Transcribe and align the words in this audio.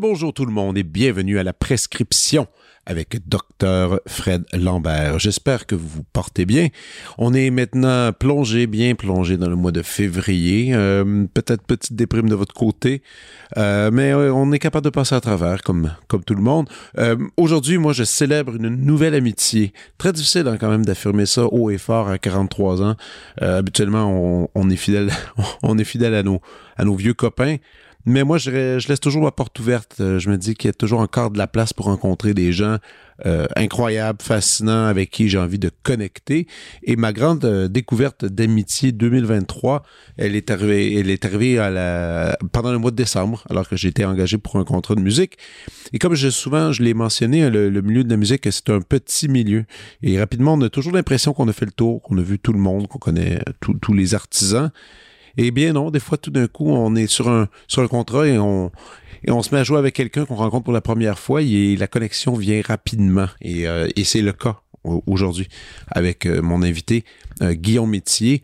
Bonjour 0.00 0.32
tout 0.32 0.46
le 0.46 0.52
monde 0.52 0.78
et 0.78 0.84
bienvenue 0.84 1.38
à 1.38 1.42
la 1.42 1.52
prescription 1.52 2.46
avec 2.86 3.28
Dr 3.28 4.00
Fred 4.06 4.44
Lambert. 4.52 5.18
J'espère 5.18 5.66
que 5.66 5.74
vous 5.74 5.86
vous 5.86 6.04
portez 6.12 6.46
bien. 6.46 6.68
On 7.18 7.34
est 7.34 7.50
maintenant 7.50 8.12
plongé, 8.12 8.66
bien 8.66 8.94
plongé 8.94 9.36
dans 9.36 9.48
le 9.48 9.56
mois 9.56 9.70
de 9.70 9.82
février. 9.82 10.72
Euh, 10.74 11.26
Peut-être 11.34 11.62
petite 11.62 11.94
déprime 11.94 12.28
de 12.28 12.34
votre 12.34 12.54
côté, 12.54 13.02
euh, 13.58 13.90
mais 13.92 14.12
euh, 14.12 14.32
on 14.32 14.50
est 14.52 14.58
capable 14.58 14.84
de 14.84 14.90
passer 14.90 15.14
à 15.14 15.20
travers 15.20 15.62
comme, 15.62 15.92
tout 16.08 16.34
le 16.34 16.42
monde. 16.42 16.68
Aujourd'hui, 17.36 17.78
moi, 17.78 17.92
je 17.92 18.04
célèbre 18.04 18.56
une 18.56 18.68
nouvelle 18.68 19.14
amitié. 19.14 19.72
Très 19.98 20.12
difficile 20.12 20.48
hein, 20.48 20.56
quand 20.58 20.70
même 20.70 20.84
d'affirmer 20.84 21.26
ça 21.26 21.44
haut 21.44 21.70
et 21.70 21.78
fort 21.78 22.08
à 22.08 22.18
43 22.18 22.82
ans. 22.82 22.96
Habituellement, 23.40 24.10
on, 24.10 24.48
on 24.54 24.70
est 24.70 24.76
fidèle, 24.76 25.10
on 25.62 25.76
est 25.78 25.84
fidèle 25.84 26.14
à 26.14 26.22
nos, 26.22 26.40
à 26.76 26.84
nos 26.84 26.94
vieux 26.94 27.14
copains. 27.14 27.56
Mais 28.04 28.24
moi, 28.24 28.38
je, 28.38 28.50
laisse 28.88 29.00
toujours 29.00 29.22
ma 29.22 29.30
porte 29.30 29.58
ouverte. 29.60 29.96
Euh, 30.00 30.18
Je 30.18 30.28
me 30.28 30.36
dis 30.36 30.54
qu'il 30.54 30.68
y 30.68 30.70
a 30.70 30.72
toujours 30.72 31.00
encore 31.00 31.30
de 31.30 31.38
la 31.38 31.46
place 31.46 31.72
pour 31.72 31.86
rencontrer 31.86 32.34
des 32.34 32.52
gens 32.52 32.78
euh, 33.26 33.46
incroyables, 33.54 34.20
fascinants, 34.20 34.86
avec 34.86 35.10
qui 35.10 35.28
j'ai 35.28 35.38
envie 35.38 35.60
de 35.60 35.70
connecter. 35.84 36.48
Et 36.82 36.96
ma 36.96 37.12
grande 37.12 37.44
euh, 37.44 37.68
découverte 37.68 38.24
d'amitié 38.24 38.90
2023, 38.90 39.84
elle 40.16 40.34
est 40.34 40.50
arrivée, 40.50 40.98
elle 40.98 41.10
est 41.10 41.24
arrivée 41.24 41.58
pendant 42.50 42.72
le 42.72 42.78
mois 42.78 42.90
de 42.90 42.96
décembre, 42.96 43.44
alors 43.48 43.68
que 43.68 43.76
j'étais 43.76 44.04
engagé 44.04 44.36
pour 44.36 44.56
un 44.56 44.64
contrat 44.64 44.96
de 44.96 45.00
musique. 45.00 45.38
Et 45.92 45.98
comme 46.00 46.14
je, 46.14 46.28
souvent, 46.28 46.72
je 46.72 46.82
l'ai 46.82 46.94
mentionné, 46.94 47.48
le, 47.50 47.70
le, 47.70 47.82
milieu 47.82 48.02
de 48.02 48.10
la 48.10 48.16
musique, 48.16 48.48
c'est 48.50 48.70
un 48.70 48.80
petit 48.80 49.28
milieu. 49.28 49.64
Et 50.02 50.18
rapidement, 50.18 50.54
on 50.54 50.60
a 50.62 50.70
toujours 50.70 50.92
l'impression 50.92 51.32
qu'on 51.32 51.46
a 51.46 51.52
fait 51.52 51.66
le 51.66 51.72
tour, 51.72 52.02
qu'on 52.02 52.18
a 52.18 52.22
vu 52.22 52.40
tout 52.40 52.52
le 52.52 52.58
monde, 52.58 52.88
qu'on 52.88 52.98
connaît 52.98 53.40
tous 53.60 53.92
les 53.92 54.14
artisans. 54.14 54.72
Eh 55.36 55.50
bien 55.50 55.72
non, 55.72 55.90
des 55.90 56.00
fois 56.00 56.18
tout 56.18 56.30
d'un 56.30 56.46
coup, 56.46 56.68
on 56.70 56.94
est 56.94 57.06
sur 57.06 57.28
un 57.28 57.48
sur 57.66 57.82
un 57.82 57.88
contrat 57.88 58.26
et 58.26 58.38
on 58.38 58.70
et 59.24 59.30
on 59.30 59.42
se 59.42 59.54
met 59.54 59.60
à 59.60 59.64
jouer 59.64 59.78
avec 59.78 59.94
quelqu'un 59.94 60.24
qu'on 60.24 60.34
rencontre 60.34 60.64
pour 60.64 60.72
la 60.72 60.80
première 60.80 61.18
fois 61.18 61.42
et 61.42 61.76
la 61.76 61.86
connexion 61.86 62.34
vient 62.34 62.60
rapidement 62.64 63.28
et, 63.40 63.68
euh, 63.68 63.88
et 63.94 64.04
c'est 64.04 64.22
le 64.22 64.32
cas 64.32 64.60
aujourd'hui 64.84 65.48
avec 65.88 66.26
euh, 66.26 66.42
mon 66.42 66.62
invité 66.62 67.04
euh, 67.40 67.54
Guillaume 67.54 67.90
Métier. 67.90 68.42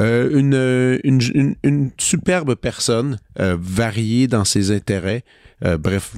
Une, 0.00 0.54
une, 1.02 1.20
une, 1.34 1.56
une, 1.64 1.90
superbe 1.98 2.54
personne, 2.54 3.18
variée 3.36 4.28
dans 4.28 4.44
ses 4.44 4.70
intérêts, 4.70 5.24
euh, 5.64 5.76
bref, 5.76 6.14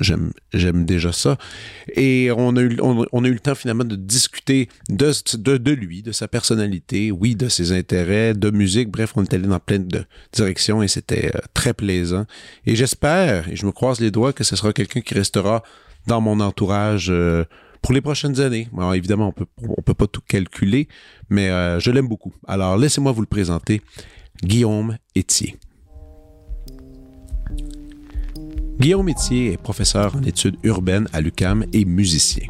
j'aime, 0.00 0.32
j'aime 0.52 0.84
déjà 0.84 1.12
ça. 1.12 1.38
Et 1.94 2.30
on 2.36 2.56
a, 2.56 2.60
eu, 2.60 2.78
on, 2.80 3.24
a 3.24 3.28
eu 3.28 3.32
le 3.32 3.40
temps 3.40 3.54
finalement 3.54 3.84
de 3.84 3.96
discuter 3.96 4.68
de, 4.88 5.12
de, 5.36 5.56
de, 5.56 5.72
lui, 5.72 6.02
de 6.02 6.12
sa 6.12 6.28
personnalité, 6.28 7.10
oui, 7.10 7.34
de 7.34 7.48
ses 7.48 7.72
intérêts, 7.72 8.34
de 8.34 8.50
musique. 8.50 8.90
Bref, 8.90 9.12
on 9.16 9.24
est 9.24 9.32
allé 9.34 9.46
dans 9.46 9.60
plein 9.60 9.78
de 9.78 10.04
directions 10.32 10.82
et 10.82 10.88
c'était 10.88 11.32
euh, 11.34 11.40
très 11.54 11.74
plaisant. 11.74 12.26
Et 12.66 12.76
j'espère, 12.76 13.48
et 13.48 13.56
je 13.56 13.66
me 13.66 13.72
croise 13.72 14.00
les 14.00 14.10
doigts, 14.10 14.32
que 14.32 14.44
ce 14.44 14.56
sera 14.56 14.72
quelqu'un 14.72 15.00
qui 15.00 15.14
restera 15.14 15.62
dans 16.06 16.20
mon 16.20 16.40
entourage 16.40 17.08
euh, 17.10 17.44
pour 17.80 17.94
les 17.94 18.00
prochaines 18.00 18.40
années. 18.40 18.68
Alors, 18.76 18.94
évidemment, 18.94 19.28
on 19.28 19.32
peut, 19.32 19.46
on 19.68 19.82
peut 19.82 19.94
pas 19.94 20.06
tout 20.06 20.20
calculer, 20.26 20.88
mais 21.30 21.50
euh, 21.50 21.80
je 21.80 21.90
l'aime 21.90 22.08
beaucoup. 22.08 22.34
Alors, 22.46 22.76
laissez-moi 22.76 23.12
vous 23.12 23.22
le 23.22 23.26
présenter. 23.26 23.82
Guillaume 24.42 24.96
Etier. 25.16 25.56
Guillaume 28.82 29.06
Métier 29.06 29.52
est 29.52 29.58
professeur 29.58 30.16
en 30.16 30.24
études 30.24 30.56
urbaines 30.64 31.06
à 31.12 31.20
l'UCAM 31.20 31.64
et 31.72 31.84
musicien. 31.84 32.48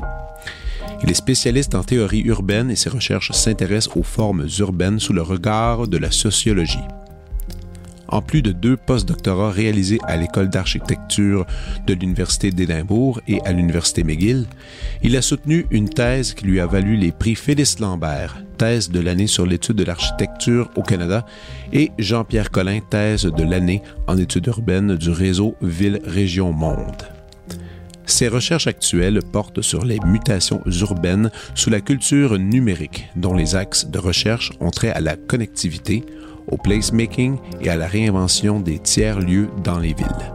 Il 1.03 1.10
est 1.10 1.15
spécialiste 1.15 1.75
en 1.75 1.84
théorie 1.84 2.22
urbaine 2.22 2.70
et 2.70 2.75
ses 2.75 2.88
recherches 2.88 3.32
s'intéressent 3.32 3.94
aux 3.98 4.03
formes 4.03 4.48
urbaines 4.59 4.98
sous 4.98 5.12
le 5.12 5.20
regard 5.20 5.88
de 5.88 5.98
la 5.98 6.10
sociologie. 6.10 6.78
En 8.12 8.21
plus 8.21 8.43
de 8.43 8.53
deux 8.53 8.77
postdoctorats 8.77 9.50
réalisés 9.50 9.99
à 10.06 10.19
l'école 10.19 10.50
d'architecture 10.50 11.47
de 11.87 11.95
l'Université 11.95 12.50
d'Édimbourg 12.50 13.23
et 13.27 13.41
à 13.47 13.53
l'Université 13.53 14.05
McGill, 14.05 14.45
il 15.03 15.17
a 15.17 15.23
soutenu 15.23 15.65
une 15.71 15.89
thèse 15.89 16.34
qui 16.34 16.45
lui 16.45 16.61
a 16.61 16.67
valu 16.67 16.97
les 16.97 17.11
prix 17.11 17.34
Félix 17.34 17.78
Lambert, 17.78 18.37
thèse 18.59 18.91
de 18.91 19.00
l'année 19.00 19.27
sur 19.27 19.47
l'étude 19.47 19.77
de 19.77 19.84
l'architecture 19.84 20.71
au 20.77 20.83
Canada, 20.83 21.25
et 21.73 21.91
Jean-Pierre 21.99 22.50
Collin, 22.50 22.81
thèse 22.91 23.23
de 23.25 23.45
l'année 23.45 23.81
en 24.06 24.19
études 24.19 24.47
urbaines 24.47 24.94
du 24.97 25.09
réseau 25.09 25.56
Ville-Région-Monde. 25.62 27.09
Ses 28.05 28.29
recherches 28.29 28.67
actuelles 28.67 29.21
portent 29.33 29.62
sur 29.62 29.87
les 29.87 29.99
mutations 30.05 30.61
urbaines 30.67 31.31
sous 31.55 31.71
la 31.71 31.81
culture 31.81 32.39
numérique, 32.39 33.09
dont 33.17 33.33
les 33.33 33.56
axes 33.56 33.87
de 33.87 33.99
recherche 33.99 34.53
ont 34.61 34.71
trait 34.71 34.91
à 34.91 35.00
la 35.00 35.17
connectivité, 35.17 36.05
au 36.51 36.57
placemaking 36.57 37.39
et 37.61 37.69
à 37.69 37.77
la 37.77 37.87
réinvention 37.87 38.61
des 38.61 38.79
tiers-lieux 38.79 39.49
dans 39.63 39.79
les 39.79 39.95
villes. 39.95 40.33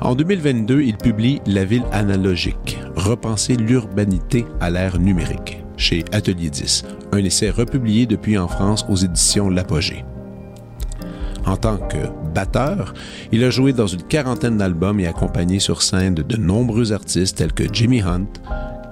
En 0.00 0.14
2022, 0.14 0.82
il 0.82 0.96
publie 0.96 1.40
La 1.46 1.64
ville 1.64 1.84
analogique, 1.92 2.78
repenser 2.96 3.56
l'urbanité 3.56 4.46
à 4.60 4.70
l'ère 4.70 4.98
numérique, 4.98 5.62
chez 5.76 6.04
Atelier 6.12 6.48
10, 6.48 6.84
un 7.12 7.18
essai 7.18 7.50
republié 7.50 8.06
depuis 8.06 8.38
en 8.38 8.48
France 8.48 8.86
aux 8.88 8.96
éditions 8.96 9.50
L'Apogée. 9.50 10.04
En 11.46 11.56
tant 11.56 11.76
que 11.76 11.98
batteur, 12.34 12.94
il 13.32 13.44
a 13.44 13.50
joué 13.50 13.72
dans 13.72 13.86
une 13.86 14.02
quarantaine 14.02 14.58
d'albums 14.58 15.00
et 15.00 15.06
accompagné 15.06 15.58
sur 15.58 15.82
scène 15.82 16.14
de 16.14 16.36
nombreux 16.36 16.92
artistes 16.92 17.38
tels 17.38 17.52
que 17.52 17.64
Jimmy 17.72 18.00
Hunt, 18.02 18.26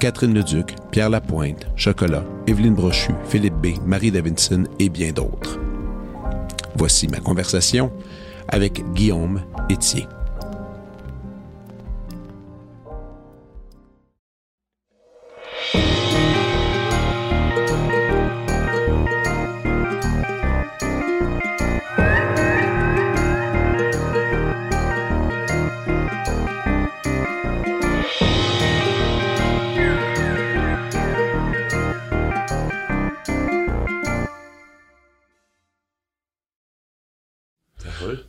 Catherine 0.01 0.35
Leduc, 0.35 0.75
Pierre 0.91 1.11
Lapointe, 1.11 1.67
Chocolat, 1.77 2.25
Evelyne 2.47 2.75
Brochu, 2.75 3.13
Philippe 3.29 3.57
B., 3.63 3.69
Marie 3.87 4.11
Davidson 4.11 4.65
et 4.79 4.89
bien 4.89 5.13
d'autres. 5.13 5.59
Voici 6.79 7.09
ma 7.09 7.19
conversation 7.19 7.91
avec 8.47 8.85
Guillaume 8.93 9.43
Etier. 9.69 10.07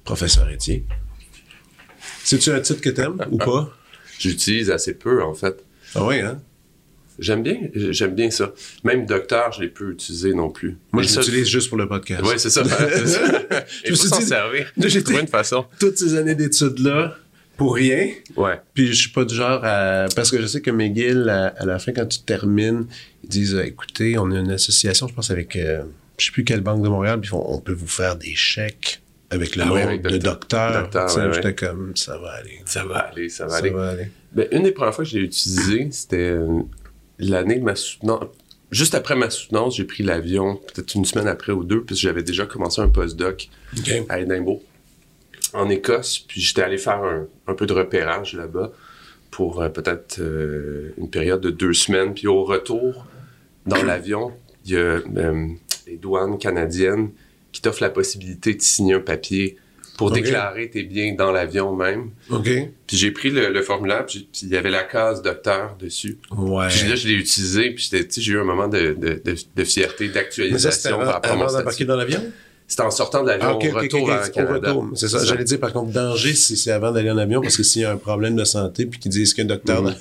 Professeur 0.10 0.50
Etier. 0.50 0.86
C'est-tu 2.24 2.50
un 2.50 2.60
titre 2.62 2.82
que 2.82 2.90
t'aimes 2.90 3.24
ou 3.30 3.38
pas? 3.38 3.72
J'utilise 4.20 4.72
assez 4.72 4.96
peu, 4.96 5.22
en 5.22 5.36
fait. 5.36 5.64
Ah 5.94 6.04
oui, 6.04 6.20
hein? 6.20 6.42
J'aime 7.20 7.44
bien, 7.44 7.60
j'aime 7.76 8.16
bien 8.16 8.32
ça. 8.32 8.52
Même 8.84 9.06
docteur, 9.06 9.52
je 9.52 9.62
l'ai 9.62 9.68
peu 9.68 9.92
utilisé 9.92 10.34
non 10.34 10.50
plus. 10.50 10.78
Moi, 10.94 11.04
je 11.04 11.16
l'utilise 11.16 11.48
juste 11.48 11.70
pour 11.70 11.78
le 11.78 11.88
podcast. 11.88 12.24
Oui, 12.26 12.34
c'est 12.38 12.50
ça. 12.50 12.64
je 12.64 13.92
me 13.92 13.96
suis 13.96 14.10
dit, 14.10 14.24
servir. 14.24 14.74
J'ai 14.78 15.04
trouvé 15.04 15.20
une 15.20 15.28
façon. 15.28 15.68
Toutes 15.80 16.00
ces 16.00 16.16
années 16.16 16.34
d'études-là, 16.34 17.16
pour 17.56 17.76
rien. 17.76 18.10
Ouais. 18.36 18.60
Puis 18.74 18.88
je 18.88 18.94
suis 18.94 19.12
pas 19.12 19.26
du 19.26 19.36
genre 19.36 19.64
à... 19.64 20.08
Parce 20.16 20.32
que 20.32 20.42
je 20.42 20.48
sais 20.48 20.62
que 20.62 20.72
McGill, 20.72 21.30
à, 21.30 21.50
à 21.50 21.66
la 21.68 21.78
fin, 21.78 21.92
quand 21.92 22.08
tu 22.08 22.22
termines, 22.22 22.88
ils 23.24 23.30
disent, 23.30 23.62
écoutez, 23.64 24.18
on 24.18 24.32
a 24.32 24.40
une 24.40 24.52
association, 24.52 25.08
je 25.08 25.14
pense, 25.14 25.30
avec... 25.30 25.56
Euh, 25.56 25.84
je 26.18 26.26
sais 26.26 26.32
plus 26.32 26.44
quelle 26.44 26.62
banque 26.62 26.82
de 26.82 26.90
Montréal, 26.90 27.22
puis 27.22 27.32
on, 27.32 27.54
on 27.54 27.60
peut 27.60 27.74
vous 27.74 27.88
faire 27.88 28.16
des 28.16 28.34
chèques 28.34 29.04
avec 29.32 29.56
le 29.56 29.64
ah 29.64 29.66
nom 29.68 29.76
oui, 29.76 30.00
de 30.00 30.18
docteur. 30.18 30.90
J'étais 31.34 31.56
comme, 31.56 31.96
ça 31.96 32.18
va 32.18 32.32
aller. 32.32 32.62
Ça 32.66 32.84
va 32.86 32.98
aller, 32.98 33.30
ça 33.30 33.46
va 33.46 33.52
ça 33.52 33.58
aller. 33.58 33.70
Va 33.70 33.90
aller. 33.90 34.10
Ben, 34.32 34.48
une 34.52 34.64
des 34.64 34.72
premières 34.72 34.94
fois 34.94 35.04
que 35.04 35.10
je 35.10 35.18
l'ai 35.18 35.26
utilisé, 35.26 35.90
c'était 35.92 36.36
l'année 37.20 37.60
de 37.60 37.64
ma 37.64 37.76
soutenance. 37.76 38.26
Juste 38.72 38.94
après 38.94 39.16
ma 39.16 39.30
soutenance, 39.30 39.78
j'ai 39.78 39.84
pris 39.84 40.04
l'avion, 40.04 40.56
peut-être 40.56 40.94
une 40.94 41.06
semaine 41.06 41.28
après 41.28 41.52
ou 41.52 41.64
deux, 41.64 41.82
puisque 41.82 42.04
j'avais 42.04 42.22
déjà 42.22 42.46
commencé 42.46 42.82
un 42.82 42.90
postdoc 42.90 43.50
okay. 43.78 44.06
à 44.10 44.20
Édimbourg, 44.20 44.62
en 45.54 45.70
Écosse. 45.70 46.20
Puis 46.20 46.40
j'étais 46.42 46.62
allé 46.62 46.78
faire 46.78 47.04
un, 47.04 47.26
un, 47.48 47.54
peu 47.56 47.66
de 47.66 47.74
repérage 47.74 48.34
là-bas 48.34 48.72
pour 49.32 49.62
euh, 49.62 49.70
peut-être 49.70 50.20
euh, 50.20 50.94
une 50.98 51.10
période 51.10 51.42
de 51.42 51.50
deux 51.50 51.74
semaines. 51.74 52.14
Puis 52.14 52.28
au 52.28 52.44
retour, 52.44 53.08
dans 53.66 53.82
l'avion, 53.82 54.34
il 54.66 54.72
y 54.74 54.76
a 54.76 54.80
euh, 54.80 55.48
les 55.88 55.98
douanes 55.98 56.38
canadiennes 56.38 57.10
qui 57.52 57.62
t'offre 57.62 57.82
la 57.82 57.90
possibilité 57.90 58.54
de 58.54 58.62
signer 58.62 58.94
un 58.94 59.00
papier 59.00 59.58
pour 60.00 60.12
okay. 60.12 60.22
déclarer 60.22 60.70
tes 60.70 60.84
biens 60.84 61.14
dans 61.14 61.32
l'avion 61.32 61.76
même. 61.76 62.12
OK. 62.30 62.50
Puis 62.88 62.96
j'ai 62.96 63.12
pris 63.12 63.32
le, 63.32 63.52
le 63.52 63.62
formulaire, 63.62 64.06
puis 64.06 64.30
il 64.44 64.48
y 64.48 64.56
avait 64.56 64.70
la 64.70 64.84
case 64.84 65.22
docteur 65.22 65.76
dessus. 65.78 66.18
Ouais. 66.32 66.70
Puis 66.70 66.88
là, 66.88 66.96
je 66.96 67.08
l'ai 67.10 67.16
utilisé, 67.16 67.72
puis 67.72 67.90
j'ai 67.92 68.32
eu 68.32 68.40
un 68.40 68.46
moment 68.46 68.70
de, 68.70 68.96
de, 68.98 69.22
de, 69.24 69.36
de 69.56 69.64
fierté, 69.66 70.08
d'actualisation. 70.08 71.00
Mais 71.00 71.06
ça, 71.06 71.16
avant, 71.18 71.44
avant 71.44 71.58
d'embarquer 71.58 71.84
dans 71.84 71.98
l'avion? 71.98 72.24
C'était 72.66 72.84
en 72.84 72.92
sortant 72.92 73.24
de 73.24 73.28
l'avion 73.28 73.50
ah, 73.50 73.56
okay, 73.56 73.72
retour 73.72 74.04
okay, 74.04 74.32
Canada. 74.32 74.76
C'est 74.96 75.10
ça. 75.10 75.26
J'allais 75.26 75.44
dire, 75.44 75.60
par 75.60 75.74
contre, 75.74 75.92
danger, 75.92 76.34
si 76.34 76.56
c'est 76.56 76.72
avant 76.72 76.92
d'aller 76.92 77.12
en 77.12 77.18
avion, 77.18 77.42
parce 77.42 77.58
que 77.58 77.64
s'il 77.64 77.82
y 77.82 77.86
a 77.86 77.92
un 77.92 77.98
problème 77.98 78.36
de 78.36 78.46
santé, 78.46 78.86
puis 78.86 79.00
qu'ils 79.00 79.12
disent 79.12 79.34
qu'un 79.34 79.46
docteur... 79.46 79.82
Mmh. 79.82 79.96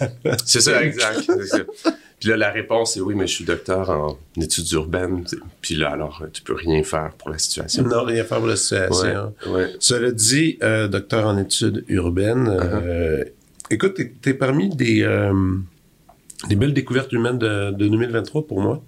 c'est 0.45 0.61
ça, 0.61 0.81
exact. 0.85 1.29
Puis 2.20 2.31
là, 2.31 2.37
la 2.37 2.50
réponse 2.50 2.97
est 2.97 3.00
oui, 3.00 3.15
mais 3.15 3.26
je 3.29 3.35
suis 3.35 3.44
docteur 3.44 3.91
en 3.91 4.19
études 4.41 4.70
urbaines. 4.73 5.25
Puis 5.61 5.76
là, 5.76 5.91
alors, 5.91 6.23
tu 6.32 6.43
peux 6.43 6.55
rien 6.55 6.82
faire 6.82 7.12
pour 7.17 7.31
la 7.31 7.38
situation. 7.38 7.85
Non, 7.85 8.03
rien 8.05 8.25
faire 8.25 8.38
pour 8.38 8.49
la 8.49 8.56
situation. 8.56 9.32
Ouais. 9.47 9.73
Cela 9.79 10.11
dit, 10.11 10.59
euh, 10.62 10.88
docteur 10.88 11.26
en 11.26 11.38
études 11.38 11.85
urbaines, 11.88 12.49
euh, 12.61 13.23
écoute, 13.70 13.94
t'es, 13.94 14.12
t'es 14.20 14.35
parmi 14.35 14.69
des, 14.69 15.03
euh, 15.03 15.32
des 16.49 16.56
belles 16.56 16.75
découvertes 16.75 17.12
humaines 17.12 17.38
de, 17.38 17.70
de 17.70 17.87
2023 17.88 18.47
pour 18.49 18.61
moi, 18.62 18.82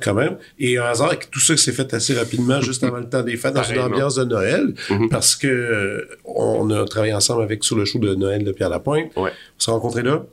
quand 0.00 0.14
même. 0.14 0.36
Et 0.60 0.78
un 0.78 0.84
hasard 0.84 1.08
avec 1.08 1.28
tout 1.30 1.40
ça 1.40 1.54
qui 1.54 1.62
s'est 1.62 1.72
fait 1.72 1.92
assez 1.92 2.14
rapidement, 2.14 2.60
juste 2.60 2.84
avant 2.84 2.98
le 2.98 3.08
temps 3.08 3.22
des 3.22 3.36
fêtes, 3.36 3.54
dans 3.54 3.62
une 3.64 3.80
ambiance 3.80 4.14
de 4.14 4.24
Noël, 4.24 4.74
Mhm. 4.90 5.08
parce 5.08 5.34
que 5.34 5.48
euh, 5.48 6.04
on 6.24 6.70
a 6.70 6.84
travaillé 6.84 7.14
ensemble 7.14 7.42
avec 7.42 7.64
sur 7.64 7.76
le 7.76 7.84
show 7.84 7.98
de 7.98 8.14
Noël 8.14 8.44
de 8.44 8.52
Pierre 8.52 8.68
Lapointe. 8.70 9.10
Ouais. 9.16 9.30
On 9.30 9.60
s'est 9.60 9.70
rencontrés 9.72 10.02
là. 10.02 10.24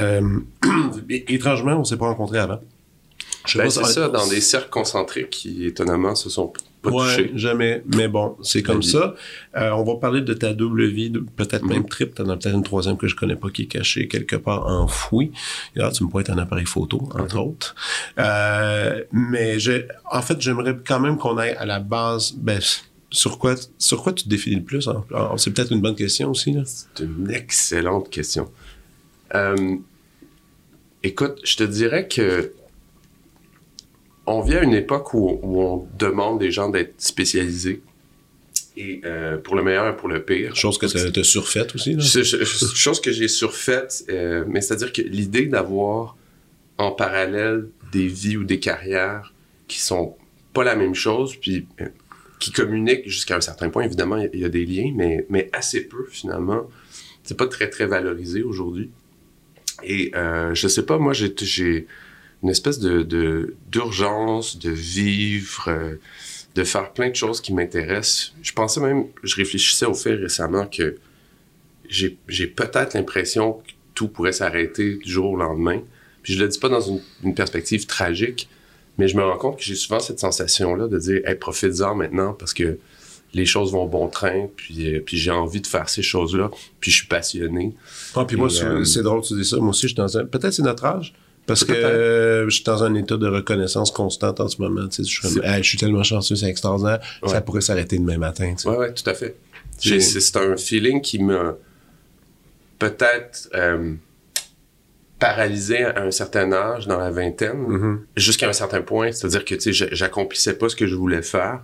Euh, 0.00 0.38
étrangement, 1.28 1.72
on 1.78 1.84
s'est 1.84 1.96
pas 1.96 2.06
rencontrés 2.06 2.38
avant. 2.38 2.60
Je 3.46 3.58
Ben, 3.58 3.68
c'est 3.70 3.84
ça, 3.84 4.08
dans 4.08 4.26
des 4.28 4.40
cercles 4.40 4.70
concentriques 4.70 5.30
qui, 5.30 5.66
étonnamment, 5.66 6.14
se 6.14 6.30
sont 6.30 6.52
pas 6.80 6.90
Ouais, 6.90 7.16
touchés. 7.16 7.32
jamais. 7.34 7.82
Mais 7.86 8.06
bon, 8.06 8.36
c'est 8.42 8.62
comme 8.62 8.82
ça. 8.84 9.14
Euh, 9.56 9.70
on 9.70 9.82
va 9.84 9.96
parler 9.96 10.20
de 10.20 10.32
ta 10.32 10.52
double 10.52 10.86
vie, 10.86 11.10
peut-être 11.36 11.62
Mhm. 11.64 11.68
même 11.68 11.88
triple. 11.88 12.14
T'en 12.14 12.28
as 12.28 12.36
peut-être 12.36 12.54
une 12.54 12.62
troisième 12.62 12.96
que 12.96 13.08
je 13.08 13.16
connais 13.16 13.34
pas 13.36 13.50
qui 13.50 13.62
est 13.62 13.66
cachée 13.66 14.06
quelque 14.06 14.36
part 14.36 14.66
enfouie. 14.66 15.32
Là, 15.74 15.90
tu 15.90 16.04
me 16.04 16.08
pourrais 16.08 16.22
être 16.22 16.30
un 16.30 16.38
appareil 16.38 16.66
photo, 16.66 17.08
entre 17.18 17.36
Mhm. 17.36 17.42
autres. 17.48 17.74
Euh, 18.18 19.02
mais 19.12 19.56
en 20.10 20.22
fait, 20.22 20.40
j'aimerais 20.40 20.76
quand 20.86 21.00
même 21.00 21.16
qu'on 21.18 21.36
aille 21.36 21.56
à 21.58 21.66
la 21.66 21.80
base. 21.80 22.32
Ben, 22.36 22.60
sur 23.10 23.38
quoi, 23.38 23.54
sur 23.78 24.02
quoi 24.02 24.12
tu 24.12 24.24
te 24.24 24.28
définis 24.28 24.56
le 24.56 24.62
plus? 24.62 24.88
hein? 24.88 25.04
C'est 25.36 25.52
peut-être 25.52 25.72
une 25.72 25.80
bonne 25.82 25.96
question 25.96 26.30
aussi. 26.30 26.56
C'est 26.64 27.04
une 27.04 27.30
excellente 27.30 28.08
question. 28.08 28.48
Euh, 29.34 29.76
écoute, 31.02 31.40
je 31.44 31.56
te 31.56 31.64
dirais 31.64 32.08
que 32.08 32.52
on 34.26 34.40
vit 34.40 34.54
à 34.56 34.62
une 34.62 34.74
époque 34.74 35.14
où, 35.14 35.38
où 35.42 35.62
on 35.62 35.88
demande 35.98 36.38
des 36.38 36.50
gens 36.50 36.68
d'être 36.68 36.94
spécialisés. 37.00 37.82
Et 38.76 39.02
euh, 39.04 39.36
pour 39.36 39.54
le 39.56 39.62
meilleur 39.62 39.86
et 39.88 39.96
pour 39.96 40.08
le 40.08 40.24
pire. 40.24 40.56
Chose 40.56 40.78
que 40.78 40.86
tu 40.86 41.20
as 41.20 41.24
surfaite 41.24 41.74
aussi. 41.74 41.94
Là. 41.94 42.00
Chose 42.02 43.00
que 43.00 43.12
j'ai 43.12 43.28
surfaite, 43.28 44.04
euh, 44.08 44.44
mais 44.48 44.62
c'est-à-dire 44.62 44.92
que 44.92 45.02
l'idée 45.02 45.44
d'avoir 45.46 46.16
en 46.78 46.90
parallèle 46.92 47.68
des 47.92 48.06
vies 48.06 48.38
ou 48.38 48.44
des 48.44 48.60
carrières 48.60 49.34
qui 49.68 49.78
sont 49.78 50.16
pas 50.54 50.64
la 50.64 50.74
même 50.74 50.94
chose, 50.94 51.36
puis 51.36 51.66
euh, 51.82 51.88
qui 52.38 52.50
communiquent 52.50 53.06
jusqu'à 53.08 53.36
un 53.36 53.40
certain 53.42 53.68
point, 53.68 53.82
évidemment, 53.84 54.16
il 54.16 54.22
y 54.22 54.26
a- 54.26 54.30
il 54.32 54.40
y, 54.40 54.44
a 54.44 54.48
des 54.48 54.64
liens, 54.64 54.92
mais, 54.96 55.26
mais 55.28 55.50
assez 55.52 55.82
peu 55.82 56.06
finalement. 56.10 56.62
C'est 57.24 57.36
pas 57.36 57.46
très 57.46 57.68
très 57.68 57.86
valorisé 57.86 58.42
aujourd'hui. 58.42 58.90
Et 59.84 60.12
euh, 60.14 60.54
je 60.54 60.68
sais 60.68 60.84
pas, 60.84 60.98
moi 60.98 61.12
j'ai 61.12 61.86
une 62.42 62.48
espèce 62.48 62.80
d'urgence 62.80 64.58
de, 64.58 64.70
vivre, 64.70 65.64
euh, 65.68 65.94
de 66.54 66.64
faire 66.64 66.92
plein 66.92 67.10
de 67.10 67.16
choses 67.16 67.40
qui 67.40 67.52
m'intéressent. 67.52 68.34
Je 68.42 68.52
pensais 68.52 68.80
même, 68.80 69.06
je 69.22 69.36
réfléchissais 69.36 69.86
au 69.86 69.94
fait 69.94 70.14
récemment 70.14 70.66
que 70.66 70.96
j'ai 71.88 72.46
peut-être 72.46 72.94
l'impression 72.94 73.54
que 73.54 73.72
tout 73.94 74.08
pourrait 74.08 74.32
s'arrêter 74.32 74.96
du 74.96 75.10
jour 75.10 75.32
au 75.32 75.36
lendemain. 75.36 75.82
Puis 76.22 76.34
je 76.34 76.42
le 76.42 76.48
dis 76.48 76.58
pas 76.58 76.68
dans 76.68 76.80
une, 76.80 77.00
une 77.22 77.34
perspective 77.34 77.86
tragique, 77.86 78.48
mais 78.98 79.08
je 79.08 79.16
me 79.16 79.24
rends 79.24 79.36
compte 79.36 79.58
que 79.58 79.64
j'ai 79.64 79.74
souvent 79.74 80.00
cette 80.00 80.20
sensation-là 80.20 80.88
de 80.88 80.98
dire, 80.98 81.20
hey, 81.26 81.34
profite-en 81.34 81.94
maintenant 81.94 82.32
parce 82.32 82.54
que 82.54 82.78
les 83.34 83.46
choses 83.46 83.72
vont 83.72 83.86
bon 83.86 84.08
train, 84.08 84.46
puis, 84.56 84.94
euh, 84.94 85.00
puis 85.04 85.16
j'ai 85.16 85.30
envie 85.30 85.60
de 85.60 85.66
faire 85.66 85.88
ces 85.88 86.02
choses-là, 86.02 86.50
puis 86.80 86.90
je 86.90 86.96
suis 86.98 87.06
passionné. 87.06 87.72
Ah, 88.14 88.24
puis 88.26 88.36
moi, 88.36 88.48
euh, 88.62 88.84
c'est 88.84 89.02
drôle 89.02 89.22
que 89.22 89.28
tu 89.28 89.34
dis 89.34 89.44
ça. 89.44 89.56
Moi 89.56 89.70
aussi, 89.70 89.82
je 89.82 89.86
suis 89.88 89.94
dans 89.96 90.18
un. 90.18 90.24
Peut-être 90.26 90.52
c'est 90.52 90.62
notre 90.62 90.84
âge. 90.84 91.14
Parce 91.44 91.64
que 91.64 91.72
euh, 91.72 92.44
je 92.48 92.54
suis 92.54 92.62
dans 92.64 92.84
un 92.84 92.94
état 92.94 93.16
de 93.16 93.26
reconnaissance 93.26 93.90
constante 93.90 94.38
en 94.38 94.46
ce 94.46 94.62
moment. 94.62 94.86
Tu 94.86 95.02
sais, 95.02 95.10
je, 95.10 95.26
suis 95.28 95.40
Hey, 95.42 95.60
je 95.64 95.68
suis 95.68 95.76
tellement 95.78 96.04
chanceux, 96.04 96.36
c'est 96.36 96.46
extraordinaire. 96.46 97.00
Ça 97.26 97.40
pourrait 97.40 97.62
s'arrêter 97.62 97.98
demain 97.98 98.16
matin. 98.16 98.54
tu 98.56 98.62
sais. 98.62 98.68
Ouais, 98.68 98.76
ouais, 98.76 98.94
tout 98.94 99.08
à 99.10 99.14
fait. 99.14 99.34
C'est- 99.76 100.36
un 100.36 100.56
feeling 100.56 101.00
qui 101.00 101.18
m'a 101.18 101.56
peut-être 102.78 103.48
euh, 103.54 103.94
paralysé 105.18 105.82
à 105.84 106.02
un 106.02 106.10
certain 106.10 106.52
âge, 106.52 106.86
dans 106.86 106.98
la 106.98 107.10
vingtaine, 107.10 107.58
Mhm. 107.58 108.00
jusqu'à 108.16 108.48
un 108.48 108.52
certain 108.52 108.82
point. 108.82 109.12
C'est-à-dire 109.12 109.44
que 109.44 109.54
tu 109.54 109.60
sais, 109.60 109.72
j'a- 109.72 109.92
j'accomplissais 109.94 110.54
pas 110.58 110.68
ce 110.68 110.76
que 110.76 110.86
je 110.86 110.94
voulais 110.94 111.22
faire. 111.22 111.60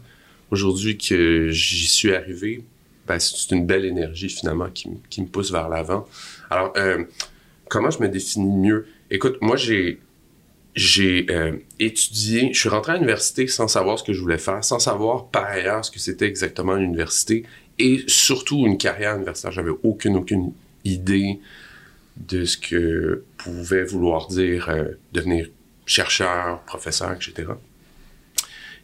Aujourd'hui 0.50 0.97
que 0.97 1.50
j'y 1.50 1.87
suis 1.87 2.15
arrivé, 2.15 2.65
ben, 3.06 3.19
c'est 3.19 3.55
une 3.55 3.67
belle 3.67 3.85
énergie 3.85 4.29
finalement 4.29 4.69
qui, 4.71 4.91
me 4.91 5.27
pousse 5.27 5.50
vers 5.50 5.69
l'avant. 5.69 6.06
Alors, 6.50 6.73
euh, 6.77 7.05
comment 7.69 7.91
je 7.91 8.00
me 8.00 8.09
définis 8.09 8.56
mieux? 8.56 8.87
Écoute, 9.11 9.39
moi 9.41 9.56
j'ai 9.56 9.99
euh, 11.31 11.56
étudié, 11.79 12.50
je 12.53 12.61
suis 12.61 12.69
rentré 12.69 12.93
à 12.93 12.95
l'université 12.97 13.47
sans 13.47 13.69
savoir 13.69 13.99
ce 13.99 14.05
que 14.05 14.12
je 14.12 14.21
voulais 14.21 14.39
faire, 14.39 14.62
sans 14.62 14.79
savoir 14.79 15.29
par 15.29 15.45
ailleurs 15.45 15.85
ce 15.85 15.91
que 15.91 15.99
c'était 15.99 16.27
exactement 16.27 16.75
l'université 16.75 17.44
et 17.79 18.05
surtout 18.06 18.67
une 18.67 18.79
carrière 18.79 19.17
universitaire. 19.17 19.53
J'avais 19.53 19.75
aucune, 19.83 20.17
aucune 20.17 20.53
idée 20.85 21.41
de 22.17 22.44
ce 22.44 22.56
que 22.56 23.25
pouvait 23.39 23.85
vouloir 23.85 24.29
dire 24.29 24.69
euh, 24.69 24.85
devenir 25.12 25.49
chercheur, 25.87 26.61
professeur, 26.62 27.12
etc. 27.12 27.53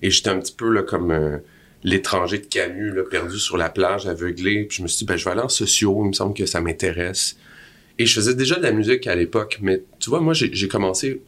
Et 0.01 0.11
j'étais 0.11 0.31
un 0.31 0.39
petit 0.39 0.55
peu 0.55 0.71
là, 0.71 0.83
comme 0.83 1.41
l'étranger 1.85 2.39
de 2.39 2.47
Camus, 2.47 2.95
perdu 3.11 3.39
sur 3.39 3.57
la 3.57 3.69
plage, 3.69 4.07
aveuglé. 4.07 4.65
Puis 4.65 4.79
je 4.79 4.83
me 4.83 4.89
suis 4.89 4.99
dit, 4.99 5.05
ben, 5.05 5.17
je 5.17 5.25
vais 5.25 5.31
aller 5.31 5.43
en 5.43 5.49
sociaux, 5.49 6.01
il 6.05 6.09
me 6.09 6.13
semble 6.13 6.35
que 6.35 6.47
ça 6.47 6.61
m'intéresse. 6.61 7.37
Et 7.99 8.07
je 8.07 8.15
faisais 8.15 8.35
déjà 8.35 8.57
de 8.57 8.63
la 8.63 8.73
musique 8.73 9.07
à 9.07 9.15
l'époque, 9.15 9.59
mais 9.61 9.83
tu 10.01 10.11
vois, 10.11 10.21
moi, 10.21 10.33
j'ai 10.35 10.69
commencé 10.69 11.21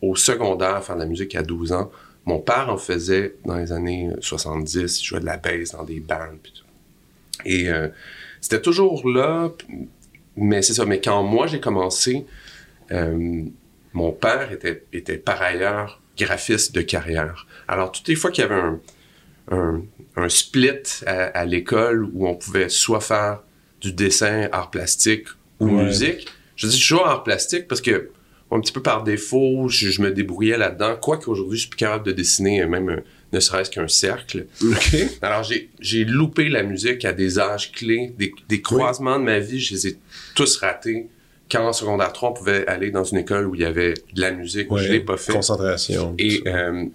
au 0.00 0.14
secondaire 0.14 0.76
à 0.76 0.80
faire 0.80 0.94
de 0.94 1.00
la 1.00 1.06
musique 1.06 1.34
à 1.34 1.42
12 1.42 1.72
ans. 1.72 1.90
Mon 2.24 2.38
père 2.38 2.70
en 2.70 2.78
faisait 2.78 3.34
dans 3.44 3.56
les 3.56 3.72
années 3.72 4.10
70, 4.20 5.00
il 5.00 5.04
jouait 5.04 5.20
de 5.20 5.26
la 5.26 5.36
bass 5.36 5.72
dans 5.72 5.82
des 5.82 6.00
bands. 6.00 6.38
Et 7.44 7.68
euh, 7.68 7.88
c'était 8.40 8.62
toujours 8.62 9.08
là, 9.08 9.52
mais 10.36 10.62
c'est 10.62 10.74
ça. 10.74 10.84
Mais 10.84 11.00
quand 11.00 11.22
moi 11.22 11.46
j'ai 11.46 11.60
commencé, 11.60 12.24
euh, 12.92 13.42
mon 13.92 14.12
père 14.12 14.52
était, 14.52 14.84
était 14.92 15.18
par 15.18 15.42
ailleurs 15.42 16.00
graphiste 16.16 16.74
de 16.74 16.82
carrière. 16.82 17.46
Alors, 17.66 17.92
toutes 17.92 18.08
les 18.08 18.14
fois 18.14 18.30
qu'il 18.30 18.42
y 18.42 18.46
avait 18.46 18.54
un, 18.54 18.80
un, 19.50 19.82
un 20.16 20.28
split 20.28 20.70
à, 21.06 21.24
à 21.26 21.44
l'école 21.44 22.04
où 22.12 22.26
on 22.28 22.34
pouvait 22.34 22.68
soit 22.68 23.00
faire 23.00 23.42
du 23.80 23.92
dessin, 23.92 24.48
art 24.52 24.70
plastique 24.70 25.26
ou 25.60 25.68
Ouais. 25.68 25.84
musique, 25.84 26.26
je 26.56 26.66
dis 26.66 26.78
toujours 26.78 27.06
art 27.06 27.22
plastique 27.24 27.66
parce 27.68 27.80
que 27.80 28.10
un 28.50 28.60
petit 28.60 28.72
peu 28.72 28.80
par 28.82 29.04
défaut, 29.04 29.68
je, 29.68 29.90
je 29.90 30.00
me 30.00 30.10
débrouillais 30.10 30.56
là-dedans. 30.56 30.96
Quoique 31.00 31.28
aujourd'hui, 31.28 31.58
je 31.58 31.62
suis 31.62 31.70
plus 31.70 31.76
capable 31.76 32.06
de 32.06 32.12
dessiner 32.12 32.62
euh, 32.62 32.66
même 32.66 32.88
euh, 32.88 33.00
ne 33.34 33.40
serait-ce 33.40 33.70
qu'un 33.70 33.88
cercle. 33.88 34.46
OK. 34.64 34.96
Alors, 35.20 35.42
j'ai, 35.42 36.04
loupé 36.06 36.48
la 36.48 36.62
musique 36.62 37.04
à 37.04 37.12
des 37.12 37.38
âges 37.38 37.72
clés, 37.72 38.14
des, 38.18 38.32
des 38.48 38.62
croisements 38.62 39.18
de 39.18 39.24
ma 39.24 39.38
vie, 39.38 39.60
je 39.60 39.74
les 39.74 39.86
ai 39.88 39.98
tous 40.34 40.56
ratés. 40.56 41.08
Quand 41.50 41.66
en 41.66 41.74
secondaire 41.74 42.10
3, 42.14 42.30
on 42.30 42.32
pouvait 42.32 42.66
aller 42.66 42.90
dans 42.90 43.04
une 43.04 43.18
école 43.18 43.46
où 43.46 43.54
il 43.54 43.60
y 43.60 43.64
avait 43.66 43.92
de 44.14 44.20
la 44.22 44.30
musique, 44.30 44.70
Ouais, 44.72 44.82
je 44.82 44.92
l'ai 44.92 45.00
pas 45.00 45.18
fait. 45.18 45.32
Concentration. 45.34 46.14
Et, 46.18 46.42
euh, 46.46 46.86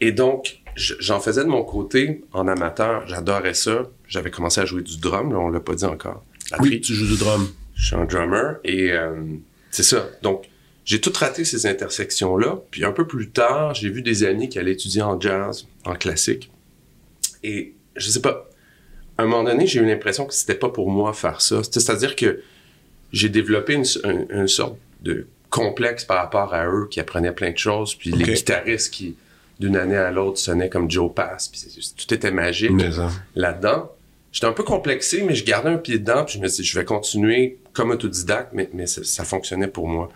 et 0.00 0.12
donc, 0.12 0.60
j'en 0.76 1.20
faisais 1.20 1.42
de 1.44 1.48
mon 1.48 1.62
côté 1.64 2.22
en 2.32 2.48
amateur, 2.48 3.06
j'adorais 3.06 3.54
ça. 3.54 3.82
J'avais 4.08 4.30
commencé 4.30 4.60
à 4.60 4.64
jouer 4.64 4.82
du 4.82 4.98
drum, 4.98 5.32
là, 5.32 5.38
on 5.38 5.48
l'a 5.48 5.60
pas 5.60 5.74
dit 5.74 5.84
encore. 5.84 6.24
La 6.50 6.60
oui, 6.60 6.68
tri- 6.70 6.80
tu 6.80 6.94
joues 6.94 7.06
du 7.06 7.16
drum. 7.16 7.48
je 7.74 7.86
suis 7.86 7.96
un 7.96 8.04
drummer 8.04 8.56
et 8.64 8.92
euh, 8.92 9.14
c'est 9.70 9.82
ça. 9.82 10.08
Donc, 10.22 10.44
j'ai 10.84 11.00
tout 11.00 11.12
raté 11.14 11.44
ces 11.44 11.66
intersections-là. 11.66 12.58
Puis 12.70 12.84
un 12.84 12.92
peu 12.92 13.06
plus 13.06 13.30
tard, 13.30 13.74
j'ai 13.74 13.88
vu 13.88 14.02
des 14.02 14.24
amis 14.24 14.48
qui 14.48 14.58
allaient 14.58 14.72
étudier 14.72 15.02
en 15.02 15.20
jazz, 15.20 15.66
en 15.84 15.94
classique. 15.94 16.50
Et 17.44 17.74
je 17.96 18.08
sais 18.10 18.20
pas, 18.20 18.48
à 19.18 19.22
un 19.22 19.26
moment 19.26 19.44
donné, 19.44 19.66
j'ai 19.66 19.80
eu 19.80 19.86
l'impression 19.86 20.26
que 20.26 20.34
c'était 20.34 20.54
pas 20.54 20.68
pour 20.70 20.90
moi 20.90 21.12
faire 21.12 21.40
ça. 21.40 21.62
C'est- 21.62 21.78
C'est-à-dire 21.80 22.16
que 22.16 22.40
j'ai 23.12 23.28
développé 23.28 23.74
une, 23.74 23.84
une- 24.04 24.26
une 24.30 24.48
sorte 24.48 24.76
de 25.02 25.26
complexe 25.50 26.04
par 26.04 26.16
rapport 26.16 26.54
à 26.54 26.66
eux 26.66 26.88
qui 26.90 26.98
apprenaient 26.98 27.32
plein 27.32 27.50
de 27.52 27.58
choses. 27.58 27.94
Puis 27.94 28.10
les 28.10 28.24
guitaristes 28.24 28.92
qui, 28.92 29.16
d'une 29.60 29.76
année 29.76 29.96
à 29.96 30.10
l'autre, 30.10 30.38
sonnaient 30.38 30.68
comme 30.68 30.90
Joe 30.90 31.12
Pass. 31.14 31.48
Puis 31.48 31.60
tout 31.96 32.14
était 32.14 32.30
magique 32.30 32.70
hein. 32.70 33.10
là-dedans. 33.34 33.90
J'étais 34.32 34.46
un 34.46 34.52
peu 34.52 34.62
complexé, 34.62 35.22
mais 35.22 35.34
je 35.34 35.44
gardais 35.44 35.68
un 35.70 35.76
pied 35.76 35.98
dedans, 35.98 36.24
puis 36.24 36.36
je 36.36 36.42
me 36.42 36.48
suis 36.48 36.62
dit, 36.62 36.68
je 36.68 36.78
vais 36.78 36.84
continuer 36.84 37.58
comme 37.74 37.90
autodidacte, 37.90 38.52
mais, 38.54 38.68
mais 38.72 38.86
ça, 38.86 39.04
ça 39.04 39.24
fonctionnait 39.24 39.68
pour 39.68 39.88
moi. 39.88 40.08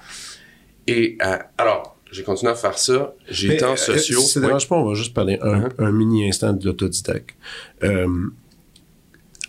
Et 0.86 1.18
euh, 1.22 1.36
alors, 1.58 1.96
j'ai 2.10 2.22
continué 2.22 2.52
à 2.52 2.54
faire 2.54 2.78
ça. 2.78 3.14
J'ai 3.28 3.54
été 3.54 3.64
en 3.64 3.72
euh, 3.72 3.76
sociaux. 3.76 4.20
Si 4.20 4.28
ça 4.32 4.40
dérange 4.40 4.68
pas, 4.68 4.76
on 4.76 4.88
va 4.88 4.94
juste 4.94 5.12
parler 5.12 5.38
un, 5.42 5.68
Uh-huh. 5.68 5.72
un 5.78 5.92
mini 5.92 6.26
instant 6.28 6.52
de 6.54 6.64
l'autodidacte. 6.64 7.34
Euh, 7.82 8.06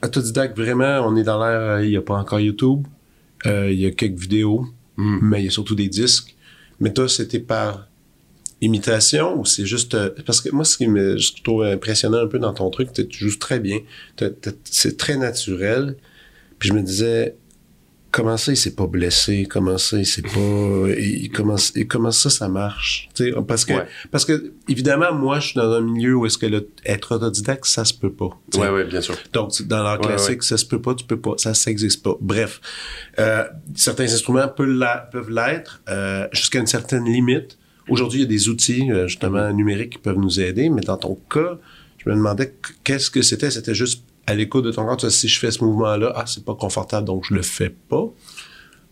autodidacte, 0.04 0.58
vraiment, 0.58 1.00
on 1.08 1.16
est 1.16 1.24
dans 1.24 1.44
l'ère, 1.44 1.82
il 1.82 1.90
n'y 1.90 1.98
a 1.98 2.02
pas 2.02 2.16
encore 2.16 2.40
YouTube. 2.40 2.86
Euh, 3.46 3.72
Il 3.72 3.80
y 3.80 3.86
a 3.86 3.92
quelques 3.92 4.20
vidéos, 4.20 4.68
Mm. 4.98 5.20
mais 5.22 5.42
il 5.42 5.46
y 5.46 5.48
a 5.48 5.52
surtout 5.52 5.76
des 5.76 5.88
disques. 5.88 6.36
Mais 6.80 6.92
toi, 6.92 7.08
c'était 7.08 7.40
par 7.40 7.87
imitation 8.62 9.40
ou 9.40 9.46
c'est 9.46 9.66
juste... 9.66 9.94
euh, 9.94 10.10
parce 10.26 10.42
que 10.42 10.50
moi, 10.50 10.66
ce 10.66 10.78
qui 10.78 10.88
me 10.88 11.18
je 11.18 11.34
trouve 11.44 11.64
impressionnant 11.64 12.20
un 12.20 12.28
peu 12.28 12.40
dans 12.40 12.54
ton 12.54 12.70
truc, 12.70 12.92
tu 12.94 13.08
joues 13.12 13.38
très 13.38 13.60
bien. 13.60 13.80
C'est 14.64 14.98
très 14.98 15.18
naturel. 15.18 15.96
Puis 16.60 16.70
je 16.70 16.74
me 16.74 16.82
disais, 16.82 17.36
comment 18.12 18.38
ça 18.38 18.52
il 18.52 18.58
s'est 18.58 18.74
pas 18.74 18.88
blessé? 18.88 19.48
Comment 19.50 19.78
ça 19.78 19.98
il 19.98 20.06
s'est 20.06 20.22
pas 20.22 20.30
il, 20.98 21.30
comment, 21.32 21.56
comment 21.88 22.12
ça 22.12 22.30
ça 22.30 22.48
marche? 22.50 23.10
Tu 23.14 23.32
sais 23.32 23.42
parce 23.48 23.66
que 23.66 23.74
parce 24.12 24.26
que 24.26 24.54
évidemment 24.68 25.14
moi 25.14 25.40
je 25.40 25.50
suis 25.50 25.56
dans 25.56 25.72
un 25.72 25.82
milieu 25.82 26.16
où 26.16 26.26
est-ce 26.26 26.38
que 26.38 26.46
le, 26.46 26.70
être 26.86 27.16
autodidacte 27.16 27.66
ça 27.66 27.86
se 27.86 27.94
peut 27.94 28.12
pas 28.12 28.30
ouais 28.56 28.70
ouais 28.70 28.86
bien 28.86 29.02
sûr. 29.02 29.16
Donc 29.34 29.62
dans 29.64 29.84
l'art 29.84 30.00
classique 30.00 30.44
ça 30.44 30.58
se 30.58 30.66
peut 30.66 30.82
pas 30.82 30.96
tu 30.96 31.06
peux 31.06 31.20
pas 31.20 31.34
ça 31.38 31.54
s'existe 31.54 32.04
pas. 32.04 32.16
Bref 32.20 32.62
euh, 33.20 33.44
certains 33.76 34.06
instruments 34.06 34.48
peuvent 34.48 34.84
peuvent 35.12 35.30
l'être 35.30 35.82
euh, 35.90 36.28
jusqu'à 36.32 36.60
une 36.60 36.68
certaine 36.68 37.06
limite 37.06 37.58
aujourd'hui 37.90 38.20
il 38.20 38.24
y 38.24 38.26
a 38.26 38.30
des 38.30 38.50
outils 38.50 38.92
euh, 38.92 39.08
justement 39.08 39.52
numériques 39.52 39.94
qui 39.94 39.98
peuvent 40.00 40.18
nous 40.18 40.40
aider 40.40 40.70
mais 40.70 40.82
dans 40.82 40.98
ton 40.98 41.18
cas 41.30 41.58
je 41.98 42.10
me 42.10 42.16
demandais 42.16 42.54
qu'est-ce 42.84 43.12
que 43.12 43.22
c'était? 43.22 43.52
C'était 43.52 43.76
juste 43.76 44.04
à 44.28 44.34
l'écoute 44.34 44.66
de 44.66 44.72
ton 44.72 44.86
corps, 44.86 45.12
si 45.12 45.28
je 45.28 45.40
fais 45.40 45.52
ce 45.52 45.64
mouvement-là, 45.64 46.14
ah, 46.16 46.26
c'est 46.26 46.44
pas 46.44 46.56
confortable, 46.56 47.08
donc 47.08 47.26
je 47.26 47.34
le 47.34 47.42
fais 47.42 47.70
pas? 47.70 48.06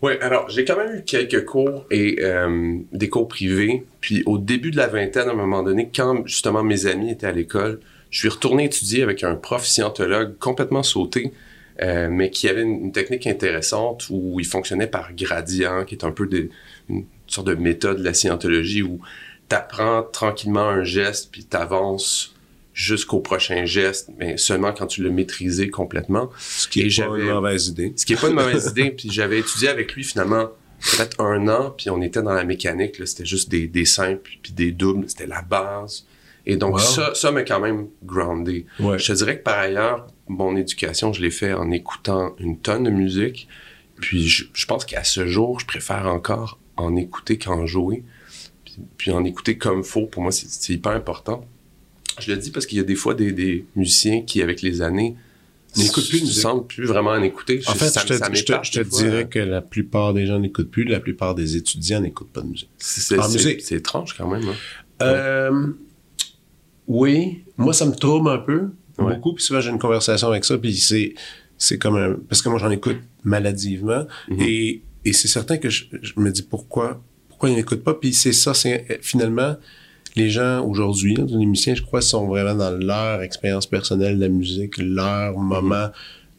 Oui, 0.02 0.12
alors 0.20 0.48
j'ai 0.50 0.64
quand 0.64 0.76
même 0.76 0.98
eu 0.98 1.02
quelques 1.02 1.44
cours 1.44 1.86
et 1.90 2.18
euh, 2.20 2.76
des 2.92 3.08
cours 3.08 3.28
privés. 3.28 3.84
Puis 4.00 4.22
au 4.26 4.38
début 4.38 4.70
de 4.70 4.76
la 4.76 4.86
vingtaine, 4.86 5.28
à 5.28 5.32
un 5.32 5.36
moment 5.36 5.62
donné, 5.62 5.90
quand 5.94 6.26
justement 6.26 6.62
mes 6.62 6.86
amis 6.86 7.10
étaient 7.10 7.26
à 7.26 7.32
l'école, 7.32 7.80
je 8.10 8.18
suis 8.18 8.28
retourné 8.28 8.64
étudier 8.64 9.02
avec 9.02 9.24
un 9.24 9.34
prof 9.34 9.64
scientologue 9.64 10.36
complètement 10.38 10.82
sauté, 10.82 11.32
euh, 11.82 12.08
mais 12.10 12.30
qui 12.30 12.48
avait 12.48 12.62
une, 12.62 12.92
technique 12.92 13.26
intéressante 13.26 14.08
où 14.10 14.38
il 14.40 14.46
fonctionnait 14.46 14.86
par 14.86 15.14
gradient, 15.14 15.84
qui 15.84 15.94
est 15.94 16.04
un 16.04 16.12
peu 16.12 16.28
une 16.88 17.04
sorte 17.34 17.46
de 17.46 17.54
méthode 17.54 17.98
de 17.98 18.04
la 18.04 18.14
scientologie 18.14 18.82
où 18.82 19.00
tu 19.48 19.56
apprends 19.56 20.02
tranquillement 20.02 20.68
un 20.68 20.84
geste 20.84 21.30
puis 21.30 21.44
tu 21.44 21.56
avances 21.56 22.36
jusqu'au 22.76 23.20
prochain 23.20 23.64
geste, 23.64 24.10
mais 24.18 24.36
seulement 24.36 24.70
quand 24.70 24.86
tu 24.86 25.02
l'as 25.02 25.10
maîtrisé 25.10 25.70
complètement. 25.70 26.28
Ce 26.38 26.68
qui 26.68 26.82
est 26.82 26.98
pas 26.98 27.16
une 27.16 27.32
mauvaise 27.32 27.68
idée. 27.68 27.94
Ce 27.96 28.04
qui 28.04 28.12
est 28.12 28.20
pas 28.20 28.28
une 28.28 28.34
mauvaise 28.34 28.66
idée. 28.70 28.90
Puis 28.90 29.10
j'avais 29.10 29.38
étudié 29.38 29.68
avec 29.68 29.94
lui 29.94 30.04
finalement 30.04 30.50
peut-être 30.92 31.18
un 31.22 31.48
an, 31.48 31.70
puis 31.70 31.88
on 31.88 32.02
était 32.02 32.20
dans 32.20 32.34
la 32.34 32.44
mécanique. 32.44 32.96
C'était 33.06 33.24
juste 33.24 33.48
des, 33.48 33.66
des 33.66 33.86
simples 33.86 34.30
puis 34.42 34.52
des 34.52 34.72
doubles. 34.72 35.08
C'était 35.08 35.26
la 35.26 35.40
base. 35.40 36.04
Et 36.44 36.56
donc 36.56 36.78
ça, 36.78 37.14
ça 37.14 37.32
m'a 37.32 37.42
quand 37.42 37.60
même 37.60 37.88
groundé. 38.04 38.66
Je 38.78 39.06
te 39.06 39.12
dirais 39.12 39.38
que 39.38 39.42
par 39.42 39.58
ailleurs, 39.58 40.06
mon 40.28 40.54
éducation, 40.54 41.14
je 41.14 41.22
l'ai 41.22 41.30
fait 41.30 41.54
en 41.54 41.70
écoutant 41.70 42.36
une 42.38 42.58
tonne 42.58 42.84
de 42.84 42.90
musique. 42.90 43.48
Puis 44.00 44.28
je, 44.28 44.44
je 44.52 44.66
pense 44.66 44.84
qu'à 44.84 45.02
ce 45.02 45.26
jour, 45.26 45.58
je 45.58 45.66
préfère 45.66 46.06
encore 46.06 46.58
en 46.76 46.96
écouter 46.96 47.38
qu'en 47.38 47.66
jouer. 47.66 48.04
Puis, 48.64 48.76
puis 48.96 49.10
en 49.10 49.24
écouter 49.24 49.58
comme 49.58 49.84
faut. 49.84 50.06
Pour 50.06 50.22
moi, 50.22 50.32
c'est 50.32 50.72
hyper 50.72 50.92
important. 50.92 51.46
Je 52.18 52.32
le 52.32 52.38
dis 52.38 52.50
parce 52.50 52.66
qu'il 52.66 52.78
y 52.78 52.80
a 52.80 52.84
des 52.84 52.94
fois 52.94 53.14
des, 53.14 53.64
musiciens 53.74 54.22
qui, 54.22 54.42
avec 54.42 54.62
les 54.62 54.80
années, 54.80 55.16
n'écoutent 55.76 56.08
plus, 56.08 56.22
ne 56.22 56.30
semblent 56.30 56.66
plus 56.66 56.86
vraiment 56.86 57.10
en 57.10 57.22
écouter. 57.22 57.60
En 57.66 57.74
fait, 57.74 57.92
je, 57.98 58.44
te, 58.44 58.82
dirais 58.82 59.28
que 59.28 59.38
la 59.38 59.60
plupart 59.60 60.14
des 60.14 60.26
gens 60.26 60.38
n'écoutent 60.38 60.70
plus, 60.70 60.84
la 60.84 61.00
plupart 61.00 61.34
des 61.34 61.56
étudiants 61.56 62.00
n'écoutent 62.00 62.32
pas 62.32 62.40
de 62.40 62.48
musique. 62.48 62.70
C'est 62.78 63.74
étrange 63.74 64.14
quand 64.16 64.28
même. 64.28 64.48
Hein. 64.48 64.54
Euh, 65.02 65.66
oui, 66.88 67.44
moi 67.56 67.72
ça 67.72 67.84
me 67.84 67.94
trouble 67.94 68.30
un 68.30 68.38
peu, 68.38 68.70
beaucoup, 68.96 69.34
puis 69.34 69.44
souvent 69.44 69.60
j'ai 69.60 69.70
une 69.70 69.78
conversation 69.78 70.28
avec 70.28 70.44
ça, 70.44 70.56
puis 70.56 70.74
c'est 70.74 71.14
c'est 71.58 71.78
comme 71.78 71.96
un... 71.96 72.16
Parce 72.28 72.42
que 72.42 72.48
moi 72.48 72.58
j'en 72.58 72.70
écoute 72.70 72.98
maladivement, 73.24 74.06
mm-hmm. 74.30 74.42
et, 74.42 74.82
et 75.06 75.12
c'est 75.12 75.28
certain 75.28 75.56
que 75.56 75.70
je, 75.70 75.84
je, 76.02 76.12
me 76.16 76.30
dis 76.30 76.42
pourquoi 76.42 77.00
pourquoi 77.36 77.50
ils 77.50 77.56
n'écoutent 77.56 77.84
pas, 77.84 77.92
puis 77.92 78.14
c'est 78.14 78.32
ça, 78.32 78.54
c'est 78.54 78.98
finalement 79.02 79.56
les 80.16 80.30
gens 80.30 80.66
aujourd'hui, 80.66 81.14
les 81.14 81.44
musiciens, 81.44 81.74
je 81.74 81.82
crois, 81.82 82.00
sont 82.00 82.26
vraiment 82.26 82.54
dans 82.54 82.70
leur 82.70 83.20
expérience 83.20 83.66
personnelle 83.66 84.16
de 84.16 84.22
la 84.22 84.30
musique, 84.30 84.78
leur 84.78 85.36
moment 85.36 85.90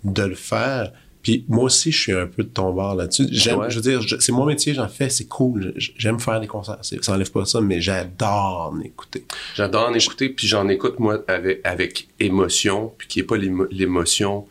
de 0.03 0.23
le 0.23 0.33
faire. 0.33 0.91
Puis 1.21 1.45
moi 1.47 1.65
aussi, 1.65 1.91
je 1.91 1.99
suis 1.99 2.11
un 2.13 2.25
peu 2.25 2.41
de 2.41 2.49
ton 2.49 2.73
bord 2.73 2.95
là-dessus. 2.95 3.27
J'aime, 3.29 3.69
je 3.69 3.75
veux 3.75 3.81
dire, 3.81 4.01
c'est 4.19 4.31
mon 4.31 4.45
métier, 4.45 4.73
j'en 4.73 4.87
fais, 4.87 5.09
c'est 5.09 5.27
cool. 5.27 5.75
J'aime 5.77 6.19
faire 6.19 6.39
des 6.39 6.47
concerts. 6.47 6.79
Ça 6.81 7.13
enlève 7.13 7.29
pas 7.29 7.45
ça, 7.45 7.61
mais 7.61 7.79
j'adore 7.79 8.71
en 8.73 8.79
écouter. 8.79 9.25
J'adore 9.53 9.89
en 9.89 9.93
écouter, 9.93 10.29
puis 10.29 10.47
j'en 10.47 10.67
écoute 10.69 10.99
moi 10.99 11.23
avec, 11.27 11.61
avec 11.63 12.07
émotion, 12.19 12.91
puis 12.97 13.07
qui 13.07 13.19
est 13.19 13.23
pas 13.23 13.37
l'émotion 13.37 14.47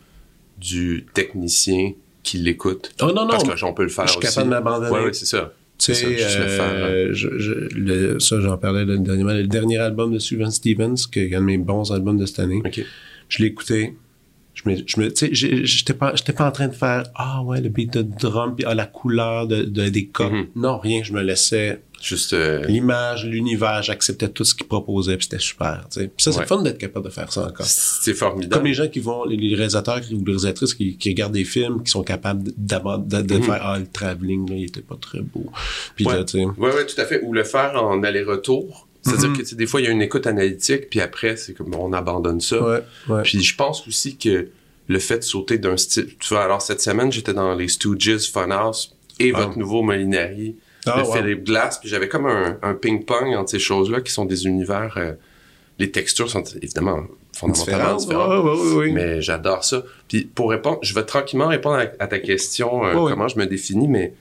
du 0.58 1.06
technicien 1.12 1.92
qui 2.26 2.38
l'écoute. 2.38 2.90
Oh 3.00 3.06
non, 3.06 3.23
non. 3.23 3.28
Parce 3.28 3.45
que 3.45 3.56
j'en 3.56 3.73
peux 3.73 3.85
le 3.85 3.88
faire. 3.88 4.06
Je 4.06 4.12
suis 4.12 4.21
capable 4.21 4.47
de 4.47 4.50
m'abandonner. 4.50 4.90
Ouais, 4.90 5.04
ouais, 5.04 5.12
c'est 5.12 5.26
ça. 5.26 5.52
Tu 5.78 5.95
sais, 5.95 6.16
euh, 6.23 7.11
je, 7.12 8.18
ça 8.18 8.40
j'en 8.40 8.56
parlais 8.56 8.85
le 8.85 8.99
dernier, 8.99 9.23
le 9.25 9.47
dernier 9.47 9.76
album 9.76 10.12
de 10.12 10.18
Steven 10.18 10.50
Stevens, 10.50 10.97
qui 11.12 11.21
est 11.21 11.35
un 11.35 11.40
de 11.40 11.45
mes 11.45 11.59
bons 11.59 11.92
albums 11.92 12.18
de 12.18 12.26
cette 12.26 12.40
année. 12.40 12.62
Je 13.28 13.42
l'ai 13.42 13.49
écouté. 13.49 13.95
Je 14.54 14.71
me, 14.71 14.76
je 14.87 14.99
me, 14.99 15.12
tu 15.12 15.35
sais, 15.35 15.64
j'étais 15.66 15.92
pas, 15.92 16.14
j'étais 16.14 16.33
pas 16.33 16.49
en 16.49 16.50
train 16.50 16.68
de 16.68 16.75
faire 16.75 17.04
ah 17.14 17.42
ouais 17.45 17.61
le 17.61 17.68
beat 17.68 17.92
de 17.92 18.00
drum 18.00 18.54
puis 18.56 18.64
ah, 18.66 18.75
la 18.75 18.87
couleur 18.87 19.47
de, 19.47 19.64
de 19.64 19.90
des 19.90 20.06
corps. 20.06 20.33
Mm-hmm. 20.33 20.47
Non, 20.56 20.78
rien. 20.78 21.02
Je 21.02 21.12
me 21.12 21.21
laissais 21.21 21.83
Juste 22.00 22.34
euh, 22.34 22.64
l'image, 22.66 23.24
l'univers, 23.24 23.82
j'acceptais 23.82 24.28
tout 24.28 24.44
ce 24.44 24.54
qu'ils 24.54 24.66
proposaient, 24.66 25.16
puis 25.16 25.24
c'était 25.24 25.42
super. 25.42 25.86
Puis 25.90 26.10
ça, 26.18 26.32
c'est 26.32 26.46
fun 26.46 26.62
d'être 26.62 26.78
capable 26.78 27.06
de 27.06 27.10
faire 27.10 27.32
ça 27.32 27.46
encore. 27.46 27.66
C'est 27.66 28.14
formidable. 28.14 28.54
Comme 28.54 28.66
les 28.66 28.74
gens 28.74 28.88
qui 28.88 29.00
vont, 29.00 29.24
les 29.24 29.54
réalisateurs 29.54 30.00
ou 30.12 30.18
les 30.18 30.24
réalisatrices 30.24 30.74
qui, 30.74 30.96
qui 30.96 31.08
regardent 31.10 31.32
des 31.32 31.44
films, 31.44 31.82
qui 31.82 31.90
sont 31.90 32.02
capables 32.02 32.50
d'abord 32.56 32.98
de, 32.98 33.22
de, 33.22 33.34
mhm. 33.36 33.42
faire 33.42 33.60
ah 33.62 33.78
le 33.78 33.86
travelling 33.86 34.48
là, 34.48 34.56
il 34.56 34.64
était 34.64 34.82
pas 34.82 34.96
très 35.00 35.20
beau. 35.20 35.46
Puis 35.94 36.06
ouais. 36.06 36.14
là, 36.14 36.24
tu 36.24 36.38
sais. 36.38 36.44
Ouais, 36.44 36.74
ouais, 36.74 36.86
tout 36.86 37.00
à 37.00 37.06
fait. 37.06 37.22
Ou 37.22 37.32
le 37.32 37.44
faire 37.44 37.82
en 37.82 38.02
aller-retour. 38.02 38.86
C'est-à-dire 39.02 39.30
mhm. 39.30 39.38
que 39.38 39.54
des 39.54 39.66
fois, 39.66 39.80
il 39.80 39.84
y 39.84 39.86
a 39.86 39.92
une 39.92 40.02
écoute 40.02 40.26
analytique, 40.26 40.90
puis 40.90 41.00
après, 41.00 41.36
c'est 41.36 41.54
comme 41.54 41.74
on 41.74 41.92
abandonne 41.92 42.40
ça. 42.40 42.62
Ouais, 42.62 42.82
ouais. 43.08 43.22
Puis 43.22 43.42
je 43.42 43.54
pense 43.54 43.86
aussi 43.86 44.16
que 44.16 44.48
le 44.88 44.98
fait 44.98 45.18
de 45.18 45.24
sauter 45.24 45.58
d'un 45.58 45.76
style. 45.76 46.08
Tu 46.18 46.34
vois, 46.34 46.44
alors 46.44 46.62
cette 46.62 46.80
semaine, 46.80 47.10
j'étais 47.10 47.34
dans 47.34 47.54
les 47.54 47.68
Stooges 47.68 48.30
Funhouse 48.30 48.94
et 49.18 49.32
ah. 49.34 49.40
votre 49.40 49.58
nouveau 49.58 49.82
Molinari 49.82 50.56
ah, 50.86 51.02
de 51.02 51.04
Philippe 51.04 51.44
Glass. 51.44 51.78
Puis 51.78 51.88
j'avais 51.88 52.08
comme 52.08 52.26
un, 52.26 52.58
un 52.62 52.74
ping-pong 52.74 53.34
entre 53.34 53.50
ces 53.50 53.58
choses-là 53.58 54.00
qui 54.00 54.12
sont 54.12 54.24
des 54.24 54.46
univers. 54.46 54.94
Euh, 54.96 55.12
les 55.78 55.90
textures 55.90 56.30
sont 56.30 56.42
évidemment 56.62 57.04
fondamentalement 57.34 57.96
différentes. 57.96 58.92
mais 58.92 59.20
j'adore 59.20 59.64
ça. 59.64 59.82
Puis 60.08 60.24
pour 60.24 60.50
répondre, 60.50 60.78
je 60.82 60.94
vais 60.94 61.04
tranquillement 61.04 61.48
répondre 61.48 61.76
à, 61.98 62.06
ta 62.06 62.18
question, 62.18 62.84
euh, 62.84 62.94
comment 62.94 63.28
je 63.28 63.38
me 63.38 63.46
définis, 63.46 63.88
mais 63.88 64.14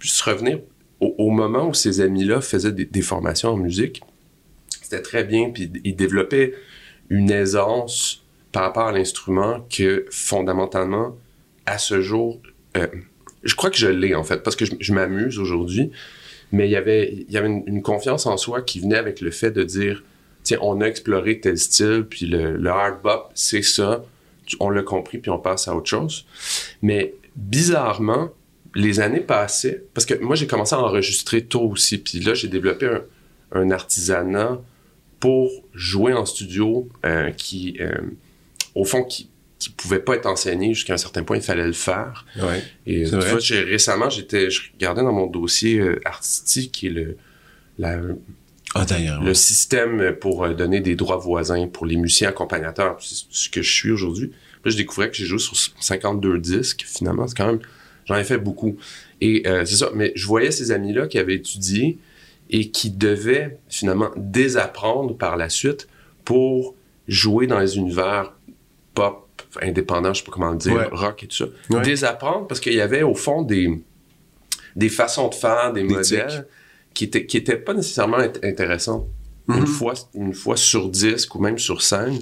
juste 0.00 0.20
revenir 0.22 0.58
au, 1.00 1.30
moment 1.30 1.68
où 1.68 1.74
ces 1.74 2.00
amis-là 2.00 2.40
faisaient 2.40 2.72
des, 2.72 3.02
formations 3.02 3.50
en 3.50 3.56
musique. 3.56 4.02
C'était 4.82 5.02
très 5.02 5.22
bien, 5.22 5.50
puis 5.50 5.70
ils 5.84 5.94
développaient 5.94 6.54
une 7.08 7.30
aisance 7.30 8.24
par 8.50 8.62
rapport 8.62 8.88
à 8.88 8.92
l'instrument 8.92 9.64
que 9.70 10.06
fondamentalement, 10.10 11.16
à 11.66 11.78
ce 11.78 12.00
jour, 12.00 12.40
euh, 12.76 12.86
je 13.42 13.54
crois 13.54 13.70
que 13.70 13.76
je 13.76 13.88
l'ai, 13.88 14.14
en 14.14 14.24
fait, 14.24 14.42
parce 14.42 14.56
que 14.56 14.64
je, 14.64 14.92
m'amuse 14.92 15.38
aujourd'hui. 15.38 15.90
Mais 16.50 16.66
il 16.66 16.70
y 16.70 16.76
avait, 16.76 17.26
une, 17.30 17.82
confiance 17.82 18.26
en 18.26 18.36
soi 18.36 18.62
qui 18.62 18.80
venait 18.80 18.96
avec 18.96 19.20
le 19.20 19.30
fait 19.30 19.50
de 19.50 19.62
dire, 19.62 20.02
tiens, 20.42 20.58
on 20.62 20.80
a 20.80 20.86
exploré 20.86 21.40
tel 21.40 21.58
style, 21.58 22.06
puis 22.08 22.26
le, 22.26 22.66
hard 22.66 23.02
bop, 23.02 23.30
c'est 23.34 23.62
ça. 23.62 24.04
On 24.60 24.70
l'a 24.70 24.82
compris, 24.82 25.18
puis 25.18 25.30
on 25.30 25.38
passe 25.38 25.68
à 25.68 25.76
autre 25.76 25.88
chose. 25.88 26.24
Mais 26.80 27.14
bizarrement, 27.36 28.30
les 28.74 29.00
années 29.00 29.20
passaient, 29.20 29.84
parce 29.94 30.06
que 30.06 30.14
moi, 30.14 30.36
j'ai 30.36 30.46
commencé 30.46 30.74
à 30.74 30.80
enregistrer 30.80 31.44
tôt 31.44 31.68
aussi, 31.70 31.98
puis 31.98 32.20
là, 32.20 32.34
j'ai 32.34 32.48
développé 32.48 32.86
un, 32.86 33.02
un, 33.60 33.70
artisanat 33.70 34.58
pour 35.20 35.50
jouer 35.74 36.12
en 36.12 36.24
studio 36.24 36.88
euh, 37.04 37.30
qui, 37.32 37.76
euh, 37.80 37.92
au 38.74 38.84
fond, 38.84 39.04
qui, 39.04 39.28
qui 39.58 39.70
pouvait 39.70 39.98
pas 39.98 40.14
être 40.14 40.26
enseigné 40.26 40.72
jusqu'à 40.74 40.94
un 40.94 40.98
certain 40.98 41.24
point, 41.24 41.36
il 41.36 41.42
fallait 41.42 41.66
le 41.66 41.72
faire. 41.72 42.24
Ouais, 42.36 42.62
et 42.86 43.04
tu 43.04 43.16
vois, 43.16 43.38
récemment, 43.64 44.08
j'étais, 44.08 44.50
je 44.50 44.62
regardais 44.74 45.02
dans 45.02 45.12
mon 45.12 45.26
dossier 45.26 45.78
euh, 45.78 46.00
artistique 46.04 46.72
qui 46.72 46.86
est 46.86 46.90
le, 46.90 47.16
la, 47.78 47.98
ah, 48.74 48.84
le 49.22 49.34
système 49.34 50.14
pour 50.20 50.44
euh, 50.44 50.54
donner 50.54 50.80
des 50.80 50.94
droits 50.94 51.16
voisins 51.16 51.66
pour 51.68 51.86
les 51.86 51.96
musiciens 51.96 52.28
accompagnateurs, 52.28 52.98
c'est 53.00 53.24
ce 53.30 53.48
que 53.48 53.62
je 53.62 53.72
suis 53.72 53.90
aujourd'hui. 53.90 54.30
Là, 54.64 54.70
je 54.70 54.76
découvrais 54.76 55.10
que 55.10 55.16
j'ai 55.16 55.24
joué 55.24 55.38
sur 55.38 55.56
52 55.56 56.38
disques. 56.38 56.84
Finalement, 56.86 57.26
c'est 57.26 57.36
quand 57.36 57.46
même, 57.46 57.60
j'en 58.04 58.16
ai 58.16 58.24
fait 58.24 58.38
beaucoup. 58.38 58.76
Et 59.20 59.42
euh, 59.46 59.64
c'est 59.64 59.76
ça. 59.76 59.90
Mais 59.94 60.12
je 60.14 60.26
voyais 60.26 60.50
ces 60.50 60.70
amis-là 60.70 61.06
qui 61.06 61.18
avaient 61.18 61.36
étudié 61.36 61.98
et 62.50 62.70
qui 62.70 62.90
devaient 62.90 63.58
finalement 63.68 64.10
désapprendre 64.16 65.16
par 65.16 65.36
la 65.36 65.48
suite 65.48 65.88
pour 66.24 66.74
jouer 67.06 67.46
dans 67.46 67.58
les 67.58 67.76
univers 67.78 68.34
pop, 68.94 69.27
indépendant, 69.62 70.12
je 70.12 70.20
sais 70.20 70.24
pas 70.24 70.32
comment 70.32 70.50
le 70.50 70.58
dire, 70.58 70.88
rock 70.92 71.22
et 71.22 71.26
tout 71.26 71.36
ça. 71.36 71.80
Désapprendre 71.82 72.46
parce 72.46 72.60
qu'il 72.60 72.74
y 72.74 72.80
avait 72.80 73.02
au 73.02 73.14
fond 73.14 73.42
des, 73.42 73.82
des 74.76 74.88
façons 74.88 75.28
de 75.28 75.34
faire, 75.34 75.72
des, 75.72 75.82
modèles 75.82 76.46
qui 76.94 77.04
étaient, 77.04 77.26
qui 77.26 77.36
étaient 77.36 77.56
pas 77.56 77.74
nécessairement 77.74 78.18
intéressantes. 78.18 79.06
Une, 79.48 79.60
mhm. 79.60 79.66
fois, 79.66 79.94
une 80.14 80.34
fois 80.34 80.56
sur 80.56 80.90
disque 80.90 81.34
ou 81.34 81.40
même 81.40 81.58
sur 81.58 81.80
scène. 81.80 82.18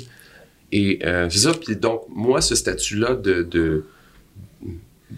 Et 0.71 1.01
euh, 1.05 1.29
c'est 1.29 1.41
ça. 1.41 1.55
Puis 1.55 1.77
donc, 1.77 2.03
moi, 2.09 2.41
ce 2.41 2.55
statut-là 2.55 3.15
de, 3.15 3.43
de, 3.43 3.85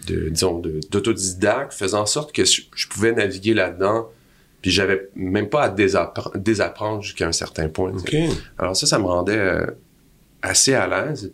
de, 0.07 0.29
disons, 0.29 0.59
d'autodidacte 0.89 1.73
faisait 1.73 1.97
en 1.97 2.05
sorte 2.05 2.31
que 2.31 2.45
je, 2.45 2.87
pouvais 2.89 3.11
naviguer 3.11 3.53
là-dedans. 3.53 4.09
Puis 4.61 4.71
j'avais 4.71 5.09
même 5.15 5.49
pas 5.49 5.63
à 5.63 5.69
désapprendre, 5.69 7.01
jusqu'à 7.01 7.27
un 7.27 7.31
certain 7.31 7.69
point. 7.69 7.93
Alors 8.57 8.75
ça, 8.75 8.87
ça 8.87 8.99
me 8.99 9.05
rendait 9.05 9.37
euh, 9.37 9.65
assez 10.41 10.73
à 10.73 10.87
l'aise. 10.87 11.31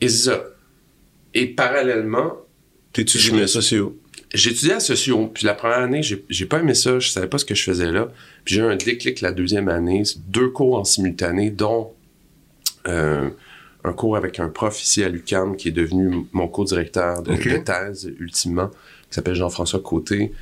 Et 0.00 0.08
ça. 0.08 0.44
Et 1.34 1.46
parallèlement, 1.46 2.38
étudié 2.96 3.42
à 3.42 3.46
sociaux? 3.46 3.98
J'ai 4.34 4.50
étudié 4.50 4.74
à 4.74 4.80
sociaux, 4.80 5.30
puis 5.32 5.46
la 5.46 5.54
première 5.54 5.78
année, 5.78 6.02
j'ai 6.02 6.46
pas 6.46 6.58
aimé 6.58 6.74
ça, 6.74 6.98
je 6.98 7.08
savais 7.08 7.28
pas 7.28 7.38
ce 7.38 7.44
que 7.44 7.54
je 7.54 7.62
faisais 7.62 7.90
là. 7.90 8.08
Puis 8.44 8.56
j'ai 8.56 8.60
eu 8.60 8.64
un 8.64 8.76
déclic 8.76 9.20
la 9.20 9.32
deuxième 9.32 9.68
année, 9.68 10.02
deux 10.26 10.48
cours 10.48 10.76
en 10.76 10.84
simultané, 10.84 11.50
dont 11.50 11.92
euh, 12.86 13.30
un 13.84 13.92
cours 13.92 14.16
avec 14.16 14.38
un 14.38 14.48
prof 14.48 14.82
ici 14.82 15.02
à 15.02 15.08
l'UQAM 15.08 15.56
qui 15.56 15.68
est 15.68 15.72
devenu 15.72 16.26
mon 16.32 16.46
co-directeur 16.46 17.22
de, 17.22 17.34
thèse, 17.58 18.12
ultimement, 18.18 18.68
qui 18.68 19.14
s'appelle 19.14 19.34
Jean-François 19.34 19.80
Côté, 19.80 20.32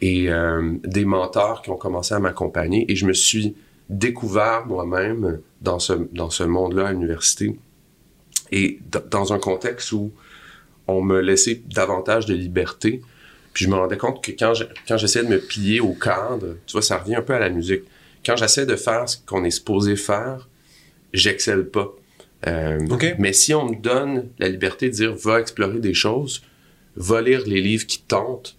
et 0.00 0.30
euh, 0.30 0.74
des 0.84 1.04
mentors 1.04 1.62
qui 1.62 1.70
ont 1.70 1.76
commencé 1.76 2.14
à 2.14 2.20
m'accompagner. 2.20 2.90
Et 2.90 2.94
je 2.94 3.06
me 3.06 3.12
suis 3.12 3.56
découvert 3.88 4.64
moi-même 4.66 5.40
dans 5.60 5.80
ce, 5.80 5.92
dans 6.12 6.30
ce 6.30 6.44
monde-là 6.44 6.88
à 6.88 6.92
l'université. 6.92 7.56
Et 8.52 8.78
dans 9.10 9.32
un 9.32 9.38
contexte 9.38 9.92
où 9.92 10.12
on 10.86 11.02
me 11.02 11.20
laissait 11.20 11.62
davantage 11.74 12.26
de 12.26 12.34
liberté. 12.34 13.00
Puis 13.52 13.64
je 13.64 13.70
me 13.70 13.74
rendais 13.74 13.96
compte 13.96 14.22
que 14.22 14.32
quand, 14.32 14.52
quand 14.88 14.96
j'essayais 14.96 15.24
de 15.24 15.30
me 15.30 15.40
plier 15.40 15.80
au 15.80 15.92
cadre, 15.92 16.56
tu 16.66 16.72
vois, 16.72 16.82
ça 16.82 16.98
revient 16.98 17.16
un 17.16 17.22
peu 17.22 17.34
à 17.34 17.38
la 17.38 17.50
musique. 17.50 17.82
Quand 18.24 18.36
j'essaie 18.36 18.66
de 18.66 18.76
faire 18.76 19.08
ce 19.08 19.16
qu'on 19.26 19.44
est 19.44 19.50
supposé 19.50 19.96
faire, 19.96 20.48
j'excelle 21.12 21.66
pas. 21.66 21.92
Euh, 22.46 22.78
mais 23.18 23.32
si 23.32 23.54
on 23.54 23.70
me 23.70 23.76
donne 23.76 24.28
la 24.38 24.48
liberté 24.48 24.88
de 24.88 24.94
dire 24.94 25.14
va 25.14 25.40
explorer 25.40 25.78
des 25.78 25.94
choses, 25.94 26.42
va 26.96 27.20
lire 27.20 27.42
les 27.46 27.60
livres 27.60 27.86
qui 27.86 28.02
tentent, 28.02 28.56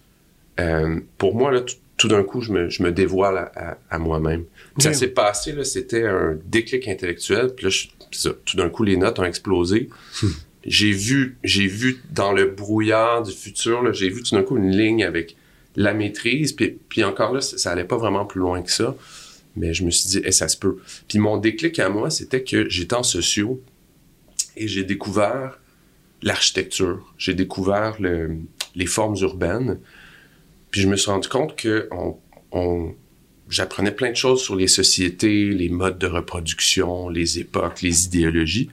euh, 0.60 1.00
pour 1.18 1.34
moi, 1.34 1.50
là, 1.50 1.60
tout, 1.96 2.08
d'un 2.08 2.22
coup, 2.22 2.40
je 2.40 2.52
me, 2.52 2.68
je 2.70 2.82
me 2.82 2.92
dévoile 2.92 3.50
à, 3.90 3.98
moi-même. 3.98 4.44
Ça 4.78 4.92
s'est 4.92 5.08
passé, 5.08 5.52
là, 5.52 5.64
c'était 5.64 6.06
un 6.06 6.36
déclic 6.44 6.88
intellectuel. 6.88 7.54
Puis 7.54 7.66
là, 7.66 7.72
tout 8.22 8.56
d'un 8.56 8.68
coup, 8.68 8.84
les 8.84 8.96
notes 8.96 9.18
ont 9.18 9.24
explosé. 9.24 9.88
j'ai 10.66 10.92
vu, 10.92 11.36
j'ai 11.44 11.66
vu 11.66 12.02
dans 12.10 12.32
le 12.32 12.46
brouillard 12.46 13.22
du 13.22 13.32
futur, 13.32 13.92
j'ai 13.92 14.08
vu 14.08 14.22
tout 14.22 14.34
d'un 14.34 14.42
coup 14.42 14.56
une 14.56 14.70
ligne 14.70 15.04
avec 15.04 15.36
la 15.76 15.94
maîtrise. 15.94 16.52
Puis, 16.52 16.78
puis 16.88 17.04
encore 17.04 17.32
là, 17.32 17.40
ça, 17.40 17.58
ça 17.58 17.70
allait 17.72 17.84
pas 17.84 17.96
vraiment 17.96 18.24
plus 18.24 18.40
loin 18.40 18.62
que 18.62 18.70
ça. 18.70 18.96
Mais 19.56 19.72
je 19.72 19.84
me 19.84 19.90
suis 19.90 20.08
dit, 20.08 20.20
eh, 20.24 20.32
ça 20.32 20.48
se 20.48 20.56
peut. 20.56 20.78
Puis 21.08 21.18
mon 21.18 21.36
déclic 21.36 21.78
à 21.78 21.88
moi, 21.88 22.10
c'était 22.10 22.42
que 22.42 22.68
j'étais 22.68 22.94
en 22.94 23.02
sociaux 23.02 23.62
et 24.56 24.66
j'ai 24.68 24.84
découvert 24.84 25.60
l'architecture. 26.22 27.12
J'ai 27.18 27.34
découvert 27.34 28.00
le, 28.00 28.38
les 28.74 28.86
formes 28.86 29.16
urbaines. 29.20 29.78
Puis 30.70 30.80
je 30.80 30.88
me 30.88 30.96
suis 30.96 31.10
rendu 31.10 31.28
compte 31.28 31.56
que 31.56 31.88
on, 31.92 32.16
on, 32.50 32.94
j'apprenais 33.48 33.90
plein 33.90 34.10
de 34.10 34.16
choses 34.16 34.42
sur 34.42 34.56
les 34.56 34.68
sociétés, 34.68 35.50
les 35.50 35.68
modes 35.68 35.98
de 35.98 36.06
reproduction, 36.06 37.08
les 37.08 37.38
époques, 37.38 37.82
les 37.82 38.06
idéologies. 38.06 38.70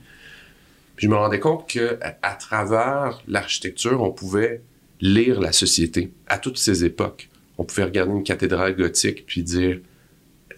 Puis 0.96 1.06
je 1.06 1.10
me 1.10 1.16
rendais 1.16 1.40
compte 1.40 1.68
que 1.68 1.98
à, 2.00 2.34
travers 2.34 3.22
l'architecture, 3.26 4.02
on 4.02 4.12
pouvait 4.12 4.62
lire 5.00 5.40
la 5.40 5.52
société 5.52 6.12
à 6.28 6.38
toutes 6.38 6.58
ces 6.58 6.84
époques. 6.84 7.28
On 7.58 7.64
pouvait 7.64 7.84
regarder 7.84 8.12
une 8.12 8.24
cathédrale 8.24 8.76
gothique 8.76 9.24
puis 9.26 9.42
dire 9.42 9.78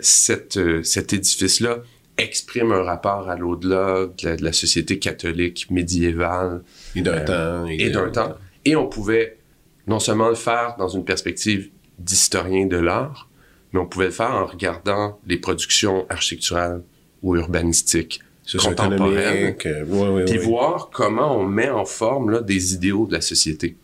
cette, 0.00 0.56
euh, 0.56 0.82
cet 0.82 1.12
édifice-là 1.12 1.78
exprime 2.16 2.72
un 2.72 2.82
rapport 2.82 3.28
à 3.28 3.36
l'au-delà 3.36 4.06
de, 4.06 4.44
la 4.44 4.52
société 4.52 4.98
catholique 4.98 5.70
médiévale. 5.70 6.62
Et 6.94 7.02
d'un 7.02 7.12
euh, 7.12 7.24
temps. 7.64 7.66
Et, 7.66 7.90
d'un 7.90 8.10
temps. 8.10 8.34
Et 8.64 8.76
on 8.76 8.86
pouvait 8.86 9.38
non 9.86 9.98
seulement 9.98 10.28
le 10.28 10.34
faire 10.34 10.76
dans 10.78 10.88
une 10.88 11.04
perspective 11.04 11.70
d'historien 11.98 12.66
de 12.66 12.76
l'art, 12.76 13.28
mais 13.74 13.80
on 13.80 13.86
pouvait 13.86 14.06
le 14.06 14.12
faire 14.12 14.30
en 14.30 14.46
regardant 14.46 15.18
les 15.26 15.36
productions 15.36 16.06
architecturales 16.08 16.82
ou 17.22 17.36
urbanistiques 17.36 18.20
contemporaines, 18.58 19.56
euh, 19.66 20.24
puis 20.26 20.38
voir 20.38 20.90
comment 20.92 21.36
on 21.36 21.44
met 21.44 21.70
en 21.70 21.84
forme 21.84 22.30
là, 22.30 22.40
des 22.40 22.74
idéaux 22.74 23.06
de 23.06 23.14
la 23.14 23.20
société. 23.20 23.76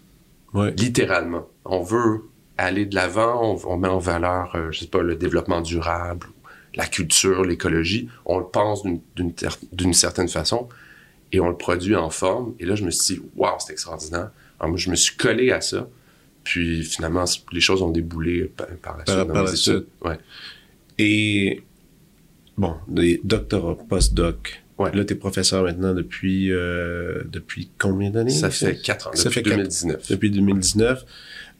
Littéralement. 0.76 1.48
On 1.64 1.82
veut 1.82 2.22
aller 2.56 2.86
de 2.86 2.94
l'avant, 2.94 3.58
on, 3.64 3.76
met 3.78 3.88
en 3.88 3.98
valeur, 3.98 4.54
euh, 4.54 4.70
je 4.70 4.80
sais 4.80 4.86
pas, 4.86 5.02
le 5.02 5.16
développement 5.16 5.60
durable, 5.60 6.28
la 6.76 6.86
culture, 6.86 7.42
l'écologie. 7.42 8.08
On 8.26 8.38
le 8.38 8.44
pense 8.44 8.84
d'une 8.84 9.94
certaine 9.94 10.28
façon 10.28 10.68
et 11.32 11.40
on 11.40 11.48
le 11.48 11.56
produit 11.56 11.96
en 11.96 12.10
forme. 12.10 12.54
Et 12.60 12.64
là, 12.64 12.76
je 12.76 12.84
me 12.84 12.90
suis 12.90 13.16
dit, 13.16 13.22
waouh, 13.34 13.56
c'est 13.58 13.72
extraordinaire. 13.72 14.30
Alors, 14.60 14.70
moi, 14.70 14.78
je 14.78 14.90
me 14.90 14.94
suis 14.94 15.16
collé 15.16 15.50
à 15.50 15.60
ça. 15.60 15.88
Puis 16.44 16.84
finalement, 16.84 17.24
les 17.52 17.60
choses 17.60 17.82
ont 17.82 17.90
déboulé 17.90 18.50
par, 18.56 18.96
la 18.96 19.04
suite. 19.06 19.32
Par, 19.32 19.44
la 19.44 19.54
suite. 19.54 19.86
Ouais. 20.02 20.18
Et 20.98 21.62
bon, 22.56 22.74
des 22.88 23.20
doctorats, 23.24 23.76
post-doc. 23.88 24.62
Ouais. 24.78 24.90
Là, 24.94 25.04
tu 25.04 25.12
es 25.12 25.16
professeur 25.16 25.64
maintenant 25.64 25.94
depuis, 25.94 26.50
euh, 26.50 27.22
depuis 27.30 27.70
combien 27.78 28.10
d'années? 28.10 28.30
Ça 28.30 28.50
fait 28.50 28.76
quatre 28.76 29.08
ans, 29.08 29.10
ça 29.14 29.28
depuis 29.28 29.42
fait 29.42 29.50
2019. 29.50 30.08
depuis 30.10 30.30
2019 30.30 31.04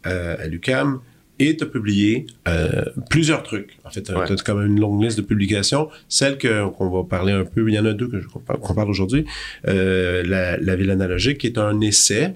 euh, 0.07 0.37
à 0.39 0.47
l'UCAM. 0.47 1.01
Et 1.39 1.57
tu 1.57 1.65
as 1.65 1.67
publié 1.67 2.27
euh, 2.49 2.85
plusieurs 3.09 3.43
trucs. 3.43 3.79
En 3.85 3.91
fait, 3.91 4.03
tu 4.03 4.13
as, 4.13 4.37
quand 4.45 4.55
même 4.57 4.73
une 4.73 4.81
longue 4.81 5.03
liste 5.03 5.17
de 5.17 5.23
publications. 5.23 5.89
Celle 6.07 6.37
qu'on 6.37 6.91
va 6.91 7.05
parler 7.05 7.33
un 7.33 7.45
peu, 7.45 7.67
il 7.67 7.75
y 7.75 7.79
en 7.79 7.87
a 7.87 7.95
deux 7.95 8.11
qu'on 8.11 8.75
parle 8.75 8.91
aujourd'hui. 8.91 9.25
La, 9.65 10.59
la 10.59 10.77
ville 10.77 10.91
analogique, 10.91 11.39
qui 11.39 11.47
est 11.47 11.57
un 11.57 11.81
essai 11.81 12.35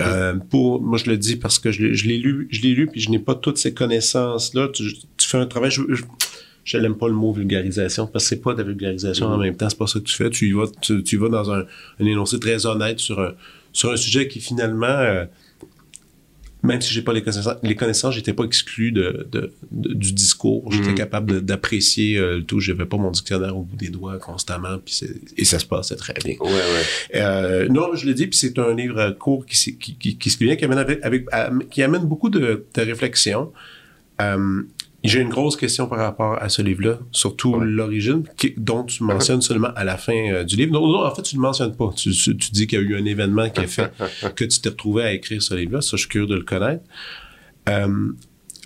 Euh, 0.00 0.34
pour, 0.50 0.80
moi, 0.80 0.98
je 0.98 1.10
le 1.10 1.18
dis 1.18 1.36
parce 1.36 1.58
que 1.58 1.70
je 1.70 1.82
l'ai 1.82 2.18
lu, 2.18 2.48
je 2.50 2.62
l'ai 2.62 2.74
lu, 2.74 2.86
puis 2.86 3.00
je 3.00 3.10
n'ai 3.10 3.18
pas 3.18 3.34
toutes 3.34 3.58
ces 3.58 3.74
connaissances-là. 3.74 4.68
Tu, 4.68 4.84
fais 5.18 5.38
un 5.38 5.46
travail, 5.46 5.70
je, 5.70 5.82
je, 6.64 6.78
n'aime 6.78 6.96
pas 6.96 7.08
le 7.08 7.14
mot 7.14 7.32
vulgarisation 7.32 8.06
parce 8.06 8.24
que 8.24 8.28
c'est 8.30 8.40
pas 8.40 8.54
de 8.54 8.58
la 8.58 8.64
vulgarisation 8.64 9.26
en 9.26 9.36
mm-hmm. 9.36 9.42
même 9.42 9.56
temps, 9.56 9.68
c'est 9.68 9.78
pas 9.78 9.86
ça 9.86 9.98
que 9.98 10.04
tu 10.04 10.16
fais. 10.16 10.30
Tu 10.30 10.48
y 10.48 10.52
vas, 10.52 10.64
tu, 10.80 11.02
tu 11.02 11.16
vas 11.18 11.28
dans 11.28 11.50
un, 11.50 11.64
un, 12.00 12.04
énoncé 12.04 12.40
très 12.40 12.64
honnête 12.64 13.00
sur 13.00 13.20
un, 13.20 13.32
sur 13.72 13.90
un 13.92 13.96
sujet 13.96 14.28
qui 14.28 14.40
finalement 14.40 14.86
euh, 14.86 15.26
même 16.62 16.80
si 16.80 16.92
j'ai 16.94 17.02
pas 17.02 17.12
les 17.12 17.22
connaissances, 17.22 17.56
les 17.62 17.74
connaissances, 17.74 18.14
j'étais 18.14 18.32
pas 18.32 18.44
exclu 18.44 18.92
de, 18.92 19.26
de, 19.30 19.52
du 19.72 20.12
discours. 20.12 20.70
J'étais 20.72 20.92
mm. 20.92 20.94
capable 20.94 21.40
d'apprécier 21.42 22.16
euh, 22.16 22.36
le 22.36 22.44
tout. 22.44 22.60
J'avais 22.60 22.86
pas 22.86 22.96
mon 22.96 23.10
dictionnaire 23.10 23.56
au 23.56 23.62
bout 23.62 23.76
des 23.76 23.88
doigts 23.88 24.18
constamment, 24.18 24.78
puis 24.84 25.00
et 25.36 25.44
ça 25.44 25.58
se 25.58 25.66
passait 25.66 25.96
très 25.96 26.14
bien. 26.14 26.36
Ouais, 26.40 26.50
ouais. 26.50 27.16
Euh, 27.16 27.68
non, 27.68 27.94
je 27.94 28.06
l'ai 28.06 28.14
dit, 28.14 28.28
puis 28.28 28.38
c'est 28.38 28.58
un 28.58 28.74
livre 28.74 29.10
court 29.18 29.44
qui, 29.44 29.76
qui, 29.76 29.96
qui, 29.96 30.16
qui 30.16 30.30
se 30.30 30.38
vient, 30.38 30.54
qui 30.54 30.64
amène 30.64 30.78
avec, 30.78 31.00
avec, 31.02 31.26
qui 31.70 31.82
amène 31.82 32.04
beaucoup 32.04 32.30
de, 32.30 32.64
de 32.74 32.82
réflexion. 32.82 33.52
Euh, 34.20 34.62
j'ai 35.04 35.20
une 35.20 35.28
grosse 35.28 35.56
question 35.56 35.86
par 35.88 35.98
rapport 35.98 36.40
à 36.40 36.48
ce 36.48 36.62
livre-là, 36.62 36.98
surtout 37.10 37.58
l'origine, 37.58 38.22
dont 38.56 38.84
tu 38.84 39.02
mentionnes 39.02 39.42
seulement 39.42 39.70
à 39.74 39.84
la 39.84 39.96
fin 39.96 40.32
euh, 40.32 40.44
du 40.44 40.56
livre. 40.56 40.72
Non, 40.72 40.86
non, 40.86 41.04
en 41.04 41.14
fait, 41.14 41.22
tu 41.22 41.36
ne 41.36 41.40
le 41.40 41.48
mentionnes 41.48 41.74
pas. 41.74 41.90
Tu, 41.96 42.12
tu, 42.12 42.34
dis 42.52 42.66
qu'il 42.66 42.80
y 42.80 42.82
a 42.82 42.84
eu 42.84 42.96
un 42.96 43.04
événement 43.04 43.50
qui 43.50 43.60
a 43.60 43.66
fait 43.66 43.92
que 44.36 44.44
tu 44.44 44.60
t'es 44.60 44.68
retrouvé 44.68 45.02
à 45.02 45.12
écrire 45.12 45.42
ce 45.42 45.54
livre-là. 45.54 45.80
Ça, 45.80 45.96
je 45.96 46.02
suis 46.02 46.08
curieux 46.08 46.28
de 46.28 46.36
le 46.36 46.44
connaître. 46.44 46.84
Euh, 47.68 48.12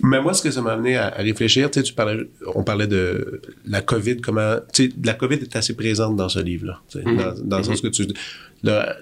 mais 0.03 0.21
moi, 0.21 0.33
ce 0.33 0.43
que 0.43 0.51
ça 0.51 0.61
m'a 0.61 0.73
amené 0.73 0.95
à, 0.95 1.09
réfléchir, 1.09 1.71
tu 1.71 1.93
parlais, 1.93 2.29
on 2.53 2.63
parlait 2.63 2.85
de 2.85 3.41
la 3.65 3.81
COVID, 3.81 4.17
comment, 4.17 4.57
tu 4.71 4.89
sais, 4.89 4.95
la 5.03 5.15
COVID 5.15 5.37
est 5.37 5.55
assez 5.55 5.75
présente 5.75 6.15
dans 6.15 6.29
ce 6.29 6.39
livre-là, 6.39 6.79
mm-hmm. 6.93 7.17
dans, 7.17 7.43
dans 7.43 7.57
le 7.57 7.63
sens 7.63 7.79
mm-hmm. 7.79 7.81
que 7.81 7.87
tu, 7.87 8.07
là, 8.61 8.95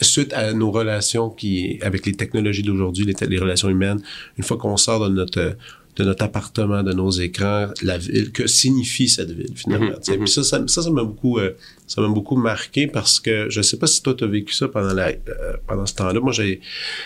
suite 0.00 0.32
à 0.32 0.52
nos 0.52 0.70
relations 0.70 1.30
qui, 1.30 1.80
avec 1.82 2.06
les 2.06 2.12
technologies 2.12 2.62
d'aujourd'hui, 2.62 3.04
les, 3.04 3.26
les, 3.26 3.38
relations 3.38 3.68
humaines, 3.68 4.00
une 4.38 4.44
fois 4.44 4.56
qu'on 4.56 4.76
sort 4.76 5.08
de 5.08 5.12
notre 5.12 5.56
de 5.96 6.04
notre 6.04 6.24
appartement, 6.24 6.82
de 6.82 6.92
nos 6.92 7.10
écrans, 7.10 7.68
la 7.82 7.98
ville, 7.98 8.32
que 8.32 8.46
signifie 8.46 9.08
cette 9.08 9.30
ville 9.30 9.52
finalement. 9.54 9.92
Puis 10.06 10.28
ça, 10.28 10.42
ça, 10.42 10.66
ça 10.66 10.90
m'a 10.90 11.02
beaucoup, 11.02 11.38
euh, 11.38 11.56
ça 11.86 12.00
m'a 12.00 12.08
beaucoup 12.08 12.36
marqué 12.36 12.86
parce 12.86 13.18
que 13.18 13.50
je 13.50 13.60
sais 13.60 13.76
pas 13.76 13.86
si 13.86 14.02
toi 14.02 14.14
tu 14.14 14.24
as 14.24 14.28
vécu 14.28 14.54
ça 14.54 14.68
pendant 14.68 14.94
la, 14.94 15.08
euh, 15.08 15.56
pendant 15.66 15.86
ce 15.86 15.94
temps-là. 15.94 16.20
Moi, 16.20 16.32
j'ai, 16.32 16.60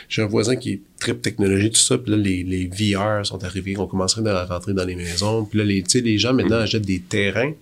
j'ai 0.08 0.22
un 0.22 0.26
voisin 0.26 0.56
qui 0.56 0.72
est 0.72 0.82
très 1.00 1.14
technologie, 1.14 1.70
tout 1.70 1.80
ça. 1.80 1.98
Puis 1.98 2.10
là, 2.10 2.16
les, 2.16 2.42
les 2.42 2.66
VR 2.66 3.24
sont 3.24 3.42
arrivés, 3.42 3.76
on 3.78 3.86
commencerait 3.86 4.28
à 4.28 4.44
rentrer 4.44 4.74
dans 4.74 4.84
les 4.84 4.96
maisons. 4.96 5.44
Puis 5.44 5.58
là, 5.58 5.64
les, 5.64 5.82
les 5.94 6.18
gens 6.18 6.34
maintenant 6.34 6.58
mm-hmm. 6.58 6.62
achètent 6.62 6.86
des 6.86 7.00
terrains 7.00 7.52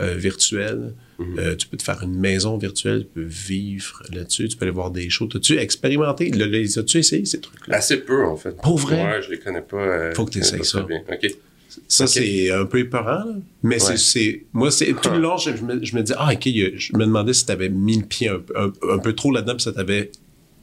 euh, 0.00 0.14
virtuels 0.14 0.94
Mhm. 1.22 1.38
Euh, 1.38 1.56
tu 1.56 1.66
peux 1.66 1.76
te 1.76 1.82
faire 1.82 2.02
une 2.02 2.18
maison 2.18 2.56
virtuelle, 2.56 3.00
tu 3.02 3.20
peux 3.20 3.26
vivre 3.26 4.02
là-dessus, 4.12 4.48
tu 4.48 4.56
peux 4.56 4.64
aller 4.64 4.72
voir 4.72 4.90
des 4.90 5.08
shows. 5.10 5.28
As-tu 5.34 5.58
expérimenté? 5.58 6.30
Les 6.30 6.78
as-tu 6.78 6.98
essayé 6.98 7.24
ces 7.24 7.40
trucs-là? 7.40 7.76
Assez 7.76 7.98
peu, 7.98 8.24
en 8.24 8.36
fait. 8.36 8.56
Pour 8.62 8.78
vrai? 8.78 9.02
Ouais, 9.02 9.22
je 9.22 9.30
les 9.30 9.38
connais 9.38 9.62
pas. 9.62 9.76
Euh, 9.76 10.14
Faut 10.14 10.24
que 10.24 10.32
tu 10.32 10.38
essayes 10.38 10.64
ça. 10.64 10.82
Bien. 10.82 11.02
Ça, 11.88 12.06
c'est 12.06 12.50
un 12.50 12.66
peu 12.66 12.80
épeurant, 12.80 13.24
là. 13.24 13.34
mais 13.62 13.78
c'est, 13.78 14.44
moi, 14.52 14.70
c'est 14.70 14.92
tout 14.92 15.10
le 15.10 15.18
long, 15.18 15.38
je, 15.38 15.50
me, 15.50 15.82
je, 15.82 15.96
me, 15.96 16.02
dis, 16.02 16.12
ah, 16.16 16.30
ok, 16.32 16.42
je 16.44 16.96
me 16.96 17.04
demandais 17.06 17.32
si 17.32 17.46
tu 17.46 17.52
avais 17.52 17.70
mis 17.70 17.98
le 17.98 18.04
pied 18.04 18.28
un, 18.28 18.42
un 18.90 18.98
peu 18.98 19.14
trop 19.14 19.32
là-dedans, 19.32 19.54
puis 19.54 19.62
ça 19.62 19.72
t'avait 19.72 20.10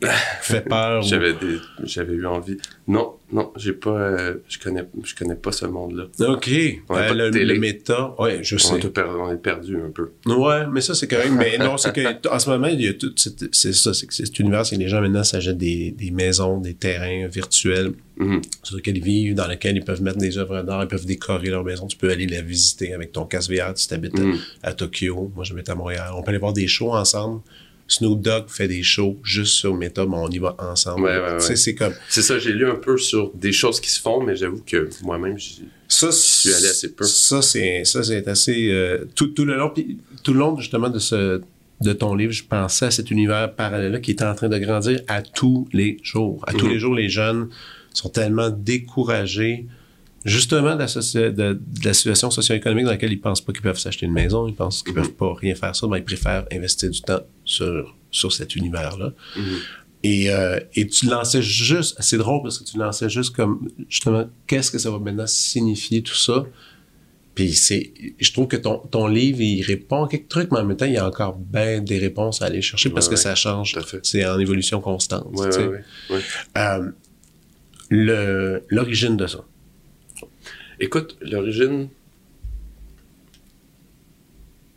fait 0.41 0.61
peur. 0.61 1.01
j'avais 1.01 1.35
j'avais 1.83 2.13
eu 2.13 2.25
envie. 2.25 2.57
Non, 2.87 3.15
non, 3.31 3.51
j'ai 3.57 3.73
pas, 3.73 3.91
euh, 3.91 4.35
je 4.47 4.57
connais, 4.57 4.83
je 5.03 5.13
connais 5.13 5.35
pas 5.35 5.51
ce 5.51 5.65
monde-là. 5.65 6.05
Ok. 6.27 6.47
Ouais, 6.47 7.13
le, 7.13 7.29
le, 7.29 7.59
méta, 7.59 8.15
ouais, 8.19 8.39
je 8.41 8.57
sais. 8.57 8.73
On, 8.73 9.31
est 9.31 9.37
perdu 9.37 9.77
un 9.77 9.91
peu. 9.91 10.11
Ouais, 10.25 10.65
mais 10.71 10.81
ça 10.81 10.95
c'est 10.95 11.07
correct. 11.07 11.31
mais 11.37 11.57
non, 11.57 11.77
c'est 11.77 11.93
que 11.93 12.27
en 12.29 12.39
ce 12.39 12.49
moment 12.49 12.67
il 12.67 12.81
y 12.81 12.87
a 12.87 12.93
tout, 12.93 13.13
c'est 13.15 13.73
ça, 13.73 13.93
c'est 13.93 14.11
cet 14.11 14.39
univers, 14.39 14.65
c'est 14.65 14.75
que 14.75 14.81
les 14.81 14.87
gens 14.87 15.01
maintenant 15.01 15.23
s'achètent 15.23 15.57
des, 15.57 15.91
des 15.91 16.11
maisons, 16.11 16.59
des 16.59 16.73
terrains 16.73 17.27
virtuels 17.27 17.91
mm-hmm. 18.19 18.41
sur 18.63 18.77
lesquels 18.77 18.97
ils 18.97 19.03
vivent, 19.03 19.35
dans 19.35 19.47
lesquels 19.47 19.75
ils 19.75 19.85
peuvent 19.85 20.01
mettre 20.01 20.17
des 20.17 20.37
œuvres 20.37 20.61
d'art, 20.61 20.83
ils 20.83 20.87
peuvent 20.87 21.05
décorer 21.05 21.49
leur 21.49 21.63
maison. 21.63 21.87
Tu 21.87 21.97
peux 21.97 22.09
aller 22.09 22.25
la 22.25 22.41
visiter 22.41 22.93
avec 22.93 23.11
ton 23.11 23.25
casque 23.25 23.51
VR. 23.51 23.73
Tu 23.73 23.85
t'habites 23.87 24.17
à, 24.17 24.21
mm-hmm. 24.21 24.39
à, 24.63 24.73
Tokyo. 24.73 25.31
Moi, 25.35 25.43
j'habite 25.43 25.69
à 25.69 25.75
Montréal. 25.75 26.11
On 26.15 26.23
peut 26.23 26.29
aller 26.29 26.37
voir 26.37 26.53
des 26.53 26.67
shows 26.67 26.93
ensemble 26.93 27.41
Snoop 27.89 28.21
Dogg 28.21 28.45
fait 28.47 28.67
des 28.69 28.83
shows 28.83 29.17
juste 29.23 29.53
sur 29.55 29.73
Meta, 29.75 30.05
mais 30.05 30.15
on 30.15 30.29
y 30.29 30.37
va 30.37 30.55
ensemble. 30.59 31.01
Ouais, 31.03 31.19
ouais, 31.19 31.37
Tu 31.39 31.43
sais, 31.43 31.49
ouais. 31.49 31.55
C'est 31.57 31.75
comme 31.75 31.93
C'est 32.07 32.21
ça, 32.21 32.39
j'ai 32.39 32.53
lu 32.53 32.65
un 32.69 32.75
peu 32.75 32.97
sur 32.97 33.31
des 33.35 33.51
choses 33.51 33.81
qui 33.81 33.89
se 33.89 33.99
font, 33.99 34.23
mais 34.23 34.35
j'avoue 34.37 34.63
que 34.65 34.89
moi-même, 35.03 35.37
ça. 35.87 36.11
suis 36.11 36.53
allé 36.53 36.67
assez 36.67 36.93
peu. 36.93 37.03
Ça 37.03 37.41
c'est 37.41 37.83
ça 37.83 38.03
c'est 38.03 38.27
assez 38.27 38.69
euh, 38.69 39.05
tout, 39.15 39.27
tout 39.27 39.43
le 39.43 39.57
long 39.57 39.71
puis 39.71 39.97
tout 40.23 40.33
le 40.33 40.39
long 40.39 40.57
justement 40.57 40.89
de 40.89 40.99
ce 40.99 41.41
de 41.81 41.93
ton 41.93 42.13
livre, 42.13 42.31
je 42.33 42.43
pensais 42.43 42.85
à 42.87 42.91
cet 42.91 43.09
univers 43.09 43.53
parallèle-là 43.55 43.99
qui 44.01 44.11
était 44.11 44.25
en 44.25 44.35
train 44.35 44.49
de 44.49 44.57
grandir 44.57 44.99
à 45.07 45.21
tous 45.21 45.67
les 45.73 45.97
jours. 46.03 46.43
À 46.45 46.51
tous 46.53 46.65
Mhm. 46.65 46.71
les 46.73 46.79
jours, 46.79 46.93
les 46.93 47.07
jeunes 47.09 47.47
sont 47.93 48.09
tellement 48.09 48.49
découragés 48.49 49.65
justement 50.25 50.73
de 50.75 50.79
la, 50.79 50.87
soci- 50.87 51.31
de- 51.33 51.53
de 51.53 51.85
la 51.85 51.93
situation 51.93 52.29
socio-économique 52.29 52.83
dans 52.83 52.91
laquelle 52.91 53.13
ils 53.13 53.21
pensent 53.21 53.39
pas 53.39 53.53
qu'ils 53.53 53.61
peuvent 53.61 53.79
s'acheter 53.79 54.05
une 54.05 54.11
maison, 54.11 54.45
ils 54.47 54.53
pensent 54.53 54.83
qu'ils 54.83 54.93
peuvent 54.93 55.13
pas 55.13 55.33
rien 55.33 55.55
faire 55.55 55.73
ça, 55.75 55.87
mais 55.87 55.99
ils 55.99 56.03
préfèrent 56.03 56.45
investir 56.51 56.89
du 56.89 57.01
temps 57.01 57.21
sur, 57.49 57.95
sur 58.11 58.31
cet 58.31 58.55
univers-là. 58.55 59.13
Et, 60.03 60.29
euh, 60.31 60.59
et 60.75 60.87
tu 60.87 61.07
lançais 61.07 61.41
juste, 61.41 61.97
c'est 61.99 62.17
drôle 62.17 62.41
parce 62.41 62.59
que 62.59 62.63
tu 62.63 62.77
lançais 62.77 63.09
juste 63.09 63.35
comme, 63.35 63.67
justement, 63.89 64.29
qu'est-ce 64.47 64.71
que 64.71 64.77
ça 64.77 64.89
va 64.91 64.99
maintenant 64.99 65.27
signifier 65.27 66.01
tout 66.01 66.15
ça? 66.15 66.45
Puis 67.35 67.53
c'est, 67.53 67.91
je 68.19 68.31
trouve 68.31 68.47
que 68.47 68.55
ton, 68.57 68.77
ton 68.79 69.07
livre, 69.07 69.41
il 69.41 69.61
répond 69.61 70.05
à 70.05 70.07
quelques 70.07 70.29
trucs, 70.29 70.51
mais 70.51 70.59
en 70.59 70.65
même 70.65 70.77
temps, 70.77 70.85
il 70.85 70.93
y 70.93 70.97
a 70.97 71.07
encore 71.07 71.35
bien 71.35 71.81
des 71.81 71.97
réponses 71.97 72.41
à 72.41 72.45
aller 72.45 72.61
chercher 72.61 72.89
parce 72.91 73.07
Ouais, 73.07 73.11
que 73.15 73.15
ouais, 73.17 73.23
ça 73.23 73.35
change. 73.35 73.77
C'est 74.03 74.25
en 74.25 74.39
évolution 74.39 74.79
constante. 74.79 75.27
Ouais, 75.33 75.49
tu 75.49 75.55
sais. 75.55 76.23
Euh, 76.57 76.91
le, 77.89 78.63
l'origine 78.69 79.17
de 79.17 79.27
ça. 79.27 79.39
Écoute, 80.79 81.17
l'origine, 81.21 81.89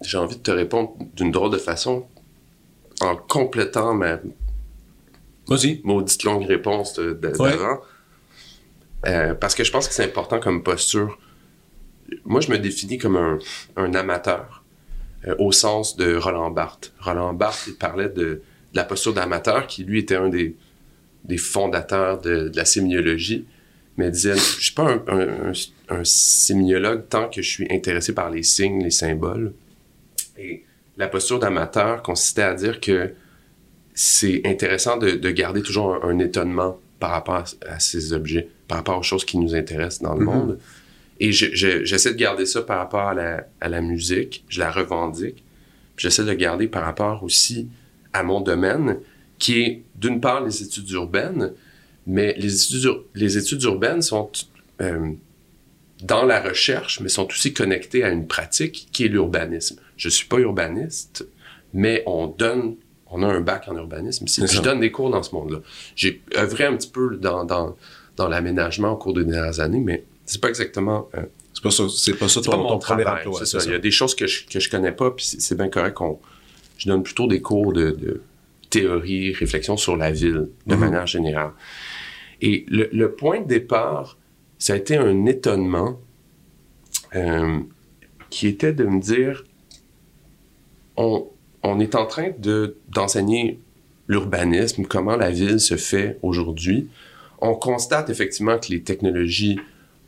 j'ai 0.04 0.18
envie 0.18 0.36
de 0.36 0.42
te 0.42 0.50
répondre 0.50 0.96
d'une 1.14 1.30
drôle 1.30 1.52
de 1.52 1.58
façon 1.58 2.06
en 3.02 3.16
complétant 3.16 3.94
ma 3.94 4.18
maudite 5.84 6.24
longue 6.24 6.44
réponse 6.46 6.98
Ouais. 6.98 7.14
d'avant. 7.14 7.80
Euh, 9.06 9.34
parce 9.34 9.54
que 9.54 9.64
je 9.64 9.72
pense 9.72 9.88
que 9.88 9.94
c'est 9.94 10.04
important 10.04 10.38
comme 10.40 10.62
posture. 10.62 11.18
Moi, 12.24 12.40
je 12.40 12.50
me 12.50 12.58
définis 12.58 12.98
comme 12.98 13.16
un, 13.16 13.38
un 13.76 13.94
amateur 13.94 14.62
euh, 15.26 15.34
au 15.38 15.50
sens 15.52 15.96
de 15.96 16.14
Roland 16.14 16.50
Barthes. 16.50 16.92
Roland 17.00 17.34
Barthes, 17.34 17.64
il 17.66 17.74
parlait 17.74 18.08
de, 18.08 18.22
de 18.24 18.42
la 18.74 18.84
posture 18.84 19.12
d'amateur 19.12 19.66
qui, 19.66 19.82
lui, 19.84 19.98
était 20.00 20.14
un 20.16 20.28
des, 20.28 20.56
des 21.24 21.36
fondateurs 21.38 22.20
de, 22.20 22.48
de 22.48 22.56
la 22.56 22.64
sémiologie. 22.64 23.44
Mais 23.96 24.06
il 24.06 24.12
disait, 24.12 24.34
je 24.36 24.40
suis 24.60 24.72
pas 24.74 24.90
un, 24.90 25.02
un- 25.08 25.48
un- 25.50 25.52
un 26.00 26.04
sémiologue 26.04 27.08
tant 27.08 27.28
que 27.28 27.42
je 27.42 27.50
suis 27.50 27.66
intéressé 27.70 28.14
par 28.14 28.30
les 28.30 28.42
signes, 28.42 28.82
les 28.82 28.90
symboles. 28.90 29.52
Et 30.38 30.64
la 30.96 31.08
posture 31.08 31.38
d'amateur 31.38 32.02
consistait 32.02 32.42
à 32.42 32.54
dire 32.54 32.80
que 32.80 33.12
c'est 33.94 34.42
intéressant 34.46 34.96
de, 34.96 35.12
de 35.12 35.30
garder 35.30 35.62
toujours 35.62 35.94
un, 36.04 36.08
un 36.10 36.18
étonnement 36.18 36.78
par 36.98 37.10
rapport 37.10 37.34
à, 37.36 37.44
à 37.74 37.78
ces 37.80 38.12
objets, 38.12 38.48
par 38.68 38.78
rapport 38.78 38.98
aux 38.98 39.02
choses 39.02 39.24
qui 39.24 39.38
nous 39.38 39.54
intéressent 39.54 40.02
dans 40.02 40.14
le 40.14 40.20
Mhm. 40.20 40.32
monde. 40.32 40.58
Et 41.20 41.30
je- 41.32 41.54
je- 41.54 41.84
j'essaie 41.84 42.12
de 42.12 42.18
garder 42.18 42.46
ça 42.46 42.62
par 42.62 42.78
rapport 42.78 43.08
à 43.08 43.14
la, 43.14 43.46
à 43.60 43.68
la 43.68 43.80
musique, 43.80 44.44
je 44.48 44.60
la 44.60 44.70
revendique. 44.70 45.42
J'essaie 45.96 46.24
de 46.24 46.32
garder 46.34 46.68
par 46.68 46.84
rapport 46.84 47.22
aussi 47.22 47.68
à 48.12 48.22
mon 48.22 48.40
domaine, 48.40 48.98
qui 49.38 49.60
est 49.60 49.82
d'une 49.96 50.20
part 50.20 50.42
les 50.44 50.62
études 50.62 50.90
urbaines, 50.90 51.52
mais 52.06 52.34
les 52.38 52.64
études, 52.64 52.84
ur- 52.84 53.04
les 53.14 53.36
études 53.38 53.62
urbaines 53.62 54.02
sont 54.02 54.30
euh, 54.80 55.10
dans 56.02 56.24
la 56.24 56.40
recherche, 56.40 56.98
mais 57.00 57.08
sont 57.08 57.28
aussi 57.28 57.52
connectées 57.52 58.02
à 58.04 58.08
une 58.08 58.26
pratique 58.26 58.88
qui 58.92 59.04
est 59.04 59.08
l'urbanisme. 59.08 59.76
Je 60.02 60.08
suis 60.08 60.26
pas 60.26 60.38
urbaniste, 60.38 61.26
mais 61.72 62.02
on 62.06 62.26
donne, 62.26 62.74
on 63.06 63.22
a 63.22 63.26
un 63.28 63.40
bac 63.40 63.64
en 63.68 63.76
urbanisme 63.76 64.24
ici. 64.24 64.42
Je 64.50 64.60
donne 64.60 64.80
des 64.80 64.90
cours 64.90 65.10
dans 65.10 65.22
ce 65.22 65.32
monde-là. 65.32 65.58
J'ai 65.94 66.20
œuvré 66.36 66.64
un 66.64 66.76
petit 66.76 66.90
peu 66.90 67.16
dans, 67.16 67.44
dans, 67.44 67.76
dans 68.16 68.26
l'aménagement 68.28 68.90
au 68.92 68.96
cours 68.96 69.14
des 69.14 69.24
dernières 69.24 69.60
années, 69.60 69.78
mais 69.80 70.04
c'est 70.26 70.40
pas 70.40 70.48
exactement 70.48 71.08
euh, 71.14 71.22
C'est 71.54 71.62
pas 71.62 71.70
ça, 71.70 71.84
c'est 71.88 72.14
pas 72.18 72.28
ça 72.28 72.40
ton, 72.40 72.50
pas 72.50 72.56
mon 72.56 72.68
ton 72.70 72.78
premier 72.80 73.04
travail, 73.04 73.26
emploi. 73.26 73.38
c'est 73.44 73.58
ça. 73.60 73.64
Il 73.64 73.70
y 73.70 73.74
a 73.74 73.78
des 73.78 73.92
choses 73.92 74.14
que 74.16 74.26
je, 74.26 74.44
que 74.46 74.58
je 74.58 74.68
connais 74.68 74.92
pas, 74.92 75.12
puis 75.12 75.24
c'est- 75.24 75.54
bien 75.54 75.68
correct 75.68 75.94
qu'on... 75.94 76.18
Je 76.78 76.88
donne 76.88 77.04
plutôt 77.04 77.28
des 77.28 77.40
cours 77.40 77.72
de, 77.72 77.90
de 77.92 78.22
théorie, 78.70 79.32
réflexion 79.34 79.76
sur 79.76 79.96
la 79.96 80.10
ville, 80.10 80.48
de 80.66 80.74
Mhm. 80.74 80.80
manière 80.80 81.06
générale. 81.06 81.52
Et 82.40 82.64
le, 82.68 82.88
le 82.92 83.12
point 83.12 83.40
de 83.40 83.46
départ, 83.46 84.16
ça 84.58 84.72
a 84.72 84.76
été 84.76 84.96
un 84.96 85.26
étonnement 85.26 86.00
euh, 87.14 87.58
qui 88.30 88.48
était 88.48 88.72
de 88.72 88.84
me 88.84 89.00
dire, 89.00 89.44
on, 90.96 91.80
est 91.80 91.94
en 91.94 92.06
train 92.06 92.30
de, 92.38 92.76
d'enseigner 92.90 93.60
l'urbanisme, 94.08 94.84
comment 94.84 95.16
la 95.16 95.30
ville 95.30 95.60
se 95.60 95.76
fait 95.76 96.18
aujourd'hui. 96.22 96.88
On 97.40 97.54
constate 97.54 98.10
effectivement 98.10 98.58
que 98.58 98.68
les 98.68 98.82
technologies 98.82 99.58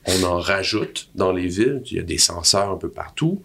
on 0.06 0.22
en 0.24 0.38
rajoute 0.38 1.08
dans 1.14 1.32
les 1.32 1.46
villes. 1.46 1.82
Il 1.90 1.96
y 1.96 2.00
a 2.00 2.02
des 2.02 2.18
senseurs 2.18 2.70
un 2.70 2.76
peu 2.76 2.90
partout. 2.90 3.42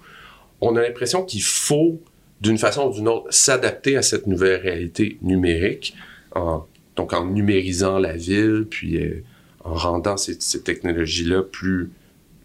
On 0.61 0.75
a 0.75 0.81
l'impression 0.81 1.23
qu'il 1.23 1.41
faut, 1.41 2.01
d'une 2.41 2.57
façon 2.57 2.89
ou 2.89 2.93
d'une 2.93 3.07
autre, 3.07 3.27
s'adapter 3.29 3.95
à 3.95 4.01
cette 4.01 4.27
nouvelle 4.27 4.61
réalité 4.61 5.17
numérique, 5.21 5.95
en, 6.35 6.65
donc 6.95 7.13
en 7.13 7.25
numérisant 7.25 7.97
la 7.97 8.13
ville, 8.13 8.67
puis 8.69 8.97
euh, 8.97 9.23
en 9.63 9.73
rendant 9.73 10.17
ces, 10.17 10.35
ces 10.39 10.61
technologies-là 10.61 11.43
plus 11.43 11.91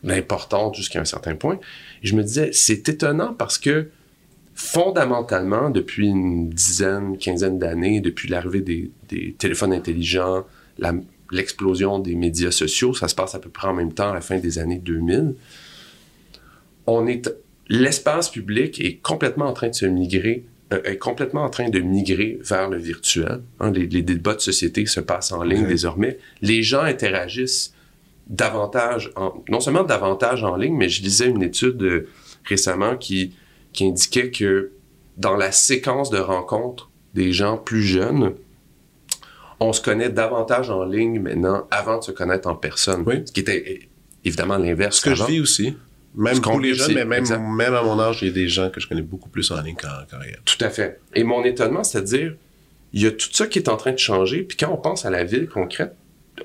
importantes 0.09 0.77
jusqu'à 0.77 1.01
un 1.01 1.05
certain 1.05 1.35
point. 1.35 1.59
Et 2.03 2.07
je 2.07 2.15
me 2.15 2.23
disais, 2.23 2.51
c'est 2.53 2.89
étonnant 2.89 3.35
parce 3.35 3.59
que 3.59 3.89
fondamentalement, 4.55 5.71
depuis 5.71 6.09
une 6.09 6.49
dizaine, 6.51 7.19
quinzaine 7.19 7.59
d'années, 7.59 8.01
depuis 8.01 8.29
l'arrivée 8.29 8.61
des, 8.61 8.91
des 9.09 9.35
téléphones 9.37 9.73
intelligents, 9.73 10.45
l'explosion 11.31 11.99
des 11.99 12.15
médias 12.15 12.51
sociaux, 12.51 12.95
ça 12.95 13.09
se 13.09 13.15
passe 13.15 13.35
à 13.35 13.41
peu 13.41 13.51
près 13.51 13.69
en 13.69 13.75
même 13.75 13.93
temps 13.93 14.11
à 14.11 14.15
la 14.15 14.21
fin 14.21 14.39
des 14.39 14.59
années 14.59 14.79
2000. 14.79 15.35
On 16.87 17.07
est, 17.07 17.35
l'espace 17.69 18.31
public 18.31 18.81
est 18.81 18.97
complètement 18.97 19.47
en 19.47 19.53
train 19.53 19.69
de 19.69 19.75
se 19.75 19.87
migrer, 19.87 20.45
euh, 20.73 20.83
est 20.85 20.99
complètement 20.99 21.45
en 21.45 21.51
train 21.51 21.69
de 21.69 21.81
migrer 21.81 22.39
vers 22.43 22.69
le 22.69 22.79
virtuel. 22.79 23.41
Hein, 23.59 23.73
les, 23.73 23.87
les 23.87 24.03
débats 24.03 24.35
de 24.35 24.41
société 24.41 24.87
se 24.87 25.01
passent 25.01 25.33
en 25.33 25.43
ligne 25.43 25.67
désormais. 25.67 26.19
Les 26.43 26.63
gens 26.63 26.83
interagissent 26.83 27.75
davantage, 28.29 29.11
en, 29.17 29.43
non 29.49 29.61
seulement 29.61 29.83
davantage 29.83 30.45
en 30.45 30.57
ligne, 30.57 30.77
mais 30.77 30.89
je 30.89 31.03
lisais 31.03 31.29
une 31.29 31.43
étude 31.43 31.83
euh, 31.83 32.09
récemment 32.45 32.97
qui, 32.97 33.35
qui 33.75 33.85
indiquait 33.87 34.31
que 34.31 34.71
dans 35.19 35.37
la 35.37 35.53
séquence 35.53 36.09
de 36.11 36.19
rencontres 36.19 36.91
des 37.15 37.33
gens 37.33 37.59
plus 37.59 37.83
jeunes, 37.83 38.33
on 39.61 39.73
se 39.73 39.81
connaît 39.81 40.09
davantage 40.09 40.71
en 40.71 40.85
ligne 40.85 41.21
maintenant 41.21 41.67
avant 41.71 41.99
de 41.99 42.05
se 42.05 42.11
connaître 42.13 42.49
en 42.49 42.55
personne. 42.55 43.05
Oui. 43.07 43.23
Ce 43.27 43.33
qui 43.33 43.41
était 43.41 43.89
évidemment 44.25 44.57
l'inverse. 44.59 44.97
Ce 44.99 45.03
que 45.05 45.15
je 45.15 45.25
vis 45.25 45.41
aussi. 45.41 45.77
Même 46.17 46.41
pour 46.41 46.61
les 46.61 46.75
jeunes, 46.75 46.95
mais 46.95 47.05
même, 47.05 47.25
à 47.75 47.83
mon 47.83 47.99
âge, 47.99 48.23
il 48.23 48.29
y 48.29 48.31
a 48.31 48.35
des 48.35 48.49
gens 48.49 48.71
que 48.71 48.81
je 48.81 48.87
connais 48.89 49.03
beaucoup 49.03 49.29
plus 49.29 49.51
en 49.51 49.61
ligne 49.61 49.75
qu'en 49.75 50.19
réel. 50.19 50.39
Tout 50.45 50.63
à 50.65 50.71
fait. 50.71 51.01
Et 51.15 51.25
mon 51.25 51.45
étonnement, 51.45 51.83
c'est-à-dire, 51.83 52.35
il 52.93 53.03
y 53.03 53.07
a 53.07 53.11
tout 53.11 53.29
ça 53.33 53.49
qui 53.49 53.59
est 53.59 53.69
en 53.69 53.77
train 53.77 53.91
de 53.91 53.99
changer. 53.99 54.43
Puis 54.45 54.57
quand 54.57 54.71
on 54.73 54.77
pense 54.77 55.05
à 55.05 55.11
la 55.11 55.25
ville 55.25 55.49
concrète, 55.49 55.93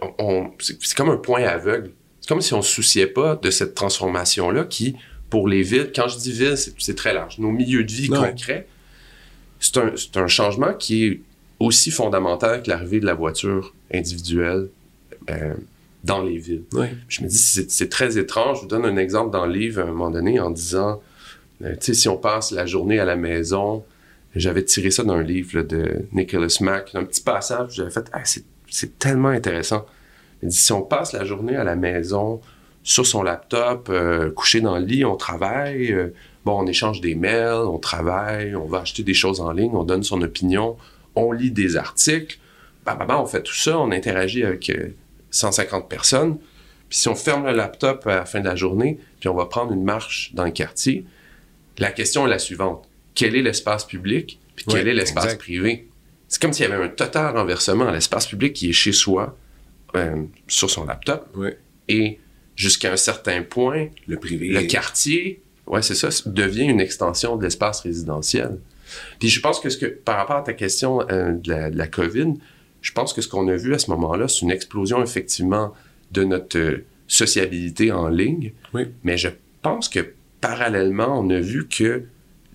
on, 0.01 0.11
on- 0.17 0.51
c'est 0.59 0.95
comme 0.95 1.09
un 1.09 1.17
point 1.17 1.43
aveugle. 1.43 1.91
C'est 2.19 2.29
comme 2.29 2.41
si 2.41 2.53
on 2.55 2.63
se 2.63 2.71
souciait 2.73 3.05
pas 3.07 3.35
de 3.35 3.51
cette 3.51 3.75
transformation-là 3.75 4.63
qui, 4.63 4.95
pour 5.29 5.47
les 5.47 5.61
villes, 5.61 5.91
quand 5.95 6.07
je 6.07 6.17
dis 6.17 6.31
ville, 6.31 6.55
c'est 6.57 6.95
très 6.95 7.13
large. 7.13 7.37
Nos 7.39 7.51
milieux 7.51 7.83
de 7.83 7.91
vie 7.91 8.07
concrets, 8.09 8.67
c'est 9.59 10.17
un, 10.17 10.27
changement 10.27 10.73
qui 10.73 11.05
est 11.05 11.21
aussi 11.59 11.91
fondamental 11.91 12.63
que 12.63 12.69
l'arrivée 12.69 12.99
de 12.99 13.05
la 13.05 13.13
voiture 13.13 13.73
individuelle 13.93 14.69
euh, 15.29 15.53
dans 16.03 16.23
les 16.23 16.37
villes. 16.37 16.63
Oui. 16.73 16.87
Je 17.09 17.23
me 17.23 17.27
dis, 17.27 17.37
c'est 17.37 17.89
très 17.89 18.17
étrange. 18.17 18.57
Je 18.57 18.61
vous 18.61 18.67
donne 18.67 18.85
un 18.85 18.97
exemple 18.97 19.31
dans 19.31 19.45
le 19.45 19.53
livre 19.53 19.81
à 19.81 19.83
un 19.83 19.87
moment 19.87 20.09
donné 20.09 20.39
en 20.39 20.49
disant, 20.49 21.01
euh, 21.63 21.73
tu 21.73 21.87
sais, 21.87 21.93
si 21.93 22.09
on 22.09 22.17
passe 22.17 22.51
la 22.51 22.65
journée 22.65 22.99
à 22.99 23.05
la 23.05 23.17
maison, 23.17 23.83
j'avais 24.35 24.63
tiré 24.63 24.91
ça 24.91 25.03
d'un 25.03 25.21
livre 25.21 25.57
là, 25.57 25.63
de 25.63 26.05
Nicholas 26.13 26.57
Mack, 26.61 26.91
un 26.95 27.03
petit 27.03 27.21
passage, 27.21 27.73
j'avais 27.75 27.91
fait, 27.91 28.05
ah, 28.13 28.23
c'est- 28.23 28.45
c'est 28.69 28.97
tellement 28.97 29.29
intéressant. 29.29 29.85
Il 30.41 30.49
dit, 30.49 30.55
si 30.55 30.71
on 30.71 30.81
passe 30.81 31.11
la 31.11 31.25
journée 31.25 31.57
à 31.57 31.65
la 31.65 31.75
maison, 31.75 32.39
sur 32.83 33.05
son 33.05 33.23
laptop, 33.23 33.89
euh, 33.89 34.31
couché 34.31 34.61
dans 34.61 34.77
le 34.77 34.85
lit, 34.85 35.05
on 35.05 35.15
travaille, 35.15 35.91
euh, 35.91 36.13
bon, 36.45 36.59
on 36.63 36.65
échange 36.67 37.01
des 37.01 37.15
mails, 37.15 37.65
on 37.65 37.77
travaille, 37.77 38.55
on 38.55 38.65
va 38.65 38.79
acheter 38.79 39.03
des 39.03 39.13
choses 39.13 39.41
en 39.41 39.51
ligne, 39.51 39.71
on 39.73 39.83
donne 39.83 40.03
son 40.03 40.21
opinion, 40.21 40.77
on 41.15 41.31
lit 41.31 41.51
des 41.51 41.77
articles, 41.77 42.39
bah, 42.85 42.95
bah, 42.97 43.05
bah, 43.05 43.21
on 43.21 43.25
fait 43.25 43.43
tout 43.43 43.53
ça, 43.53 43.77
on 43.79 43.91
interagit 43.91 44.43
avec 44.43 44.69
euh, 44.69 44.89
150 45.31 45.89
personnes, 45.89 46.37
puis 46.87 46.97
si 46.97 47.07
on 47.07 47.15
ferme 47.15 47.45
le 47.45 47.53
laptop 47.53 48.07
à 48.07 48.15
la 48.15 48.25
fin 48.25 48.39
de 48.39 48.45
la 48.45 48.55
journée, 48.55 48.97
puis 49.19 49.29
on 49.29 49.35
va 49.35 49.45
prendre 49.45 49.71
une 49.73 49.83
marche 49.83 50.31
dans 50.33 50.45
le 50.45 50.51
quartier, 50.51 51.05
la 51.77 51.91
question 51.91 52.25
est 52.25 52.29
la 52.29 52.39
suivante. 52.39 52.87
Quel 53.13 53.35
est 53.35 53.41
l'espace 53.41 53.85
public, 53.85 54.39
puis 54.55 54.65
quel 54.67 54.87
est 54.87 54.93
l'espace 54.93 55.35
privé? 55.35 55.87
C'est 56.27 56.41
comme 56.41 56.53
s'il 56.53 56.67
y 56.67 56.71
avait 56.71 56.83
un 56.83 56.89
total 56.89 57.35
renversement. 57.35 57.89
L'espace 57.91 58.27
public 58.27 58.53
qui 58.53 58.69
est 58.69 58.73
chez 58.73 58.91
soi, 58.91 59.35
euh, 59.95 60.23
sur 60.47 60.69
son 60.69 60.85
laptop, 60.85 61.27
Oui. 61.35 61.49
et 61.87 62.19
jusqu'à 62.59 62.91
un 62.91 62.97
certain 62.97 63.41
point, 63.41 63.87
Le 64.05 64.17
privé. 64.17 64.49
le 64.49 64.63
quartier, 64.63 65.41
ouais, 65.65 65.81
c'est 65.81 65.95
ça, 65.95 66.09
devient 66.25 66.65
une 66.65 66.81
extension 66.81 67.37
de 67.37 67.43
l'espace 67.43 67.79
résidentiel. 67.79 68.59
Puis 69.17 69.29
je 69.29 69.39
pense 69.39 69.61
que, 69.61 69.69
ce 69.69 69.77
que 69.77 69.85
par 69.85 70.17
rapport 70.17 70.35
à 70.35 70.41
ta 70.41 70.51
question 70.53 71.01
euh, 71.09 71.31
de, 71.31 71.49
la, 71.49 71.69
de, 71.69 71.77
la, 71.77 71.87
COVID, 71.87 72.33
je 72.81 72.91
pense 72.91 73.13
que 73.13 73.21
ce 73.21 73.29
qu'on 73.29 73.47
a 73.47 73.55
vu 73.55 73.73
à 73.73 73.79
ce 73.79 73.89
moment-là, 73.91 74.27
c'est 74.27 74.41
une 74.41 74.51
explosion 74.51 75.01
effectivement 75.01 75.73
de 76.11 76.25
notre 76.25 76.59
euh, 76.59 76.85
sociabilité 77.07 77.93
en 77.93 78.09
ligne. 78.09 78.51
Oui. 78.73 78.87
Mais 79.05 79.15
je 79.17 79.29
pense 79.61 79.87
que 79.87 80.13
parallèlement, 80.41 81.17
on 81.17 81.29
a 81.29 81.39
vu 81.39 81.67
que 81.67 82.03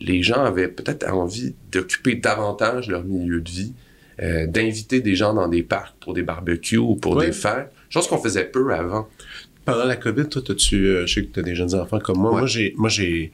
les 0.00 0.22
gens 0.22 0.44
avaient 0.44 0.68
peut-être 0.68 1.08
envie 1.10 1.54
d'occuper 1.72 2.16
davantage 2.16 2.88
leur 2.88 3.04
milieu 3.04 3.40
de 3.40 3.48
vie, 3.50 3.72
euh, 4.20 4.46
d'inviter 4.46 5.00
des 5.00 5.14
gens 5.14 5.32
dans 5.32 5.48
des 5.48 5.62
parcs 5.62 5.96
pour 6.00 6.12
des 6.12 6.22
barbecues 6.22 6.76
ou 6.76 6.94
pour 6.96 7.16
Oui. 7.16 7.26
des 7.26 7.32
fêtes, 7.32 7.70
chose 7.88 8.06
qu'on 8.06 8.18
faisait 8.18 8.44
peu 8.44 8.74
avant. 8.74 9.08
Pendant 9.64 9.84
la 9.84 9.96
COVID, 9.96 10.28
toi, 10.28 10.42
t'as-tu, 10.44 10.86
euh, 10.86 11.06
je 11.06 11.14
sais 11.14 11.24
que 11.24 11.32
tu 11.32 11.40
as 11.40 11.42
des 11.42 11.54
jeunes 11.54 11.74
enfants 11.74 11.98
comme 11.98 12.18
moi. 12.18 12.32
Ouais. 12.32 12.38
Moi, 12.40 12.46
j'ai, 12.46 12.74
moi, 12.76 12.88
j'ai, 12.88 13.32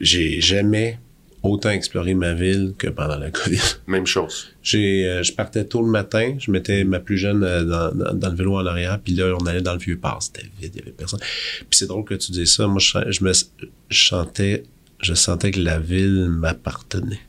j'ai 0.00 0.40
jamais 0.40 0.98
autant 1.42 1.70
exploré 1.70 2.14
ma 2.14 2.34
ville 2.34 2.74
que 2.76 2.88
pendant 2.88 3.18
la 3.18 3.30
COVID. 3.30 3.60
Même 3.86 4.06
chose. 4.06 4.48
J'ai, 4.62 5.06
euh, 5.06 5.22
je 5.22 5.32
partais 5.32 5.64
tôt 5.64 5.82
le 5.82 5.88
matin, 5.88 6.36
je 6.38 6.50
mettais 6.50 6.84
ma 6.84 7.00
plus 7.00 7.16
jeune 7.16 7.44
euh, 7.44 7.64
dans, 7.64 7.94
dans, 7.94 8.14
dans 8.14 8.28
le 8.30 8.36
vélo 8.36 8.56
en 8.56 8.66
arrière, 8.66 8.98
puis 9.02 9.14
là, 9.14 9.34
on 9.40 9.46
allait 9.46 9.62
dans 9.62 9.72
le 9.72 9.78
vieux 9.78 9.96
port, 9.96 10.22
c'était 10.22 10.46
vide, 10.60 10.72
il 10.74 10.78
y 10.80 10.82
avait 10.82 10.92
personne. 10.92 11.20
Puis 11.20 11.78
c'est 11.78 11.86
drôle 11.86 12.04
que 12.04 12.14
tu 12.14 12.32
dises 12.32 12.52
ça. 12.54 12.66
Moi, 12.66 12.80
je, 12.80 13.10
je 13.10 13.24
me, 13.24 13.32
je 13.32 14.08
sentais, 14.08 14.64
je 15.00 15.14
sentais 15.14 15.50
que 15.50 15.60
la 15.60 15.78
ville 15.78 16.28
m'appartenait. 16.28 17.20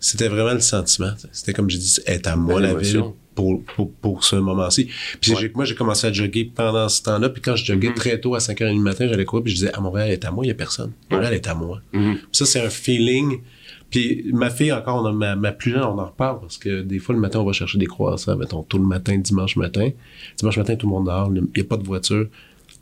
C'était 0.00 0.28
vraiment 0.28 0.54
le 0.54 0.60
sentiment. 0.60 1.12
C'était 1.32 1.52
comme 1.52 1.68
j'ai 1.70 1.78
dit, 1.78 1.98
est 2.06 2.26
à 2.26 2.34
moi 2.36 2.60
la 2.60 2.74
ville 2.74 3.02
pour, 3.34 3.62
pour, 3.76 3.92
pour 3.92 4.24
ce 4.24 4.36
moment-ci. 4.36 4.88
Puis 5.20 5.32
Ouais. 5.34 5.52
moi, 5.54 5.64
j'ai 5.64 5.74
commencé 5.74 6.06
à 6.06 6.12
jogger 6.12 6.50
pendant 6.54 6.88
ce 6.88 7.02
temps-là. 7.02 7.28
Puis 7.28 7.40
quand 7.42 7.54
je 7.54 7.64
joguais 7.64 7.88
Mhm. 7.90 7.94
très 7.94 8.20
tôt, 8.20 8.34
à 8.34 8.38
5h30 8.40 8.74
du 8.74 8.80
matin, 8.80 9.06
j'allais 9.08 9.24
courir, 9.24 9.44
puis 9.44 9.52
je 9.52 9.58
disais, 9.58 9.72
à 9.74 9.80
Montréal, 9.80 10.08
elle 10.08 10.14
est 10.14 10.24
à 10.24 10.30
moi, 10.30 10.44
il 10.44 10.48
n'y 10.48 10.52
a 10.52 10.54
personne. 10.56 10.92
Montréal 11.10 11.34
est 11.34 11.46
à 11.46 11.54
moi. 11.54 11.80
Mhm. 11.92 12.16
Puis 12.16 12.22
ça, 12.32 12.46
c'est 12.46 12.60
un 12.60 12.70
feeling. 12.70 13.40
Puis 13.90 14.24
ma 14.32 14.50
fille, 14.50 14.72
encore, 14.72 15.02
on 15.02 15.06
a, 15.06 15.12
ma, 15.12 15.36
ma 15.36 15.52
plus 15.52 15.72
jeune, 15.72 15.82
on 15.82 15.98
en 15.98 16.06
reparle 16.06 16.40
parce 16.40 16.58
que 16.58 16.82
des 16.82 16.98
fois, 16.98 17.14
le 17.14 17.20
matin, 17.20 17.40
on 17.40 17.44
va 17.44 17.52
chercher 17.52 17.76
des 17.78 17.86
croissants, 17.86 18.36
mettons, 18.36 18.62
tôt 18.62 18.78
le 18.78 18.84
matin, 18.84 19.18
dimanche 19.18 19.56
matin. 19.56 19.90
Dimanche 20.38 20.56
matin, 20.58 20.76
tout 20.76 20.86
le 20.86 20.92
monde 20.92 21.06
dehors, 21.06 21.30
il 21.34 21.42
n'y 21.42 21.60
a 21.60 21.64
pas 21.64 21.76
de 21.76 21.84
voiture. 21.84 22.26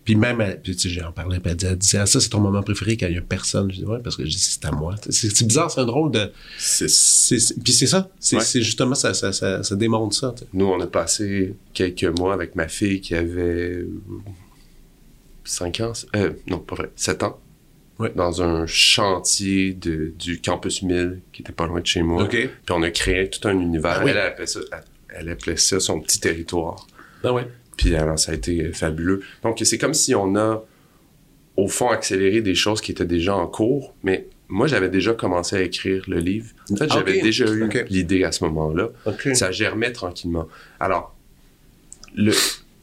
Puis 0.09 0.17
même, 0.17 0.39
puis 0.63 0.75
tu 0.75 0.89
sais, 0.89 0.95
j'en 0.95 1.13
parlais, 1.13 1.39
puis 1.39 1.51
elle 1.51 1.57
disait, 1.59 1.71
elle 1.73 1.77
disait, 1.77 1.99
ah, 1.99 2.07
ça, 2.07 2.19
c'est 2.19 2.31
ton 2.31 2.41
moment 2.41 2.63
préféré 2.63 2.97
quand 2.97 3.05
il 3.09 3.13
n'y 3.13 3.19
a 3.19 3.21
personne. 3.21 3.71
Je 3.71 3.77
dis, 3.81 3.85
ouais, 3.85 3.99
parce 4.03 4.17
que 4.17 4.25
je 4.25 4.31
dis, 4.31 4.39
c'est 4.39 4.65
à 4.65 4.71
moi. 4.71 4.95
C'est 5.11 5.45
bizarre, 5.47 5.71
c'est 5.71 5.83
un 5.83 5.85
drôle 5.85 6.11
de... 6.13 6.33
C'est- 6.57 7.63
Puis 7.63 7.75
c'est 7.75 7.87
ça. 7.87 8.09
C'est 8.19 8.37
Ouais. 8.37 8.43
justement, 8.63 8.95
ça, 8.95 9.13
ça, 9.13 9.35
ça, 9.35 9.63
ça 9.63 9.77
démontre 9.77 10.17
ça. 10.17 10.35
Nous, 10.55 10.65
on 10.65 10.81
a 10.81 10.87
passé 10.87 11.57
quelques 11.75 12.05
mois 12.19 12.33
avec 12.33 12.55
ma 12.55 12.69
fille 12.69 13.03
qui 13.03 13.15
avait 13.15 13.85
5 15.45 15.81
ans, 15.81 15.93
euh, 16.17 16.31
non, 16.47 16.59
pas 16.59 16.75
vrai, 16.77 16.91
7 16.97 17.23
ans, 17.25 17.39
Ouais. 17.99 18.11
dans 18.17 18.41
un 18.43 18.65
chantier 18.67 19.75
de, 19.75 20.15
du 20.19 20.41
Campus 20.41 20.83
1000 20.83 21.21
qui 21.35 21.43
était 21.43 21.53
pas 21.53 21.67
loin 21.67 21.81
de 21.83 21.87
chez 21.87 22.03
moi. 22.03 22.27
Puis 22.29 22.49
on 22.71 22.83
a 22.83 22.91
créé 22.91 23.29
tout 23.29 23.47
un 23.47 23.59
univers. 23.59 23.99
Ah 24.01 24.05
oui. 24.05 24.11
elle, 24.13 24.19
appelait 24.19 24.47
ça, 24.47 24.61
elle, 24.73 24.81
elle 25.19 25.29
appelait 25.29 25.57
ça 25.59 25.81
son 25.81 26.01
petit 26.01 26.19
territoire. 26.19 26.87
Ah 27.25 27.33
ouais. 27.35 27.47
Puis 27.79 27.95
alors, 27.97 28.19
ça 28.19 28.33
a 28.33 28.35
été 28.35 28.63
euh, 28.65 28.73
fabuleux. 28.75 29.23
Donc, 29.43 29.59
c'est 29.65 29.79
comme 29.79 29.95
si 29.95 30.15
on 30.15 30.37
a, 30.37 30.63
au 31.57 31.69
fond, 31.69 31.89
accéléré 31.89 32.43
des 32.43 32.55
choses 32.55 32.83
qui 32.83 32.91
étaient 32.93 33.07
déjà 33.07 33.35
en 33.35 33.47
cours, 33.47 33.95
mais 34.03 34.27
moi, 34.49 34.67
j'avais 34.67 34.89
déjà 34.91 35.15
commencé 35.15 35.57
à 35.57 35.63
écrire 35.63 36.05
le 36.09 36.19
livre. 36.19 36.51
En 36.73 36.77
fait, 36.77 36.87
j'avais 36.93 37.13
déjà 37.23 37.45
eu 37.47 37.69
l'idée 37.91 38.25
à 38.25 38.33
ce 38.33 38.45
moment-là. 38.45 38.91
Ça 39.35 39.51
germait 39.53 39.93
tranquillement. 39.93 40.47
Alors, 40.81 41.15
le, 42.15 42.33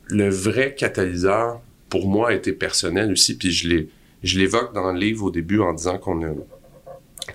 le 0.07 0.29
vrai 0.29 0.75
catalyseur, 0.75 1.59
pour 1.89 2.07
moi, 2.07 2.33
était 2.33 2.53
personnel 2.53 3.11
aussi, 3.11 3.37
puis 3.37 3.51
je 3.51 3.67
l'ai- 3.69 3.89
je 4.23 4.39
l'évoque 4.39 4.73
dans 4.73 4.91
le 4.91 4.99
livre 4.99 5.25
au 5.25 5.31
début 5.31 5.59
en 5.59 5.73
disant 5.73 5.97
qu'on 5.99 6.23
a, 6.25 6.31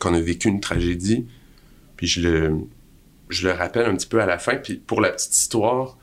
qu'on 0.01 0.15
a 0.15 0.21
vécu 0.21 0.49
une 0.49 0.61
tragédie, 0.61 1.27
puis 1.97 2.07
je 2.07 2.21
le, 2.21 2.53
je 3.29 3.47
le 3.47 3.53
rappelle 3.55 3.87
un 3.87 3.95
petit 3.97 4.07
peu 4.09 4.21
à 4.21 4.27
la 4.27 4.39
fin. 4.39 4.57
Puis 4.57 4.75
pour 4.77 5.01
la 5.01 5.11
petite 5.11 5.35
histoire, 5.37 5.99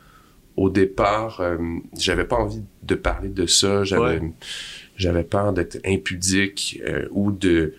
au 0.57 0.69
départ, 0.71 1.39
euh, 1.39 1.57
j'avais 1.97 2.25
pas 2.25 2.35
envie 2.35 2.63
de 2.81 2.95
parler 2.95 3.29
de 3.29 3.45
ça, 3.45 3.83
j'avais, 3.83 4.19
Ouais. 4.19 4.31
j'avais 4.95 5.23
peur 5.23 5.53
d'être 5.53 5.77
impudique 5.85 6.81
euh, 6.85 7.07
ou 7.11 7.31
de 7.31 7.75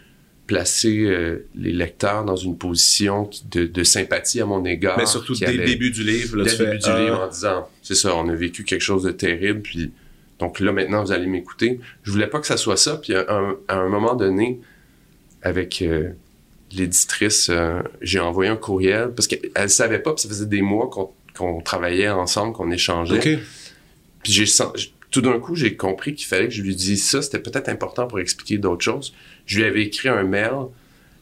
placer 0.47 1.01
euh, 1.01 1.45
les 1.57 1.73
lecteurs 1.73 2.25
dans 2.25 2.37
une 2.37 2.57
position 2.57 3.29
de, 3.51 3.67
de 3.67 3.83
sympathie 3.83 4.41
à 4.41 4.47
mon 4.47 4.64
égard. 4.64 4.97
Mais 4.97 5.07
surtout 5.07 5.35
dès 5.35 5.53
le 5.53 5.64
début 5.64 5.91
du 5.91 6.05
livre, 6.05 6.37
là, 6.37 6.45
dès 6.45 6.57
le 6.57 6.64
début 6.67 6.79
du 6.79 6.87
ah, 6.87 7.01
livre 7.01 7.21
en 7.21 7.29
disant 7.29 7.69
c'est 7.83 7.97
ça, 7.97 8.14
on 8.14 8.29
a 8.29 8.35
vécu 8.35 8.62
quelque 8.62 8.81
chose 8.81 9.03
de 9.03 9.11
terrible, 9.11 9.61
puis 9.61 9.91
donc 10.38 10.61
là 10.61 10.73
maintenant 10.73 11.03
vous 11.05 11.12
allez 11.12 11.27
m'écouter. 11.27 11.81
Je 12.05 12.12
voulais 12.12 12.29
pas 12.29 12.38
que 12.38 12.47
ça 12.47 12.57
soit 12.57 12.77
ça, 12.77 12.97
puis 12.97 13.12
à 13.12 13.27
un, 13.29 13.57
à 13.67 13.77
un 13.77 13.88
moment 13.88 14.14
donné, 14.14 14.61
avec 15.43 15.85
l'éditrice, 16.73 17.51
j'ai 18.01 18.21
envoyé 18.21 18.51
un 18.51 18.57
courriel 18.57 19.11
parce 19.14 19.27
qu'elle 19.27 19.69
savait 19.69 19.99
pas, 19.99 20.14
puis 20.14 20.23
ça 20.23 20.29
faisait 20.29 20.47
des 20.47 20.62
mois 20.62 20.88
qu'on 20.88 21.11
qu'on 21.38 21.61
travaillait 21.61 22.09
ensemble, 22.09 22.53
qu'on 22.53 22.70
échangeait. 22.70 23.18
Puis 24.22 24.33
j'ai 24.33 24.44
tout 25.11 25.20
d'un 25.22 25.38
coup, 25.38 25.55
j'ai 25.55 25.74
compris 25.77 26.14
qu'il 26.14 26.27
fallait 26.27 26.48
que 26.48 26.55
je 26.55 26.62
lui 26.62 26.74
dise 26.77 27.09
ça. 27.09 27.22
C'était 27.22 27.38
peut-être 27.38 27.68
important 27.70 28.07
pour 28.07 28.18
expliquer 28.20 28.59
d'autres 28.59 28.85
choses. 28.85 29.14
Je 29.46 29.59
lui 29.59 29.64
avais 29.64 29.83
écrit 29.85 30.09
un 30.11 30.22
mail, 30.24 30.53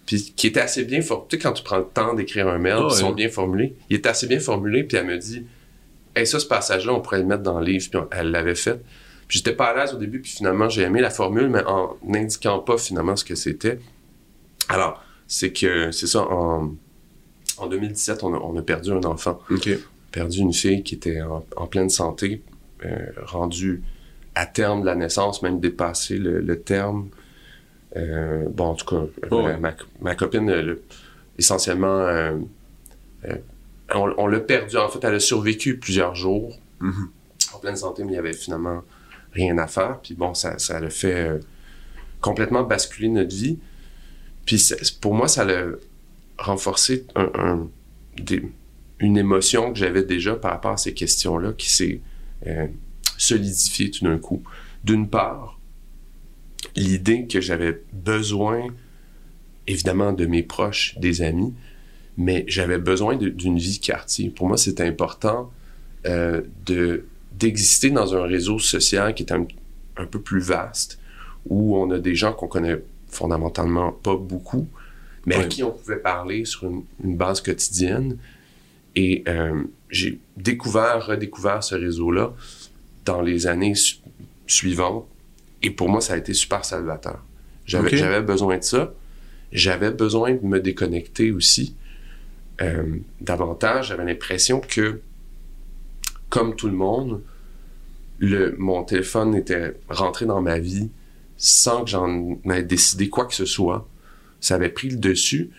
puis 0.07 0.33
qui 0.35 0.48
était 0.48 0.61
assez 0.61 0.85
bien 0.85 1.02
formulé. 1.02 1.29
Tu 1.31 1.37
sais, 1.37 1.42
quand 1.42 1.52
tu 1.52 1.62
prends 1.62 1.79
le 1.79 1.85
temps 1.87 2.14
d'écrire 2.14 2.48
un 2.48 2.59
mail, 2.59 2.79
Ah 2.81 2.87
ils 2.90 2.96
sont 2.96 3.12
bien 3.12 3.29
formulés. 3.29 3.74
Il 3.90 3.96
était 3.96 4.09
assez 4.09 4.26
bien 4.26 4.40
formulé, 4.40 4.83
puis 4.83 4.96
elle 4.96 5.07
me 5.07 5.16
dit 5.18 5.44
Hey, 6.16 6.26
ça, 6.26 6.40
ce 6.40 6.46
passage-là, 6.46 6.94
on 6.94 7.00
pourrait 7.00 7.18
le 7.18 7.26
mettre 7.26 7.42
dans 7.42 7.61
le 7.61 7.64
livre. 7.66 7.87
Puis 7.90 7.98
on- 8.00 8.09
elle 8.11 8.31
l'avait 8.33 8.55
fait. 8.57 8.81
Puis 9.29 9.38
j'étais 9.38 9.52
pas 9.52 9.66
à 9.66 9.76
l'aise 9.76 9.92
au 9.94 9.98
début, 9.98 10.20
puis 10.20 10.31
finalement, 10.33 10.68
j'ai 10.68 10.83
aimé 10.83 11.00
la 11.00 11.11
formule, 11.11 11.48
mais 11.48 11.62
en 11.66 11.96
n'indiquant 12.05 12.59
pas 12.61 12.79
finalement 12.79 13.14
ce 13.16 13.24
que 13.24 13.35
c'était. 13.35 13.79
Alors, 14.68 15.02
c'est 15.29 15.52
que, 15.52 15.90
c'est 15.92 16.07
ça, 16.07 16.22
en, 16.22 16.74
en 17.59 17.66
2017, 17.66 18.22
on 18.24 18.35
a, 18.35 18.38
on 18.38 18.57
a 18.57 18.62
perdu 18.62 18.90
un 18.92 19.02
enfant. 19.05 19.40
Perdu 20.16 20.38
une 20.38 20.55
fille 20.55 20.83
qui 20.83 20.94
était 20.94 21.20
en, 21.20 21.44
en 21.57 21.66
pleine 21.66 21.90
santé, 21.90 22.40
euh, 22.87 22.96
rendue 23.26 23.83
à 24.35 24.46
terme 24.46 24.81
de 24.81 24.87
la 24.87 24.94
naissance, 24.94 25.42
même 25.42 25.61
dépassé 25.61 26.16
le, 26.16 26.40
le 26.40 26.59
terme. 26.61 27.11
Euh, 27.96 28.46
bon, 28.48 28.68
en 28.68 28.74
tout 28.74 28.87
cas, 28.87 29.02
Oh, 29.31 29.42
ma, 29.61 29.74
ma 30.00 30.14
copine, 30.14 30.48
euh, 30.48 30.62
le- 30.62 30.83
essentiellement, 31.38 31.98
euh, 32.00 32.35
on, 33.94 34.11
on 34.16 34.26
l'a 34.26 34.40
perdue. 34.40 34.79
En 34.79 34.88
fait, 34.88 35.05
elle 35.05 35.14
a 35.16 35.20
survécu 35.20 35.76
plusieurs 35.76 36.14
jours 36.14 36.59
Mhm. 36.81 37.09
en 37.55 37.59
pleine 37.59 37.76
santé, 37.76 38.02
mais 38.05 38.12
il 38.12 38.16
y 38.16 38.18
avait 38.18 38.33
finalement 38.33 38.83
rien 39.33 39.57
à 39.59 39.66
faire. 39.66 40.00
Puis 40.02 40.14
bon, 40.14 40.33
ça, 40.33 40.59
ça 40.59 40.81
l'a 40.81 40.90
fait 40.90 41.31
complètement 42.22 42.62
basculer 42.62 43.09
notre 43.09 43.35
vie. 43.37 43.59
Puis 44.46 44.62
pour 45.00 45.12
moi, 45.14 45.29
ça 45.29 45.44
l'a 45.44 45.64
renforcé 46.38 47.07
un, 47.14 47.31
un- 47.35 47.68
des- 48.18 48.50
une 48.99 49.19
émotion 49.19 49.73
que 49.73 49.79
j'avais 49.79 50.03
déjà 50.03 50.37
par 50.37 50.53
rapport 50.53 50.73
à 50.73 50.77
ces 50.77 50.95
questions-là 50.95 51.53
qui 51.53 51.71
s'est 51.71 52.01
euh, 52.47 52.67
solidifiée 53.19 53.91
tout 53.91 54.05
d'un 54.05 54.19
coup. 54.19 54.43
D'une 54.85 55.09
part, 55.09 55.59
l'idée 56.75 57.27
que 57.27 57.41
j'avais 57.41 57.83
besoin, 57.93 58.69
évidemment, 59.67 60.13
de 60.13 60.27
mes 60.27 60.43
proches, 60.43 60.97
des 60.99 61.23
amis, 61.23 61.53
mais 62.17 62.45
j'avais 62.49 62.79
besoin 62.79 63.17
d'une 63.17 63.59
vie 63.59 63.79
quartier. 63.79 64.31
Pour 64.31 64.49
moi, 64.49 64.57
c'était 64.57 64.85
important 64.85 65.53
euh, 66.07 66.43
de 66.65 67.05
d'exister 67.33 67.91
dans 67.91 68.15
un 68.15 68.23
réseau 68.23 68.59
social 68.59 69.13
qui 69.13 69.23
est 69.23 69.31
un, 69.31 69.47
un 69.99 70.07
peu 70.07 70.19
plus 70.19 70.41
vaste, 70.41 70.99
où 71.45 71.77
on 71.77 71.91
a 71.91 71.99
des 71.99 72.15
gens 72.15 72.33
qu'on 72.33 72.47
connaît 72.49 72.81
fondamentalement 73.09 73.93
pas 73.93 74.17
beaucoup, 74.17 74.67
mais 75.27 75.35
à 75.35 75.45
qui 75.45 75.63
on 75.63 75.71
pouvait 75.71 75.99
parler 75.99 76.47
sur 76.47 76.65
une, 76.65 76.85
une 77.05 77.15
base 77.15 77.43
quotidienne. 77.43 78.17
Et 78.97 79.23
euh, 79.29 79.63
j'ai 79.91 80.19
découvert, 80.37 81.07
redécouvert 81.07 81.63
ce 81.63 81.75
réseau-là 81.75 82.33
dans 83.05 83.21
les 83.21 83.47
années 83.47 83.75
su- 83.75 83.99
suivantes. 84.47 85.07
Et 85.63 85.71
pour 85.71 85.89
moi, 85.89 86.01
ça 86.01 86.15
a 86.15 86.17
été 86.17 86.33
super 86.35 86.65
salvateur. 86.65 87.23
J'avais 87.67 88.23
besoin 88.23 88.59
de 88.59 88.63
ça. 88.65 88.95
J'avais 89.53 89.91
besoin 89.91 90.35
de 90.35 90.45
me 90.45 90.61
déconnecter 90.61 91.31
aussi 91.31 91.77
euh, 92.63 92.97
davantage. 93.21 93.89
J'avais 93.89 94.05
l'impression 94.05 94.61
que, 94.61 95.01
comme 96.31 96.57
tout 96.57 96.69
le 96.69 96.75
monde, 96.77 97.23
le, 98.19 98.55
mon 98.59 98.83
téléphone 98.83 99.35
était 99.35 99.75
rentré 99.89 100.25
dans 100.27 100.41
ma 100.41 100.59
vie 100.59 100.89
sans 101.37 101.85
que 101.85 101.91
j'en 101.91 102.39
ai 102.51 102.63
décidé 102.63 103.09
quoi 103.11 103.27
que 103.27 103.35
ce 103.35 103.45
soit. 103.45 103.87
Ça 104.41 104.55
avait 104.55 104.71
pris 104.71 104.89
le 104.89 104.97
dessus. 104.97 105.51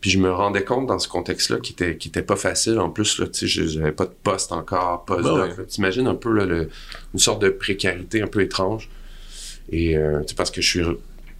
Puis 0.00 0.10
je 0.10 0.18
me 0.18 0.30
rendais 0.30 0.62
compte 0.62 0.86
dans 0.86 0.98
ce 0.98 1.08
contexte-là 1.08 1.58
qui 1.58 1.72
était, 1.72 1.96
qui 1.96 2.08
était 2.08 2.22
pas 2.22 2.36
facile. 2.36 2.78
En 2.78 2.90
plus, 2.90 3.18
là, 3.18 3.26
tu 3.26 3.48
sais, 3.48 3.66
j'avais 3.68 3.92
pas 3.92 4.04
de 4.06 4.12
poste 4.22 4.52
encore, 4.52 5.04
poste 5.04 5.22
doc. 5.48 5.58
ouais. 5.58 5.64
T'imagines 5.66 6.06
un 6.06 6.14
peu 6.14 6.30
là, 6.32 6.44
le- 6.44 6.68
une 7.14 7.18
sorte 7.20 7.40
de 7.42 7.48
précarité 7.48 8.22
un 8.22 8.26
peu 8.28 8.40
étrange. 8.42 8.88
Et 9.72 9.96
euh, 9.96 10.20
tu 10.20 10.28
sais, 10.28 10.34
parce 10.36 10.50
que 10.50 10.60
je 10.60 10.68
suis, 10.68 10.82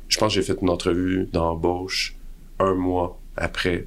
je 0.09 0.19
pense 0.19 0.35
que 0.35 0.41
j'ai 0.41 0.43
fait 0.47 0.59
une 0.61 0.71
entrevue 0.71 1.29
d'embauche 1.33 2.17
un 2.59 2.75
mois 2.75 3.21
après, 3.37 3.87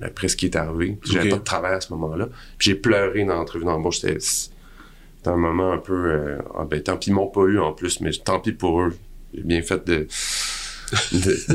après 0.00 0.28
ce 0.28 0.36
qui 0.36 0.46
est 0.46 0.56
arrivé. 0.56 0.96
J'avais 1.04 1.24
pas 1.30 1.36
de 1.38 1.44
travail 1.44 1.74
à 1.74 1.80
ce 1.80 1.92
moment-là. 1.92 2.28
Puis 2.56 2.70
j'ai 2.70 2.74
pleuré 2.76 3.24
dans 3.24 3.34
l'entrevue 3.34 3.64
d'embauche. 3.64 3.98
C'était 3.98 4.18
un 5.26 5.36
moment 5.36 5.72
un 5.72 5.78
peu 5.78 5.92
euh, 6.12 6.38
embêtant. 6.54 6.96
Puis 6.96 7.10
ils 7.10 7.14
m'ont 7.14 7.26
pas 7.26 7.42
eu 7.42 7.58
en 7.58 7.72
plus, 7.72 8.00
mais 8.00 8.12
tant 8.12 8.38
pis 8.40 8.52
pour 8.52 8.80
eux. 8.80 8.96
J'ai 9.34 9.42
bien 9.42 9.60
fait 9.60 9.84
de- 9.86 10.06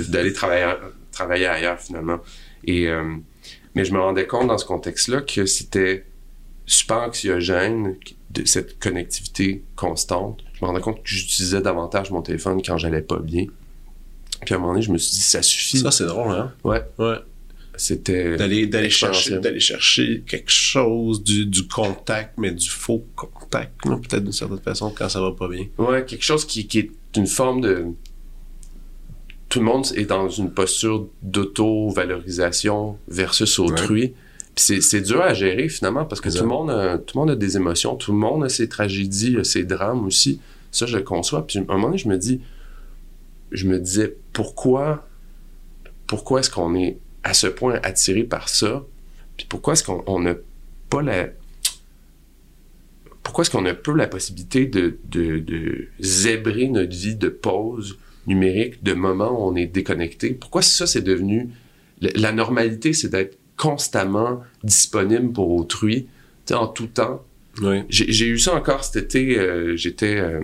d'aller 0.10 0.34
travailler 0.34 0.74
travailler 1.12 1.48
ailleurs 1.48 1.80
finalement. 1.80 2.20
Et, 2.66 2.88
euh, 2.88 3.16
mais 3.76 3.86
je 3.86 3.94
me 3.94 4.00
rendais 4.00 4.28
compte 4.28 4.48
dans 4.48 4.58
ce 4.58 4.66
contexte-là 4.66 5.22
que 5.22 5.46
c'était 5.46 6.06
super 6.66 6.98
anxiogène 6.98 7.96
de 8.30 8.46
cette 8.46 8.80
connectivité 8.80 9.64
constante. 9.76 10.42
Je 10.54 10.64
me 10.64 10.68
rendais 10.68 10.82
compte 10.82 11.04
que 11.04 11.10
j'utilisais 11.10 11.62
davantage 11.62 12.12
mon 12.12 12.22
téléphone 12.22 12.62
quand 12.66 12.78
j'allais 12.78 13.02
pas 13.02 13.20
bien. 13.20 13.46
Puis 14.46 14.54
à 14.54 14.58
un 14.58 14.60
moment 14.60 14.74
donné, 14.74 14.84
je 14.84 14.92
me 14.92 14.98
suis 14.98 15.12
dit, 15.12 15.24
ça 15.24 15.42
suffit. 15.42 15.80
Ça, 15.80 15.92
c'est 15.92 16.06
drôle, 16.06 16.32
hein? 16.32 16.54
Ouais. 16.64 16.82
Ouais. 16.98 17.18
C'était. 17.76 18.38
D'aller, 18.38 18.68
d'aller 18.68 18.90
chercher, 18.90 19.40
d'aller 19.40 19.60
chercher 19.60 20.24
quelque 20.28 20.52
chose, 20.52 21.24
du, 21.24 21.46
du 21.46 21.68
contact, 21.68 22.34
mais 22.38 22.52
du 22.52 22.70
faux 22.70 23.06
contact, 23.16 23.74
peut-être 23.84 24.24
d'une 24.24 24.32
certaine 24.32 24.60
façon, 24.60 24.94
quand 24.96 25.10
ça 25.10 25.22
va 25.22 25.32
pas 25.32 25.48
bien. 25.48 25.66
Ouais, 25.78 26.06
quelque 26.06 26.24
chose 26.24 26.46
qui, 26.46 26.68
qui 26.68 26.80
est 26.80 26.92
une 27.18 27.28
forme 27.28 27.62
de. 27.62 27.86
Tout 29.52 29.60
le 29.60 29.66
monde 29.66 29.86
est 29.96 30.06
dans 30.06 30.30
une 30.30 30.50
posture 30.50 31.10
d'auto-valorisation 31.24 32.98
versus 33.10 33.60
autrui. 33.60 34.14
Puis 34.56 34.82
c'est, 34.82 35.02
dur 35.02 35.22
à 35.22 35.34
gérer 35.34 35.68
finalement 35.68 36.06
parce 36.06 36.22
que 36.22 36.30
tout 36.30 36.44
le, 36.44 36.48
monde 36.48 36.70
a, 36.70 36.98
tout 36.98 37.18
le 37.18 37.20
monde 37.20 37.32
a 37.32 37.36
des 37.36 37.58
émotions, 37.58 37.98
tout 37.98 38.14
le 38.14 38.18
monde 38.18 38.46
a 38.46 38.50
ses 38.50 38.70
tragédies, 38.70 39.38
a 39.38 39.44
ses 39.44 39.66
drames 39.66 40.06
aussi. 40.06 40.40
Ça, 40.72 40.86
je 40.86 40.96
le 40.96 41.04
conçois. 41.04 41.46
Puis 41.46 41.60
à 41.60 41.62
un 41.64 41.66
moment 41.66 41.88
donné, 41.88 41.98
je 41.98 42.08
me 42.08 42.18
dis, 42.18 42.40
je 43.52 43.68
me 43.68 43.78
disais, 43.78 44.16
pourquoi, 44.32 45.06
pourquoi 46.08 46.40
est-ce 46.40 46.50
qu'on 46.50 46.74
est 46.74 46.98
à 47.26 47.34
ce 47.34 47.48
point 47.48 47.78
attiré 47.84 48.24
par 48.24 48.48
ça? 48.48 48.86
Puis 49.36 49.46
pourquoi 49.50 49.74
est-ce 49.74 49.84
qu'on 49.84 50.02
on 50.08 50.22
n'a 50.22 50.36
pas 50.90 51.02
la, 51.02 51.28
pourquoi 53.22 53.42
est-ce 53.42 53.52
qu'on 53.52 53.66
a 53.66 53.74
peu 53.74 53.94
la 53.94 54.08
possibilité 54.08 54.66
de, 54.66 54.98
de, 55.10 55.40
de 55.40 55.90
zébrer 56.00 56.70
notre 56.70 56.96
vie 56.96 57.16
de 57.16 57.28
pause 57.28 57.98
numérique, 58.28 58.84
de 58.84 58.94
moments 58.94 59.32
où 59.32 59.52
on 59.52 59.56
est 59.56 59.68
déconnecté? 59.68 60.32
Pourquoi 60.34 60.62
ça, 60.62 60.88
c'est 60.88 61.02
devenu... 61.02 61.50
La, 62.02 62.32
normalité, 62.32 62.94
c'est 62.94 63.10
d'être 63.10 63.38
constamment 63.58 64.42
disponible 64.64 65.32
pour 65.34 65.52
autrui, 65.52 66.04
tu 66.04 66.10
sais, 66.48 66.54
en 66.56 66.68
tout 66.68 66.88
temps? 66.88 67.24
Oui. 67.62 67.84
J'ai 67.90 68.28
eu 68.28 68.40
ça 68.40 68.56
encore 68.56 68.84
cet 68.84 69.04
été. 69.04 69.38
euh, 69.38 69.76
J'étais 69.76 70.18
euh, 70.18 70.42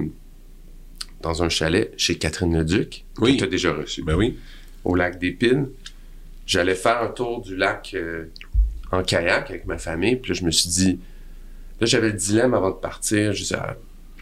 dans 1.21 1.41
un 1.41 1.49
chalet 1.49 1.91
chez 1.97 2.15
Catherine 2.15 2.55
Leduc, 2.55 3.05
Oui. 3.19 3.33
que 3.33 3.37
tu 3.39 3.43
as 3.45 3.47
déjà 3.47 3.73
reçu, 3.73 4.03
Ben 4.03 4.15
oui. 4.15 4.37
au 4.83 4.93
lac 4.93 5.17
des 5.17 5.31
Pines. 5.31 5.67
J'allais 6.45 6.75
faire 6.75 7.01
un 7.01 7.07
tour 7.09 7.41
du 7.41 7.55
lac 7.55 7.91
euh, 7.95 8.25
en 8.91 9.01
kayak 9.01 9.49
avec 9.49 9.65
ma 9.65 9.79
famille, 9.79 10.17
puis 10.17 10.33
là, 10.33 10.39
je 10.39 10.45
me 10.45 10.51
suis 10.51 10.69
dit... 10.69 10.99
Là, 11.79 11.85
j'avais 11.87 12.07
le 12.09 12.13
dilemme 12.17 12.53
avant 12.53 12.69
de 12.69 12.75
partir. 12.75 13.33
Je 13.33 13.41
disais, 13.43 13.55
ah, 13.57 13.75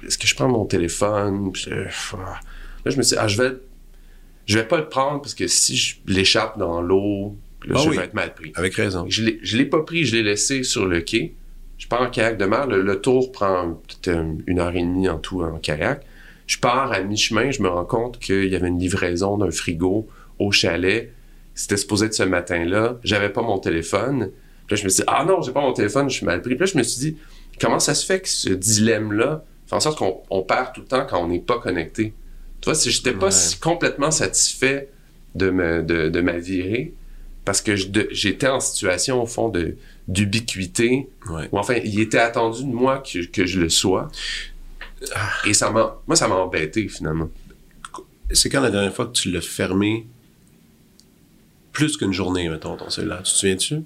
est-ce 0.06 0.18
que 0.18 0.28
je 0.28 0.36
prends 0.36 0.48
mon 0.50 0.66
téléphone? 0.66 1.52
Puis, 1.52 1.66
ah. 1.72 2.40
Là, 2.86 2.92
je 2.92 2.98
me 2.98 3.04
suis 3.04 3.16
dit, 3.16 3.22
ah, 3.22 3.28
je 3.28 3.42
vais, 3.42 3.52
je 4.46 4.58
vais 4.58 4.68
pas 4.68 4.78
le 4.78 4.88
prendre 4.88 5.22
parce 5.22 5.34
que 5.34 5.48
si 5.48 5.76
je 5.76 5.96
l'échappe 6.08 6.58
dans 6.58 6.82
l'eau, 6.82 7.36
là, 7.66 7.76
Ah 7.78 7.82
je 7.84 7.90
oui. 7.90 7.98
vais 7.98 8.04
être 8.06 8.14
mal 8.14 8.34
pris. 8.34 8.52
Avec 8.56 8.76
raison. 8.76 9.06
Je 9.10 9.24
je 9.42 9.58
l'ai 9.58 9.66
pas 9.66 9.82
pris, 9.82 10.06
je 10.06 10.16
l'ai 10.16 10.24
laissé 10.24 10.64
sur 10.64 10.86
le 10.86 11.02
quai. 11.02 11.34
Je 11.78 11.88
pars 11.88 12.02
en 12.02 12.10
kayak 12.10 12.38
de 12.38 12.46
mer. 12.46 12.68
Le, 12.68 12.82
le 12.82 13.02
tour 13.02 13.32
prend 13.32 13.74
peut-être 13.88 14.08
euh, 14.16 14.34
une 14.48 14.60
heure 14.60 14.76
et 14.76 14.82
demie 14.82 15.10
en 15.10 15.18
tout 15.18 15.42
en 15.42 15.58
kayak. 15.58 16.06
Je 16.48 16.58
pars 16.60 16.92
à 16.92 17.02
mi-chemin, 17.02 17.50
je 17.52 17.62
me 17.64 17.68
rends 17.68 17.86
compte 17.86 18.20
qu'il 18.20 18.46
y 18.46 18.56
avait 18.56 18.68
une 18.68 18.80
livraison 18.80 19.38
d'un 19.38 19.50
frigo 19.52 20.08
au 20.40 20.52
chalet. 20.52 21.12
C'était 21.56 21.78
supposé 21.78 22.06
être 22.06 22.14
ce 22.14 22.24
matin-là. 22.24 23.00
J'avais 23.04 23.30
pas 23.30 23.42
mon 23.42 23.58
téléphone. 23.58 24.30
Puis 24.68 24.76
là, 24.76 24.82
je 24.82 24.84
me 24.84 24.90
suis 24.90 24.98
dit, 25.02 25.04
ah 25.08 25.26
non, 25.28 25.42
j'ai 25.42 25.52
pas 25.52 25.62
mon 25.62 25.74
téléphone, 25.74 26.10
je 26.10 26.18
suis 26.18 26.26
mal 26.26 26.42
pris. 26.42 26.52
Puis 26.56 26.60
là, 26.60 26.72
je 26.72 26.78
me 26.78 26.84
suis 26.84 27.00
dit, 27.00 27.18
comment 27.60 27.80
ça 27.80 27.94
se 27.96 28.06
fait 28.06 28.20
que 28.20 28.30
ce 28.30 28.50
dilemme-là 28.50 29.44
fait 29.66 29.76
en 29.76 29.80
sorte 29.80 29.98
qu'on 29.98 30.22
on 30.30 30.44
perd 30.44 30.74
tout 30.74 30.82
le 30.82 30.88
temps 30.88 31.06
quand 31.10 31.24
on 31.24 31.28
n'est 31.28 31.40
pas 31.40 31.58
connecté? 31.60 32.14
Tu 32.66 32.72
vois, 32.72 32.74
si 32.76 32.90
j'étais 32.90 33.14
pas 33.14 33.28
Ouais. 33.28 33.32
si 33.32 33.60
complètement 33.60 34.10
satisfait 34.10 34.90
de, 35.36 35.52
me, 35.52 35.84
de, 35.84 36.10
de 36.10 36.22
ma 36.22 36.40
virée, 36.40 36.96
parce 37.46 37.62
que 37.62 37.76
j'étais 37.76 38.48
en 38.48 38.60
situation, 38.60 39.22
au 39.22 39.28
fond, 39.28 39.50
de 39.50 39.78
d'ubiquité, 40.08 41.08
Ouais. 41.30 41.48
ou 41.52 41.60
enfin, 41.60 41.76
il 41.84 42.00
était 42.00 42.18
attendu 42.18 42.64
de 42.64 42.72
moi 42.72 42.98
que, 42.98 43.24
que 43.28 43.46
je 43.46 43.60
le 43.60 43.70
sois. 43.70 44.08
Et 45.46 45.54
ça 45.54 45.70
m'a, 45.70 45.96
moi, 46.08 46.16
ça 46.16 46.28
m'a 46.28 46.34
embêté, 46.38 46.88
finalement. 46.88 47.30
C'est 48.32 48.50
quand 48.50 48.62
la 48.62 48.72
dernière 48.72 48.96
fois 48.96 49.06
que 49.06 49.12
tu 49.12 49.30
l'as 49.30 49.42
fermé 49.42 50.08
plus 51.72 51.98
qu'une 51.98 52.14
journée, 52.14 52.50
mettons, 52.50 52.76
ton 52.78 52.90
cellulaire? 52.90 53.22
Tu 53.22 53.32
te 53.32 53.38
souviens-tu? 53.38 53.84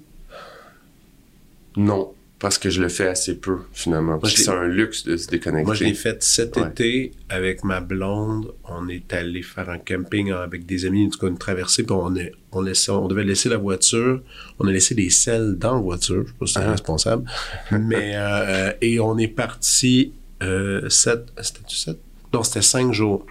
Non, 1.76 2.14
parce 2.40 2.58
que 2.58 2.70
je 2.70 2.80
le 2.82 2.88
fais 2.88 3.06
assez 3.06 3.36
peu, 3.38 3.58
finalement. 3.72 4.18
C'est 4.24 4.48
un 4.48 4.66
luxe 4.66 5.04
de 5.04 5.16
se 5.16 5.28
déconnecter. 5.28 5.64
Moi, 5.66 5.74
je 5.74 5.84
l'ai 5.84 5.94
fait 5.94 6.22
cet 6.22 6.56
Ouais. 6.56 6.68
été 6.68 7.12
avec 7.28 7.62
ma 7.64 7.80
blonde. 7.80 8.52
On 8.64 8.88
est 8.88 9.12
allé 9.12 9.42
faire 9.42 9.68
un 9.70 9.78
camping 9.78 10.32
avec 10.32 10.66
des 10.66 10.86
amis, 10.86 11.06
en 11.06 11.10
tout 11.10 11.18
cas 11.18 11.28
une 11.28 11.38
traversée, 11.38 11.82
puis 11.84 11.92
on, 11.96 12.16
est, 12.16 12.32
on, 12.52 12.62
laissait, 12.62 12.90
on 12.90 13.06
devait 13.08 13.24
laisser 13.24 13.48
la 13.50 13.58
voiture. 13.58 14.22
On 14.58 14.66
a 14.66 14.72
laissé 14.72 14.94
des 14.94 15.10
selles 15.10 15.56
dans 15.58 15.74
la 15.76 15.80
voiture. 15.82 16.24
Je 16.26 16.28
sais 16.32 16.34
pas 16.38 16.46
si 16.46 16.52
c'est 16.54 16.60
Ah. 16.60 16.70
responsable. 16.72 17.30
Mais, 17.72 18.12
euh, 18.16 18.72
et 18.80 18.98
on 19.00 19.16
est 19.18 19.28
parti 19.28 20.12
euh, 20.42 20.88
sept, 20.88 21.26
c'était-tu 21.40 21.76
sept? 21.76 21.98
Non, 22.32 22.42
c'était 22.42 22.62
cinq 22.62 22.92
jours. 22.92 23.26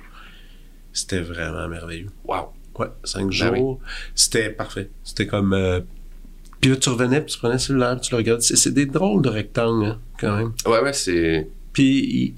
C'était 0.94 1.22
vraiment 1.22 1.68
merveilleux. 1.68 2.10
Wow. 2.26 2.50
Ouais, 2.78 2.88
cinq 3.04 3.26
Ben 3.26 3.32
jours. 3.32 3.80
C'était 4.16 4.50
parfait. 4.52 4.90
C'était 5.04 5.28
comme. 5.28 5.54
euh, 5.54 5.82
puis 6.62 6.72
là, 6.72 6.78
tu 6.78 6.90
revenais, 6.90 7.22
puis 7.22 7.34
tu 7.34 7.40
prenais 7.40 7.54
le 7.54 7.60
cellulaire, 7.60 7.96
puis 8.00 8.08
tu 8.08 8.12
le 8.12 8.18
regardes. 8.18 8.42
C'est, 8.42 8.56
c'est 8.56 8.72
des 8.74 8.86
drôles 8.86 9.22
de 9.22 9.30
rectangles, 9.30 9.86
hein, 9.86 10.00
quand 10.20 10.36
même. 10.38 10.54
Ouais, 10.66 10.82
ouais, 10.82 10.94
c'est. 10.94 11.48
Puis 11.74 11.86
il, 12.00 12.34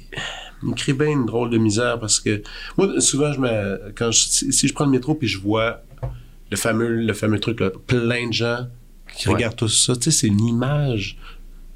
il 0.68 0.76
crée 0.76 0.94
bien 0.94 1.08
une 1.08 1.26
drôle 1.26 1.50
de 1.50 1.58
misère 1.58 2.00
parce 2.00 2.20
que 2.20 2.44
moi 2.78 3.00
souvent 3.02 3.34
je 3.34 3.40
me 3.40 3.92
quand 3.96 4.12
je- 4.12 4.20
si, 4.28 4.54
si 4.54 4.68
je 4.68 4.74
prends 4.74 4.86
le 4.86 4.92
métro 4.92 5.16
puis 5.16 5.28
je 5.28 5.40
vois 5.40 5.82
le 6.52 6.58
fameux 6.58 6.90
le 6.90 7.14
fameux 7.14 7.40
truc 7.40 7.62
là, 7.62 7.72
plein 7.88 8.28
de 8.28 8.34
gens 8.34 8.68
qui 9.18 9.28
Ouais. 9.30 9.36
regardent 9.36 9.56
tout 9.56 9.68
ça, 9.70 9.96
tu 9.96 10.04
sais 10.04 10.12
c'est 10.12 10.28
une 10.28 10.46
image 10.46 11.18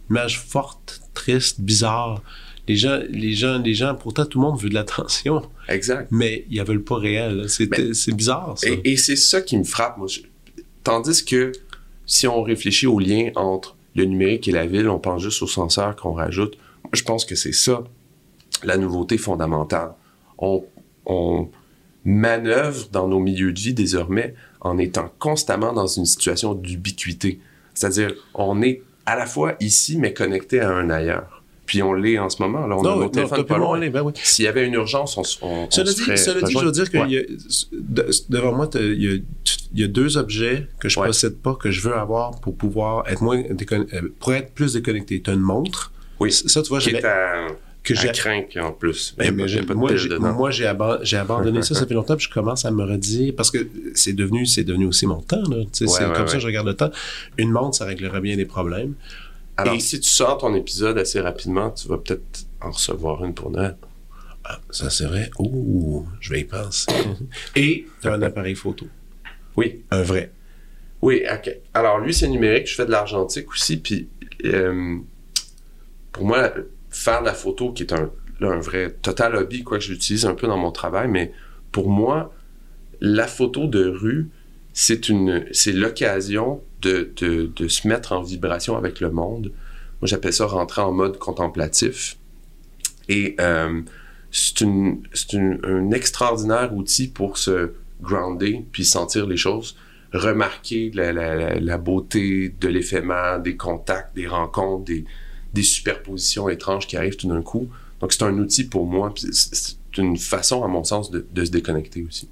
une 0.09 0.17
image 0.17 0.39
forte, 0.39 1.01
triste, 1.15 1.61
bizarre. 1.61 2.21
Les 2.67 2.75
gens 2.75 2.99
les 3.09 3.33
gens 3.33 3.57
les 3.57 3.73
gens 3.73 3.95
pourtant 3.95 4.25
tout 4.27 4.39
le 4.39 4.45
monde 4.45 4.59
veut 4.61 4.69
de 4.69 4.75
l'attention, 4.75 5.41
Exact. 5.69 6.09
mais 6.11 6.45
ils 6.51 6.57
la 6.57 6.63
veulent 6.65 6.83
pas 6.83 6.97
réelle. 6.97 7.37
là. 7.37 7.47
C'est 7.47 8.13
bizarre 8.13 8.53
ça. 8.57 8.67
Et, 8.69 8.81
et 8.91 8.97
c'est 8.97 9.15
ça 9.15 9.41
qui 9.41 9.57
me 9.57 9.63
frappe, 9.63 9.97
moi. 9.97 10.07
Je- 10.07 10.19
Tandis 10.83 11.25
que 11.25 11.51
si 12.05 12.27
on 12.27 12.41
réfléchit 12.43 12.87
au 12.87 12.99
lien 12.99 13.29
entre 13.35 13.75
le 13.95 14.05
numérique 14.05 14.47
et 14.47 14.51
la 14.51 14.65
ville, 14.65 14.89
on 14.89 14.99
pense 14.99 15.21
juste 15.23 15.41
aux 15.41 15.47
senseurs 15.47 15.95
qu'on 15.95 16.13
rajoute. 16.13 16.57
Moi, 16.83 16.91
je 16.93 17.03
pense 17.03 17.25
que 17.25 17.35
c'est 17.35 17.53
ça, 17.53 17.83
la 18.63 18.77
nouveauté 18.77 19.17
fondamentale. 19.17 19.91
On, 20.37 20.63
on 21.05 21.47
manœuvre 22.03 22.87
dans 22.91 23.07
nos 23.07 23.19
milieux 23.19 23.51
de 23.51 23.59
vie 23.59 23.73
désormais 23.73 24.35
en 24.61 24.77
étant 24.77 25.11
constamment 25.19 25.73
dans 25.73 25.87
une 25.87 26.05
situation 26.05 26.53
d'ubiquité. 26.53 27.39
C'est-à-dire, 27.73 28.13
on 28.33 28.61
est 28.61 28.81
à 29.05 29.15
la 29.15 29.25
fois 29.25 29.55
ici, 29.59 29.97
mais 29.97 30.13
connecté 30.13 30.59
à 30.59 30.71
un 30.71 30.89
ailleurs. 30.89 31.43
Puis 31.65 31.81
on 31.81 31.93
l'est 31.93 32.19
en 32.19 32.29
ce 32.29 32.41
moment. 32.43 32.67
Là, 32.67 32.75
on 32.77 32.81
a 32.81 32.83
non, 32.83 32.95
nos 32.97 33.01
non, 33.03 33.09
téléphones 33.09 33.37
t'as 33.39 33.43
pas 33.43 33.57
loin, 33.57 33.75
aller, 33.77 33.89
ben 33.89 34.03
oui. 34.03 34.13
S'il 34.23 34.45
y 34.45 34.47
avait 34.47 34.67
une 34.67 34.75
urgence, 34.75 35.17
on, 35.17 35.23
on, 35.47 35.63
on 35.63 35.71
Cela 35.71 35.91
dit, 35.91 35.95
serait 36.01 36.17
cela 36.17 36.41
dit, 36.41 36.53
je 36.53 36.59
veux 36.65 36.71
dire 36.71 36.89
qu'il 36.89 36.99
Ouais. 36.99 37.09
y 37.09 37.17
a, 37.17 37.21
de- 37.71 38.09
devant 38.29 38.53
moi, 38.53 38.69
il 38.75 39.03
y, 39.03 39.07
a, 39.09 39.17
il 39.75 39.81
y 39.81 39.83
a 39.83 39.87
deux 39.87 40.17
objets 40.17 40.67
que 40.79 40.89
je 40.89 40.99
Ouais. 40.99 41.07
possède 41.07 41.35
pas, 41.37 41.53
que 41.55 41.69
je 41.69 41.81
veux 41.81 41.93
avoir 41.95 42.39
pour 42.39 42.55
pouvoir 42.55 43.07
être 43.09 43.21
moins 43.21 43.41
décon- 43.41 43.85
euh, 43.93 44.13
pour 44.19 44.33
être 44.33 44.53
plus 44.53 44.73
déconnecté. 44.73 45.21
T'as 45.21 45.33
une 45.33 45.41
montre. 45.41 45.91
Oui. 46.19 46.31
Ça, 46.31 46.61
tu 46.63 46.69
vois, 46.69 46.79
à, 46.79 47.47
que 47.83 47.93
j'ai 47.93 48.07
craindre 48.13 48.47
en 48.61 48.71
plus. 48.71 49.13
Ben, 49.17 49.35
mais 49.35 49.43
pas- 49.43 49.73
de 49.73 49.73
moi, 49.73 49.95
j'ai, 49.95 50.09
dedans. 50.09 50.33
moi, 50.33 50.49
j'ai, 50.49 50.65
aban- 50.65 50.97
j'ai 51.03 51.17
abandonné 51.17 51.61
ça, 51.61 51.75
ça 51.75 51.85
fait 51.85 51.93
longtemps, 51.93 52.15
puis 52.15 52.25
je 52.29 52.33
commence 52.33 52.65
à 52.65 52.71
me 52.71 52.83
redire, 52.83 53.33
parce 53.35 53.51
que 53.51 53.67
c'est 53.93 54.13
devenu, 54.13 54.45
c'est 54.47 54.63
devenu 54.63 54.87
aussi 54.87 55.05
mon 55.05 55.21
temps, 55.21 55.43
là. 55.49 55.57
Tu 55.71 55.83
Ouais, 55.83 55.89
c'est 55.89 56.05
ouais, 56.05 56.13
comme 56.13 56.23
ouais. 56.23 56.27
ça, 56.29 56.39
je 56.39 56.47
regarde 56.47 56.65
le 56.67 56.73
temps. 56.73 56.89
Une 57.37 57.51
montre, 57.51 57.75
ça 57.75 57.85
réglerait 57.85 58.21
bien 58.21 58.37
des 58.37 58.45
problèmes. 58.45 58.93
Alors, 59.57 59.75
Et- 59.75 59.79
si 59.79 59.99
tu 59.99 60.09
sors 60.09 60.37
ton 60.37 60.55
épisode 60.55 60.97
assez 60.97 61.19
rapidement, 61.19 61.69
tu 61.69 61.87
vas 61.87 61.97
peut-être 61.97 62.45
en 62.61 62.71
recevoir 62.71 63.23
une 63.23 63.33
pour 63.33 63.51
Noël. 63.51 63.75
Ah, 64.45 64.59
ça, 64.71 64.89
vrai. 65.07 65.29
Ouh, 65.39 66.05
je 66.21 66.29
vais 66.31 66.41
y 66.41 66.43
penser. 66.45 66.87
Et 67.55 67.85
t'as 68.01 68.13
un 68.15 68.21
appareil 68.21 68.55
photo. 68.55 68.87
Oui. 69.57 69.83
Un 69.91 70.01
vrai. 70.03 70.31
Oui, 71.01 71.21
ok. 71.31 71.49
Alors, 71.73 71.99
lui, 71.99 72.13
c'est 72.13 72.27
numérique. 72.27 72.67
Je 72.67 72.75
fais 72.75 72.85
de 72.85 72.91
l'argentique 72.91 73.49
aussi. 73.51 73.77
Puis, 73.77 74.09
euh, 74.45 74.97
pour 76.11 76.25
moi, 76.25 76.51
faire 76.89 77.21
de 77.21 77.25
la 77.25 77.33
photo, 77.33 77.71
qui 77.73 77.83
est 77.83 77.93
un, 77.93 78.09
là, 78.39 78.49
un 78.51 78.59
vrai 78.59 78.91
total 79.01 79.35
hobby, 79.35 79.63
quoi 79.63 79.77
que 79.77 79.83
je 79.83 79.91
l'utilise 79.91 80.25
un 80.25 80.33
peu 80.33 80.47
dans 80.47 80.57
mon 80.57 80.71
travail, 80.71 81.07
mais 81.09 81.31
pour 81.71 81.89
moi, 81.89 82.33
la 83.01 83.27
photo 83.27 83.67
de 83.67 83.87
rue, 83.87 84.29
c'est 84.73 85.09
une, 85.09 85.45
c'est 85.51 85.71
l'occasion 85.73 86.61
de, 86.81 87.11
de, 87.17 87.51
de 87.55 87.67
se 87.67 87.87
mettre 87.87 88.11
en 88.13 88.21
vibration 88.21 88.77
avec 88.77 88.99
le 88.99 89.09
monde. 89.11 89.51
Moi, 90.01 90.07
j'appelle 90.07 90.33
ça 90.33 90.45
rentrer 90.45 90.81
en 90.81 90.91
mode 90.91 91.17
contemplatif. 91.17 92.17
Et 93.09 93.35
euh, 93.39 93.81
c'est 94.31 94.61
une, 94.61 95.01
c'est 95.13 95.33
une- 95.33 95.59
un 95.63 95.91
extraordinaire 95.91 96.73
outil 96.75 97.07
pour 97.07 97.37
se 97.37 97.71
grounder 98.05 98.65
puis 98.71 98.85
sentir 98.85 99.25
les 99.27 99.37
choses, 99.37 99.75
remarquer 100.13 100.91
la, 100.93 101.11
la- 101.11 101.35
la- 101.35 101.59
la 101.59 101.77
beauté 101.77 102.53
de 102.59 102.67
l'éphémère, 102.67 103.41
des 103.41 103.55
contacts, 103.57 104.15
des 104.15 104.27
rencontres, 104.27 104.85
des, 104.85 105.05
des 105.53 105.63
superpositions 105.63 106.47
étranges 106.49 106.87
qui 106.87 106.95
arrivent 106.97 107.17
tout 107.17 107.27
d'un 107.27 107.41
coup. 107.41 107.67
Donc, 107.99 108.13
c'est 108.13 108.23
un 108.23 108.37
outil 108.37 108.65
pour 108.65 108.85
moi. 108.85 109.13
C'est 109.31 109.75
une 109.97 110.17
façon, 110.17 110.63
à 110.63 110.67
mon 110.67 110.83
sens, 110.83 111.09
de, 111.11 111.25
de 111.33 111.45
se 111.45 111.51
déconnecter 111.51 112.05
aussi. 112.07 112.27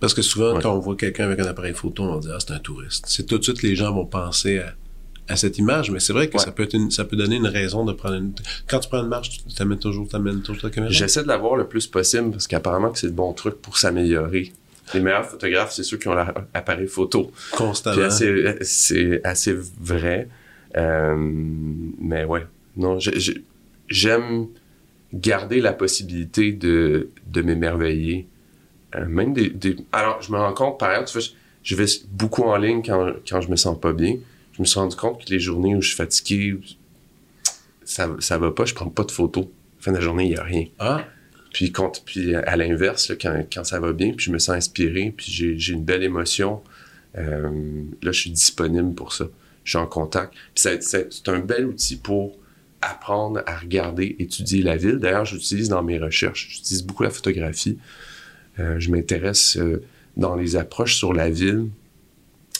Parce 0.00 0.14
que 0.14 0.22
souvent, 0.22 0.58
quand 0.58 0.74
on 0.74 0.80
voit 0.80 0.96
quelqu'un 0.96 1.24
avec 1.26 1.38
un 1.38 1.46
appareil 1.46 1.74
photo, 1.74 2.02
on 2.02 2.18
dire, 2.18 2.32
ah, 2.34 2.40
c'est 2.40 2.52
un 2.52 2.58
touriste. 2.58 3.04
C'est 3.08 3.26
tout 3.26 3.38
de 3.38 3.44
suite, 3.44 3.62
les 3.62 3.76
gens 3.76 3.92
vont 3.94 4.06
penser 4.06 4.58
à, 4.58 4.74
à 5.28 5.36
cette 5.36 5.58
image, 5.58 5.90
mais 5.92 6.00
c'est 6.00 6.12
vrai 6.12 6.28
que 6.28 6.38
ça 6.40 6.50
peut 6.50 6.64
être 6.64 6.74
une, 6.74 6.90
ça 6.90 7.04
peut 7.04 7.16
donner 7.16 7.36
une 7.36 7.46
raison 7.46 7.84
de 7.84 7.92
prendre 7.92 8.16
une, 8.16 8.32
quand 8.66 8.80
tu 8.80 8.88
prends 8.88 9.02
une 9.02 9.08
marche, 9.08 9.30
tu 9.30 9.54
t'amènes 9.54 9.78
toujours, 9.78 10.08
t'amènes 10.08 10.42
toujours 10.42 10.62
ta 10.62 10.70
caméra? 10.70 10.92
J'essaie 10.92 11.22
de 11.22 11.28
l'avoir 11.28 11.54
le 11.54 11.68
plus 11.68 11.86
possible 11.86 12.32
parce 12.32 12.48
qu'apparemment 12.48 12.90
que 12.90 12.98
c'est 12.98 13.06
le 13.06 13.12
bon 13.12 13.32
truc 13.32 13.54
pour 13.62 13.78
s'améliorer. 13.78 14.52
Les 14.94 15.00
meilleurs 15.00 15.26
photographes, 15.26 15.72
c'est 15.72 15.84
ceux 15.84 15.96
qui 15.96 16.08
ont 16.08 16.14
l'appareil 16.14 16.86
photo. 16.86 17.32
Constamment. 17.52 18.10
c'est 18.10 19.24
assez 19.24 19.54
vrai. 19.80 20.28
Euh, 20.76 21.14
mais 21.16 22.24
ouais, 22.24 22.46
non, 22.76 22.98
j'aime 23.88 24.46
garder 25.12 25.60
la 25.60 25.72
possibilité 25.72 26.52
de, 26.52 27.10
de 27.26 27.42
m'émerveiller. 27.42 28.26
Euh, 28.94 29.06
même 29.06 29.32
des, 29.32 29.50
des, 29.50 29.76
Alors, 29.92 30.20
je 30.20 30.32
me 30.32 30.38
rends 30.38 30.54
compte, 30.54 30.78
par 30.78 31.04
tu 31.04 31.18
vois, 31.18 31.26
je 31.62 31.76
vais 31.76 31.86
beaucoup 32.10 32.42
en 32.42 32.56
ligne 32.56 32.82
quand, 32.84 33.12
quand 33.28 33.40
je 33.40 33.50
me 33.50 33.56
sens 33.56 33.78
pas 33.78 33.92
bien 33.92 34.16
je 34.52 34.60
me 34.60 34.66
suis 34.66 34.78
rendu 34.78 34.96
compte 34.96 35.24
que 35.24 35.30
les 35.30 35.40
journées 35.40 35.74
où 35.74 35.80
je 35.80 35.88
suis 35.88 35.96
fatigué, 35.96 36.58
ça, 37.84 38.08
ça 38.20 38.38
va 38.38 38.50
pas, 38.50 38.64
je 38.64 38.74
prends 38.74 38.88
pas 38.88 39.04
de 39.04 39.10
photos. 39.10 39.46
Fin 39.80 39.92
de 39.92 39.96
la 39.96 40.02
journée, 40.02 40.24
il 40.24 40.30
n'y 40.30 40.36
a 40.36 40.44
rien. 40.44 40.66
Ah. 40.78 41.04
Puis, 41.52 41.72
quand, 41.72 42.02
puis 42.04 42.34
à 42.34 42.56
l'inverse, 42.56 43.12
quand, 43.20 43.44
quand, 43.52 43.64
ça 43.64 43.78
va 43.80 43.92
bien, 43.92 44.12
puis 44.12 44.26
je 44.26 44.30
me 44.30 44.38
sens 44.38 44.56
inspiré, 44.56 45.12
puis 45.16 45.30
j'ai 45.30 45.72
une 45.72 45.84
belle 45.84 46.02
émotion, 46.02 46.62
euh, 47.18 47.82
là, 48.02 48.12
je 48.12 48.20
suis 48.20 48.30
disponible 48.30 48.94
pour 48.94 49.12
ça. 49.12 49.26
Je 49.64 49.70
suis 49.70 49.78
en 49.78 49.86
contact. 49.86 50.34
c'est 50.54 51.28
un 51.28 51.40
bel 51.40 51.66
outil 51.66 51.96
pour 51.96 52.38
apprendre 52.80 53.42
à 53.46 53.56
regarder, 53.58 54.16
étudier 54.18 54.62
la 54.62 54.76
ville. 54.76 54.96
D'ailleurs, 54.96 55.24
j'utilise 55.24 55.68
dans 55.68 55.82
mes 55.82 55.98
recherches, 55.98 56.48
j'utilise 56.50 56.82
beaucoup 56.82 57.04
la 57.04 57.10
photographie. 57.10 57.78
Euh, 58.58 58.78
je 58.80 58.90
m'intéresse 58.90 59.56
euh, 59.56 59.82
dans 60.16 60.34
les 60.34 60.56
approches 60.56 60.96
sur 60.96 61.12
la 61.12 61.30
ville 61.30 61.68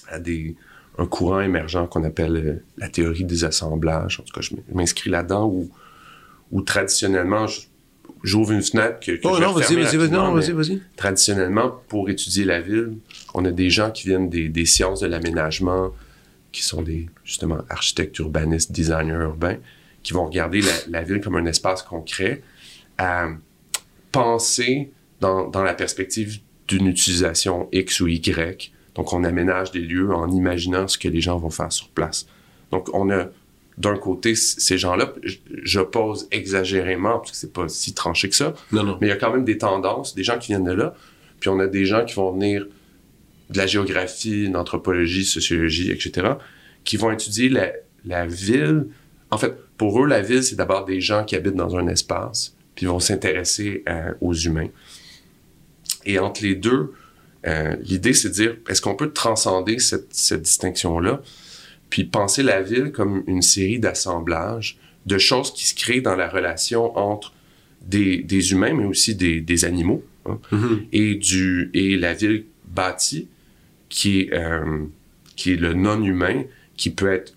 à 0.09 0.21
des, 0.21 0.55
un 0.99 1.07
courant 1.07 1.41
émergent 1.41 1.89
qu'on 1.89 2.05
appelle 2.05 2.63
la 2.79 2.89
théorie 2.89 3.25
des 3.25 3.45
assemblages. 3.45 4.21
En 4.21 4.23
tout 4.23 4.33
cas, 4.33 4.43
je 4.43 4.55
m'inscris 4.73 5.11
là-dedans 5.11 5.47
où, 5.47 5.71
où 6.53 6.63
traditionnellement, 6.63 7.47
j'ouvre 8.23 8.53
une 8.53 8.63
fenêtre 8.63 9.01
que, 9.01 9.13
que 9.13 9.21
oh, 9.25 9.39
non, 9.39 9.53
vas-y, 9.53 9.75
vas-y, 9.75 9.97
vas-y, 9.97 10.53
vas-y. 10.53 10.83
Traditionnellement, 10.97 11.81
pour 11.89 12.09
étudier 12.09 12.45
la 12.45 12.61
ville, 12.61 12.95
on 13.35 13.45
a 13.45 13.51
des 13.51 13.71
gens 13.71 13.91
qui 13.91 14.09
viennent 14.09 14.29
des, 14.29 14.49
des 14.49 14.67
sciences 14.67 15.01
de 15.01 15.07
l'aménagement, 15.07 15.93
qui 16.53 16.63
sont 16.63 16.83
des, 16.83 17.09
justement, 17.25 17.59
architectes 17.69 18.19
urbanistes, 18.19 18.73
designers 18.73 19.25
urbains, 19.25 19.57
qui 20.03 20.13
vont 20.13 20.27
regarder 20.27 20.61
la, 20.61 20.73
la 20.89 21.03
ville 21.03 21.21
comme 21.21 21.37
un 21.37 21.47
espace 21.47 21.83
concret, 21.83 22.43
à 22.99 23.29
penser 24.11 24.91
dans, 25.21 25.49
dans 25.49 25.63
la 25.63 25.75
perspective 25.75 26.41
d'une 26.69 26.87
utilisation 26.87 27.69
X 27.73 28.01
ou 28.01 28.09
Y, 28.09 28.73
donc, 28.95 29.13
on 29.13 29.25
aménage 29.25 29.71
des 29.73 29.81
lieux 29.81 30.13
en 30.13 30.31
imaginant 30.31 30.87
ce 30.87 30.99
que 30.99 31.09
les 31.09 31.21
gens 31.21 31.39
vont 31.39 31.51
faire 31.51 31.73
sur 31.73 31.89
place. 31.89 32.27
Donc, 32.71 32.89
on 32.93 33.11
a 33.11 33.27
d'un 33.79 33.97
côté 33.97 34.35
ces 34.35 34.79
gens-là, 34.79 35.15
j'oppose 35.63 36.29
exagérément 36.31 37.19
parce 37.19 37.31
que 37.33 37.37
c'est 37.37 37.53
pas 37.53 37.69
si 37.69 37.95
tranché 37.95 38.29
que 38.29 38.35
ça. 38.35 38.55
Non, 38.71 38.85
non. 38.85 38.99
Mais 39.01 39.07
il 39.07 39.11
y 39.11 39.13
a 39.13 39.17
quand 39.17 39.33
même 39.33 39.45
des 39.45 39.59
tendances, 39.59 40.15
des 40.15 40.25
gens 40.25 40.39
qui 40.39 40.49
viennent 40.49 40.65
de 40.65 40.73
là. 40.73 40.95
Puis 41.41 41.49
on 41.49 41.59
a 41.59 41.67
des 41.67 41.85
gens 41.85 42.05
qui 42.05 42.15
vont 42.15 42.33
venir 42.33 42.67
de 43.51 43.59
la 43.59 43.67
géographie, 43.67 44.49
d'anthropologie, 44.49 45.25
sociologie, 45.25 45.91
etc., 45.91 46.35
qui 46.85 46.97
vont 46.97 47.11
étudier 47.11 47.49
la, 47.49 47.73
la 48.05 48.27
ville. 48.27 48.87
En 49.31 49.39
fait, 49.39 49.55
pour 49.77 50.03
eux, 50.03 50.07
la 50.07 50.21
ville, 50.21 50.43
c'est 50.43 50.57
d'abord 50.57 50.85
des 50.85 51.01
gens 51.01 51.25
qui 51.25 51.37
habitent 51.37 51.57
dans 51.57 51.77
un 51.77 51.89
espace, 51.89 52.55
puis 52.75 52.87
vont 52.87 53.01
s'intéresser 53.01 53.85
aux 54.21 54.35
humains. 54.35 54.69
Et 56.05 56.19
entre 56.19 56.43
les 56.43 56.55
deux, 56.55 56.93
euh, 57.47 57.77
l'idée, 57.83 58.13
c'est 58.13 58.29
de 58.29 58.35
dire, 58.35 58.57
est-ce 58.69 58.81
qu'on 58.81 58.95
peut 58.95 59.13
transcender 59.13 59.79
cette, 59.79 60.15
cette 60.15 60.43
distinction-là, 60.43 61.21
puis 61.93 62.05
penser 62.05 62.43
la 62.43 62.63
ville 62.63 62.91
comme 62.91 63.23
une 63.27 63.43
série 63.43 63.79
d'assemblages 63.79 64.79
de 65.05 65.19
choses 65.19 65.53
qui 65.53 65.67
se 65.67 65.75
créent 65.75 66.01
dans 66.01 66.17
la 66.17 66.27
relation 66.27 66.97
entre 66.97 67.35
des, 67.83 68.23
des 68.23 68.53
humains, 68.53 68.73
mais 68.73 68.87
aussi 68.87 69.15
des, 69.15 69.43
des 69.43 69.67
animaux, 69.67 70.03
hein, 70.25 70.39
Mm-hmm. 70.53 70.87
et, 70.93 71.15
du, 71.17 71.71
et 71.75 71.99
la 71.99 72.15
ville 72.15 72.47
bâtie, 72.67 73.29
qui 73.91 74.21
est, 74.21 74.33
euh, 74.33 74.87
qui 75.37 75.53
est 75.53 75.57
le 75.57 75.75
non-humain, 75.75 76.45
qui 76.79 76.89
peut 76.89 77.13
être 77.13 77.35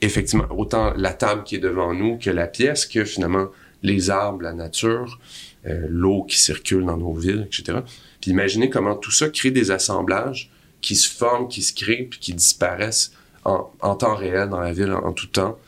effectivement 0.00 0.46
autant 0.56 0.94
la 0.96 1.12
table 1.12 1.44
qui 1.44 1.56
est 1.56 1.60
devant 1.60 1.92
nous 1.92 2.16
que 2.16 2.30
la 2.30 2.46
pièce, 2.46 2.86
que 2.86 3.04
finalement 3.04 3.48
les 3.82 4.08
arbres, 4.08 4.40
la 4.40 4.54
nature, 4.54 5.20
euh, 5.66 5.86
l'eau 5.90 6.22
qui 6.22 6.38
circule 6.38 6.86
dans 6.86 6.96
nos 6.96 7.12
villes, 7.12 7.46
etc. 7.46 7.80
Puis 8.22 8.30
imaginez 8.30 8.70
comment 8.70 8.96
tout 8.96 9.12
ça 9.12 9.28
crée 9.28 9.50
des 9.50 9.70
assemblages 9.70 10.50
qui 10.80 10.96
se 10.96 11.10
forment, 11.10 11.46
qui 11.46 11.60
se 11.60 11.74
créent, 11.74 12.04
puis 12.04 12.18
qui 12.18 12.32
disparaissent 12.32 13.12
en, 13.48 13.70
en 13.80 13.94
temps 13.96 14.14
réel 14.14 14.48
dans 14.48 14.60
la 14.60 14.72
ville, 14.72 14.92
en, 14.92 15.04
en 15.08 15.12
tout 15.12 15.26
temps. 15.26 15.58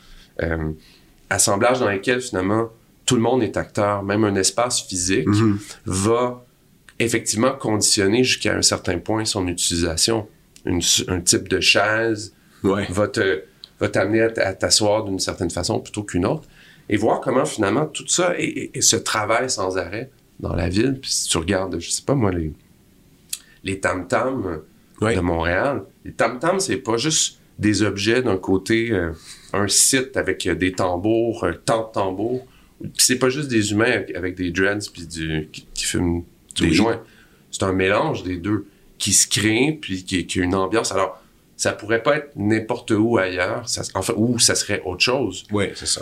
Euh, 0.41 0.71
assemblages 1.29 1.79
dans 1.79 1.89
lesquels 1.89 2.21
finalement 2.21 2.69
tout 3.05 3.15
le 3.15 3.21
monde 3.21 3.41
est 3.43 3.57
acteur, 3.57 4.03
même 4.03 4.23
un 4.23 4.35
espace 4.35 4.81
physique 4.81 5.27
Mhm. 5.27 5.59
va 5.85 6.45
effectivement 6.99 7.51
conditionner 7.53 8.23
jusqu'à 8.23 8.55
un 8.55 8.61
certain 8.61 8.97
point 8.99 9.25
son 9.25 9.47
utilisation. 9.47 10.27
Une- 10.65 10.81
un 11.07 11.19
type 11.21 11.47
de 11.47 11.59
chaise 11.59 12.33
Ouais. 12.63 12.85
va 12.89 13.07
te 13.07 13.43
va 13.79 13.89
t'amener 13.89 14.21
à 14.21 14.53
t'asseoir 14.53 15.03
d'une 15.05 15.17
certaine 15.19 15.49
façon 15.49 15.79
plutôt 15.79 16.03
qu'une 16.03 16.25
autre 16.27 16.47
et 16.87 16.97
voir 16.97 17.19
comment 17.19 17.45
finalement 17.45 17.87
tout 17.87 18.07
ça 18.07 18.35
se 18.79 18.95
travaille 18.95 19.49
sans 19.49 19.75
arrêt 19.79 20.11
dans 20.39 20.53
la 20.53 20.69
ville. 20.69 20.99
Puis 21.01 21.11
si 21.11 21.27
tu 21.27 21.37
regardes, 21.39 21.79
je 21.79 21.89
sais 21.89 22.03
pas 22.03 22.13
moi, 22.13 22.31
les, 22.31 22.53
les 23.63 23.79
tam-tams 23.79 24.61
de 25.01 25.19
Montréal, 25.21 25.83
les 26.05 26.11
tam-tams, 26.11 26.59
c'est 26.59 26.77
pas 26.77 26.97
juste 26.97 27.39
des 27.61 27.83
objets 27.83 28.21
d'un 28.21 28.37
côté, 28.37 28.91
euh, 28.91 29.11
un 29.53 29.67
site 29.69 30.17
avec 30.17 30.45
euh, 30.47 30.55
des 30.55 30.73
tambours, 30.73 31.45
un 31.45 31.53
tant 31.53 31.87
de 31.87 31.93
tambours. 31.93 32.45
Puis 32.81 32.91
c'est 32.97 33.19
pas 33.19 33.29
juste 33.29 33.47
des 33.47 33.71
humains 33.71 33.91
avec, 33.91 34.15
avec 34.15 34.35
des 34.35 34.51
dreads 34.51 34.89
puis 34.91 35.05
du, 35.07 35.47
qui, 35.51 35.65
qui 35.73 35.85
fument 35.85 36.23
des 36.59 36.65
Oui. 36.67 36.73
joints. 36.73 37.01
C'est 37.51 37.63
un 37.63 37.73
mélange 37.73 38.23
des 38.23 38.37
deux 38.37 38.65
qui 38.97 39.13
se 39.13 39.27
crée 39.27 39.77
puis 39.79 40.03
qui, 40.03 40.25
qui 40.25 40.41
a 40.41 40.43
une 40.43 40.55
ambiance. 40.55 40.91
Alors, 40.91 41.21
ça 41.55 41.73
pourrait 41.73 42.01
pas 42.01 42.17
être 42.17 42.31
n'importe 42.35 42.89
où 42.91 43.17
ailleurs, 43.19 43.69
ça, 43.69 43.83
enfin, 43.93 44.13
ou 44.17 44.39
ça 44.39 44.55
serait 44.55 44.81
autre 44.83 45.01
chose. 45.03 45.45
Ouais, 45.51 45.71
c'est 45.75 45.85
ça. 45.87 46.01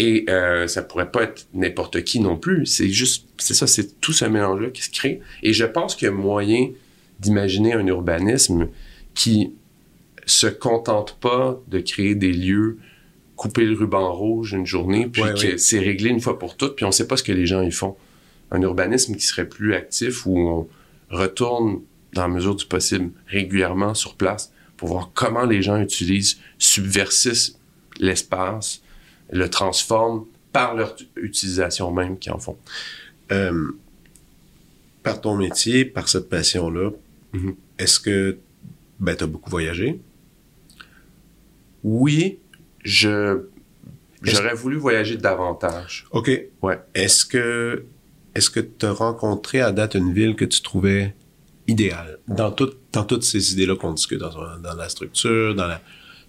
Et 0.00 0.24
euh, 0.28 0.66
ça 0.66 0.82
pourrait 0.82 1.12
pas 1.12 1.22
être 1.22 1.46
n'importe 1.54 2.02
qui 2.02 2.18
non 2.18 2.36
plus. 2.36 2.66
C'est 2.66 2.88
juste, 2.88 3.26
c'est 3.38 3.54
ça, 3.54 3.68
c'est 3.68 4.00
tout 4.00 4.12
ce 4.12 4.24
mélange-là 4.24 4.70
qui 4.70 4.82
se 4.82 4.90
crée. 4.90 5.20
Et 5.44 5.52
je 5.52 5.64
pense 5.64 5.94
qu'il 5.94 6.06
y 6.06 6.08
a 6.08 6.12
moyen 6.12 6.70
d'imaginer 7.20 7.74
un 7.74 7.86
urbanisme 7.86 8.68
qui 9.14 9.52
se 10.26 10.46
contente 10.46 11.16
pas 11.20 11.60
de 11.68 11.80
créer 11.80 12.14
des 12.14 12.32
lieux, 12.32 12.78
couper 13.36 13.64
le 13.64 13.76
ruban 13.76 14.12
rouge 14.12 14.52
une 14.52 14.66
journée, 14.66 15.06
puis 15.06 15.22
Ouais, 15.22 15.34
que 15.34 15.56
c'est 15.56 15.78
réglé 15.80 16.10
une 16.10 16.20
fois 16.20 16.38
pour 16.38 16.56
toutes, 16.56 16.76
puis 16.76 16.84
on 16.84 16.92
sait 16.92 17.06
pas 17.06 17.16
ce 17.16 17.22
que 17.22 17.32
les 17.32 17.46
gens 17.46 17.62
y 17.62 17.70
font. 17.72 17.96
Un 18.50 18.62
urbanisme 18.62 19.14
qui 19.16 19.24
serait 19.26 19.48
plus 19.48 19.74
actif, 19.74 20.26
où 20.26 20.38
on 20.38 20.68
retourne, 21.10 21.80
dans 22.12 22.22
la 22.22 22.28
mesure 22.28 22.54
du 22.54 22.64
possible, 22.64 23.10
régulièrement 23.26 23.94
sur 23.94 24.14
place 24.14 24.52
pour 24.76 24.88
voir 24.88 25.10
comment 25.14 25.44
les 25.44 25.62
gens 25.62 25.80
utilisent, 25.80 26.38
subversissent 26.58 27.58
l'espace, 27.98 28.82
le 29.32 29.48
transforment 29.50 30.24
par 30.52 30.74
leur 30.74 30.94
utilisation 31.16 31.90
même 31.92 32.18
qu'ils 32.18 32.32
en 32.32 32.38
font. 32.38 32.56
Euh, 33.32 33.72
par 35.02 35.20
ton 35.20 35.36
métier, 35.36 35.84
par 35.84 36.08
cette 36.08 36.28
passion-là, 36.28 36.90
Mhm. 37.32 37.54
est-ce 37.78 37.98
que 37.98 38.38
ben, 39.00 39.16
tu 39.16 39.24
as 39.24 39.26
beaucoup 39.26 39.50
voyagé? 39.50 40.00
Oui, 41.84 42.38
je 42.84 43.42
j'aurais 44.22 44.54
voulu 44.54 44.76
voyager 44.76 45.16
davantage. 45.16 46.06
OK. 46.10 46.30
Ouais. 46.62 46.80
Est-ce 46.94 47.24
que 47.24 47.84
est-ce 48.34 48.50
que 48.50 48.60
tu 48.60 48.86
as 48.86 48.92
rencontré 48.92 49.60
à 49.60 49.70
date 49.70 49.94
une 49.94 50.12
ville 50.12 50.34
que 50.34 50.44
tu 50.44 50.60
trouvais 50.62 51.14
idéale? 51.68 52.18
Dans, 52.26 52.50
tout- 52.50 52.72
dans 52.92 53.04
toutes 53.04 53.22
ces 53.22 53.52
idées-là 53.52 53.76
qu'on 53.76 53.92
discute, 53.92 54.18
dans, 54.18 54.58
dans 54.58 54.74
la 54.74 54.88
structure, 54.88 55.54
dans 55.54 55.66
la, 55.68 55.80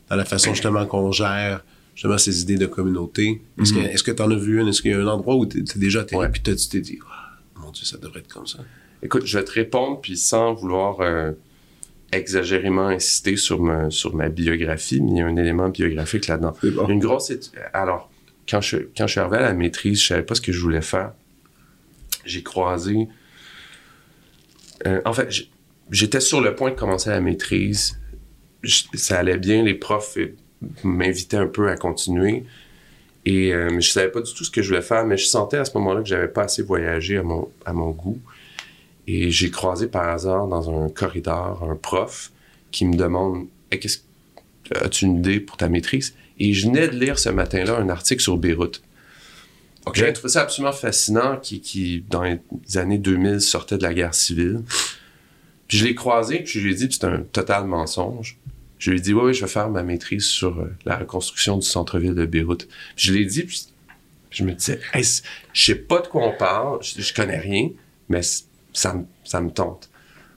dans 0.10 0.16
la 0.16 0.26
façon 0.26 0.54
justement 0.54 0.86
qu'on 0.86 1.12
gère 1.12 1.64
justement 1.96 2.18
ces 2.18 2.42
idées 2.42 2.58
de 2.58 2.66
communauté? 2.68 3.42
Est-ce 3.60 3.74
que- 3.74 3.80
Mhm. 3.80 3.96
que 4.04 4.12
tu 4.12 4.22
en 4.22 4.30
as 4.32 4.36
vu 4.36 4.60
une? 4.62 4.68
Est-ce 4.68 4.82
qu'il 4.82 4.92
y 4.92 4.94
a 4.94 5.00
un 5.00 5.08
endroit 5.08 5.36
où 5.36 5.46
tu 5.46 5.60
es 5.60 5.80
déjà 5.80 6.02
atterri 6.02 6.22
Ouais. 6.22 6.30
puis 6.30 6.42
tu 6.44 6.56
t'es 6.56 6.82
dit, 6.82 7.00
Ah, 7.10 7.38
mon 7.62 7.72
Dieu, 7.72 7.86
ça 7.86 7.98
devrait 7.98 8.20
être 8.20 8.32
comme 8.34 8.46
ça? 8.46 8.60
Écoute, 9.02 9.26
je 9.26 9.38
vais 9.38 9.44
te 9.46 9.52
répondre, 9.52 10.00
puis 10.02 10.18
sans 10.18 10.54
vouloir 10.54 11.00
euh, 11.02 11.32
exagérément 12.18 12.88
insister 12.88 13.38
sur 13.38 13.62
ma, 13.62 13.90
sur 13.90 14.16
ma 14.16 14.30
biographie, 14.30 15.02
mais 15.02 15.12
il 15.12 15.18
y 15.18 15.22
a 15.22 15.26
un 15.26 15.36
élément 15.36 15.70
biographique 15.70 16.28
là-dedans. 16.28 16.54
Bon. 16.64 16.88
Une 16.88 17.00
grosse 17.00 17.32
Alors, 17.74 18.10
quand 18.50 18.62
je, 18.62 18.78
quand 18.96 19.08
je 19.08 19.12
suis 19.12 19.20
arrivé 19.20 19.38
à 19.38 19.42
la 19.42 19.54
maîtrise, 19.54 20.02
je 20.02 20.08
savais 20.08 20.24
pas 20.24 20.36
ce 20.36 20.42
que 20.42 20.52
je 20.52 20.60
voulais 20.60 20.82
faire. 20.82 21.14
J'ai 22.26 22.44
croisé... 22.44 23.08
euh, 24.88 25.02
en 25.06 25.14
fait, 25.14 25.30
j'étais 25.92 26.20
sur 26.20 26.42
le 26.42 26.56
point 26.56 26.72
de 26.72 26.76
commencer 26.76 27.10
la 27.10 27.22
maîtrise. 27.22 28.00
Ça 28.94 29.20
allait 29.20 29.38
bien, 29.38 29.64
les 29.64 29.76
profs 29.76 30.18
m'invitaient 30.84 31.38
un 31.38 31.48
peu 31.48 31.70
à 31.70 31.76
continuer. 31.76 32.44
Et 33.26 33.54
euh, 33.54 33.80
je 33.80 33.90
savais 33.90 34.10
pas 34.10 34.22
du 34.22 34.32
tout 34.34 34.44
ce 34.44 34.52
que 34.52 34.62
je 34.62 34.70
voulais 34.70 34.82
faire, 34.82 35.06
mais 35.06 35.18
je 35.18 35.26
sentais 35.26 35.58
à 35.58 35.66
ce 35.66 35.76
moment-là 35.78 36.02
que 36.02 36.08
j'avais 36.08 36.28
pas 36.28 36.44
assez 36.44 36.62
voyagé 36.62 37.18
à 37.18 37.24
mon, 37.24 37.50
à 37.66 37.74
mon 37.74 37.90
goût. 37.90 38.20
Et 39.08 39.30
j'ai 39.32 39.52
croisé 39.52 39.88
par 39.88 40.10
hasard 40.10 40.48
dans 40.48 40.70
un 40.70 40.90
corridor 40.90 41.64
un 41.64 41.76
prof 41.76 42.32
qui 42.72 42.86
me 42.86 42.96
demande 42.96 43.48
hey, 43.72 43.80
qu'est-ce 43.80 44.00
As-tu 44.74 45.06
une 45.06 45.18
idée 45.18 45.40
pour 45.40 45.58
ta 45.58 45.70
maîtrise? 45.70 46.16
Et 46.40 46.54
je 46.54 46.68
venais 46.68 46.88
de 46.88 46.98
lire 46.98 47.20
ce 47.20 47.30
matin-là 47.30 47.78
un 47.78 47.90
article 47.90 48.22
sur 48.22 48.38
Beyrouth. 48.38 48.82
OK. 49.86 49.96
J'ai 49.96 50.12
trouvé 50.12 50.30
ça 50.30 50.42
absolument 50.42 50.74
fascinant 50.74 51.38
qui, 51.38 51.62
qui, 51.62 52.04
dans 52.10 52.24
les 52.24 52.40
années 52.76 52.98
2000, 52.98 53.42
sortait 53.42 53.78
de 53.78 53.84
la 53.84 53.94
guerre 53.94 54.16
civile. 54.16 54.62
Puis 55.68 55.78
je 55.78 55.86
l'ai 55.86 55.96
croisé, 55.96 56.40
puis 56.40 56.60
je 56.60 56.60
lui 56.60 56.72
ai 56.72 56.76
dit, 56.76 56.88
c'est 56.92 57.06
un 57.06 57.22
total 57.22 57.66
mensonge. 57.66 58.38
Je 58.80 58.92
lui 58.92 58.98
ai 58.98 59.02
dit, 59.02 59.14
oui, 59.14 59.26
oui, 59.26 59.34
je 59.34 59.42
vais 59.42 59.52
faire 59.52 59.70
ma 59.70 59.84
maîtrise 59.84 60.26
sur 60.26 60.60
euh, 60.60 60.76
la 60.86 60.98
reconstruction 60.98 61.58
du 61.58 61.66
centre-ville 61.66 62.14
de 62.14 62.26
Beyrouth. 62.26 62.68
Puis 62.96 63.08
je 63.08 63.14
l'ai 63.14 63.26
dit, 63.26 63.44
puis 63.44 63.66
je 64.32 64.44
me 64.44 64.54
disais, 64.54 64.80
hey, 64.94 65.04
je 65.54 65.64
sais 65.66 65.76
pas 65.76 66.02
de 66.02 66.08
quoi 66.08 66.28
on 66.28 66.38
parle, 66.38 66.84
je, 66.84 67.02
je 67.02 67.14
connais 67.14 67.40
rien, 67.40 67.70
mais 68.10 68.22
ça, 68.76 68.94
me- 68.94 69.06
ça 69.24 69.42
me 69.42 69.50
tente. 69.50 69.90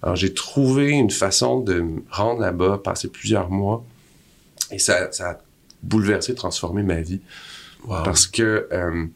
Alors 0.03 0.16
j'ai 0.16 0.32
trouvé 0.32 0.91
une 0.91 1.11
façon 1.11 1.61
de 1.61 1.80
me 1.80 2.03
rendre 2.11 2.41
là-bas, 2.41 2.80
passer 2.82 3.09
plusieurs 3.09 3.51
mois, 3.51 3.84
et 4.70 4.78
ça, 4.78 5.11
ça 5.12 5.30
a 5.30 5.39
bouleversé, 5.82 6.34
transformé 6.34 6.82
ma 6.82 7.01
vie. 7.01 7.20
Wow. 7.84 8.03
Parce 8.05 8.26
que, 8.26 8.68
euh, 8.72 9.07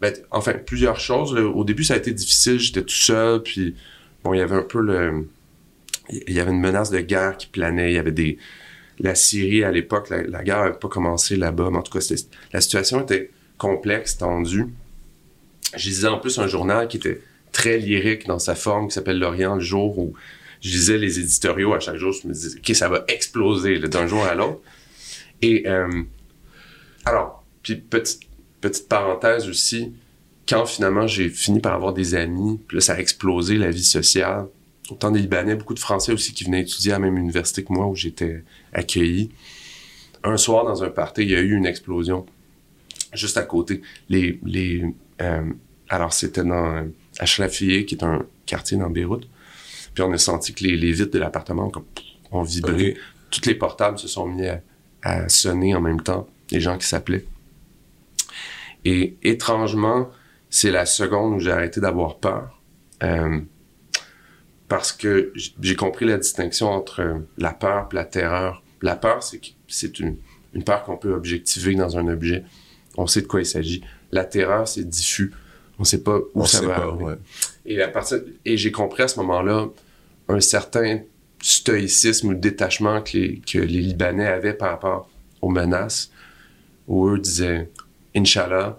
ben, 0.00 0.14
enfin, 0.30 0.52
plusieurs 0.54 1.00
choses. 1.00 1.34
là. 1.34 1.42
Au 1.42 1.64
début, 1.64 1.84
ça 1.84 1.94
a 1.94 1.96
été 1.96 2.12
difficile. 2.12 2.58
J'étais 2.58 2.82
tout 2.82 2.94
seul, 2.94 3.42
puis 3.42 3.74
bon, 4.22 4.34
il 4.34 4.38
y 4.38 4.42
avait 4.42 4.56
un 4.56 4.62
peu 4.62 4.80
le... 4.80 5.28
Il 6.10 6.32
y 6.34 6.40
avait 6.40 6.50
une 6.50 6.60
menace 6.60 6.90
de 6.90 7.00
guerre 7.00 7.36
qui 7.36 7.46
planait. 7.46 7.92
Il 7.92 7.94
y 7.94 7.98
avait 7.98 8.12
des... 8.12 8.36
La 8.98 9.14
Syrie, 9.14 9.64
à 9.64 9.70
l'époque, 9.70 10.10
la, 10.10 10.22
la 10.22 10.44
guerre 10.44 10.58
n'avait 10.64 10.78
pas 10.78 10.88
commencé 10.88 11.36
là-bas, 11.36 11.70
mais 11.70 11.78
en 11.78 11.82
tout 11.82 11.98
cas, 11.98 12.04
la 12.52 12.60
situation 12.60 13.00
était 13.00 13.30
complexe, 13.56 14.18
tendue. 14.18 14.66
Je 15.74 15.88
lisais 15.88 16.08
en 16.08 16.18
plus 16.18 16.38
un 16.38 16.46
journal 16.46 16.86
qui 16.88 16.98
était 16.98 17.22
très 17.52 17.78
lyrique 17.78 18.26
dans 18.26 18.38
sa 18.38 18.54
forme, 18.54 18.88
qui 18.88 18.94
s'appelle 18.94 19.18
L'Orient, 19.18 19.56
le 19.56 19.60
jour 19.60 19.98
où 19.98 20.14
je 20.62 20.70
lisais 20.70 20.98
les 20.98 21.18
éditoriaux 21.18 21.74
à 21.74 21.80
chaque 21.80 21.96
jour. 21.96 22.12
Je 22.12 22.26
me 22.26 22.32
disais, 22.32 22.58
OK, 22.58 22.74
ça 22.74 22.88
va 22.88 23.04
exploser 23.08 23.78
d'un 23.78 24.06
jour 24.06 24.24
à 24.24 24.34
l'autre. 24.34 24.60
Et 25.42 25.64
euh, 25.66 26.02
alors, 27.04 27.44
puis 27.62 27.76
petite, 27.76 28.28
parenthèse 28.88 29.48
aussi, 29.48 29.92
quand 30.48 30.66
finalement 30.66 31.06
j'ai 31.06 31.28
fini 31.28 31.60
par 31.60 31.74
avoir 31.74 31.92
des 31.92 32.14
amis, 32.14 32.60
puis 32.66 32.76
là 32.76 32.80
ça 32.80 32.94
a 32.94 32.98
explosé 32.98 33.56
la 33.56 33.70
vie 33.70 33.84
sociale. 33.84 34.46
Autant 34.90 35.10
des 35.10 35.20
Libanais, 35.20 35.56
beaucoup 35.56 35.74
de 35.74 35.80
Français 35.80 36.12
aussi 36.12 36.32
qui 36.32 36.44
venaient 36.44 36.62
étudier 36.62 36.92
à 36.92 36.96
la 36.96 37.00
même 37.00 37.16
université 37.16 37.64
que 37.64 37.72
moi 37.72 37.86
où 37.86 37.96
j'étais 37.96 38.44
accueilli. 38.72 39.30
Un 40.24 40.36
soir 40.36 40.64
dans 40.64 40.84
un 40.84 40.90
party, 40.90 41.22
il 41.22 41.30
y 41.30 41.36
a 41.36 41.40
eu 41.40 41.54
une 41.56 41.66
explosion 41.66 42.26
juste 43.12 43.36
à 43.36 43.42
côté. 43.42 43.82
Les, 44.08 44.38
euh, 45.20 45.42
alors 45.88 46.12
c'était 46.12 46.44
dans 46.44 46.86
euh, 47.22 47.24
Achlafiyeh, 47.24 47.84
qui 47.84 47.94
est 47.94 48.04
un 48.04 48.26
quartier 48.46 48.76
dans 48.76 48.90
Beyrouth. 48.90 49.28
Puis 49.94 50.02
on 50.02 50.12
a 50.12 50.18
senti 50.18 50.54
que 50.54 50.64
les, 50.64 50.76
les 50.76 50.92
vitres 50.92 51.12
de 51.12 51.18
l'appartement 51.18 51.70
ont 52.30 52.42
vibré. 52.42 52.92
Ok. 52.92 52.98
Toutes 53.30 53.46
les 53.46 53.54
portables 53.54 53.98
se 53.98 54.08
sont 54.08 54.26
mis 54.26 54.46
à, 54.46 54.60
à 55.02 55.28
sonner 55.28 55.74
en 55.74 55.80
même 55.80 56.00
temps, 56.00 56.26
les 56.50 56.60
gens 56.60 56.78
qui 56.78 56.86
s'appelaient. 56.86 57.24
Et 58.84 59.16
étrangement, 59.22 60.10
c'est 60.50 60.70
la 60.70 60.86
seconde 60.86 61.34
où 61.34 61.40
j'ai 61.40 61.52
arrêté 61.52 61.80
d'avoir 61.80 62.18
peur. 62.18 62.60
Euh, 63.02 63.40
parce 64.68 64.92
que 64.92 65.32
j'ai 65.60 65.76
compris 65.76 66.06
la 66.06 66.18
distinction 66.18 66.68
entre 66.68 67.22
la 67.36 67.52
peur 67.52 67.88
et 67.92 67.94
la 67.94 68.04
terreur. 68.04 68.62
La 68.80 68.96
peur, 68.96 69.22
c'est 69.22 69.40
c'est 69.68 69.98
une, 69.98 70.16
une 70.54 70.64
peur 70.64 70.84
qu'on 70.84 70.96
peut 70.96 71.12
objectiver 71.12 71.74
dans 71.74 71.96
un 71.96 72.08
objet. 72.08 72.44
On 72.96 73.06
sait 73.06 73.22
de 73.22 73.26
quoi 73.26 73.40
il 73.40 73.46
s'agit. 73.46 73.82
La 74.10 74.24
terreur, 74.24 74.66
c'est 74.68 74.88
diffus. 74.88 75.32
On 75.82 75.84
sait 75.84 76.02
pas 76.02 76.18
où 76.18 76.42
On 76.42 76.44
ça 76.44 76.60
va 76.60 76.76
pas, 76.76 76.82
arriver. 76.82 77.04
ouais. 77.04 77.14
Et, 77.66 77.82
à 77.82 77.88
partir, 77.88 78.20
et 78.44 78.56
j'ai 78.56 78.70
compris 78.70 79.02
à 79.02 79.08
ce 79.08 79.18
moment-là 79.18 79.66
un 80.28 80.40
certain 80.40 81.00
stoïcisme 81.40 82.28
ou 82.28 82.34
détachement 82.34 83.02
que 83.02 83.18
les, 83.18 83.38
que 83.40 83.58
les 83.58 83.80
Libanais 83.80 84.28
avaient 84.28 84.54
par 84.54 84.70
rapport 84.70 85.10
aux 85.40 85.50
menaces, 85.50 86.12
où 86.86 87.08
eux 87.08 87.18
disaient 87.18 87.68
Inch'Allah, 88.14 88.76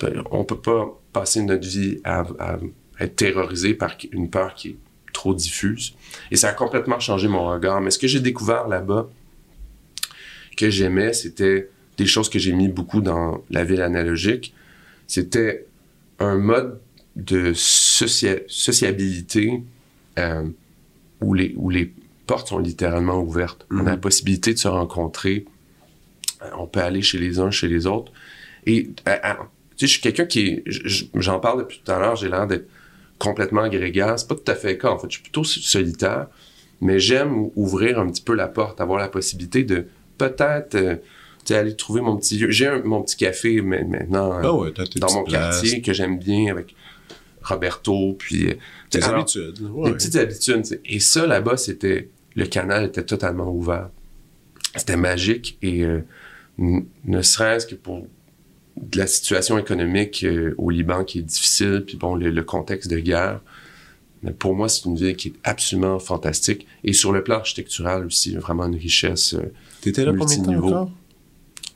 ben, 0.00 0.22
on 0.30 0.44
peut 0.44 0.60
pas 0.60 1.00
passer 1.14 1.40
notre 1.42 1.66
vie 1.66 2.00
à, 2.04 2.24
à 2.38 2.58
être 3.00 3.16
terrorisé 3.16 3.72
par 3.72 3.96
une 4.12 4.28
peur 4.28 4.54
qui 4.54 4.68
est 4.68 4.76
trop 5.14 5.32
diffuse. 5.32 5.94
Et 6.30 6.36
ça 6.36 6.50
a 6.50 6.52
complètement 6.52 7.00
changé 7.00 7.26
mon 7.26 7.46
regard. 7.48 7.80
Mais 7.80 7.90
ce 7.90 7.98
que 7.98 8.06
j'ai 8.06 8.20
découvert 8.20 8.68
là-bas, 8.68 9.08
que 10.58 10.68
j'aimais, 10.68 11.14
c'était 11.14 11.70
des 11.96 12.06
choses 12.06 12.28
que 12.28 12.38
j'ai 12.38 12.52
mis 12.52 12.68
beaucoup 12.68 13.00
dans 13.00 13.42
la 13.48 13.64
ville 13.64 13.80
analogique. 13.80 14.52
C'était 15.06 15.66
un 16.24 16.38
mode 16.38 16.80
de 17.16 17.52
socia- 17.54 18.42
sociabilité 18.48 19.62
euh, 20.18 20.44
où, 21.20 21.34
les, 21.34 21.54
où 21.56 21.70
les 21.70 21.92
portes 22.26 22.48
sont 22.48 22.58
littéralement 22.58 23.20
ouvertes. 23.20 23.66
On 23.70 23.86
a 23.86 23.90
la 23.90 23.96
possibilité 23.96 24.52
de 24.54 24.58
se 24.58 24.68
rencontrer. 24.68 25.44
Euh, 26.42 26.46
On 26.58 26.66
peut 26.66 26.80
aller 26.80 27.02
chez 27.02 27.18
les 27.18 27.38
uns, 27.38 27.50
chez 27.50 27.68
les 27.68 27.86
autres. 27.86 28.12
Et 28.66 28.90
euh, 29.08 29.14
tu 29.76 29.86
sais, 29.86 29.86
je 29.86 29.92
suis 29.92 30.00
quelqu'un 30.00 30.26
qui 30.26 30.62
J'en 31.14 31.38
parle 31.40 31.60
depuis 31.60 31.80
tout 31.84 31.92
à 31.92 31.98
l'heure, 31.98 32.16
j'ai 32.16 32.28
l'air 32.28 32.46
d'être 32.46 32.68
complètement 33.18 33.68
grégaire. 33.68 34.18
C'est 34.18 34.28
pas 34.28 34.34
tout 34.34 34.50
à 34.50 34.54
fait 34.54 34.72
le 34.72 34.78
cas, 34.78 34.90
en 34.90 34.98
fait. 34.98 35.08
Je 35.08 35.14
suis 35.14 35.22
plutôt 35.22 35.44
so- 35.44 35.60
solitaire. 35.60 36.26
Mais 36.80 36.98
j'aime 36.98 37.32
ou- 37.38 37.52
ouvrir 37.54 38.00
un 38.00 38.08
petit 38.10 38.22
peu 38.22 38.34
la 38.34 38.48
porte, 38.48 38.80
avoir 38.80 38.98
la 38.98 39.08
possibilité 39.08 39.62
de 39.64 39.86
peut-être... 40.18 41.00
tu 41.44 41.52
sais, 41.52 41.58
aller 41.58 41.76
trouver 41.76 42.00
mon 42.00 42.16
petit 42.16 42.38
lieu. 42.38 42.50
J'ai 42.50 42.70
mon 42.84 43.02
petit 43.02 43.16
café 43.16 43.60
mais- 43.60 43.84
maintenant. 43.84 44.32
euh, 44.32 44.40
Ah 44.44 44.52
ouais, 44.54 44.72
dans 44.96 45.12
mon 45.12 45.24
places, 45.24 45.60
quartier 45.60 45.82
que 45.82 45.92
j'aime 45.92 46.18
bien 46.18 46.50
avec 46.50 46.74
Roberto, 47.42 48.14
puis 48.18 48.48
euh, 48.48 48.54
alors, 49.02 49.20
habitudes. 49.20 49.58
des 49.84 49.92
petites 49.92 50.16
habitudes. 50.16 50.80
Et 50.86 51.00
ça, 51.00 51.26
là-bas, 51.26 51.56
c'était 51.56 52.08
le 52.34 52.46
canal 52.46 52.84
était 52.84 53.04
totalement 53.04 53.50
ouvert. 53.52 53.90
C'était 54.76 54.96
magique 54.96 55.58
et 55.62 55.82
euh, 55.82 56.00
ne 56.58 57.22
serait-ce 57.22 57.66
que 57.66 57.74
pour 57.74 58.06
de 58.80 58.98
la 58.98 59.06
situation 59.06 59.56
économique 59.58 60.24
euh, 60.24 60.54
au 60.58 60.70
Liban 60.70 61.04
qui 61.04 61.20
est 61.20 61.22
difficile, 61.22 61.84
puis 61.86 61.96
bon, 61.96 62.16
le, 62.16 62.30
le 62.30 62.42
contexte 62.42 62.90
de 62.90 62.98
guerre. 62.98 63.40
Mais 64.24 64.32
pour 64.32 64.54
moi, 64.56 64.68
c'est 64.70 64.86
une 64.86 64.96
ville 64.96 65.14
qui 65.16 65.28
est 65.28 65.34
absolument 65.44 65.98
fantastique. 65.98 66.66
Et 66.82 66.92
sur 66.94 67.12
le 67.12 67.22
plan 67.22 67.36
architectural 67.36 68.06
aussi, 68.06 68.34
vraiment 68.36 68.64
une 68.66 68.74
richesse. 68.76 69.34
euh, 69.34 69.52
T'étais 69.82 70.04
là 70.04 70.12
combien 70.18 70.38
de 70.38 70.44
temps 70.44 70.54
encore? 70.66 70.90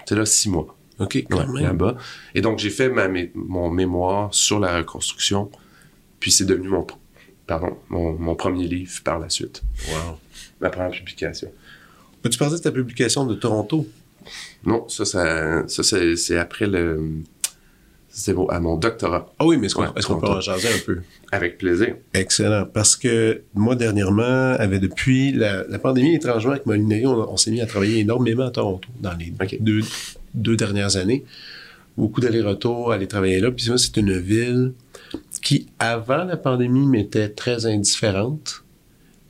C'était 0.08 0.20
là 0.20 0.24
six 0.26 0.48
mois. 0.48 0.74
OK, 1.00 1.22
quand 1.30 1.38
Ouais, 1.40 1.46
même. 1.46 1.62
là-bas. 1.64 1.96
Et 2.34 2.40
donc, 2.40 2.58
j'ai 2.58 2.70
fait 2.70 2.88
ma, 2.88 3.08
mé- 3.08 3.30
mon 3.34 3.68
mémoire 3.70 4.32
sur 4.32 4.58
la 4.58 4.78
reconstruction, 4.78 5.50
puis 6.18 6.32
c'est 6.32 6.46
devenu 6.46 6.68
mon, 6.68 6.86
pardon, 7.46 7.76
mon, 7.90 8.14
mon 8.14 8.34
premier 8.34 8.66
livre 8.66 8.90
par 9.04 9.18
la 9.18 9.28
suite, 9.28 9.62
Wow. 9.90 10.18
ma 10.62 10.70
première 10.70 10.90
publication. 10.92 11.52
Peux-tu 12.22 12.38
parler 12.38 12.56
de 12.56 12.62
ta 12.62 12.72
publication 12.72 13.26
de 13.26 13.34
Toronto? 13.34 13.86
Non, 14.64 14.88
ça, 14.88 15.04
ça, 15.04 15.68
ça 15.68 15.82
c'est, 15.82 16.16
c'est 16.16 16.38
après 16.38 16.66
le... 16.66 17.00
C'est 18.20 18.34
bon, 18.34 18.46
à 18.48 18.58
mon 18.58 18.76
doctorat, 18.76 19.32
Ah 19.38 19.46
oui, 19.46 19.58
mais 19.58 19.66
est-ce 19.66 19.76
qu'on 19.76 19.82
Ouais, 19.84 20.20
peut 20.20 20.26
en 20.26 20.40
jaser 20.40 20.66
un 20.68 20.78
peu? 20.84 20.98
avec 21.30 21.56
plaisir. 21.56 21.94
Excellent. 22.14 22.64
Parce 22.66 22.96
que 22.96 23.42
moi, 23.54 23.76
dernièrement, 23.76 24.54
avait 24.58 24.80
depuis 24.80 25.30
la, 25.30 25.62
la 25.68 25.78
pandémie, 25.78 26.16
étrangement, 26.16 26.50
avec 26.50 26.66
Molinari, 26.66 27.06
on, 27.06 27.32
on 27.32 27.36
s'est 27.36 27.52
mis 27.52 27.60
à 27.60 27.66
travailler 27.66 28.00
énormément 28.00 28.46
à 28.46 28.50
Toronto 28.50 28.88
dans 29.00 29.12
les 29.14 29.32
deux, 29.60 29.82
deux 30.34 30.56
dernières 30.56 30.96
années. 30.96 31.24
Beaucoup 31.96 32.20
d'allers-retours, 32.20 32.90
aller 32.90 33.06
travailler 33.06 33.38
là. 33.38 33.52
Puis 33.52 33.68
moi, 33.68 33.78
c'est 33.78 33.96
une 33.96 34.18
ville 34.18 34.72
qui, 35.40 35.68
avant 35.78 36.24
la 36.24 36.36
pandémie, 36.36 36.86
m'était 36.88 37.28
très 37.28 37.66
indifférente. 37.66 38.64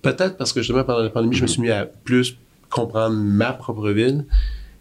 Peut-être 0.00 0.38
parce 0.38 0.54
que 0.54 0.60
justement, 0.62 0.84
pendant 0.84 1.02
la 1.02 1.10
pandémie, 1.10 1.36
je 1.36 1.42
me 1.42 1.46
suis 1.46 1.60
mis 1.60 1.70
à 1.70 1.84
plus 1.84 2.38
comprendre 2.70 3.16
ma 3.16 3.52
propre 3.52 3.90
ville. 3.90 4.24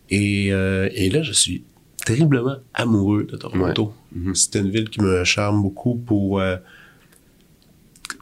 Et, 0.09 0.53
euh, 0.53 0.87
et 0.93 1.09
là, 1.09 1.23
je 1.23 1.33
suis 1.33 1.63
terriblement 2.07 2.57
amoureux 2.73 3.23
de 3.31 3.35
Toronto. 3.43 3.93
Mhm. 4.15 4.33
C'est 4.35 4.55
une 4.61 4.71
ville 4.75 4.89
qui 4.89 5.01
me 5.01 5.23
charme 5.23 5.61
beaucoup 5.61 5.95
pour... 5.95 6.39
euh, 6.39 6.57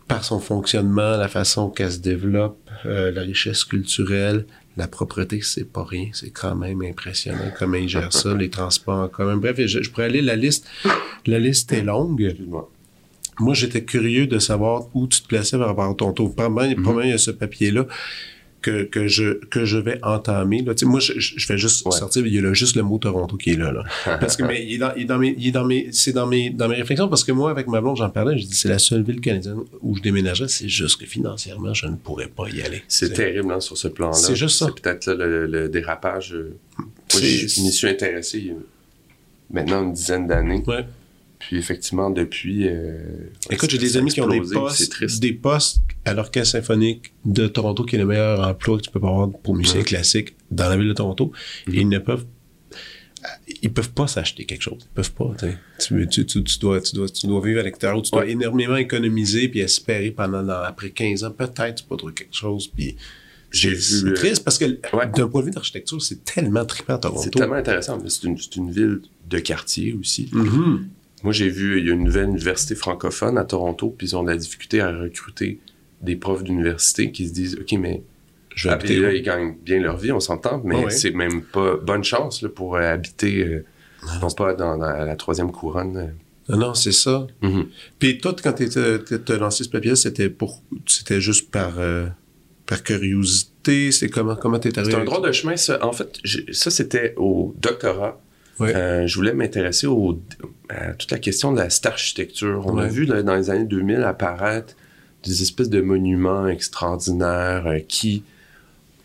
par 0.07 0.23
son 0.23 0.39
fonctionnement, 0.39 1.17
la 1.17 1.27
façon 1.27 1.63
qu'elle 1.69 1.91
se 1.91 1.97
développe, 2.13 2.59
euh, 2.85 3.11
la 3.11 3.21
richesse 3.21 3.63
culturelle, 3.63 4.45
la 4.77 4.87
propreté, 4.87 5.41
c'est 5.41 5.69
pas 5.77 5.83
rien. 5.83 6.09
C'est 6.13 6.29
quand 6.29 6.55
même 6.55 6.81
impressionnant 6.83 7.49
comment 7.57 7.79
ils 7.85 7.89
gèrent 7.89 8.13
ça, 8.13 8.31
les 8.35 8.49
transports 8.49 8.99
en 8.99 9.07
commun. 9.07 9.37
Bref, 9.37 9.55
je, 9.65 9.81
je 9.81 9.89
pourrais 9.89 10.05
aller 10.05 10.21
la 10.21 10.35
liste. 10.35 10.67
La 11.25 11.39
liste 11.39 11.71
est 11.71 11.81
longue. 11.81 12.35
Moi, 13.39 13.53
j'étais 13.53 13.83
curieux 13.83 14.27
de 14.27 14.37
savoir 14.37 14.75
où 14.93 15.07
tu 15.07 15.21
te 15.21 15.27
plaçais 15.27 15.57
par 15.57 15.67
rapport 15.69 15.89
à 15.89 15.93
ton. 15.95 16.13
Probablement, 16.13 16.71
probablement, 16.83 17.01
il 17.01 17.09
y 17.09 17.13
a 17.13 17.17
ce 17.17 17.31
papier-là 17.31 17.87
que, 18.65 18.83
que, 18.83 19.07
je, 19.07 19.33
que 19.45 19.63
je 19.63 19.77
vais 19.77 19.99
entamer. 20.03 20.61
Là. 20.63 20.73
Moi, 20.83 20.99
je, 20.99 21.13
je 21.19 21.47
vais 21.47 21.57
juste 21.57 21.85
Ouais. 21.85 21.91
sortir, 21.91 22.25
il 22.25 22.33
y 22.33 22.39
a 22.39 22.41
là, 22.41 22.53
juste 22.53 22.75
le 22.75 22.81
mot 22.81 22.97
Toronto 22.97 23.37
qui 23.37 23.51
est 23.51 23.57
là. 23.57 23.71
là. 23.71 23.83
Parce 24.19 24.35
que 24.37 24.43
mais, 24.43 24.65
il 24.65 24.73
est 24.73 24.77
dans, 24.79 24.93
il 24.95 25.03
est 25.03 25.05
dans 25.05 25.17
mes, 25.19 25.35
il 25.37 25.47
est 25.47 25.51
dans 25.51 25.65
mes, 25.65 25.89
c'est 25.91 26.13
dans 26.13 26.25
mes, 26.25 26.49
dans 26.49 26.67
mes 26.67 26.75
réflexions 26.77 27.07
parce 27.07 27.23
que 27.23 27.31
moi, 27.31 27.51
avec 27.51 27.67
ma 27.67 27.79
blonde, 27.81 27.97
j'en 27.97 28.09
parlais, 28.09 28.37
je 28.39 28.45
dis 28.47 28.55
c'est 28.55 28.69
la 28.69 28.79
seule 28.79 29.03
ville 29.03 29.21
canadienne 29.21 29.59
où 29.81 29.95
je 29.95 30.01
déménagerais, 30.01 30.47
c'est 30.47 30.67
juste 30.67 30.99
que 30.99 31.05
financièrement, 31.05 31.73
je 31.73 31.85
ne 31.87 31.95
pourrais 31.95 32.27
pas 32.27 32.49
y 32.49 32.61
aller. 32.63 32.81
C'est 32.87 33.13
terrible 33.13 33.51
hein, 33.53 33.59
sur 33.59 33.77
ce 33.77 33.87
plan-là. 33.87 34.13
C'est 34.13 34.35
juste 34.35 34.57
ça. 34.57 34.65
C'est 34.73 34.81
peut-être 34.81 35.13
le, 35.13 35.45
le 35.45 35.69
dérapage. 35.69 36.33
euh, 36.33 36.57
Moi, 36.79 37.21
je 37.21 37.61
m'y 37.61 37.71
suis 37.71 37.87
intéressé 37.87 38.53
maintenant 39.51 39.83
une 39.83 39.93
dizaine 39.93 40.25
d'années. 40.27 40.63
Ouais. 40.65 40.85
Puis 41.39 41.57
effectivement, 41.57 42.09
depuis. 42.09 42.67
Euh, 42.67 43.31
Écoute, 43.49 43.69
j'ai 43.69 43.77
des 43.77 43.97
amis 43.97 44.11
qui 44.11 44.21
ont 44.21 44.27
des 44.27 44.41
postes, 44.41 45.19
des 45.19 45.33
postes 45.33 45.79
à 46.05 46.13
l'Orchestre 46.13 46.53
symphonique 46.53 47.13
de 47.25 47.47
Toronto, 47.47 47.83
qui 47.83 47.95
est 47.95 47.99
le 47.99 48.05
meilleur 48.05 48.47
emploi 48.47 48.77
que 48.77 48.83
tu 48.83 48.91
peux 48.91 48.99
avoir 48.99 49.29
pour 49.29 49.55
musicien 49.55 49.83
classique 49.83 50.35
dans 50.51 50.69
la 50.69 50.77
ville 50.77 50.87
de 50.87 50.93
Toronto. 50.93 51.31
Et 51.71 51.81
ils 51.81 51.89
ne 51.89 51.99
peuvent 51.99 52.25
ils 53.61 53.73
peuvent 53.73 53.91
pas 53.91 54.07
s'acheter 54.07 54.45
quelque 54.45 54.61
chose. 54.61 54.79
Ils 54.81 54.93
peuvent 54.93 55.11
pas. 55.11 55.35
Tu, 55.79 56.07
tu, 56.07 56.25
tu, 56.25 56.43
tu, 56.43 56.59
dois, 56.59 56.81
tu, 56.81 56.95
dois, 56.95 57.09
tu 57.09 57.27
dois 57.27 57.41
vivre 57.43 57.59
à 57.59 57.63
l'extérieur, 57.63 58.01
tu 58.01 58.11
dois 58.11 58.27
énormément 58.27 58.75
économiser 58.75 59.47
puis 59.49 59.61
espérer 59.61 60.11
pendant 60.11 60.47
après 60.49 60.91
15 60.91 61.23
ans, 61.23 61.31
peut-être 61.31 61.75
tu 61.75 61.83
peux 61.85 61.97
trouver 61.97 62.13
quelque 62.13 62.35
chose. 62.35 62.67
Puis 62.67 62.95
j'ai 63.51 63.69
vu. 63.69 63.81
C'est 63.81 64.13
triste 64.13 64.43
parce 64.43 64.57
que 64.57 64.65
d'un 64.65 65.27
point 65.27 65.41
de 65.41 65.45
vue 65.45 65.51
d'architecture, 65.51 66.01
c'est 66.01 66.23
tellement 66.23 66.65
trippant 66.65 66.95
à 66.95 66.97
Toronto. 66.99 67.21
C'est 67.23 67.31
tellement 67.31 67.55
intéressant. 67.55 67.99
C'est 68.07 68.23
une, 68.23 68.37
une, 68.57 68.71
ville 68.71 69.01
de 69.29 69.39
quartier 69.39 69.93
aussi. 69.93 70.29
Mm-hmm. 70.33 70.79
Moi, 71.25 71.33
j'ai 71.33 71.49
vu, 71.49 71.79
il 71.79 71.87
y 71.87 71.89
a 71.89 71.93
une 71.93 72.03
nouvelle 72.03 72.29
université 72.29 72.75
francophone 72.75 73.39
à 73.39 73.45
Toronto, 73.45 73.89
puis 73.97 74.09
ils 74.09 74.15
ont 74.15 74.21
de 74.21 74.29
la 74.29 74.37
difficulté 74.37 74.79
à 74.79 74.91
recruter 74.91 75.59
des 76.03 76.15
profs 76.15 76.43
d'université 76.43 77.11
qui 77.11 77.27
se 77.27 77.33
disent, 77.33 77.57
OK, 77.59 77.71
mais 77.79 78.03
je 78.53 78.67
vais 78.67 78.75
habiter 78.75 78.99
là, 78.99 79.11
ils 79.11 79.23
gagnent 79.23 79.55
bien 79.55 79.79
leur 79.79 79.97
vie, 79.97 80.11
on 80.11 80.19
s'entend, 80.19 80.61
mais 80.63 80.91
c'est 80.91 81.09
même 81.09 81.41
pas 81.41 81.77
bonne 81.77 82.03
chance 82.03 82.43
là, 82.43 82.49
pour 82.49 82.75
euh, 82.75 82.81
habiter, 82.81 83.43
euh, 83.43 83.65
non 84.21 84.29
pas 84.29 84.53
dans, 84.53 84.77
la 84.77 85.15
troisième 85.15 85.51
couronne. 85.51 86.13
Non, 86.47 86.57
non, 86.57 86.73
c'est 86.75 86.91
ça. 86.91 87.25
Mm-hmm. 87.41 87.65
Puis 87.97 88.17
toi, 88.19 88.35
quand 88.43 88.53
tu 88.53 89.31
as 89.33 89.37
lancé 89.37 89.63
ce 89.63 89.69
papier, 89.69 89.95
c'était 89.95 90.29
pour, 90.29 90.61
c'était 90.85 91.21
juste 91.21 91.49
par, 91.49 91.79
euh, 91.79 92.05
par 92.67 92.83
curiosité. 92.83 93.91
C'est 93.91 94.09
comment, 94.09 94.35
comment 94.35 94.59
t'es 94.59 94.77
arrivé? 94.77 94.93
C'est 94.93 95.01
un 95.01 95.05
drôle 95.05 95.25
de 95.25 95.31
chemin, 95.31 95.57
ça. 95.57 95.83
En 95.83 95.91
fait, 95.91 96.19
ça, 96.51 96.69
c'était 96.69 97.15
au 97.17 97.55
doctorat. 97.57 98.21
Euh, 98.61 99.05
je 99.07 99.15
voulais 99.15 99.33
m'intéresser 99.33 99.87
à 100.69 100.93
toute 100.93 101.11
la 101.11 101.19
question 101.19 101.51
de 101.51 101.59
la 101.59 101.69
cette 101.69 101.85
architecture. 101.85 102.63
On 102.65 102.77
a 102.77 102.87
vu 102.87 103.05
dans 103.05 103.35
les 103.35 103.49
années 103.49 103.65
2000 103.65 104.03
apparaître 104.03 104.75
des 105.23 105.41
espèces 105.41 105.69
de 105.69 105.81
monuments 105.81 106.47
extraordinaires 106.47 107.65
euh, 107.67 107.79
qui, 107.79 108.23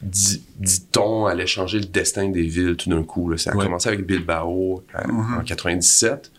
dit-on, 0.03 1.27
allaient 1.27 1.47
changer 1.47 1.79
le 1.79 1.87
destin 1.87 2.29
des 2.29 2.43
villes 2.43 2.77
tout 2.77 2.91
d'un 2.91 3.03
coup. 3.03 3.37
Ça 3.39 3.51
a 3.51 3.55
commencé 3.55 3.89
avec 3.89 4.07
Bilbao 4.07 4.85
euh, 4.95 4.99
mm-hmm. 4.99 5.41
en 5.41 5.45
97. 5.45 6.31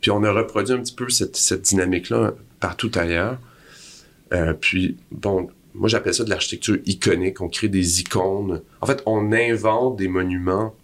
Puis 0.00 0.10
on 0.10 0.22
a 0.22 0.30
reproduit 0.30 0.74
un 0.74 0.80
petit 0.80 0.94
peu 0.94 1.08
cette, 1.08 1.62
dynamique-là 1.62 2.34
partout 2.60 2.90
ailleurs. 2.94 3.38
puis, 4.60 4.96
bon, 5.10 5.48
moi 5.74 5.88
j'appelle 5.88 6.14
ça 6.14 6.24
de 6.24 6.30
l'architecture 6.30 6.78
iconique. 6.84 7.40
On 7.40 7.48
crée 7.48 7.68
des 7.68 8.00
icônes. 8.00 8.60
En 8.80 8.86
fait, 8.86 9.02
on 9.06 9.32
invente 9.32 9.96
des 9.96 10.08
monuments 10.08 10.74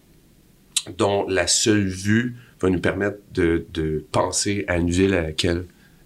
dont 0.97 1.26
la 1.28 1.47
seule 1.47 1.87
vue 1.87 2.37
va 2.61 2.70
nous 2.70 2.81
permettre 2.81 3.18
de, 3.33 4.05
penser 4.12 4.64
à 4.68 4.76
une 4.76 4.91
ville 4.91 5.14
à 5.14 5.22
laquelle 5.22 5.64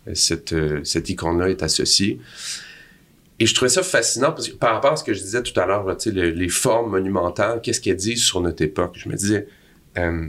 euh, 0.08 0.14
cette, 0.14 0.52
euh, 0.52 0.82
cette 0.84 1.08
icône-là 1.08 1.50
est 1.50 1.62
associée. 1.62 2.20
Et 3.40 3.46
je 3.46 3.54
trouvais 3.54 3.68
ça 3.68 3.82
fascinant 3.82 4.30
parce 4.32 4.48
que 4.48 4.54
par 4.54 4.74
rapport 4.74 4.92
à 4.92 4.96
ce 4.96 5.04
que 5.04 5.12
je 5.12 5.20
disais 5.20 5.42
tout 5.42 5.58
à 5.58 5.66
l'heure, 5.66 5.84
les, 6.06 6.30
les 6.30 6.48
formes 6.48 6.90
monumentales, 6.90 7.60
qu'est-ce 7.62 7.80
qu'elles 7.80 7.96
disent 7.96 8.22
sur 8.22 8.40
notre 8.40 8.62
époque? 8.62 8.94
Je 8.96 9.08
me 9.08 9.16
disais, 9.16 9.48
euh, 9.98 10.28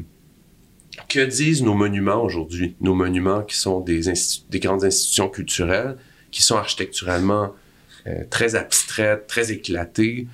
que 1.08 1.20
disent 1.20 1.62
nos 1.62 1.76
monuments 1.76 2.24
aujourd'hui? 2.24 2.76
Nos 2.82 2.96
monuments 2.96 3.44
qui 3.44 3.58
sont 3.58 3.80
des, 3.80 4.02
des 4.50 4.60
grandes 4.60 4.84
institutions 4.84 5.30
culturelles, 5.30 5.98
qui 6.32 6.42
sont 6.42 6.56
architecturalement 6.56 7.54
très 8.30 8.54
abstraites, 8.54 9.26
très 9.26 9.52
éclatées, 9.52 10.28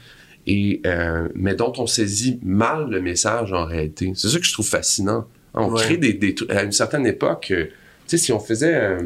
et 0.48 0.82
euh, 0.86 1.28
mais 1.36 1.56
dont 1.56 1.74
on 1.78 1.88
saisit 1.88 2.40
mal 2.44 2.90
le 2.90 3.02
message 3.02 3.54
en 3.54 3.66
réalité. 3.66 4.12
C'est 4.16 4.30
ça 4.30 4.40
que 4.40 4.46
je 4.46 4.54
trouve 4.54 4.68
fascinant. 4.68 5.28
On 5.54 5.70
crée 5.74 5.98
des, 5.98 6.14
des 6.14 6.36
à 6.50 6.64
une 6.64 6.72
certaine 6.72 7.06
époque, 7.06 7.50
euh, 7.52 7.66
tu 7.66 7.72
sais, 8.08 8.18
si 8.18 8.32
on 8.32 8.40
faisait, 8.40 8.74
euh, 8.74 9.00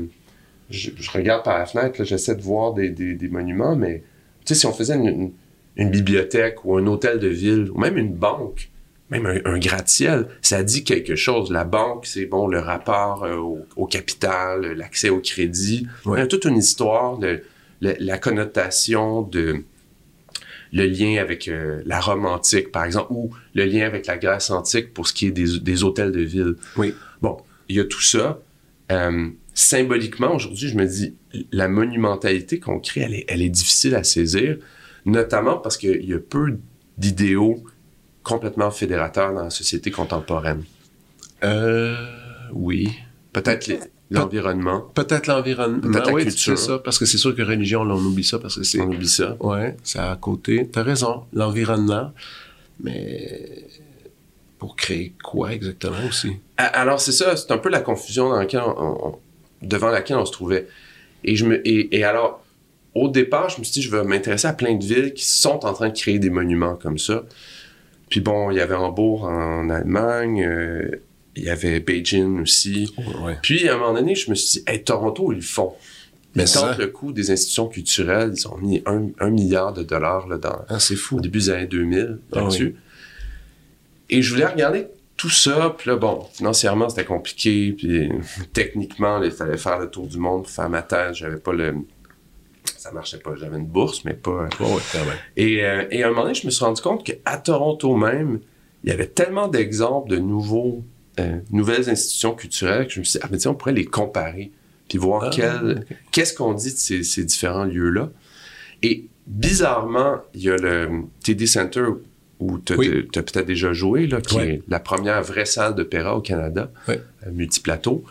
je, 0.70 0.92
regarde 1.12 1.44
par 1.44 1.58
la 1.58 1.66
fenêtre, 1.66 2.04
j'essaie 2.04 2.36
de 2.36 2.42
voir 2.42 2.74
des, 2.74 2.90
des, 2.90 3.28
monuments, 3.30 3.76
mais 3.76 4.04
tu 4.46 4.54
sais, 4.54 4.60
si 4.60 4.66
on 4.68 4.72
faisait 4.72 4.94
une, 4.94 5.32
une, 5.76 5.90
bibliothèque 5.90 6.64
ou 6.64 6.78
un 6.78 6.86
hôtel 6.86 7.18
de 7.18 7.28
ville 7.28 7.72
ou 7.72 7.80
même 7.80 7.98
une 7.98 8.14
banque, 8.14 8.70
même 9.10 9.26
un, 9.26 9.58
gratte-ciel, 9.58 10.28
ça 10.44 10.64
dit 10.64 10.84
quelque 10.84 11.16
chose. 11.16 11.52
La 11.52 11.64
banque, 11.64 12.06
c'est 12.06 12.26
bon, 12.26 12.48
le 12.48 12.60
rapport 12.60 13.26
au, 13.76 13.88
capital, 13.88 14.74
l'accès 14.74 15.10
au 15.10 15.20
crédit, 15.20 15.88
Il 16.06 16.12
y 16.18 16.22
a 16.22 16.28
toute 16.28 16.46
une 16.46 16.58
histoire 16.58 17.18
de 17.18 17.42
la 17.82 18.18
connotation 18.20 19.24
de 19.24 19.64
le 20.76 20.88
lien 20.88 21.22
avec 21.22 21.48
euh, 21.48 21.82
la 21.86 22.02
Rome 22.02 22.26
antique, 22.26 22.70
par 22.70 22.84
exemple, 22.84 23.08
ou 23.10 23.32
le 23.54 23.64
lien 23.64 23.86
avec 23.86 24.08
la 24.08 24.18
Grèce 24.18 24.50
antique 24.50 24.94
pour 24.94 25.08
ce 25.08 25.14
qui 25.14 25.28
est 25.28 25.32
des, 25.32 25.84
hôtels 25.84 26.12
de 26.12 26.20
ville. 26.20 26.56
Oui. 26.76 26.94
Bon, 27.22 27.38
il 27.70 27.78
y 27.78 27.80
a 27.80 27.86
tout 27.86 28.02
ça. 28.02 28.42
Euh, 28.92 29.30
symboliquement, 29.54 30.36
aujourd'hui, 30.36 30.68
je 30.68 30.76
me 30.76 30.86
dis, 30.86 31.16
la 31.54 31.70
monumentalité 31.70 32.60
qu'on 32.60 32.82
crée, 32.82 33.02
elle 33.02 33.14
est, 33.14 33.26
elle 33.30 33.42
est 33.42 33.50
difficile 33.50 33.96
à 33.96 34.04
saisir, 34.04 34.58
notamment 35.06 35.60
parce 35.60 35.78
qu'il 35.78 36.04
y 36.04 36.14
a 36.14 36.20
peu 36.20 36.58
d'idéaux 36.98 37.64
complètement 38.24 38.70
fédérateurs 38.70 39.34
dans 39.34 39.44
la 39.44 39.50
société 39.52 39.92
contemporaine. 39.92 40.64
Euh, 41.46 41.96
oui. 42.52 42.90
Peut-être 43.32 43.68
les, 43.68 43.80
L'environnement. 44.16 44.82
Peut-être 44.94 45.28
l'environnement. 45.28 45.80
Peut-être 45.82 46.08
la 46.08 46.14
oui, 46.14 46.24
culture. 46.24 46.58
ça, 46.58 46.80
parce 46.80 47.00
que 47.00 47.06
c'est 47.06 47.18
sûr 47.18 47.36
que 47.36 47.42
religion, 47.42 47.82
on 47.82 48.06
oublie 48.06 48.24
ça 48.24 48.40
parce 48.40 48.58
que 48.58 48.64
c'est. 48.64 48.82
On 48.82 48.88
oublie 48.88 49.08
ça. 49.08 49.38
Ouais, 49.40 49.76
c'est 49.84 50.00
à 50.00 50.18
côté. 50.20 50.68
T'as 50.72 50.84
raison. 50.84 51.24
L'environnement. 51.34 52.12
Mais 52.82 53.68
pour 54.60 54.76
créer 54.76 55.14
quoi 55.24 55.54
exactement 55.54 55.96
aussi? 56.08 56.38
Alors, 56.58 57.00
c'est 57.00 57.12
ça. 57.12 57.36
C'est 57.36 57.52
un 57.52 57.58
peu 57.58 57.70
la 57.70 57.82
confusion 57.82 58.30
dans 58.30 58.38
laquelle 58.38 58.62
devant 59.62 59.90
laquelle 59.90 60.18
on 60.18 60.26
se 60.26 60.32
trouvait. 60.32 60.68
Et, 61.24 61.36
je 61.36 61.46
me, 61.46 61.62
et, 61.68 62.04
alors, 62.04 62.44
au 62.94 63.10
départ, 63.10 63.50
je 63.50 63.60
me 63.60 63.64
suis 63.64 63.74
dit, 63.74 63.82
je 63.82 63.92
vais 63.92 64.04
m'intéresser 64.04 64.48
à 64.48 64.54
plein 64.54 64.76
de 64.76 64.84
villes 64.84 65.14
qui 65.14 65.26
sont 65.26 65.66
en 65.66 65.74
train 65.74 65.90
de 65.90 65.98
créer 65.98 66.20
des 66.20 66.30
monuments 66.30 66.76
comme 66.76 66.98
ça. 66.98 67.24
Puis 68.10 68.22
bon, 68.22 68.52
il 68.52 68.58
y 68.58 68.62
avait 68.62 68.76
Hambourg 68.76 69.24
en 69.24 69.70
Allemagne, 69.70 70.44
euh, 70.46 71.02
il 71.36 71.44
y 71.44 71.50
avait 71.50 71.80
Beijing 71.80 72.42
aussi. 72.42 72.94
Puis, 73.42 73.68
à 73.68 73.76
un 73.76 73.78
moment 73.78 73.94
donné, 73.94 74.16
je 74.16 74.30
me 74.30 74.36
suis 74.36 74.60
dit, 74.60 74.66
hey, 74.68 74.84
Toronto, 74.84 75.32
ils 75.32 75.38
le 75.38 75.42
font. 75.42 75.74
Mais 76.36 76.46
tant 76.46 76.78
le 76.78 76.88
coût 76.88 77.14
des 77.14 77.32
institutions 77.32 77.68
culturelles, 77.68 78.34
ils 78.36 78.48
ont 78.48 78.58
mis 78.58 78.84
un, 78.86 79.30
milliard 79.30 79.74
de 79.74 79.84
dollars 79.84 80.28
là, 80.28 80.38
dans, 80.38 80.66
ah, 80.68 80.80
c'est 80.80 80.98
fou. 80.98 81.18
au 81.18 81.22
début 81.22 81.40
des 81.40 81.50
années 81.50 81.66
2000 81.66 82.20
ah 82.34 82.40
là-dessus. 82.40 82.76
Et 84.10 84.22
je 84.22 84.34
voulais 84.34 84.46
regarder 84.46 84.88
tout 85.16 85.30
ça. 85.30 85.74
Puis 85.78 85.90
là, 85.90 85.96
bon, 85.96 86.26
financièrement, 86.34 86.90
c'était 86.90 87.06
compliqué. 87.06 87.72
Puis 87.72 88.10
techniquement, 88.54 89.24
il 89.24 89.32
fallait 89.32 89.58
faire 89.58 89.80
le 89.80 89.90
tour 89.90 90.08
du 90.08 90.18
monde 90.18 90.44
pour 90.44 90.52
faire 90.52 90.70
ma 90.70 90.82
thèse. 90.82 91.16
J'avais 91.16 91.38
pas 91.38 91.54
le... 91.54 91.74
Ça 92.78 92.92
marchait 92.92 93.20
pas. 93.20 93.36
J'avais 93.40 93.58
une 93.58 93.66
bourse, 93.66 94.04
mais 94.04 94.14
pas... 94.14 94.50
Et, 95.38 95.64
euh, 95.64 95.86
et 95.90 96.04
à 96.04 96.08
un 96.08 96.10
moment 96.10 96.24
donné, 96.24 96.34
je 96.34 96.46
me 96.46 96.52
suis 96.52 96.66
rendu 96.66 96.82
compte 96.82 97.06
qu'à 97.06 97.38
Toronto 97.38 97.96
même, 97.96 98.42
il 98.84 98.90
y 98.90 98.94
avait 98.94 99.08
tellement 99.08 99.48
d'exemples 99.48 100.10
de 100.10 100.18
nouveaux 100.18 100.84
euh, 101.20 101.40
nouvelles 101.52 101.90
institutions 101.90 102.34
culturelles 102.34 102.88
que 102.88 102.94
je 102.94 103.00
me 103.00 103.06
suis 103.06 103.20
dit, 103.20 103.26
ah, 103.26 103.30
mais 103.32 103.48
on 103.48 103.56
pourrait 103.56 103.74
les 103.74 103.86
comparer, 103.86 104.52
puis 104.90 104.98
voir 104.98 105.32
ah, 105.34 105.62
qu'est-ce 106.12 106.34
qu'on 106.34 106.54
dit 106.54 106.74
de 106.74 107.04
ces, 107.04 107.24
différents 107.24 107.64
lieux-là. 107.64 108.10
Et 108.84 109.06
bizarrement, 109.26 110.18
il 110.34 110.42
y 110.42 110.50
a 110.50 110.58
le 110.58 111.04
TD 111.24 111.48
Center 111.48 111.86
où 112.40 112.60
tu 112.60 112.74
as, 112.74 112.76
peut-être 112.76 113.46
déjà 113.46 113.72
joué, 113.72 114.08
là, 114.08 114.20
qui 114.20 114.38
est 114.40 114.62
la 114.68 114.80
première 114.80 115.24
vraie 115.24 115.46
salle 115.46 115.74
d'opéra 115.74 116.18
au 116.18 116.22
Canada, 116.22 116.70
oui. 116.88 116.96
Euh, 117.26 117.32
multiplateau, 117.32 118.04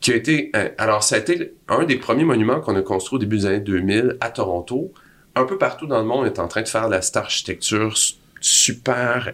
qui 0.00 0.12
a 0.12 0.16
été... 0.16 0.50
Euh, 0.56 0.70
alors, 0.78 1.02
ça 1.02 1.16
a 1.16 1.18
été 1.18 1.52
un 1.68 1.84
des 1.84 1.96
premiers 1.96 2.24
monuments 2.24 2.60
qu'on 2.60 2.76
a 2.76 2.82
construit 2.82 3.16
au 3.16 3.20
début 3.20 3.38
des 3.38 3.46
années 3.46 3.60
2000 3.60 4.16
à 4.20 4.30
Toronto. 4.30 4.92
Un 5.34 5.44
peu 5.44 5.58
partout 5.58 5.86
dans 5.86 5.98
le 5.98 6.06
monde, 6.06 6.20
on 6.22 6.26
est 6.26 6.38
en 6.38 6.48
train 6.48 6.62
de 6.62 6.68
faire 6.68 6.86
de 6.86 6.92
la 6.92 7.02
star 7.02 7.24
architecture 7.24 7.94
super 8.40 9.32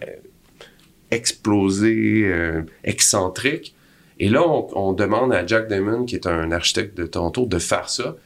explosé, 1.11 2.23
euh, 2.25 2.63
excentrique. 2.85 3.75
Et 4.21 4.29
là, 4.29 4.43
on, 4.47 4.93
demande 4.93 5.33
à 5.33 5.47
Jack 5.47 5.69
Damon, 5.69 6.05
qui 6.05 6.17
est 6.17 6.27
un 6.27 6.51
architecte 6.51 6.97
de 6.97 7.07
Toronto, 7.07 7.47
de 7.47 7.59
faire 7.59 7.89
ça. 7.89 8.17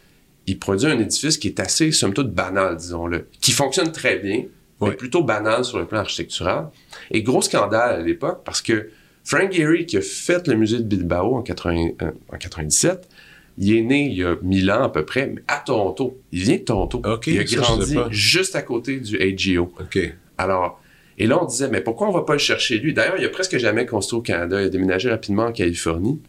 Il 0.46 0.58
produit 0.58 0.86
un 0.90 0.98
édifice 0.98 1.36
qui 1.36 1.48
est 1.48 1.60
assez, 1.60 1.92
somme 1.92 2.14
toute, 2.14 2.32
banal, 2.32 2.76
disons-le, 2.76 3.28
qui 3.40 3.52
fonctionne 3.52 3.92
très 3.92 4.16
bien, 4.16 4.44
mais 4.80 4.92
plutôt 4.92 5.22
banal 5.22 5.64
sur 5.64 5.78
le 5.78 5.86
plan 5.86 6.00
architectural. 6.00 6.68
Et 7.10 7.22
gros 7.22 7.42
scandale 7.42 8.00
à 8.00 8.02
l'époque, 8.02 8.40
parce 8.44 8.62
que 8.62 8.88
Frank 9.22 9.52
Gehry, 9.52 9.86
qui 9.86 9.98
a 9.98 10.00
fait 10.00 10.48
le 10.48 10.56
musée 10.56 10.78
de 10.78 10.84
Bilbao 10.84 11.36
en, 11.36 11.42
80, 11.42 11.90
euh, 12.02 12.10
en 12.32 12.38
97, 12.38 13.08
il 13.58 13.76
est 13.76 13.82
né 13.82 14.06
il 14.06 14.16
y 14.16 14.24
a 14.24 14.36
1000 14.42 14.70
ans 14.72 14.84
à 14.84 14.88
peu 14.88 15.04
près, 15.04 15.26
mais 15.26 15.42
à 15.46 15.58
Toronto. 15.58 16.18
Il 16.32 16.40
vient 16.40 16.56
de 16.56 16.62
Toronto. 16.62 17.02
il 17.26 17.38
a 17.38 17.44
grandi 17.44 17.96
juste 18.10 18.56
à 18.56 18.62
côté 18.62 18.98
du 18.98 19.20
AGO. 19.20 19.72
Alors, 20.38 20.81
et 21.22 21.26
là, 21.26 21.40
on 21.40 21.46
disait, 21.46 21.68
mais 21.68 21.80
pourquoi 21.80 22.08
on 22.08 22.10
va 22.10 22.22
pas 22.22 22.32
le 22.32 22.40
chercher 22.40 22.78
lui? 22.78 22.94
D'ailleurs, 22.94 23.14
il 23.16 23.24
a 23.24 23.28
presque 23.28 23.56
jamais 23.56 23.86
construit 23.86 24.18
au 24.18 24.22
Canada. 24.22 24.60
Il 24.60 24.66
a 24.66 24.68
déménagé 24.68 25.08
rapidement 25.08 25.44
en 25.44 25.52
Californie. 25.52 26.20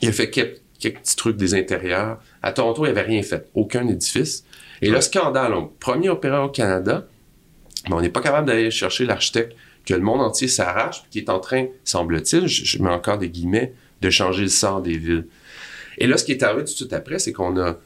Il 0.00 0.08
a 0.08 0.12
fait 0.12 0.30
quelques, 0.30 0.62
petits 0.80 1.16
trucs 1.16 1.36
des 1.36 1.54
intérieurs. 1.54 2.18
À 2.42 2.52
Toronto, 2.52 2.86
il 2.86 2.88
avait 2.88 3.02
rien 3.02 3.22
fait. 3.22 3.46
Aucun 3.52 3.86
édifice. 3.86 4.46
Et 4.80 4.88
le 4.88 4.98
scandale, 5.02 5.52
premier 5.78 6.08
opéra 6.08 6.42
au 6.42 6.48
Canada, 6.48 7.06
mais 7.86 7.94
on 7.96 8.00
n'est 8.00 8.08
pas 8.08 8.22
capable 8.22 8.46
d'aller 8.46 8.70
chercher 8.70 9.04
l'architecte 9.04 9.54
que 9.84 9.92
le 9.92 10.00
monde 10.00 10.22
entier 10.22 10.48
s'arrache, 10.48 11.04
qui 11.10 11.18
est 11.18 11.28
en 11.28 11.38
train, 11.38 11.66
semble-t-il, 11.84 12.46
je, 12.46 12.82
mets 12.82 12.88
encore 12.88 13.18
des 13.18 13.28
guillemets, 13.28 13.74
de 14.00 14.08
changer 14.08 14.44
le 14.44 14.48
sort 14.48 14.80
des 14.80 14.96
villes. 14.96 15.26
Et 15.98 16.06
là, 16.06 16.16
ce 16.16 16.24
qui 16.24 16.32
est 16.32 16.42
arrivé 16.42 16.60
tout 16.60 16.72
de 16.72 16.76
suite 16.76 16.94
après, 16.94 17.18
c'est 17.18 17.34
qu'on 17.34 17.60
a 17.60 17.76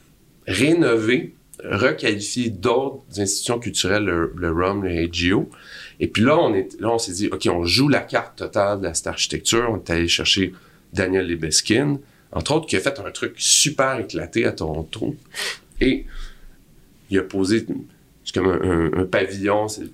rénové, 0.47 1.35
requalifié 1.65 2.51
d'autres 2.51 3.03
institutions 3.19 3.59
culturelles, 3.59 4.05
le, 4.05 4.33
le 4.37 4.53
RUM, 4.53 4.85
le 4.85 5.09
HGO. 5.09 5.51
Et 6.01 6.07
puis 6.09 6.23
là, 6.23 6.39
on 6.39 6.55
est, 6.55 6.81
là, 6.81 6.91
on 6.91 6.99
s'est 6.99 7.13
dit, 7.13 7.29
OK, 7.29 7.49
on 7.51 7.65
joue 7.65 7.89
la 7.89 8.01
carte 8.01 8.39
totale 8.39 8.81
de 8.81 8.91
cette 8.93 9.07
architecture. 9.07 9.69
On 9.71 9.77
est 9.77 9.91
allé 9.91 10.09
chercher 10.09 10.53
Daniel 10.93 11.27
Lebeskin, 11.27 11.99
entre 12.33 12.55
autres, 12.55 12.67
qui 12.67 12.77
a 12.77 12.81
fait 12.81 12.99
un 13.01 13.11
truc 13.11 13.35
super 13.37 13.99
éclaté 13.99 14.45
à 14.45 14.53
Toronto. 14.53 15.17
Et 15.81 16.07
il 17.11 17.19
a 17.19 17.23
posé 17.23 17.67
c'est 18.29 18.39
comme 18.39 18.93
un, 18.95 19.05
pavillon, 19.07 19.69
c'est 19.69 19.89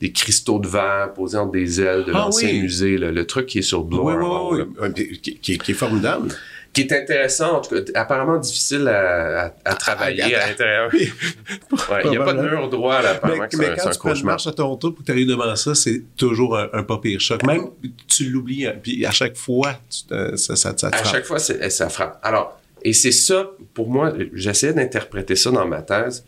des, 0.00 0.10
cristaux 0.10 0.58
de 0.58 0.66
verre 0.66 1.12
posés 1.12 1.36
entre 1.36 1.52
des 1.52 1.82
ailes 1.82 2.04
de 2.06 2.12
ah 2.14 2.20
l'ancien 2.20 2.50
musée, 2.54 2.96
le, 2.96 3.26
truc 3.26 3.44
qui 3.44 3.58
est 3.58 3.62
sur 3.62 3.84
Bloor. 3.84 4.52
Oui, 4.52 4.62
oui, 4.80 4.88
oui. 4.96 5.38
Qui, 5.42 5.52
est 5.52 5.74
formidable. 5.74 6.28
Qui 6.74 6.82
est 6.82 6.92
intéressant, 6.92 7.56
en 7.56 7.60
tout 7.60 7.74
cas, 7.74 7.80
apparemment 7.94 8.36
difficile 8.36 8.86
à, 8.88 9.74
travailler 9.76 10.34
à, 10.34 10.48
l'intérieur. 10.48 10.90
il 10.92 12.10
n'y 12.10 12.16
a 12.16 12.24
pas 12.24 12.34
de 12.34 12.42
mur 12.42 12.68
droit, 12.68 13.00
là, 13.00 13.12
apparemment, 13.12 13.46
mais, 13.52 13.70
mais 13.70 13.76
quand 13.76 14.12
tu 14.12 14.24
marches 14.24 14.46
à 14.46 14.52
Toronto 14.52 14.92
pour 14.92 15.04
t'arriver 15.04 15.30
devant 15.30 15.54
ça, 15.56 15.74
c'est 15.74 16.02
toujours 16.16 16.58
un, 16.58 16.82
pas 16.82 16.98
pire 16.98 17.20
choc. 17.20 17.42
Même, 17.44 17.70
tu 18.08 18.24
l'oublies, 18.24 18.66
hein, 18.66 18.74
puis 18.82 19.06
à 19.06 19.12
chaque 19.12 19.36
fois, 19.36 19.74
ça, 19.88 20.36
ça, 20.36 20.56
ça, 20.56 20.74
te 20.74 20.86
À 20.86 21.04
chaque 21.04 21.24
fois, 21.24 21.38
ça 21.38 21.88
frappe. 21.88 22.18
Alors, 22.22 22.60
et 22.82 22.92
c'est 22.92 23.12
ça, 23.12 23.50
pour 23.72 23.88
moi, 23.88 24.12
j'essaie 24.34 24.74
d'interpréter 24.74 25.36
ça 25.36 25.50
dans 25.50 25.66
ma 25.66 25.80
thèse 25.80 26.24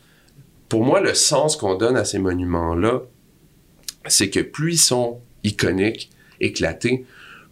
pour 0.68 0.84
moi, 0.84 1.00
le 1.00 1.14
sens 1.14 1.56
qu'on 1.56 1.76
donne 1.76 1.96
à 1.96 2.04
ces 2.04 2.18
monuments-là, 2.18 3.02
c'est 4.06 4.30
que 4.30 4.40
plus 4.40 4.74
ils 4.74 4.78
sont 4.78 5.20
iconiques, 5.44 6.10
éclatés, 6.40 7.06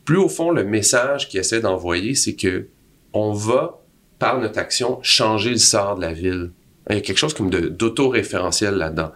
plus 0.04 0.16
au 0.16 0.28
fond, 0.28 0.50
le 0.50 0.64
message 0.64 1.28
qu'ils 1.28 1.40
essaie 1.40 1.60
d'envoyer, 1.60 2.14
c'est 2.14 2.34
que 2.34 2.68
on 3.14 3.32
va, 3.32 3.80
par 4.18 4.38
notre 4.40 4.58
action, 4.58 4.98
changer 5.02 5.50
le 5.50 5.58
sort 5.58 5.96
de 5.96 6.02
la 6.02 6.12
ville. 6.12 6.50
Il 6.90 6.96
y 6.96 6.98
a 6.98 7.00
quelque 7.00 7.16
chose 7.16 7.32
comme 7.32 7.48
d'autoréférentiel 7.48 8.74
là-dedans. 8.74 9.12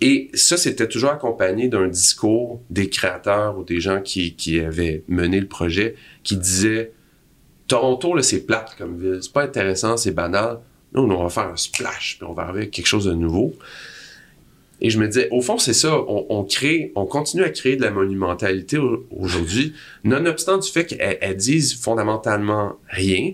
Et 0.00 0.30
ça, 0.34 0.56
c'était 0.56 0.86
toujours 0.86 1.10
accompagné 1.10 1.68
d'un 1.68 1.88
discours 1.88 2.60
des 2.68 2.88
créateurs 2.90 3.58
ou 3.58 3.64
des 3.64 3.80
gens 3.80 4.00
qui, 4.02 4.60
avaient 4.60 5.02
mené 5.08 5.40
le 5.40 5.48
projet, 5.48 5.96
qui 6.22 6.36
disaient 6.36 6.92
Toronto, 7.66 8.20
c'est 8.20 8.44
plate 8.44 8.76
comme 8.76 8.98
ville, 8.98 9.20
c'est 9.22 9.32
pas 9.32 9.42
intéressant, 9.42 9.96
c'est 9.96 10.12
banal. 10.12 10.60
Nous, 10.92 11.02
on 11.02 11.22
va 11.22 11.30
faire 11.30 11.48
un 11.48 11.56
splash, 11.56 12.18
puis 12.18 12.28
on 12.28 12.34
va 12.34 12.42
arriver 12.42 12.60
avec 12.60 12.70
quelque 12.70 12.86
chose 12.86 13.06
de 13.06 13.14
nouveau. 13.14 13.54
Et 14.80 14.90
je 14.90 14.98
me 14.98 15.06
disais, 15.06 15.28
au 15.30 15.40
fond, 15.40 15.58
c'est 15.58 15.72
ça. 15.72 15.96
On, 16.08 16.44
crée, 16.44 16.92
on 16.94 17.06
continue 17.06 17.44
à 17.44 17.50
créer 17.50 17.76
de 17.76 17.82
la 17.82 17.90
monumentalité 17.90 18.78
aujourd'hui, 19.10 19.72
nonobstant 20.02 20.58
du 20.58 20.70
fait 20.70 20.84
qu'elles 20.84 21.36
disent 21.36 21.74
fondamentalement 21.74 22.76
rien. 22.88 23.32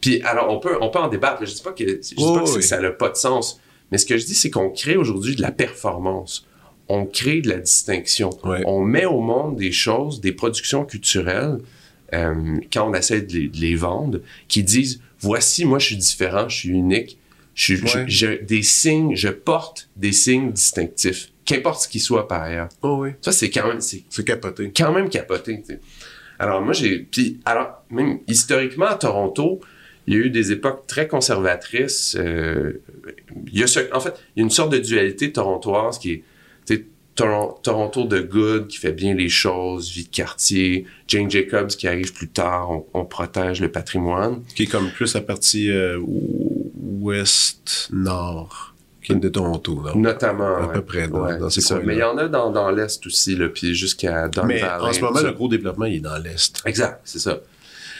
Puis, 0.00 0.20
alors, 0.22 0.52
on 0.52 0.58
peut, 0.58 0.76
on 0.80 0.90
peut 0.90 0.98
en 0.98 1.08
débattre. 1.08 1.44
Je 1.46 1.54
dis 1.54 1.62
pas 1.62 1.72
que, 1.72 1.84
je 1.84 1.94
dis 1.94 2.14
pas 2.14 2.44
que 2.44 2.60
ça 2.60 2.80
n'a 2.80 2.90
pas 2.90 3.08
de 3.08 3.16
sens. 3.16 3.60
Mais 3.90 3.98
ce 3.98 4.06
que 4.06 4.18
je 4.18 4.26
dis, 4.26 4.34
c'est 4.34 4.50
qu'on 4.50 4.70
crée 4.70 4.96
aujourd'hui 4.96 5.36
de 5.36 5.42
la 5.42 5.52
performance. 5.52 6.46
On 6.88 7.06
crée 7.06 7.40
de 7.40 7.48
la 7.48 7.58
distinction. 7.58 8.30
On 8.66 8.80
met 8.80 9.06
au 9.06 9.20
monde 9.20 9.56
des 9.56 9.72
choses, 9.72 10.20
des 10.20 10.32
productions 10.32 10.84
culturelles, 10.84 11.58
euh, 12.12 12.58
quand 12.72 12.90
on 12.90 12.94
essaie 12.94 13.22
de 13.22 13.50
les 13.58 13.76
vendre, 13.76 14.20
qui 14.48 14.62
disent 14.62 15.00
voici, 15.20 15.64
moi, 15.64 15.78
je 15.78 15.86
suis 15.86 15.96
différent, 15.96 16.48
je 16.48 16.56
suis 16.56 16.68
unique. 16.70 17.18
Je, 17.54 18.42
des 18.42 18.62
signes, 18.62 19.14
je 19.14 19.28
porte 19.28 19.88
des 19.96 20.12
signes 20.12 20.52
distinctifs, 20.52 21.32
qu'importe 21.44 21.82
ce 21.82 21.88
qu'ils 21.88 22.00
soient 22.00 22.26
par 22.26 22.42
ailleurs. 22.42 22.68
Oh 22.82 22.98
oui. 23.00 23.10
Ça, 23.20 23.32
c'est 23.32 23.50
quand 23.50 23.68
même, 23.68 23.80
c'est, 23.80 24.04
capoté. 24.24 24.72
Quand 24.74 24.92
même 24.92 25.08
capoté, 25.08 25.62
Alors, 26.38 26.62
moi, 26.62 26.72
j'ai, 26.72 27.00
puis, 27.00 27.40
alors, 27.44 27.84
même 27.90 28.20
historiquement, 28.26 28.86
à 28.86 28.94
Toronto, 28.94 29.60
il 30.06 30.14
y 30.14 30.16
a 30.16 30.20
eu 30.20 30.30
des 30.30 30.52
époques 30.52 30.86
très 30.86 31.06
conservatrices. 31.06 32.16
Euh, 32.18 32.82
il 33.46 33.58
y 33.58 33.62
a 33.62 33.66
en 33.94 34.00
fait, 34.00 34.14
il 34.34 34.40
y 34.40 34.42
a 34.42 34.44
une 34.44 34.50
sorte 34.50 34.72
de 34.72 34.78
dualité 34.78 35.32
torontoise 35.32 35.98
qui 35.98 36.12
est, 36.12 36.22
Toronto 37.14 38.04
de 38.04 38.20
Good 38.20 38.68
qui 38.68 38.78
fait 38.78 38.92
bien 38.92 39.14
les 39.14 39.28
choses, 39.28 39.90
vie 39.90 40.04
de 40.04 40.08
quartier, 40.08 40.86
Jane 41.08 41.30
Jacobs 41.30 41.68
qui 41.68 41.86
arrive 41.86 42.12
plus 42.14 42.28
tard, 42.28 42.70
on, 42.94 43.04
protège 43.04 43.60
le 43.60 43.70
patrimoine. 43.70 44.42
Qui 44.54 44.62
est 44.62 44.66
comme 44.66 44.90
plus 44.90 45.14
la 45.14 45.20
partie 45.20 45.70
euh, 45.70 46.00
ouest-nord 47.02 48.72
de 49.10 49.28
Toronto. 49.28 49.82
Notamment. 49.94 50.56
À 50.56 50.68
peu 50.68 50.82
près 50.82 51.08
dans, 51.08 51.50
ces 51.50 51.62
coins 51.62 51.80
Mais 51.84 51.94
il 51.94 51.98
y 51.98 52.02
en 52.02 52.16
a 52.18 52.28
dans, 52.28 52.70
l'est 52.70 53.04
aussi, 53.06 53.36
là, 53.36 53.48
puis 53.48 53.74
jusqu'à 53.74 54.28
dans 54.28 54.44
Mais 54.44 54.62
en 54.62 54.92
ce 54.92 55.00
moment, 55.00 55.20
le 55.20 55.32
gros 55.32 55.48
développement, 55.48 55.86
il 55.86 55.96
est 55.96 56.00
dans 56.00 56.16
l'est. 56.18 56.62
Exact, 56.64 57.00
c'est 57.04 57.18
ça. 57.18 57.40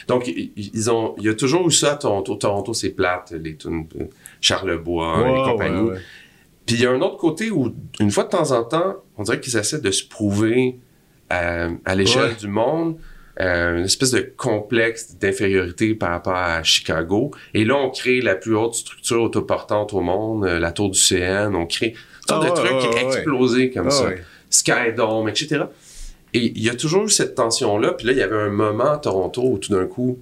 Donc, 0.07 0.27
ils 0.27 0.91
ont, 0.91 1.15
il 1.17 1.23
y 1.23 1.29
a 1.29 1.33
toujours 1.33 1.67
eu 1.67 1.71
ça 1.71 1.93
à 1.93 1.95
Toronto. 1.95 2.35
Toronto, 2.35 2.73
c'est 2.73 2.89
plate, 2.89 3.31
les 3.31 3.57
Charlebois 4.41 5.23
et 5.27 5.51
compagnie. 5.51 5.89
Puis 6.65 6.77
il 6.77 6.81
y 6.81 6.85
a 6.85 6.91
un 6.91 7.01
autre 7.01 7.17
côté 7.17 7.51
où, 7.51 7.73
une 7.99 8.11
fois 8.11 8.23
de 8.23 8.29
temps 8.29 8.51
en 8.51 8.63
temps, 8.63 8.95
on 9.17 9.23
dirait 9.23 9.39
qu'ils 9.39 9.57
essaient 9.57 9.81
de 9.81 9.91
se 9.91 10.07
prouver 10.07 10.79
euh, 11.31 11.69
à, 11.83 11.95
l'échelle 11.95 12.35
du 12.35 12.47
monde. 12.47 12.97
Euh, 13.39 13.79
une 13.79 13.85
espèce 13.85 14.11
de 14.11 14.21
complexe 14.37 15.15
d'infériorité 15.15 15.95
par 15.95 16.11
rapport 16.11 16.35
à 16.35 16.61
Chicago. 16.61 17.31
Et 17.55 17.65
là, 17.65 17.75
on 17.77 17.89
crée 17.89 18.21
la 18.21 18.35
plus 18.35 18.55
haute 18.55 18.75
structure 18.75 19.23
autoportante 19.23 19.91
au 19.93 20.01
monde, 20.01 20.45
euh, 20.45 20.59
la 20.59 20.71
tour 20.71 20.91
du 20.91 20.99
CN, 20.99 21.55
on 21.55 21.65
crée 21.65 21.87
une 21.87 22.27
sorte 22.27 22.43
de 22.43 22.49
ah 22.51 22.53
truc 22.53 22.79
qui 22.79 22.97
est 22.97 23.03
explosé 23.03 23.71
comme 23.71 23.87
ah 23.87 23.91
ça. 23.91 24.09
Skydome, 24.51 25.29
etc. 25.29 25.63
Et 26.35 26.51
il 26.55 26.63
y 26.63 26.69
a 26.69 26.75
toujours 26.75 27.05
eu 27.05 27.09
cette 27.09 27.33
tension-là. 27.33 27.93
Puis 27.93 28.05
là, 28.05 28.13
il 28.13 28.19
y 28.19 28.21
avait 28.21 28.39
un 28.39 28.51
moment 28.51 28.91
à 28.91 28.97
Toronto 28.97 29.41
où 29.43 29.57
tout 29.57 29.71
d'un 29.71 29.87
coup, 29.87 30.19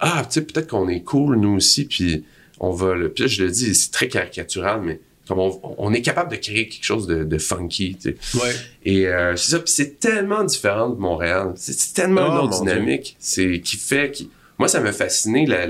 ah, 0.00 0.22
tu 0.24 0.40
sais, 0.40 0.40
peut-être 0.42 0.68
qu'on 0.68 0.88
est 0.88 1.02
cool, 1.02 1.36
nous 1.36 1.56
aussi, 1.56 1.84
puis 1.84 2.24
on 2.60 2.70
va... 2.70 2.94
Le... 2.94 3.10
Puis 3.10 3.24
là, 3.24 3.28
je 3.28 3.44
le 3.44 3.50
dis, 3.50 3.74
c'est 3.74 3.90
très 3.90 4.08
caricatural, 4.08 4.80
mais 4.82 5.00
on, 5.30 5.92
est 5.92 6.02
capable 6.02 6.30
de 6.30 6.36
créer 6.36 6.68
quelque 6.68 6.84
chose 6.84 7.06
de, 7.06 7.38
funky. 7.38 7.96
Tu 7.96 8.16
sais. 8.20 8.38
ouais. 8.38 8.54
Et 8.84 9.06
euh, 9.06 9.36
c'est 9.36 9.52
ça. 9.52 9.62
c'est 9.64 9.98
tellement 9.98 10.44
différent 10.44 10.90
de 10.90 10.98
Montréal. 10.98 11.52
C'est 11.56 11.94
tellement 11.94 12.26
une 12.26 12.38
oh, 12.38 12.44
autre 12.44 12.60
dynamique. 12.60 13.16
C'est 13.18 13.60
qui 13.60 13.76
fait. 13.76 14.10
Qui... 14.10 14.30
Moi, 14.58 14.68
ça 14.68 14.80
m'a 14.80 14.92
fasciné. 14.92 15.46
La, 15.46 15.66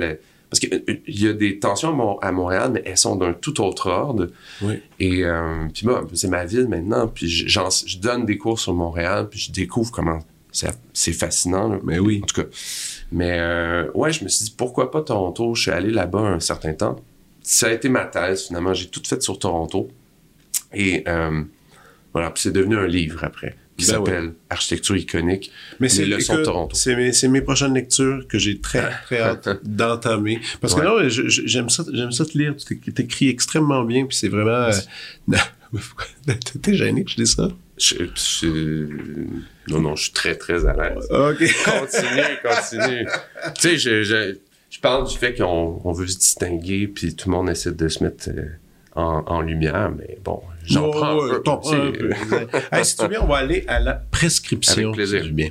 Parce 0.51 0.61
qu'il 0.61 0.75
euh, 0.75 0.95
y 1.07 1.29
a 1.29 1.33
des 1.33 1.59
tensions 1.59 2.19
à 2.21 2.33
Montréal, 2.33 2.71
mais 2.75 2.83
elles 2.85 2.99
sont 2.99 3.17
d'un 3.17 3.33
tout 3.33 3.61
autre 3.61 3.89
ordre. 3.91 4.29
Oui. 4.63 4.81
Et 4.99 5.25
euh, 5.25 5.67
puis 5.73 5.87
moi, 5.87 6.05
c'est 6.15 6.29
ma 6.29 6.45
ville 6.45 6.69
maintenant. 6.69 7.07
Puis 7.07 7.29
je 7.29 7.99
donne 7.99 8.27
des 8.27 8.37
cours 8.37 8.59
sur 8.59 8.75
Montréal, 8.75 9.29
puis 9.31 9.39
je 9.39 9.53
découvre 9.53 9.91
comment 9.93 10.19
c'est 10.93 11.13
fascinant. 11.13 11.79
Mais 11.85 11.99
oui. 11.99 12.21
En 12.23 12.27
tout 12.27 12.43
cas. 12.43 12.49
Mais 13.13 13.39
euh, 13.39 13.91
ouais, 13.95 14.13
je 14.13 14.25
me 14.25 14.29
suis 14.29 14.47
dit, 14.47 14.55
pourquoi 14.57 14.91
pas 14.91 15.03
Toronto? 15.03 15.55
Je 15.55 15.63
suis 15.63 15.71
allé 15.71 15.91
là-bas 15.91 16.21
un 16.21 16.41
certain 16.41 16.75
temps 16.75 16.97
ça 17.45 17.68
a 17.68 17.70
été 17.70 17.88
ma 17.88 18.07
thèse, 18.07 18.47
finalement. 18.49 18.74
J'ai 18.74 18.88
tout 18.88 19.03
fait 19.07 19.22
sur 19.22 19.38
Toronto. 19.38 19.88
Et 20.72 21.05
euh, 21.07 21.42
voilà, 22.12 22.30
puis 22.30 22.42
c'est 22.42 22.53
devenu 22.53 22.76
un 22.76 22.86
livre 22.86 23.22
après 23.22 23.55
qui 23.76 23.86
ben 23.86 23.92
s'appelle 23.92 24.32
Architecture 24.51 24.97
iconique. 24.97 25.51
Mais 25.80 25.88
c'est 25.88 26.05
le 26.05 26.16
leçons 26.16 26.36
de 26.36 26.45
Toronto. 26.45 26.76
C'est 26.76 26.95
mes, 26.97 27.12
mes, 27.28 27.40
prochaines 27.40 27.74
lectures 27.74 28.26
que 28.28 28.38
j'ai 28.38 28.61
très, 28.61 28.88
très 29.05 29.20
hâte 29.20 29.49
d'entamer. 29.64 30.40
Parce 30.61 30.74
que 30.74 30.80
non, 30.80 31.09
j'aime 31.09 31.68
ça, 31.68 31.84
j'aime 31.92 32.12
ça 32.12 32.24
te 32.24 32.36
lire. 32.38 32.55
Tu 32.57 32.78
t'écris 32.78 33.28
extrêmement 33.28 33.84
bien, 33.84 34.07
puis 34.07 34.16
c'est 34.16 34.28
vraiment. 34.28 34.70
Euh, 35.30 35.36
T'es 36.62 36.74
gêné 36.74 37.05
que 37.05 37.11
je 37.11 37.16
dis 37.16 37.26
ça? 37.26 37.49
Non, 39.68 39.80
non, 39.80 39.97
je 39.97 40.05
suis 40.05 40.12
très, 40.12 40.36
très 40.36 40.64
à 40.66 40.74
l'aise. 40.74 41.09
OK. 41.11 41.38
Continue, 41.64 42.38
continue. 42.42 43.07
tu 43.61 43.78
sais, 43.78 43.78
je, 43.78 44.36
je, 44.75 44.81
parle 44.81 45.07
du 45.07 45.16
fait 45.16 45.35
qu'on 45.35 45.93
veut 45.93 46.07
se 46.07 46.18
distinguer, 46.18 46.89
puis 46.89 47.14
tout 47.14 47.29
le 47.31 47.37
monde 47.37 47.49
essaie 47.49 47.72
de 47.72 47.89
se 47.89 48.03
mettre 48.03 48.29
euh, 48.31 48.43
en, 48.95 49.41
lumière, 49.41 49.93
mais 49.97 50.18
bon, 50.25 50.41
j'en 50.64 50.91
prends 50.91 51.25
un 51.25 51.41
peu. 51.93 52.11
si 52.83 52.97
tu 52.97 53.03
veux 53.03 53.09
bien, 53.09 53.20
on 53.22 53.27
va 53.27 53.37
aller 53.37 53.64
à 53.68 53.81
la 53.81 53.95
prescription. 53.95 54.89
Avec 54.89 54.95
plaisir. 54.95 55.22
Du 55.22 55.33
bien. 55.33 55.51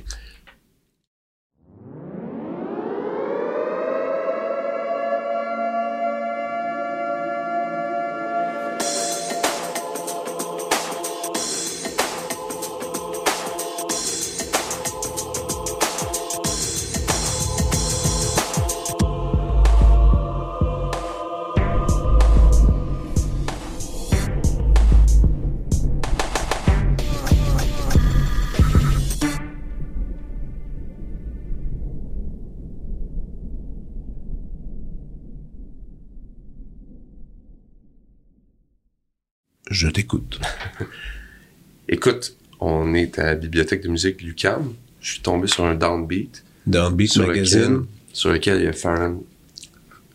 Écoute, 42.06 42.36
on 42.60 42.92
est 42.92 43.18
à 43.18 43.24
la 43.24 43.34
bibliothèque 43.34 43.82
de 43.82 43.88
musique 43.88 44.20
Lucam. 44.20 44.74
Je 45.00 45.12
suis 45.12 45.22
tombé 45.22 45.46
sur 45.46 45.64
un 45.64 45.74
Downbeat. 45.74 46.44
Downbeat 46.66 47.10
sur 47.10 47.26
Magazine. 47.26 47.86
sur 48.12 48.30
lequel 48.30 48.58
il 48.58 48.64
y 48.64 48.66
a 48.66 48.74
Farron 48.74 49.24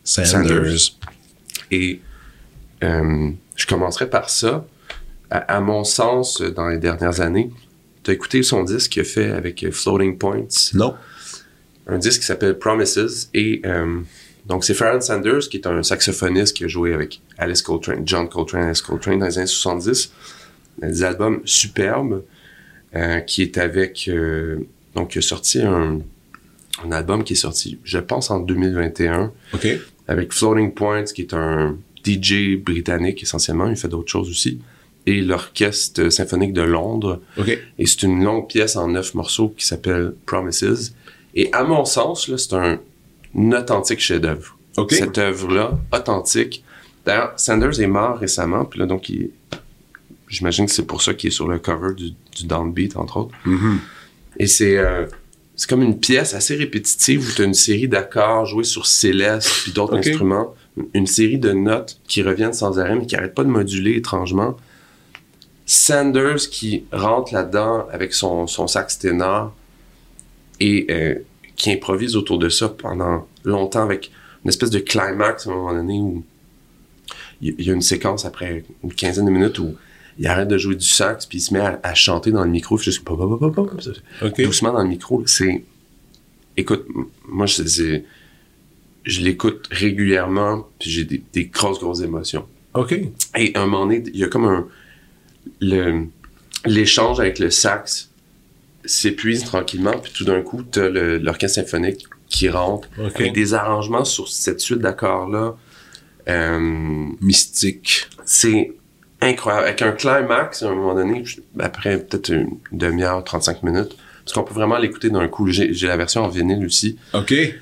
Sanders. 0.04 0.30
Sanders. 0.30 0.78
Et 1.72 2.00
euh, 2.84 3.32
je 3.56 3.66
commencerai 3.66 4.08
par 4.08 4.30
ça. 4.30 4.68
À, 5.32 5.38
à 5.40 5.62
mon 5.62 5.84
sens, 5.84 6.42
dans 6.42 6.68
les 6.70 6.78
dernières 6.78 7.22
années, 7.22 7.50
tu 8.04 8.12
as 8.12 8.14
écouté 8.14 8.44
son 8.44 8.64
disque 8.64 8.92
qu'il 8.92 9.02
a 9.02 9.06
fait 9.06 9.32
avec 9.32 9.68
Floating 9.72 10.20
Points, 10.20 10.46
Non. 10.76 10.94
un 11.88 11.98
disque 11.98 12.20
qui 12.20 12.28
s'appelle 12.28 12.60
Promises. 12.60 13.32
Et 13.34 13.64
euh, 13.66 14.00
donc, 14.46 14.64
c'est 14.64 14.76
Farron 14.76 15.02
Sanders, 15.02 15.50
qui 15.50 15.58
est 15.58 15.66
un 15.66 15.82
saxophoniste 15.82 16.56
qui 16.56 16.66
a 16.66 16.68
joué 16.68 16.94
avec 16.94 17.20
Alice 17.40 17.64
Coltrane, 17.64 18.04
John 18.06 18.30
Coltrane, 18.30 18.66
Alice 18.66 18.84
Coltrane 18.84 19.18
dans 19.18 19.26
les 19.26 19.40
années 19.40 19.48
70. 19.48 20.12
Des 20.82 21.03
albums 21.03 21.41
superbes, 21.45 22.23
euh, 22.95 23.19
qui 23.21 23.41
est 23.41 23.57
avec. 23.57 24.07
euh, 24.07 24.57
donc, 24.95 25.15
il 25.15 25.19
a 25.19 25.21
sorti 25.21 25.61
un, 25.61 25.99
un 26.86 26.91
album 26.91 27.23
qui 27.23 27.34
est 27.34 27.36
sorti, 27.38 27.77
je 27.84 27.99
pense, 27.99 28.32
en 28.32 28.39
2021 28.39 29.32
OK. 29.53 29.67
avec 30.07 30.34
Floating 30.34 30.73
Points, 30.73 31.03
qui 31.05 31.21
est 31.21 31.34
un 31.34 31.77
DJ 32.05 32.55
britannique 32.57 33.21
essentiellement, 33.21 33.67
il 33.69 33.75
fait 33.75 33.88
d'autres 33.89 34.09
choses 34.09 34.30
aussi, 34.30 34.59
et 35.05 35.21
l'Orchestre 35.21 36.09
symphonique 36.09 36.53
de 36.53 36.61
Londres. 36.61 37.21
OK. 37.38 37.49
Et 37.77 37.86
c'est 37.86 38.03
une 38.03 38.23
longue 38.23 38.47
pièce 38.47 38.75
en 38.75 38.88
neuf 38.88 39.13
morceaux 39.13 39.49
qui 39.57 39.65
s'appelle 39.65 40.13
Promises. 40.25 40.95
Et 41.36 41.51
à 41.53 41.63
mon 41.63 41.86
sens, 41.86 42.27
là, 42.27 42.38
c'est 42.38 42.53
un, 42.53 42.80
un 43.38 43.51
authentique 43.51 43.99
chef-d'œuvre. 43.99 44.57
Cette 44.91 45.17
œuvre-là, 45.17 45.77
authentique. 45.93 46.63
D'ailleurs, 47.05 47.34
Sanders 47.38 47.80
est 47.82 47.88
mort 47.88 48.17
récemment, 48.17 48.65
puis 48.65 48.80
là, 48.80 48.86
donc, 48.86 49.09
il- 49.09 49.30
j'imagine 50.30 50.67
que 50.67 50.71
c'est 50.71 50.86
pour 50.86 51.01
ça 51.01 51.13
qu'il 51.13 51.30
est 51.30 51.32
sur 51.32 51.47
le 51.47 51.59
cover 51.59 51.93
du, 51.95 52.11
du 52.36 52.45
Downbeat, 52.45 52.95
entre 52.95 53.17
autres. 53.17 53.36
Mhm. 53.45 53.80
Et 54.38 54.47
c'est 54.47 54.77
euh, 54.77 55.05
c'est 55.55 55.69
comme 55.69 55.82
une 55.82 55.99
pièce 55.99 56.34
assez 56.34 56.55
répétitive 56.55 57.27
où 57.27 57.32
tu 57.36 57.41
as 57.41 57.45
une 57.45 57.53
série 57.53 57.89
d'accords 57.89 58.45
joués 58.45 58.63
sur 58.63 58.86
céleste 58.86 59.49
puis 59.63 59.73
d'autres 59.73 59.97
instruments. 59.97 60.55
Une 60.93 61.07
série 61.07 61.38
de 61.38 61.51
notes 61.51 61.99
qui 62.07 62.21
reviennent 62.21 62.53
sans 62.53 62.80
arrêt 62.80 62.95
mais 62.95 63.05
qui 63.05 63.15
n'arrêtent 63.15 63.36
pas 63.36 63.43
de 63.43 63.49
moduler 63.49 63.97
étrangement. 63.97 64.55
Sanders 65.65 66.49
qui 66.49 66.86
rentre 66.93 67.34
là-dedans 67.34 67.88
avec 67.91 68.13
son, 68.13 68.47
son 68.47 68.67
sax 68.67 68.99
ténor 68.99 69.53
et 70.61 70.88
euh, 70.89 71.15
qui 71.57 71.73
improvise 71.73 72.15
autour 72.15 72.39
de 72.39 72.47
ça 72.47 72.69
pendant 72.69 73.27
longtemps 73.43 73.84
avec 73.84 74.11
une 74.45 74.49
espèce 74.49 74.69
de 74.69 74.80
climax 74.80 75.45
à 75.45 75.49
un 75.49 75.55
moment 75.55 75.73
donné 75.73 75.99
où 75.99 76.23
il 77.41 77.55
il 77.59 77.65
y 77.65 77.69
a 77.69 77.73
une 77.73 77.82
séquence 77.82 78.23
après 78.23 78.63
une 78.84 78.93
quinzaine 78.93 79.25
de 79.25 79.32
minutes 79.32 79.59
où 79.59 79.75
il 80.20 80.28
arrête 80.28 80.47
de 80.49 80.57
jouer 80.57 80.76
du 80.76 80.86
sax 80.86 81.26
puis 81.26 81.38
il 81.39 81.41
se 81.41 81.53
met 81.53 81.59
à, 81.61 81.80
à 81.82 81.93
chanter 81.95 82.32
dans 82.32 82.43
le 82.43 82.49
micro 82.51 82.76
puis 82.76 82.86
juste 82.86 83.03
pop, 83.03 83.17
pop, 83.17 83.39
pop, 83.39 83.55
pop, 83.55 83.72
pop, 83.72 83.82
OK. 84.22 84.41
doucement 84.43 84.74
dans 84.74 84.84
le 84.84 84.89
micro. 84.89 85.24
C'est, 85.26 85.63
écoute, 86.57 86.86
moi 87.28 87.45
je, 87.45 87.63
c'est- 87.63 88.03
je 89.05 89.22
l'écoute 89.22 89.67
régulièrement 89.72 90.67
puis 90.80 90.89
j'ai 90.91 91.05
des, 91.05 91.24
des 91.34 91.45
grosses 91.45 91.80
grosses 91.80 92.01
émotions. 92.01 92.45
OK. 92.76 92.93
Et 93.38 93.55
à 93.55 93.61
un 93.61 93.65
moment 93.65 93.86
donné, 93.86 94.03
il 94.13 94.20
y 94.20 94.24
a 94.24 94.28
comme 94.28 94.45
un 94.45 94.67
le 95.61 96.05
l'échange 96.65 97.20
avec 97.22 97.39
le 97.39 97.49
sax 97.49 98.09
s'épuise 98.86 99.43
tranquillement 99.45 99.97
puis 100.03 100.11
tout 100.13 100.26
d'un 100.26 100.41
coup 100.41 100.63
t'as 100.63 100.89
le- 100.89 101.17
l'orchestre 101.17 101.61
symphonique 101.61 102.05
qui 102.28 102.49
rentre 102.49 102.89
OK. 102.99 103.15
avec 103.15 103.34
des 103.34 103.53
arrangements 103.53 104.03
sur 104.05 104.28
cette 104.28 104.59
suite 104.59 104.80
d'accords 104.80 105.30
là. 105.30 105.55
Euh, 106.28 107.07
Mystique. 107.22 108.07
c'est 108.26 108.74
incroyable. 109.22 109.67
Avec 109.67 109.82
un 109.82 109.91
climax, 109.91 110.63
à 110.63 110.67
un 110.67 110.76
moment 110.76 110.93
donné, 110.93 111.24
après 111.59 111.97
peut-être 111.97 112.30
une 112.30 112.57
demi-heure, 112.72 113.24
35 113.24 113.63
minutes, 113.63 113.95
parce 114.24 114.34
qu'on 114.34 114.43
peut 114.43 114.53
vraiment 114.53 114.78
l'écouter 114.78 115.09
d'un 115.09 115.28
coup. 115.28 115.47
J'ai 115.49 115.88
la 115.88 115.97
version 115.97 116.24
en 116.24 116.30
vinyle 116.30 116.65
aussi. 116.65 116.97
OK. 117.13 117.32
Il 117.32 117.53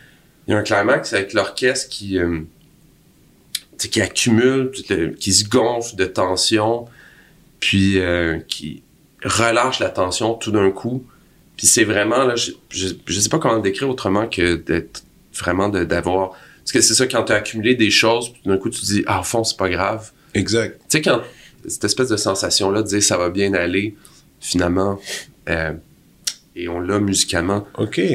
y 0.48 0.54
a 0.54 0.58
un 0.58 0.64
climax 0.64 1.14
avec 1.14 1.34
l'orchestre 1.34 1.90
qui, 1.90 2.18
euh, 2.18 2.40
qui 3.78 4.02
accumule, 4.02 4.72
qui 5.20 5.34
se 5.34 5.48
gonfle 5.48 5.96
de 5.96 6.06
tension, 6.06 6.88
puis 7.60 8.00
euh, 8.00 8.40
qui 8.48 8.84
relâche 9.24 9.80
la 9.80 9.90
tension 9.90 10.36
tout 10.36 10.52
d'un 10.52 10.72
coup. 10.72 11.06
Puis 11.58 11.68
c'est 11.68 11.84
vraiment, 11.84 12.24
là, 12.24 12.36
je, 12.36 12.52
je, 12.70 12.90
je 13.06 13.20
sais 13.20 13.30
pas 13.30 13.40
comment 13.40 13.56
le 13.56 13.62
décrire 13.62 13.90
autrement 13.90 14.28
que 14.28 14.56
d'être 14.56 15.04
vraiment 15.34 15.70
d'avoir... 15.70 16.32
Parce 16.60 16.72
que 16.72 16.82
c'est 16.82 16.94
ça, 16.94 17.08
quand 17.08 17.24
tu 17.24 17.32
as 17.32 17.36
accumulé 17.36 17.76
des 17.76 17.90
choses, 17.90 18.32
puis 18.32 18.42
d'un 18.46 18.58
coup, 18.58 18.70
tu 18.70 18.82
te 18.82 18.86
dis, 18.86 19.04
ah, 19.08 19.22
au 19.22 19.24
fond, 19.24 19.44
c'est 19.44 19.58
pas 19.58 19.70
grave. 19.70 20.12
Exact. 20.34 20.78
Tu 20.82 20.86
sais, 20.90 21.02
quand 21.02 21.22
cette 21.68 21.84
espèce 21.84 22.10
de 22.10 22.18
sensation-là 22.18 22.82
de 22.82 22.88
dire 22.88 23.04
ça 23.04 23.18
va 23.18 23.30
bien 23.30 23.54
aller, 23.54 23.96
finalement, 24.40 25.00
euh, 25.50 25.74
et 26.56 26.68
on 26.68 26.80
l'a 26.80 27.00
musicalement. 27.00 27.68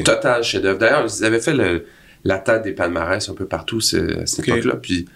Total 0.05 0.43
chef-d'œuvre. 0.43 0.79
D'ailleurs, 0.79 1.07
ils 1.07 1.25
avaient 1.25 1.41
fait 1.41 1.55
le, 1.55 1.87
la 2.25 2.39
tête 2.39 2.63
des 2.63 2.73
palmarès 2.73 3.29
un 3.29 3.35
peu 3.35 3.47
partout 3.47 3.79
à 3.79 4.27
cette 4.27 4.41
Ok. 4.41 4.49
époque-là, 4.49 4.77
puis 4.77 5.07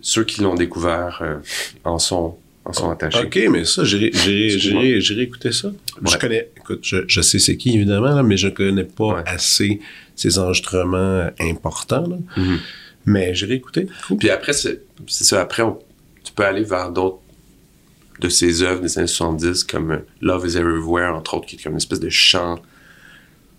ceux 0.00 0.24
qui 0.24 0.40
l'ont 0.40 0.54
découvert 0.54 1.18
euh, 1.22 1.36
en 1.84 1.98
sont, 1.98 2.36
en 2.64 2.72
sont 2.72 2.90
attachés. 2.90 3.24
OK, 3.24 3.38
mais 3.50 3.64
ça, 3.64 3.84
j'irai, 3.84 4.10
j'irai 5.00 5.22
écouter 5.22 5.52
ça. 5.52 5.72
Je 6.04 6.16
connais, 6.16 6.48
écoute, 6.56 6.80
je, 6.82 6.98
je 7.06 7.20
sais 7.20 7.38
c'est 7.38 7.56
qui, 7.56 7.74
évidemment, 7.76 8.14
là, 8.14 8.22
mais 8.22 8.36
je 8.36 8.48
connais 8.48 8.84
pas 8.84 9.14
Ouais. 9.16 9.22
assez 9.26 9.80
ces 10.16 10.38
enregistrements 10.38 11.28
importants, 11.40 12.06
là. 12.06 12.16
Mhm. 12.36 12.58
Mais 13.06 13.34
j'irai 13.34 13.54
écouter. 13.54 13.88
Cool. 14.06 14.18
Puis 14.18 14.30
après, 14.30 14.52
c'est 14.52 14.82
c'est 15.08 15.24
ça. 15.24 15.40
Après, 15.40 15.62
on- 15.62 15.78
tu 16.22 16.32
peux 16.32 16.44
aller 16.44 16.62
vers 16.62 16.90
d'autres 16.90 17.18
de 18.22 18.28
ses 18.28 18.62
œuvres 18.62 18.80
des 18.80 18.98
années 18.98 19.06
70, 19.06 19.64
comme 19.64 19.90
euh, 19.92 19.96
Love 20.20 20.46
is 20.46 20.56
Everywhere, 20.56 21.14
entre 21.14 21.34
autres, 21.34 21.46
qui 21.46 21.56
est 21.56 21.62
comme 21.62 21.72
une 21.72 21.78
espèce 21.78 22.00
de 22.00 22.08
chant 22.08 22.58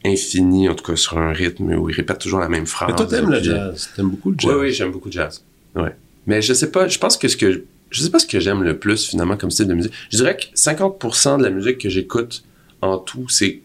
infini, 0.06 0.68
en 0.70 0.76
tout 0.76 0.84
cas 0.84 0.96
sur 0.96 1.18
un 1.18 1.32
rythme 1.32 1.74
où 1.76 1.90
il 1.90 1.96
répète 1.96 2.20
toujours 2.20 2.40
la 2.40 2.50
même 2.50 2.66
phrase. 2.66 2.90
Mais 2.90 2.96
toi, 2.96 3.06
t'aimes 3.06 3.30
le 3.30 3.38
euh, 3.38 3.44
jazz? 3.44 3.90
T'aimes 3.96 4.10
beaucoup 4.10 4.32
le 4.32 4.38
jazz. 4.40 4.52
Oui, 4.52 4.58
oui, 4.62 4.74
j'aime 4.74 4.92
beaucoup 4.92 5.08
le 5.08 5.14
jazz. 5.14 5.44
Ouais. 5.76 5.96
Mais 6.28 6.42
je 6.42 6.54
sais 6.54 6.72
pas, 6.72 6.88
je 6.88 6.98
pense 7.00 7.18
que 7.18 7.28
ce 7.28 7.38
que. 7.38 7.64
Je 7.90 8.02
sais 8.02 8.10
pas 8.10 8.18
ce 8.20 8.26
que 8.26 8.40
j'aime 8.40 8.64
le 8.64 8.78
plus 8.80 9.08
finalement 9.08 9.38
comme 9.38 9.52
style 9.52 9.68
de 9.68 9.74
musique. 9.76 9.94
Je 10.12 10.18
dirais 10.18 10.36
que 10.36 10.46
50% 10.58 11.38
de 11.38 11.44
la 11.44 11.52
musique 11.52 11.78
que 11.78 11.90
j'écoute 11.90 12.44
en 12.82 12.98
tout, 12.98 13.30
c'est 13.30 13.62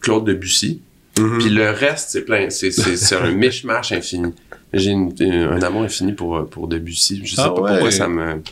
Claude 0.00 0.24
Debussy. 0.26 0.80
Mhm. 1.18 1.38
Puis 1.38 1.50
le 1.50 1.70
reste, 1.70 2.10
c'est 2.10 2.22
plein. 2.22 2.50
C'est, 2.50 2.72
c'est, 2.72 2.96
c'est 2.96 3.14
un 3.16 3.30
mishmash 3.30 3.92
infini. 3.92 4.32
J'ai 4.72 4.92
un 4.92 5.62
amour 5.62 5.82
infini 5.82 6.12
pour, 6.12 6.46
pour 6.48 6.66
Debussy. 6.68 7.20
Je 7.24 7.34
sais 7.36 7.42
Ah 7.44 7.50
pas 7.50 7.60
ouais. 7.60 7.70
pourquoi 7.72 7.90
ça 7.92 8.08
me. 8.08 8.42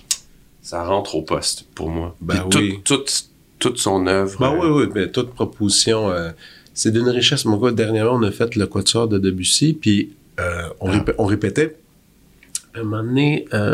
Ça 0.69 0.85
rentre 0.85 1.15
au 1.15 1.23
poste 1.23 1.65
pour 1.75 1.89
moi. 1.89 2.15
Ben 2.21 2.45
Puis 2.51 2.73
oui. 2.73 2.81
toute, 2.85 3.79
son 3.79 4.07
œuvre. 4.07 4.39
Ben 4.39 4.53
euh, 4.53 4.59
oui, 4.71 4.83
oui, 4.85 4.93
mais 4.95 5.11
toute 5.11 5.31
proposition, 5.31 6.11
euh, 6.11 6.29
c'est 6.75 6.91
d'une 6.91 7.09
richesse. 7.09 7.47
Mon 7.47 7.57
gars, 7.57 7.71
dernièrement, 7.71 8.13
on 8.17 8.23
a 8.23 8.31
fait 8.31 8.55
le 8.55 8.67
quatuor 8.67 9.09
de 9.09 9.17
Debussy, 9.19 9.73
puis 9.73 10.11
euh, 10.39 10.69
on, 10.81 10.91
Ah. 10.91 10.99
répé- 10.99 11.15
on 11.17 11.25
répétait. 11.25 11.75
À 12.75 12.81
un 12.81 12.83
moment 12.83 13.03
donné, 13.03 13.47
euh, 13.55 13.73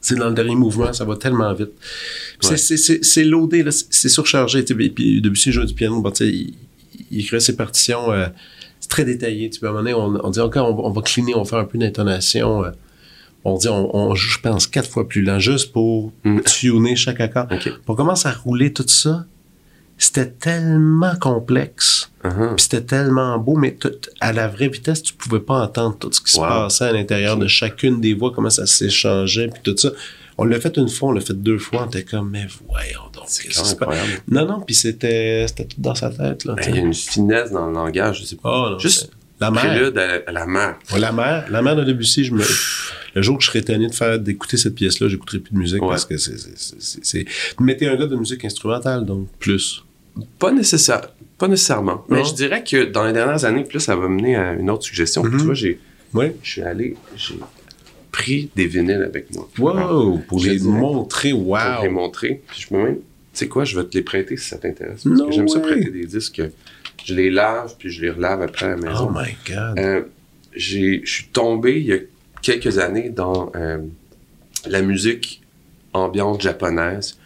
c'est 0.00 0.14
dans 0.14 0.28
le 0.28 0.34
dernier 0.34 0.54
mouvement, 0.54 0.92
ça 0.92 1.04
va 1.04 1.16
tellement 1.16 1.52
vite. 1.54 1.72
Ouais. 2.44 2.56
c'est- 3.02 3.24
loadé, 3.24 3.64
c'est 3.90 4.08
surchargé. 4.08 4.62
Puis, 4.62 5.20
Debussy 5.20 5.50
joue 5.50 5.64
du 5.64 5.74
piano, 5.74 6.00
bon, 6.00 6.14
sais, 6.14 6.28
il, 6.28 6.54
il 7.10 7.20
écrit 7.22 7.40
ses 7.40 7.56
partitions, 7.56 8.12
c'est 8.78 8.88
très 8.88 9.04
détaillé. 9.04 9.50
À 9.60 9.66
un 9.66 9.68
moment 9.72 9.78
donné, 9.80 9.94
on, 9.94 10.24
on 10.24 10.30
dit, 10.30 10.38
OK, 10.38 10.54
on, 10.56 10.72
va- 10.76 10.82
on 10.84 10.90
va 10.90 11.02
cleaner, 11.02 11.34
on 11.34 11.42
va 11.42 11.50
faire 11.50 11.58
un 11.58 11.64
peu 11.64 11.78
d'intonation. 11.78 12.62
On 13.44 13.56
dit, 13.56 13.68
on, 13.68 13.94
on 13.96 14.14
joue, 14.14 14.30
je 14.30 14.38
pense, 14.40 14.66
quatre 14.66 14.88
fois 14.90 15.08
plus 15.08 15.22
lent, 15.22 15.38
juste 15.38 15.72
pour 15.72 16.12
Mm. 16.24 16.40
tuner 16.42 16.96
chaque 16.96 17.20
accord. 17.20 17.46
Ok. 17.50 17.60
Puis 17.62 17.72
on 17.86 17.94
commence 17.94 18.26
à 18.26 18.32
rouler 18.32 18.72
tout 18.72 18.84
ça. 18.86 19.24
C'était 20.00 20.26
tellement 20.30 21.16
complexe, 21.16 22.12
puis 22.22 22.30
c'était 22.58 22.82
tellement 22.82 23.36
beau, 23.38 23.56
mais 23.56 23.72
tout- 23.74 23.90
à 24.20 24.32
la 24.32 24.46
vraie 24.46 24.68
vitesse, 24.68 25.02
tu 25.02 25.12
pouvais 25.12 25.40
pas 25.40 25.60
entendre 25.64 25.96
tout 25.98 26.12
ce 26.12 26.20
qui 26.20 26.30
se 26.32 26.38
passait 26.38 26.84
à 26.84 26.92
l'intérieur 26.92 27.36
de 27.36 27.48
chacune 27.48 28.00
des 28.00 28.14
voix, 28.14 28.30
comment 28.32 28.48
ça 28.50 28.64
s'échangeait, 28.66 29.48
puis 29.48 29.60
tout 29.64 29.76
ça. 29.76 29.90
On 30.40 30.44
l'a 30.44 30.60
fait 30.60 30.76
une 30.76 30.88
fois, 30.88 31.08
on 31.08 31.12
l'a 31.12 31.20
fait 31.20 31.34
deux 31.34 31.58
fois, 31.58 31.82
on 31.82 31.86
était 31.88 32.04
comme, 32.04 32.30
mais 32.30 32.46
voyons 32.68 33.10
donc, 33.12 33.24
C'est 33.26 33.48
passe? 33.48 33.72
incroyable. 33.72 34.08
Non, 34.28 34.46
non, 34.46 34.60
puis 34.60 34.76
c'était 34.76 35.46
c'était 35.48 35.64
tout 35.64 35.80
dans 35.80 35.96
sa 35.96 36.10
tête, 36.10 36.44
là. 36.44 36.54
Ben, 36.54 36.64
Il 36.68 36.76
y 36.76 36.78
a 36.78 36.82
une 36.82 36.94
finesse 36.94 37.50
dans 37.50 37.66
le 37.66 37.72
langage, 37.72 38.20
je 38.20 38.24
sais 38.26 38.36
pas. 38.36 38.50
Oh, 38.52 38.70
non, 38.74 38.78
Juste 38.78 39.10
la 39.40 39.50
mère. 39.50 39.62
prélude 39.66 39.98
à, 39.98 40.20
à 40.28 40.32
la 40.32 40.46
mer. 40.46 40.76
La 40.96 41.10
mère, 41.10 41.46
la 41.50 41.60
mère 41.60 41.74
de 41.74 41.82
Debussy, 41.82 42.22
je 42.22 42.32
me, 42.34 42.44
le 43.18 43.22
jour 43.22 43.38
que 43.38 43.44
je 43.44 43.48
serais 43.50 43.62
tanné 43.62 43.86
de 43.88 43.94
faire, 43.94 44.18
d'écouter 44.18 44.56
cette 44.56 44.74
pièce-là, 44.74 45.08
j'écouterai 45.08 45.38
plus 45.40 45.52
de 45.52 45.58
musique 45.58 45.82
Ouais. 45.82 45.88
parce 45.90 46.04
que 46.04 46.16
c'est, 46.16 47.24
mais 47.60 47.76
t'es 47.76 47.86
un 47.86 47.96
gars 47.96 48.06
de 48.06 48.16
musique 48.16 48.44
instrumentale, 48.44 49.04
donc 49.04 49.28
plus. 49.38 49.84
Pas, 50.38 50.50
nécessaire, 50.52 51.12
pas 51.38 51.46
nécessairement. 51.48 52.04
Mais 52.08 52.18
Non? 52.18 52.24
je 52.24 52.34
dirais 52.34 52.64
que 52.64 52.84
dans 52.84 53.04
les 53.06 53.12
dernières 53.12 53.44
années, 53.44 53.64
plus 53.64 53.80
ça 53.80 53.94
va 53.94 54.08
mener 54.08 54.34
à 54.36 54.54
une 54.54 54.70
autre 54.70 54.82
suggestion. 54.84 55.22
Mhm. 55.22 55.38
Tu 55.38 55.44
vois, 55.44 55.54
j'ai, 55.54 55.78
Ouais. 56.14 56.34
je 56.42 56.50
suis 56.50 56.62
allé, 56.62 56.96
j'ai 57.16 57.34
pris 58.10 58.50
des 58.56 58.66
vinyles 58.66 59.02
avec 59.02 59.32
moi. 59.34 59.48
Wow! 59.58 60.18
Pour 60.26 60.40
les 60.42 60.56
dirais. 60.56 60.70
montrer, 60.72 61.30
Pour 61.32 61.48
wow! 61.48 61.82
les 61.82 61.88
montrer. 61.88 62.42
Puis 62.48 62.66
je 62.68 62.74
me 62.74 62.82
même, 62.82 62.94
tu 62.96 63.00
sais 63.34 63.48
quoi, 63.48 63.64
je 63.64 63.78
vais 63.78 63.84
te 63.86 63.96
les 63.96 64.02
prêter 64.02 64.36
si 64.36 64.48
ça 64.48 64.56
t'intéresse. 64.58 65.02
Parce 65.04 65.18
No 65.18 65.26
que 65.26 65.32
j'aime 65.32 65.48
ça 65.48 65.60
prêter 65.60 65.90
des 65.90 66.06
disques. 66.06 66.42
Je 67.04 67.14
les 67.14 67.30
lave, 67.30 67.74
puis 67.78 67.90
je 67.90 68.00
les 68.02 68.10
relave 68.10 68.42
après 68.42 68.66
à 68.66 68.70
la 68.70 68.76
maison. 68.76 69.08
Oh 69.10 69.14
my 69.14 69.36
god! 69.46 69.78
Euh, 69.78 70.02
je 70.56 71.00
suis 71.04 71.26
tombé 71.32 71.78
il 71.78 71.86
y 71.86 71.92
a 71.92 71.98
quelques 72.42 72.78
années 72.78 73.10
dans 73.10 73.50
euh, 73.56 73.78
la 74.66 74.82
musique 74.82 75.42
ambiante 75.92 76.40
japonaise. 76.40 77.18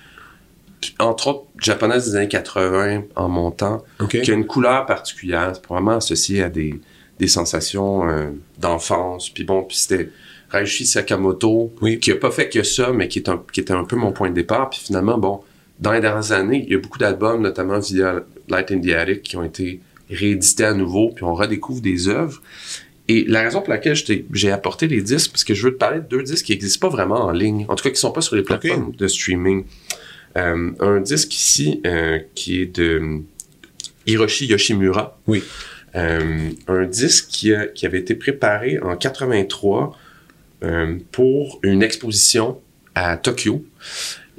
Entre 0.99 1.29
autres, 1.29 1.45
japonaise 1.61 2.11
des 2.11 2.17
années 2.17 2.29
80 2.29 3.03
en 3.15 3.29
montant, 3.29 3.85
OK. 4.01 4.21
qui 4.21 4.31
a 4.31 4.35
une 4.35 4.47
couleur 4.47 4.85
particulière. 4.87 5.53
C'est 5.55 5.63
probablement 5.63 5.97
associé 5.97 6.43
à 6.43 6.49
des, 6.49 6.81
des 7.19 7.29
sensations 7.29 8.09
euh, 8.09 8.31
d'enfance. 8.59 9.31
Puis 9.31 9.45
bon, 9.45 9.63
puis 9.63 9.77
c'était 9.77 10.11
Raishi 10.51 10.85
Sakamoto, 10.85 11.73
Oui. 11.81 12.01
qui 12.01 12.11
a 12.11 12.17
pas 12.17 12.31
fait 12.33 12.49
que 12.49 12.63
ça, 12.65 12.93
mais 12.93 13.07
qui, 13.09 13.21
est 13.21 13.29
un- 13.29 13.43
qui 13.53 13.61
était 13.61 13.73
un 13.73 13.85
peu 13.85 13.97
mon 13.97 14.13
point 14.13 14.29
de 14.31 14.35
départ. 14.35 14.71
Puis 14.71 14.81
finalement, 14.85 15.19
bon, 15.19 15.41
dans 15.79 15.93
les 15.93 16.01
dernières 16.01 16.33
années, 16.33 16.65
il 16.67 16.73
y 16.73 16.75
a 16.75 16.79
beaucoup 16.79 16.99
d'albums, 16.99 17.41
notamment 17.43 17.79
via 17.79 18.21
Light 18.49 18.71
in 18.73 18.81
the 18.81 18.91
Attic, 18.91 19.23
qui 19.23 19.37
ont 19.37 19.45
été 19.45 19.81
réédités 20.11 20.65
à 20.65 20.75
nouveau, 20.75 21.11
puis 21.15 21.25
on 21.25 21.35
redécouvre 21.35 21.81
des 21.81 22.09
œuvres. 22.09 22.43
Et 23.09 23.25
la 23.27 23.43
raison 23.43 23.61
pour 23.61 23.71
laquelle 23.73 23.97
j'ai 24.33 24.51
apporté 24.53 24.87
les 24.89 25.03
disques, 25.03 25.33
parce 25.33 25.45
que 25.45 25.55
je 25.55 25.65
veux 25.65 25.73
te 25.73 25.79
parler 25.79 26.01
de 26.01 26.07
deux 26.07 26.23
disques 26.23 26.47
qui 26.47 26.53
n'existent 26.53 26.89
pas 26.89 26.95
vraiment 26.95 27.21
en 27.25 27.33
ligne, 27.33 27.67
en 27.69 27.75
tout 27.75 27.83
cas 27.85 27.91
qui 27.91 27.97
sont 28.01 28.13
pas 28.13 28.21
sur 28.21 28.37
les 28.37 28.43
plateformes 28.43 28.93
de 28.95 29.09
streaming. 29.09 29.65
Euh, 30.39 30.71
un 30.81 31.01
disque 31.01 31.35
ici 31.35 31.81
euh, 31.85 32.19
qui 32.35 32.61
est 32.63 32.77
de 32.79 33.21
Hiroshi 34.07 34.47
Yoshimura. 34.47 35.19
Oui. 35.27 35.43
Euh, 35.95 36.49
un 36.69 36.85
disque 36.87 37.27
qui, 37.29 37.53
a- 37.55 37.67
qui 37.67 37.85
avait 37.87 37.99
été 37.99 38.15
préparé 38.15 38.79
en 38.81 38.97
83 38.97 39.99
euh, 40.63 40.97
pour 41.11 41.59
une 41.63 41.83
exposition 41.83 42.61
à 42.95 43.17
Tokyo. 43.17 43.65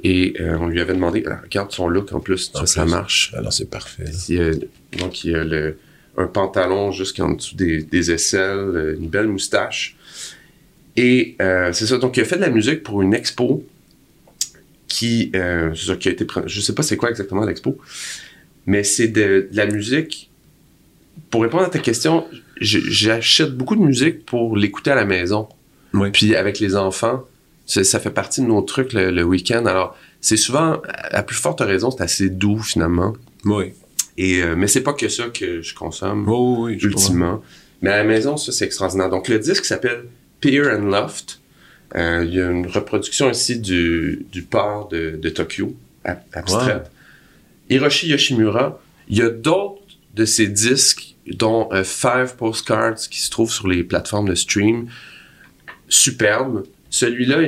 Et 0.02 0.34
on 0.38 0.66
lui 0.66 0.80
avait 0.82 0.92
demandé, 0.92 1.22
ah, 1.26 1.40
regarde 1.42 1.70
son 1.72 1.88
look 1.88 2.12
en 2.12 2.20
plus, 2.20 2.50
ça, 2.52 2.62
En 2.62 2.66
ça 2.66 2.82
plus. 2.82 2.90
marche. 2.90 3.32
Alors, 3.34 3.52
c'est 3.54 3.70
parfait. 3.70 4.04
donc, 4.98 5.24
il 5.24 5.30
y 5.30 5.34
a 5.34 5.44
le, 5.44 5.78
un 6.16 6.26
pantalon 6.26 6.92
jusqu'en 6.92 7.30
dessous 7.30 7.56
des, 7.56 7.82
des 7.82 8.12
aisselles, 8.12 8.58
euh, 8.58 8.96
une 8.98 9.08
belle 9.08 9.28
moustache. 9.28 9.96
Et 10.96 11.36
euh, 11.40 11.72
c'est 11.72 11.86
ça. 11.86 11.98
Donc, 11.98 12.16
il 12.16 12.20
a 12.20 12.24
fait 12.24 12.36
de 12.36 12.42
la 12.42 12.50
musique 12.50 12.82
pour 12.82 13.02
une 13.02 13.14
expo 13.14 13.64
qui, 14.86 15.32
euh, 15.34 15.72
qui 15.72 16.08
a 16.08 16.12
été. 16.12 16.26
Je 16.46 16.60
sais 16.60 16.74
pas 16.74 16.82
c'est 16.82 16.96
quoi 16.96 17.10
exactement 17.10 17.44
l'expo, 17.44 17.78
mais 18.66 18.84
c'est 18.84 19.08
de, 19.08 19.48
de 19.50 19.56
la 19.56 19.66
musique. 19.66 20.30
Pour 21.30 21.42
répondre 21.42 21.64
à 21.64 21.68
ta 21.68 21.80
question, 21.80 22.26
j'achète 22.60 23.56
beaucoup 23.56 23.74
de 23.74 23.80
musique 23.82 24.24
pour 24.24 24.56
l'écouter 24.56 24.92
à 24.92 24.94
la 24.94 25.04
maison. 25.04 25.48
Oui. 25.92 26.10
Puis 26.12 26.36
avec 26.36 26.60
les 26.60 26.76
enfants, 26.76 27.24
ça, 27.66 27.82
ça 27.82 27.98
fait 27.98 28.10
partie 28.10 28.40
de 28.40 28.46
nos 28.46 28.62
trucs 28.62 28.92
le, 28.92 29.10
le 29.10 29.22
week-end. 29.24 29.66
Alors, 29.66 29.96
c'est 30.20 30.36
souvent, 30.36 30.80
à 31.10 31.22
plus 31.22 31.36
forte 31.36 31.60
raison, 31.60 31.90
c'est 31.90 32.02
assez 32.02 32.30
doux 32.30 32.58
finalement. 32.58 33.14
Oui. 33.44 33.72
Et, 34.16 34.42
euh, 34.42 34.54
mais 34.56 34.68
c'est 34.68 34.82
pas 34.82 34.92
que 34.92 35.08
ça 35.08 35.24
que 35.28 35.60
je 35.62 35.74
consomme, 35.74 36.24
Oh, 36.28 36.56
oui, 36.66 36.78
je 36.78 36.86
comprends. 36.88 37.00
ultimement. 37.02 37.44
Mais 37.82 37.90
à 37.90 37.96
la 37.98 38.04
maison, 38.04 38.36
ça, 38.36 38.52
c'est 38.52 38.64
extraordinaire. 38.64 39.10
Donc, 39.10 39.28
le 39.28 39.38
disque 39.38 39.64
s'appelle 39.64 40.04
Pier 40.40 40.62
and 40.70 40.84
Loft. 40.84 41.40
Euh, 41.96 42.24
Il 42.26 42.34
y 42.34 42.40
a 42.40 42.50
une 42.50 42.66
reproduction 42.66 43.30
ici 43.30 43.58
du, 43.58 44.24
du 44.32 44.42
port 44.42 44.88
de, 44.88 45.18
de 45.20 45.28
Tokyo, 45.28 45.74
ab- 46.04 46.22
abstraite. 46.32 46.90
Hiroshi 47.70 48.08
Yoshimura. 48.08 48.80
Il 49.08 49.18
y 49.18 49.22
a 49.22 49.28
d'autres 49.30 49.82
de 50.14 50.24
ces 50.24 50.46
disques, 50.46 51.14
dont 51.26 51.68
euh, 51.72 51.82
Five 51.84 52.36
Postcards, 52.36 52.96
qui 53.10 53.20
se 53.20 53.30
trouvent 53.30 53.50
sur 53.52 53.66
les 53.68 53.82
plateformes 53.84 54.28
de 54.28 54.34
stream. 54.34 54.88
Superbe. 55.88 56.64
Celui-là, 56.90 57.38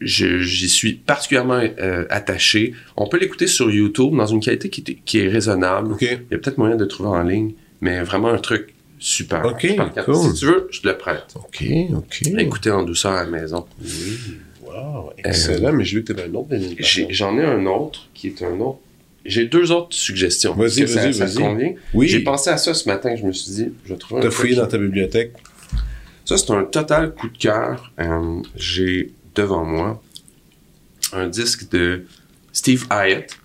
j'y 0.00 0.68
suis 0.68 0.94
particulièrement 0.94 1.60
euh, 1.78 2.04
attaché. 2.10 2.74
On 2.96 3.06
peut 3.08 3.18
l'écouter 3.18 3.46
sur 3.46 3.70
YouTube 3.70 4.14
dans 4.16 4.26
une 4.26 4.40
qualité 4.40 4.68
qui, 4.70 4.80
est- 4.86 4.98
qui 5.04 5.18
est 5.20 5.28
raisonnable. 5.28 5.96
Il 6.00 6.06
y 6.08 6.10
a 6.12 6.38
peut-être 6.38 6.58
moyen 6.58 6.76
de 6.76 6.82
le 6.84 6.88
trouver 6.88 7.10
en 7.10 7.22
ligne, 7.22 7.52
mais 7.80 8.02
vraiment 8.02 8.28
un 8.28 8.38
truc 8.38 8.74
super. 8.98 9.44
Ok, 9.44 9.60
super 9.62 9.92
quali- 9.92 10.04
cool. 10.04 10.16
Si 10.16 10.40
tu 10.40 10.46
veux, 10.46 10.68
je 10.70 10.80
te 10.80 10.88
le 10.88 10.96
prête. 10.96 11.24
OK, 11.36 11.64
OK. 11.96 12.22
Écouter 12.38 12.70
en 12.70 12.82
douceur 12.82 13.12
à 13.12 13.24
la 13.24 13.30
maison. 13.30 13.66
Oui. 13.82 14.36
Wow, 14.62 15.10
excellent. 15.18 15.72
mais 15.72 15.84
j'ai 15.84 15.96
vu 15.98 16.04
que 16.04 16.12
tu 16.12 16.18
avais 16.20 16.30
un 16.30 16.34
autre. 16.34 16.48
J'en 17.10 17.36
ai 17.38 17.44
un 17.44 17.66
autre 17.66 18.06
qui 18.14 18.28
est 18.28 18.42
un 18.42 18.58
autre. 18.60 18.78
J'ai 19.24 19.46
deux 19.46 19.70
autres 19.72 19.94
suggestions. 19.94 20.54
Vas-y, 20.54 20.84
vas-y, 20.84 21.12
vas-y. 21.12 21.76
Oui. 21.92 22.08
J'ai 22.08 22.20
pensé 22.20 22.48
à 22.50 22.56
ça 22.56 22.72
ce 22.72 22.88
matin, 22.88 23.14
je 23.16 23.24
me 23.26 23.32
suis 23.32 23.50
dit, 23.52 23.68
je 23.84 23.92
vais 23.92 23.98
trouver 23.98 24.20
un 24.20 24.22
T'as 24.22 24.28
truc 24.28 24.40
fouillé 24.40 24.54
dans 24.56 24.66
ta 24.66 24.78
bibliothèque. 24.78 25.32
Ça, 26.24 26.38
c'est 26.38 26.50
un 26.52 26.64
total 26.64 27.12
coup 27.14 27.28
de 27.28 27.36
cœur. 27.36 27.92
Euh, 28.00 28.40
J'ai 28.56 29.10
devant 29.34 29.64
moi 29.64 30.02
un 31.12 31.28
disque 31.28 31.68
de 31.70 32.04
Steve 32.52 32.86
Hyatt 32.90 33.36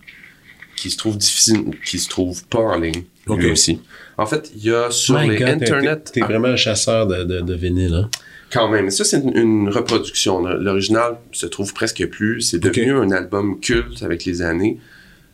qui 0.75 0.89
se 0.91 0.97
trouve 0.97 1.17
difficile, 1.17 1.71
qui 1.85 1.99
se 1.99 2.09
trouve 2.09 2.45
pas 2.47 2.59
en 2.59 2.77
ligne, 2.79 3.03
lui 3.27 3.33
Ok. 3.33 3.43
aussi. 3.51 3.81
En 4.17 4.25
fait, 4.25 4.51
il 4.55 4.63
y 4.65 4.71
a 4.73 4.91
sur 4.91 5.19
My 5.19 5.29
les 5.29 5.37
God, 5.37 5.45
t'es- 5.47 5.53
Internet... 5.53 6.11
T'es 6.13 6.21
vraiment 6.21 6.49
un 6.49 6.55
chasseur 6.55 7.07
de, 7.07 7.23
de, 7.23 7.39
de 7.41 7.53
vinyle, 7.53 7.93
hein? 7.93 8.09
Quand 8.51 8.69
même. 8.69 8.89
Ça, 8.91 9.03
c'est 9.03 9.19
une, 9.19 9.35
une 9.37 9.69
reproduction. 9.69 10.39
L'original 10.41 11.17
se 11.31 11.45
trouve 11.45 11.73
presque 11.73 12.05
plus. 12.07 12.41
C'est 12.41 12.59
devenu 12.59 12.91
un 12.93 13.11
album 13.11 13.59
culte 13.59 14.03
avec 14.03 14.23
les 14.25 14.41
années. 14.41 14.79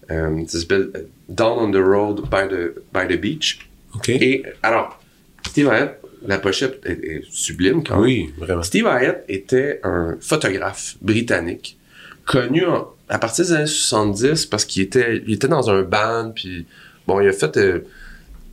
Euh, 0.09 0.43
ça 0.47 0.59
s'appelle 0.59 0.89
euh, 0.95 1.03
Down 1.29 1.59
on 1.59 1.71
the 1.71 1.83
Road 1.83 2.21
by 2.31 2.47
the, 2.49 2.73
by 2.93 3.13
the 3.13 3.19
Beach. 3.19 3.67
OK. 3.93 4.09
Et 4.09 4.43
alors, 4.63 4.99
Steve 5.47 5.67
Hyatt, 5.67 6.00
la 6.25 6.37
pochette 6.37 6.79
est, 6.85 6.91
est 7.03 7.23
sublime 7.29 7.83
quand 7.83 7.95
même. 7.95 8.03
oui, 8.03 8.33
vraiment. 8.37 8.63
Steve 8.63 8.85
Hyatt 8.85 9.23
était 9.27 9.79
un 9.83 10.17
photographe 10.21 10.95
britannique, 11.01 11.77
connu 12.25 12.65
en- 12.65 12.87
à 13.09 13.17
partir 13.19 13.45
des 13.45 13.51
années 13.53 13.65
70 13.65 14.45
parce 14.45 14.65
qu'il 14.65 14.83
était, 14.83 15.21
il 15.27 15.33
était 15.33 15.47
dans 15.47 15.69
un 15.69 15.81
band, 15.81 16.31
puis 16.35 16.65
bon, 17.07 17.19
il 17.21 17.27
a 17.27 17.33
fait... 17.33 17.57
euh, 17.57 17.79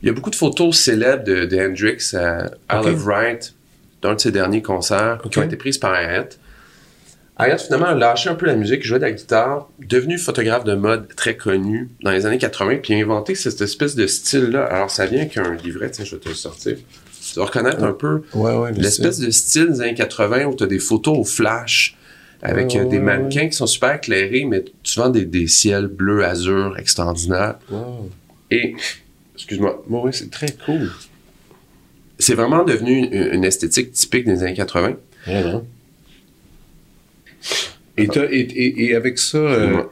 il 0.01 0.07
y 0.07 0.09
a 0.09 0.13
beaucoup 0.13 0.29
de 0.29 0.35
photos 0.35 0.77
célèbres 0.79 1.23
de, 1.25 1.45
de 1.45 1.57
Hendrix 1.59 2.15
à 2.15 2.45
Isle 2.71 2.79
Ok. 2.79 2.87
of 2.87 3.05
Wight, 3.05 3.53
d'un 4.01 4.13
de 4.15 4.19
ses 4.21 4.31
derniers 4.31 4.61
concerts, 4.61 5.21
qui 5.29 5.37
ont 5.39 5.43
été 5.43 5.57
prises 5.57 5.77
par 5.77 5.93
Hyatt. 5.93 6.39
Hyatt, 7.37 7.61
finalement, 7.61 7.87
a 7.87 7.95
lâché 7.95 8.29
un 8.29 8.35
peu 8.35 8.45
la 8.45 8.55
musique, 8.55 8.83
jouait 8.85 8.99
de 8.99 9.03
la 9.05 9.11
guitare, 9.11 9.69
devenu 9.79 10.17
photographe 10.17 10.63
de 10.65 10.73
mode 10.75 11.13
très 11.15 11.35
connu 11.37 11.89
dans 12.01 12.11
les 12.11 12.25
années 12.25 12.37
80, 12.37 12.77
puis 12.83 12.93
a 12.93 12.97
inventé 12.97 13.35
cette 13.35 13.59
espèce 13.61 13.95
de 13.95 14.07
style-là. 14.07 14.65
Alors, 14.65 14.89
ça 14.89 15.05
vient 15.05 15.25
qu'un 15.25 15.53
livret, 15.55 15.89
tiens, 15.91 16.03
je 16.05 16.15
vais 16.15 16.21
te 16.21 16.27
le 16.29 16.35
sortir. 16.35 16.77
Tu 17.33 17.39
vas 17.39 17.45
reconnaître 17.45 17.83
un 17.83 17.93
peu 17.93 18.21
Ouais, 18.33 18.55
ouais. 18.55 18.71
le 18.71 18.79
L'espèce 18.81 19.19
de 19.19 19.29
style 19.31 19.67
des 19.71 19.81
années 19.81 19.93
80 19.95 20.45
où 20.45 20.55
tu 20.55 20.63
as 20.63 20.67
des 20.67 20.79
photos 20.79 21.17
au 21.17 21.23
flash 21.23 21.95
avec 22.41 22.69
Ouais, 22.73 22.79
euh, 22.79 22.85
des 22.85 22.99
mannequins 22.99 23.47
qui 23.47 23.53
sont 23.57 23.67
super 23.67 23.95
éclairés, 23.95 24.45
mais 24.45 24.63
souvent 24.83 25.09
des, 25.09 25.25
des 25.25 25.47
ciels 25.47 25.87
bleus, 25.87 26.23
azur, 26.25 26.77
extraordinaires. 26.77 27.55
Wow. 27.69 28.09
Et, 28.49 28.75
excuse-moi, 29.35 29.83
ouais, 29.89 30.11
c'est 30.13 30.31
très 30.31 30.51
cool. 30.65 30.89
c'est 32.17 32.35
vraiment 32.35 32.63
devenu 32.63 33.05
une, 33.07 33.33
une 33.33 33.43
esthétique 33.43 33.91
typique 33.91 34.25
des 34.25 34.41
années 34.43 34.53
80. 34.53 34.93
Vraiment. 35.27 35.63
Et, 37.97 38.07
t'as- 38.07 38.31
et, 38.31 38.39
et, 38.39 38.85
et 38.85 38.95
avec 38.95 39.17
ça, 39.19 39.37
euh, 39.37 39.83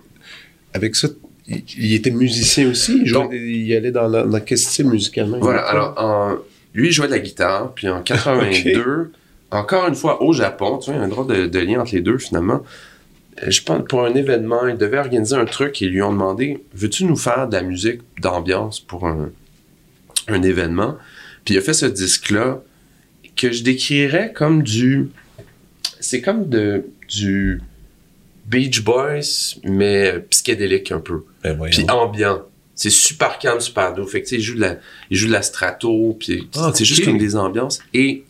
avec 0.74 0.96
ça, 0.96 1.10
il, 1.48 1.64
il 1.78 1.94
était 1.94 2.12
musicien 2.12 2.70
aussi? 2.70 2.98
Il, 3.02 3.08
jouait 3.08 3.20
Donc- 3.20 3.32
des- 3.32 3.38
il 3.40 3.74
allait 3.76 3.92
dans, 3.92 4.08
la- 4.08 4.24
dans 4.24 4.40
quel 4.40 4.58
style 4.58 4.88
musicalement? 4.88 5.40
Voilà, 5.40 5.62
alors, 5.68 5.94
en- 5.98 6.38
lui, 6.78 6.89
il 6.89 6.91
jouait 6.91 7.07
de 7.07 7.11
la 7.11 7.19
guitare, 7.19 7.73
puis 7.73 7.89
en 7.89 8.01
82, 8.01 9.11
encore 9.51 9.88
une 9.88 9.95
fois, 9.95 10.21
au 10.21 10.32
Japon, 10.32 10.78
tu 10.78 10.91
vois, 10.91 10.95
il 10.95 10.99
y 10.99 11.01
a 11.01 11.05
un 11.05 11.09
drôle 11.09 11.28
de, 11.28 11.47
de 11.47 11.59
lien 11.59 11.82
entre 11.82 11.95
les 11.95 12.01
deux, 12.01 12.17
finalement. 12.19 12.63
Euh, 13.43 13.49
Je 13.49 13.63
pense, 13.63 13.84
pour 13.89 14.05
un 14.05 14.13
événement, 14.13 14.67
il 14.67 14.78
devait 14.78 14.99
organiser 14.99 15.36
un 15.36 15.45
truc 15.45 15.82
et 15.82 15.86
ils 15.86 15.91
lui 15.91 16.01
ont 16.03 16.11
demandé 16.11 16.63
Veux-tu 16.75 17.05
nous 17.05 17.15
faire 17.15 17.47
de 17.47 17.55
la 17.55 17.63
musique 17.63 18.01
d'ambiance 18.21 18.80
pour 18.80 19.07
un, 19.07 19.32
un 20.28 20.41
événement? 20.43 20.97
Puis 21.45 21.55
il 21.55 21.57
a 21.57 21.61
fait 21.61 21.73
ce 21.73 21.88
disque-là 21.88 22.61
que 23.36 23.51
je 23.51 23.63
décrirais 23.63 24.32
comme 24.34 24.61
du. 24.61 25.09
C'est 25.99 26.21
comme 26.21 26.47
de, 26.47 26.86
du 27.09 27.61
Beach 28.45 28.84
Boys, 28.84 29.55
mais 29.63 30.19
psychédélique 30.30 30.91
un 30.91 30.99
peu 30.99 31.23
Ben, 31.43 31.57
puis 31.71 31.86
ambiant. 31.89 32.43
C'est 32.80 32.89
super 32.91 33.39
calme, 33.39 33.59
super 33.59 33.93
doux. 33.93 34.05
Fait 34.05 34.21
que, 34.21 34.34
il 34.36 34.41
joue 34.41 34.53
de 34.55 34.61
la, 34.61 34.78
il 35.09 35.17
joue 35.17 35.28
de 35.28 35.32
la 35.34 35.41
strato, 35.41 36.15
puis 36.19 36.47
Ah, 36.55 36.71
c'est 36.73 36.86
juste 36.86 37.03
comme 37.03 37.17
des 37.17 37.36
ambiances. 37.36 37.80
Et 37.93 38.23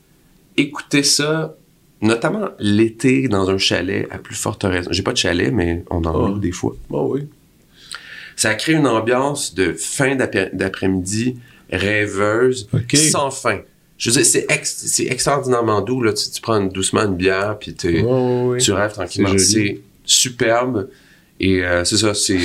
écouter 0.55 1.03
ça, 1.03 1.55
notamment 2.01 2.49
l'été 2.57 3.27
dans 3.27 3.49
un 3.49 3.57
chalet 3.57 4.07
à 4.09 4.17
plus 4.17 4.35
forte 4.35 4.63
raison. 4.63 4.89
J'ai 4.93 5.03
pas 5.03 5.11
de 5.11 5.17
chalet, 5.17 5.51
mais 5.51 5.83
on 5.91 6.03
en 6.05 6.25
Ah. 6.25 6.29
loue 6.29 6.39
des 6.39 6.51
fois. 6.53 6.75
Oui. 6.89 7.27
Ça 8.37 8.55
crée 8.55 8.73
une 8.73 8.87
ambiance 8.87 9.53
de 9.53 9.73
fin 9.73 10.15
d'après- 10.15 10.51
d'après-midi 10.53 11.37
rêveuse, 11.71 12.69
sans 13.11 13.31
fin. 13.31 13.59
Je 13.97 14.09
veux 14.11 14.15
dire, 14.17 14.25
c'est 14.25 14.45
ex- 14.49 14.83
c'est 14.85 15.07
extraordinairement 15.07 15.81
doux. 15.81 16.01
Là. 16.03 16.13
Tu, 16.13 16.29
tu 16.29 16.39
prends 16.39 16.61
doucement 16.61 17.01
une 17.05 17.15
bière, 17.15 17.57
puis 17.59 17.73
t'es- 17.73 18.01
Ouais, 18.01 18.03
ouais, 18.03 18.43
ouais. 18.49 18.57
tu 18.59 18.71
rêves 18.71 18.93
tranquillement. 18.93 19.37
C'est 19.37 19.81
superbe. 20.05 20.87
Et 21.39 21.63
euh, 21.63 21.83
c'est 21.85 21.97
ça, 21.97 22.13
c'est 22.15 22.39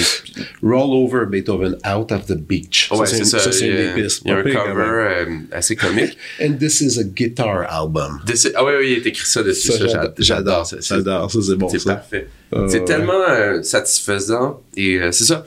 Roll 0.63 0.91
over 0.93 1.25
Beethoven 1.27 1.77
out 1.87 2.13
of 2.13 2.27
the 2.27 2.35
beach. 2.37 2.91
Ouais, 2.91 3.07
c'est 3.07 3.25
ça. 3.25 3.39
c'est 3.39 3.67
une 3.67 3.77
des 3.97 4.03
pistes. 4.03 4.23
il 4.25 4.31
y 4.31 4.35
a 4.35 4.37
un 4.39 4.43
cover 4.43 4.83
euh, 4.85 5.27
assez 5.51 5.77
comique. 5.77 6.17
And 6.43 6.55
this 6.59 6.81
is 6.83 6.99
a 6.99 7.05
guitar 7.05 7.65
album. 7.71 8.21
Déci- 8.27 8.53
ah 8.55 8.65
oui, 8.65 8.73
oui, 8.79 8.87
il 8.93 8.99
est 8.99 9.07
écrit 9.07 9.27
ça 9.27 9.43
dessus. 9.43 9.73
J'adore. 9.73 9.89
j'a- 9.89 10.13
j'adore. 10.19 10.67
ça. 10.67 10.77
C'est 10.81 10.95
J'adore. 10.97 11.31
Ça, 11.31 11.39
c'est 11.43 11.57
bon, 11.57 11.69
c'est 11.71 11.85
parfait. 11.85 12.29
Euh, 12.55 12.69
c'est 12.69 12.85
tellement 12.85 13.23
euh, 13.31 13.63
satisfaisant. 13.63 14.61
Et 14.77 15.01
c'est 15.11 15.25
ça. 15.25 15.45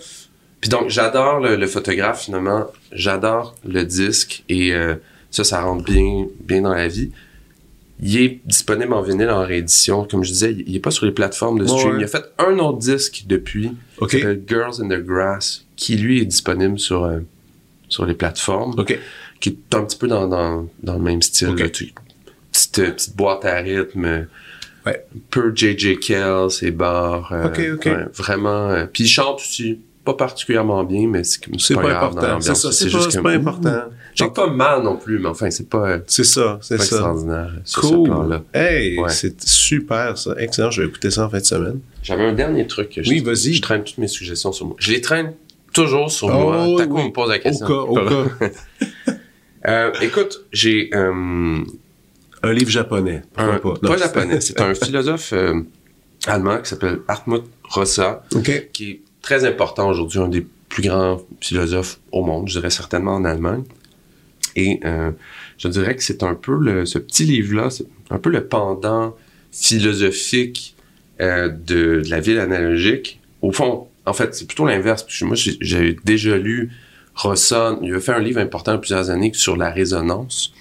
Puis 0.59 0.69
donc, 0.69 0.89
j'adore 0.89 1.39
le, 1.39 1.55
le 1.55 1.67
photographe, 1.67 2.23
finalement. 2.25 2.65
J'adore 2.91 3.55
le 3.67 3.83
disque. 3.83 4.43
Et 4.49 4.73
ça, 5.29 5.43
ça 5.43 5.61
rentre 5.61 5.83
bien, 5.83 6.25
bien 6.39 6.61
dans 6.61 6.73
la 6.73 6.87
vie. 6.87 7.11
Il 8.01 8.17
est 8.21 8.39
disponible 8.45 8.93
en 8.93 9.01
vinyle, 9.01 9.29
en 9.29 9.45
réédition. 9.45 10.03
Comme 10.05 10.23
je 10.23 10.31
disais, 10.31 10.53
il 10.67 10.73
n'est 10.73 10.79
pas 10.79 10.91
sur 10.91 11.05
les 11.05 11.11
plateformes 11.13 11.59
de 11.59 11.65
stream. 11.65 11.93
ouais. 11.93 12.01
Il 12.01 12.03
a 12.03 12.07
fait 12.07 12.23
un 12.39 12.59
autre 12.59 12.79
disque 12.79 13.23
depuis, 13.27 13.71
qui 14.09 14.17
s'appelle 14.19 14.43
Girls 14.47 14.81
in 14.81 14.89
the 14.89 15.01
Grass, 15.03 15.65
qui 15.77 15.95
lui 15.95 16.19
est 16.21 16.25
disponible 16.25 16.77
sur, 16.77 17.05
euh, 17.05 17.19
sur 17.87 18.05
les 18.05 18.13
plateformes. 18.13 18.77
Qui 19.39 19.49
est 19.49 19.75
un 19.75 19.83
petit 19.85 19.97
peu 19.97 20.07
dans, 20.07 20.27
dans, 20.27 20.67
dans 20.83 20.93
le 20.95 21.01
même 21.03 21.21
style. 21.21 21.49
Ok. 21.49 21.59
là, 21.59 21.69
tu- 21.69 21.93
petite, 22.51 22.79
euh, 22.79 22.91
petite 22.91 23.15
boîte 23.15 23.45
à 23.45 23.57
rythme. 23.59 24.27
Ouais. 24.85 25.05
Peu 25.31 25.51
J.J. 25.55 25.97
Kells 25.97 26.49
et 26.61 26.71
barres. 26.71 27.31
euh, 27.31 27.43
ouais, 27.89 28.05
vraiment. 28.13 28.69
euh, 28.69 28.85
puis 28.91 29.05
il 29.05 29.07
chante 29.07 29.37
aussi. 29.39 29.79
Pas 30.05 30.13
particulièrement 30.13 30.83
bien, 30.83 31.07
mais 31.07 31.23
c'est 31.23 31.39
C'est 31.57 31.73
pas, 31.73 31.81
grave 31.81 32.13
dans 32.13 32.21
important. 32.21 32.41
C'est 32.41 32.55
ça, 32.55 32.71
c'est 32.71 32.89
juste 32.89 33.15
pas, 33.15 33.23
pas 33.23 33.31
important. 33.31 33.81
Chante 34.13 34.35
pas 34.35 34.47
mal 34.47 34.83
non 34.83 34.95
plus, 34.97 35.17
mais 35.19 35.27
enfin, 35.29 35.49
c'est 35.49 35.67
pas, 35.67 35.97
C'est 36.07 36.23
ça, 36.23 36.59
c'est 36.61 36.77
pas 36.77 36.83
ça. 36.83 36.95
extraordinaire 36.95 37.51
euh, 37.55 37.59
sur 37.65 37.83
ce 37.83 37.87
Cool. 37.89 38.41
Hey, 38.53 38.99
Ouais. 38.99 39.09
c'est 39.09 39.41
super 39.41 40.15
ça. 40.17 40.35
Excellent, 40.37 40.69
je 40.71 40.83
vais 40.83 40.87
écouter 40.87 41.09
ça 41.11 41.25
en 41.25 41.29
fin 41.29 41.39
de 41.39 41.43
semaine. 41.43 41.79
J'avais 42.03 42.23
un 42.25 42.33
dernier 42.33 42.67
truc. 42.67 42.89
que 42.91 43.01
Oui, 43.09 43.19
vas-y. 43.21 43.55
Je 43.55 43.61
traîne 43.63 43.83
toutes 43.83 43.97
mes 43.97 44.07
suggestions 44.07 44.51
sur 44.51 44.67
moi. 44.67 44.75
Je 44.79 44.91
les 44.91 45.01
traîne 45.01 45.33
toujours 45.73 46.09
sur 46.11 46.27
Oh, 46.27 46.51
moi. 46.51 46.75
T'as 46.77 46.85
quoi 46.87 46.95
oui. 46.97 47.01
on 47.03 47.07
me 47.07 47.11
pose 47.11 47.29
la 47.29 47.37
Au 47.37 47.39
question? 47.39 47.67
cas, 47.67 47.73
au 47.73 47.95
cas. 47.95 48.49
Euh, 49.67 49.91
écoute, 50.01 50.45
j'ai 50.51 50.91
euh, 50.93 51.57
Un 52.43 52.53
livre 52.53 52.69
japonais. 52.69 53.23
un, 53.35 53.57
pas, 53.57 53.73
pas? 53.81 53.97
Japonais, 53.97 54.39
c'est 54.39 54.61
un 54.61 54.75
philosophe 54.85 55.33
euh, 55.33 55.59
allemand 56.27 56.59
qui 56.59 56.69
s'appelle 56.69 56.99
Hartmut 57.07 57.41
Rosa, 57.63 58.23
OK. 58.35 58.69
qui 58.71 58.91
est 58.91 59.01
très 59.25 59.43
important 59.43 59.89
aujourd'hui, 59.89 60.19
un 60.19 60.27
des 60.27 60.45
plus 60.69 60.83
grands 60.83 61.19
philosophes 61.41 61.99
au 62.11 62.23
monde, 62.23 62.47
je 62.47 62.59
dirais 62.59 62.69
certainement 62.69 63.15
en 63.15 63.25
Allemagne. 63.25 63.63
Et 64.55 64.79
euh, 64.85 65.11
je 65.57 65.67
dirais 65.67 65.95
que 65.95 66.03
c'est 66.03 66.21
un 66.21 66.35
peu 66.35 66.85
ce 66.85 66.99
petit 66.99 67.25
livre-là, 67.25 67.71
c'est 67.71 67.87
un 68.11 68.19
peu 68.19 68.29
le 68.29 68.45
pendant 68.45 69.15
philosophique 69.51 70.75
euh, 71.21 71.49
de, 71.49 72.01
de 72.05 72.09
la 72.09 72.19
ville 72.19 72.37
analogique. 72.37 73.19
Au 73.41 73.51
fond, 73.51 73.87
en 74.05 74.13
fait, 74.13 74.35
c'est 74.35 74.45
plutôt 74.45 74.67
l'inverse. 74.67 75.07
Moi, 75.23 75.35
j'ai 75.35 75.97
déjà 76.05 76.37
lu 76.37 76.71
Il 77.81 77.93
a 77.95 77.99
fait 77.99 78.11
un 78.13 78.19
livre 78.19 78.39
important 78.39 78.71
il 78.71 78.75
y 78.75 78.77
a 78.77 78.79
plusieurs 78.79 79.09
années 79.09 79.31
sur 79.33 79.55
la 79.57 79.71
résonance. 79.71 80.53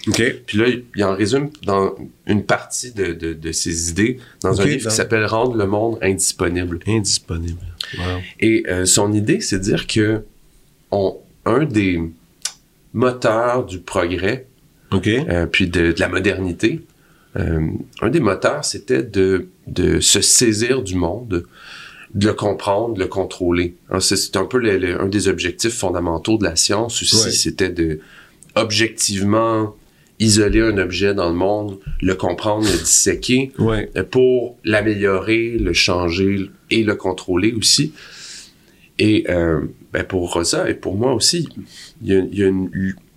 Puis 0.46 0.58
là, 0.58 0.66
il 0.96 1.04
en 1.04 1.14
résume 1.14 1.50
dans 1.64 1.94
une 2.26 2.44
partie 2.44 2.92
de, 2.92 3.12
de, 3.12 3.32
de 3.32 3.52
ses 3.52 3.90
idées 3.90 4.18
dans 4.40 4.60
un 4.60 4.64
livre 4.64 4.84
dans- 4.84 4.90
qui 4.90 4.96
s'appelle 4.96 5.26
Rendre 5.26 5.56
le 5.56 5.66
monde 5.66 5.98
indisponible. 6.00 6.78
Indisponible. 6.86 7.58
Wow. 7.98 8.04
Et 8.40 8.64
euh, 8.68 8.84
son 8.84 9.12
idée, 9.12 9.40
c'est 9.40 9.58
de 9.58 9.64
dire 9.64 9.86
que 9.86 10.22
on, 10.90 11.16
un 11.44 11.64
des 11.64 12.00
moteurs 12.92 13.64
du 13.66 13.80
progrès, 13.80 14.46
euh, 14.92 15.46
puis 15.46 15.66
de, 15.68 15.90
de 15.92 16.00
la 16.00 16.08
modernité, 16.08 16.80
euh, 17.36 17.66
un 18.00 18.10
des 18.10 18.20
moteurs, 18.20 18.64
c'était 18.64 19.02
de, 19.02 19.48
de 19.66 19.98
se 19.98 20.20
saisir 20.20 20.82
du 20.82 20.94
monde, 20.94 21.44
de 22.14 22.28
le 22.28 22.34
comprendre, 22.34 22.94
de 22.94 23.00
le 23.00 23.06
contrôler. 23.08 23.74
Alors, 23.90 24.02
C'est 24.02 24.36
un 24.36 24.44
peu 24.44 24.58
le- 24.58 24.78
le- 24.78 25.00
un 25.00 25.06
des 25.08 25.26
objectifs 25.28 25.74
fondamentaux 25.74 26.38
de 26.38 26.44
la 26.44 26.54
science 26.56 27.02
aussi, 27.02 27.16
Ouais. 27.24 27.30
c'était 27.32 27.70
de 27.70 28.00
objectivement 28.54 29.74
isoler 30.20 30.60
un 30.60 30.78
objet 30.78 31.12
dans 31.12 31.28
le 31.28 31.34
monde, 31.34 31.78
le 32.00 32.14
comprendre, 32.14 32.64
le 32.66 32.78
disséquer, 32.78 33.50
Ouais. 33.58 33.90
euh, 33.96 34.04
pour 34.04 34.56
l'améliorer, 34.64 35.58
le 35.58 35.72
changer 35.72 36.50
et 36.70 36.84
le 36.84 36.94
contrôler 36.94 37.52
aussi. 37.52 37.92
Et 39.00 39.24
euh, 39.28 39.60
ben 39.92 40.04
pour 40.04 40.32
Rosa 40.32 40.70
et 40.70 40.74
pour 40.74 40.94
moi 40.96 41.14
aussi, 41.14 41.48
il 42.00 42.08
y 42.12 42.14
a, 42.16 42.20
il 42.20 42.38
y 42.38 42.44
a 42.44 42.46
une, 42.46 42.70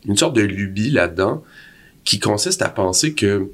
une 0.08 0.18
sorte 0.18 0.36
de 0.36 0.42
lubie 0.42 0.90
là-dedans 0.90 1.44
qui 2.04 2.20
consiste 2.20 2.64
à 2.64 2.70
penser 2.70 3.14
que 3.14 3.48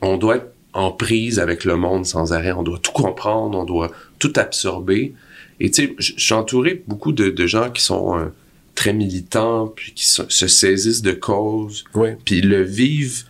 on 0.00 0.16
doit 0.16 0.36
être 0.36 0.52
en 0.72 0.92
prise 0.92 1.38
avec 1.40 1.64
le 1.64 1.76
monde 1.76 2.06
sans 2.06 2.32
arrêt, 2.32 2.52
on 2.52 2.62
doit 2.62 2.78
tout 2.78 2.92
comprendre, 2.92 3.58
on 3.58 3.64
doit 3.64 3.90
tout 4.18 4.32
absorber. 4.36 5.14
Et 5.58 5.70
tu 5.70 5.86
sais, 5.98 6.14
suis 6.16 6.34
entouré 6.34 6.82
beaucoup 6.86 7.12
de, 7.12 7.28
de 7.30 7.46
gens 7.46 7.70
qui 7.70 7.82
sont 7.82 8.18
euh, 8.18 8.26
très 8.74 8.92
militants, 8.92 9.66
puis 9.74 9.92
qui 9.92 10.06
se- 10.06 10.28
se 10.28 10.46
saisissent 10.46 11.02
de 11.02 11.12
causes, 11.12 11.84
puis 12.24 12.38
ils 12.38 12.48
le 12.48 12.62
vivent 12.62 13.24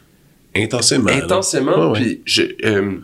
Intensément. 0.54 1.08
intensément. 1.10 1.92
Ouais. 1.92 2.00
Puis 2.00 2.20
je, 2.24 2.42
euh, 2.64 2.96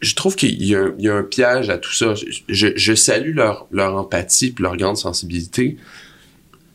je 0.00 0.14
trouve 0.14 0.34
qu'il 0.34 0.62
y, 0.64 0.74
a 0.74 0.80
un- 0.80 0.94
il 0.98 1.04
y 1.04 1.08
a 1.08 1.14
un 1.14 1.22
piège 1.22 1.70
à 1.70 1.78
tout 1.78 1.92
ça. 1.92 2.14
Je, 2.48 2.94
salue 2.94 3.34
leur, 3.34 3.66
leur 3.70 3.94
empathie 3.96 4.50
puis 4.50 4.62
leur 4.64 4.76
grande 4.76 4.96
sensibilité, 4.96 5.76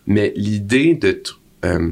mais 0.07 0.31
l'idée 0.35 0.93
d'être 0.95 1.39
euh, 1.65 1.89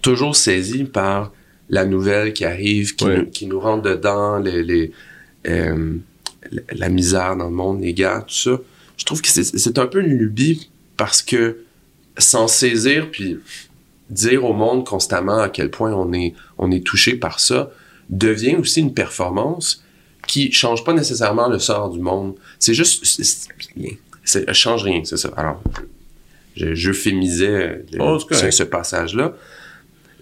toujours 0.00 0.34
saisi 0.34 0.84
par 0.84 1.32
la 1.72 1.84
nouvelle 1.86 2.32
qui 2.32 2.44
arrive, 2.44 2.94
qui, 2.94 3.04
nous, 3.16 3.26
qui 3.26 3.46
nous 3.46 3.58
rentre 3.58 3.82
dedans, 3.82 4.38
les, 4.38 4.62
les, 4.62 4.92
euh, 5.48 5.94
la- 6.72 6.88
misère 6.88 7.34
dans 7.36 7.46
le 7.48 7.54
monde, 7.54 7.80
les 7.82 7.94
guerres, 7.94 8.24
tout 8.26 8.34
ça, 8.34 8.60
je 8.96 9.04
trouve 9.04 9.20
que 9.22 9.28
c'est 9.28 9.78
un 9.78 9.86
peu 9.86 10.00
une 10.02 10.12
lubie 10.16 10.70
parce 10.96 11.22
que 11.22 11.64
s'en 12.18 12.46
saisir 12.46 13.10
puis 13.10 13.38
dire 14.10 14.44
au 14.44 14.52
monde 14.52 14.86
constamment 14.86 15.38
à 15.38 15.48
quel 15.48 15.70
point 15.70 15.92
on 15.92 16.12
est, 16.12 16.34
on 16.58 16.70
est 16.70 16.84
touché 16.86 17.16
par 17.16 17.40
ça 17.40 17.70
devient 18.10 18.56
aussi 18.56 18.80
une 18.80 18.92
performance 18.92 19.82
qui 20.28 20.52
change 20.52 20.84
pas 20.84 20.92
nécessairement 20.92 21.48
le 21.48 21.58
sort 21.58 21.88
du 21.90 21.98
monde. 22.00 22.34
C'est 22.58 22.74
juste, 22.74 23.02
ça 24.24 24.52
change 24.52 24.84
rien, 24.84 25.00
c'est 25.04 25.16
ça. 25.16 25.30
Alors, 25.36 25.62
je, 26.54 26.74
j'euphémisais 26.74 27.84
le- 27.92 27.98
Oh, 28.00 28.18
ce 28.50 28.62
passage-là. 28.62 29.34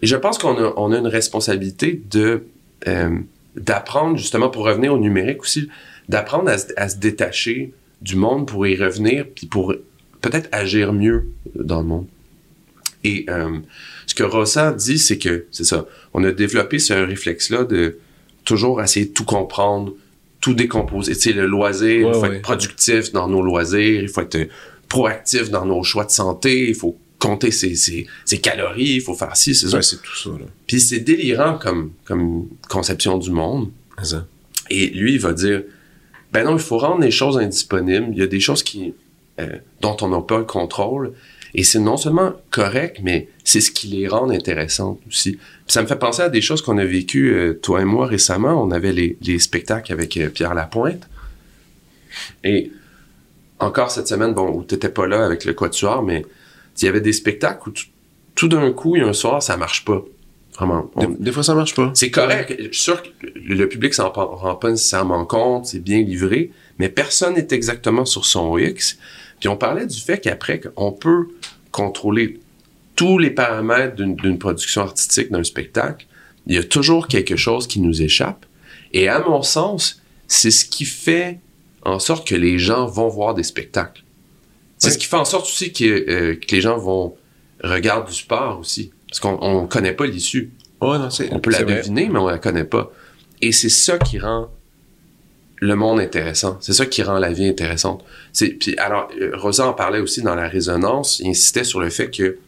Et 0.03 0.07
je 0.07 0.17
pense 0.17 0.39
qu'on 0.39 0.57
a, 0.57 0.73
on 0.77 0.93
a 0.93 0.99
une 0.99 1.07
responsabilité 1.07 2.01
de 2.11 2.45
euh, 2.89 3.11
d'apprendre 3.57 4.17
justement 4.17 4.49
pour 4.49 4.65
revenir 4.65 4.95
au 4.95 4.99
numérique 4.99 5.43
aussi, 5.43 5.69
d'apprendre 6.09 6.49
à, 6.51 6.59
se- 6.59 6.73
à 6.77 6.89
se 6.89 6.97
détacher 6.99 7.73
du 8.01 8.17
monde 8.17 8.47
pour 8.47 8.67
y 8.67 8.77
revenir 8.77 9.27
puis 9.35 9.47
pour 9.47 9.75
peut-être 10.21 10.49
agir 10.53 10.93
mieux 10.93 11.27
dans 11.55 11.81
le 11.81 11.87
monde. 11.87 12.07
Et 13.05 13.27
euh, 13.29 13.59
ce 14.07 14.15
que 14.15 14.23
Rossa 14.23 14.73
dit, 14.73 14.99
c'est 14.99 15.19
que 15.19 15.47
c'est 15.51 15.65
ça. 15.65 15.87
On 16.15 16.23
a 16.25 16.33
développé 16.33 16.79
ce 16.79 16.93
réflexe-là 16.95 17.65
de 17.65 17.99
toujours 18.45 18.81
essayer 18.83 19.07
de 19.07 19.13
tout 19.13 19.25
comprendre, 19.25 19.95
tout 20.41 20.55
décomposer. 20.55 21.15
Tu 21.15 21.21
sais, 21.21 21.33
le 21.33 21.47
loisir, 21.47 22.07
Ouais, 22.07 22.13
il 22.13 22.15
faut 22.15 22.21
ouais. 22.27 22.37
être 22.37 22.43
productif 22.43 23.13
dans 23.13 23.29
nos 23.29 23.43
loisirs, 23.43 24.03
il 24.03 24.09
faut 24.09 24.21
être 24.23 24.49
proactif 24.89 25.51
dans 25.51 25.65
nos 25.67 25.83
choix 25.83 26.05
de 26.05 26.11
santé, 26.11 26.69
il 26.69 26.75
faut 26.75 26.97
compter 27.21 27.53
ses, 27.53 27.77
ses, 27.77 28.07
ses 28.25 28.39
calories, 28.39 28.95
il 28.95 29.01
faut 29.01 29.15
faire 29.15 29.37
ci, 29.37 29.55
c'est 29.55 29.69
ça. 29.69 29.81
C'est 29.83 30.03
tout 30.03 30.17
ça, 30.17 30.31
là. 30.31 30.47
Puis 30.67 30.81
c'est 30.81 31.01
délirant 31.01 31.59
comme, 31.59 31.93
comme 32.05 32.49
conception 32.69 33.19
du 33.19 33.31
monde. 33.31 33.71
Ça. 34.03 34.27
Et 34.71 34.89
lui, 34.89 35.15
il 35.15 35.21
va 35.21 35.33
dire, 35.33 35.63
ben 36.33 36.45
non, 36.45 36.57
il 36.57 36.63
faut 36.63 36.79
rendre 36.79 37.03
les 37.03 37.11
choses 37.11 37.39
indisponibles. 37.39 38.09
Il 38.13 38.19
y 38.19 38.23
a 38.23 38.27
des 38.27 38.41
choses 38.41 38.63
qui, 38.63 38.95
euh, 39.39 39.59
dont 39.81 39.97
on 40.01 40.09
n'a 40.09 40.21
pas 40.23 40.39
le 40.39 40.45
contrôle. 40.45 41.13
Et 41.55 41.65
c'est 41.65 41.81
non 41.81 41.97
seulement 41.97 42.33
correct, 42.51 43.01
mais 43.03 43.29
c'est 43.45 43.61
ce 43.61 43.71
qui 43.73 43.89
les 43.89 44.07
rend 44.09 44.31
intéressantes 44.31 45.01
aussi. 45.09 45.33
Puis 45.33 45.41
ça 45.67 45.83
me 45.83 45.89
fait 45.89 45.99
penser 45.99 46.23
à 46.23 46.29
des 46.29 46.41
choses 46.41 46.63
qu'on 46.63 46.79
a 46.79 46.85
vécues, 46.85 47.35
euh, 47.35 47.55
toi 47.55 47.83
et 47.83 47.85
moi, 47.85 48.07
récemment. 48.07 48.63
On 48.63 48.71
avait 48.71 48.93
les, 48.93 49.19
les 49.21 49.39
spectacles 49.39 49.93
avec 49.93 50.17
euh, 50.17 50.29
Pierre 50.29 50.55
Lapointe. 50.55 51.09
Et 52.45 52.71
encore 53.59 53.91
cette 53.91 54.09
semaine, 54.09 54.33
bon, 54.33 54.51
où 54.51 54.63
t'étais 54.63 54.89
pas 54.89 55.07
là 55.07 55.25
avec 55.25 55.45
le 55.45 55.53
Quatuor, 55.53 56.03
mais 56.03 56.25
il 56.83 56.87
y 56.87 56.89
avait 56.89 57.01
des 57.01 57.13
spectacles 57.13 57.69
où 57.69 57.73
tout- 58.35 58.49
d'un 58.49 58.73
coup, 58.73 58.97
il 58.97 59.03
y 59.03 59.05
a 59.05 59.09
un 59.09 59.13
soir, 59.13 59.43
ça 59.43 59.57
marche 59.59 59.85
pas. 59.85 60.03
Vraiment. 60.57 60.91
On- 60.97 61.07
Des, 61.09 61.15
des 61.25 61.33
fois, 61.33 61.43
ça 61.43 61.55
marche 61.55 61.75
pas. 61.75 61.91
c'est 61.95 62.11
correct. 62.11 62.55
Je 62.59 62.65
suis 62.65 62.75
sûr 62.85 63.03
que 63.03 63.09
le 63.35 63.69
public 63.69 63.93
s'en 63.95 64.11
rend 64.11 64.55
pas 64.55 64.71
nécessairement 64.71 65.25
compte, 65.27 65.67
c'est 65.67 65.79
bien 65.81 66.01
livré, 66.03 66.51
mais 66.79 66.89
personne 66.89 67.35
n'est 67.35 67.49
exactement 67.51 68.05
sur 68.07 68.25
son 68.25 68.57
X. 68.57 68.99
Puis 69.41 69.49
on 69.49 69.57
parlait 69.57 69.87
du 69.87 69.99
fait 70.01 70.19
qu'après, 70.21 70.61
on 70.77 70.93
peut 70.93 71.29
contrôler 71.71 72.41
tous 72.97 73.19
les 73.19 73.31
paramètres 73.31 73.97
d'une 73.97 74.15
d'une 74.17 74.39
production 74.39 74.83
artistique, 74.83 75.31
d'un 75.31 75.45
spectacle. 75.45 76.07
Il 76.47 76.55
y 76.55 76.59
a 76.59 76.65
toujours 76.65 77.09
quelque 77.09 77.37
chose 77.37 77.67
qui 77.67 77.81
nous 77.81 78.01
échappe. 78.03 78.45
Et 78.93 79.09
à 79.09 79.21
mon 79.21 79.43
sens, 79.43 80.01
c'est 80.27 80.51
ce 80.51 80.65
qui 80.65 80.85
fait 80.87 81.39
en 81.85 81.99
sorte 81.99 82.27
que 82.27 82.35
les 82.35 82.59
gens 82.59 82.87
vont 82.87 83.09
voir 83.09 83.35
des 83.35 83.43
spectacles. 83.45 84.03
C'est 84.81 84.89
Oui. 84.89 84.93
ce 84.95 84.99
qui 84.99 85.07
fait 85.07 85.17
en 85.17 85.25
sorte 85.25 85.45
aussi 85.47 85.73
que, 85.73 85.85
euh, 85.85 86.35
que 86.35 86.53
les 86.55 86.61
gens 86.61 86.77
vont 86.79 87.15
regarder 87.63 88.11
du 88.11 88.17
sport 88.17 88.59
aussi. 88.59 88.91
Parce 89.09 89.21
qu'on 89.21 89.39
on 89.41 89.67
connaît 89.69 89.93
pas 89.93 90.07
l'issue. 90.07 90.51
Non. 90.83 91.09
On 91.31 91.39
peut 91.41 91.51
la 91.51 91.63
vrai. 91.63 91.77
deviner, 91.77 92.09
mais 92.11 92.19
on 92.19 92.27
la 92.27 92.39
connaît 92.39 92.65
pas. 92.65 92.91
Et 93.43 93.53
c'est 93.53 93.69
ça 93.69 93.99
qui 93.99 94.19
rend 94.19 94.51
le 95.61 95.75
monde 95.77 96.01
intéressant. 96.01 96.57
C'est 96.61 96.73
ça 96.73 96.87
qui 96.87 97.03
rend 97.03 97.19
la 97.19 97.31
vie 97.33 97.47
intéressante. 97.47 98.03
Puis 98.59 98.77
alors, 98.79 99.09
euh, 99.21 99.31
Rosa 99.37 99.67
en 99.69 99.75
parlait 99.75 100.01
aussi 100.01 100.23
dans 100.23 100.35
la 100.35 100.49
résonance. 100.49 101.21
Il 101.21 101.29
insistait 101.29 101.65
sur 101.65 101.81
le 101.81 101.91
fait 101.91 102.11
que 102.11 102.39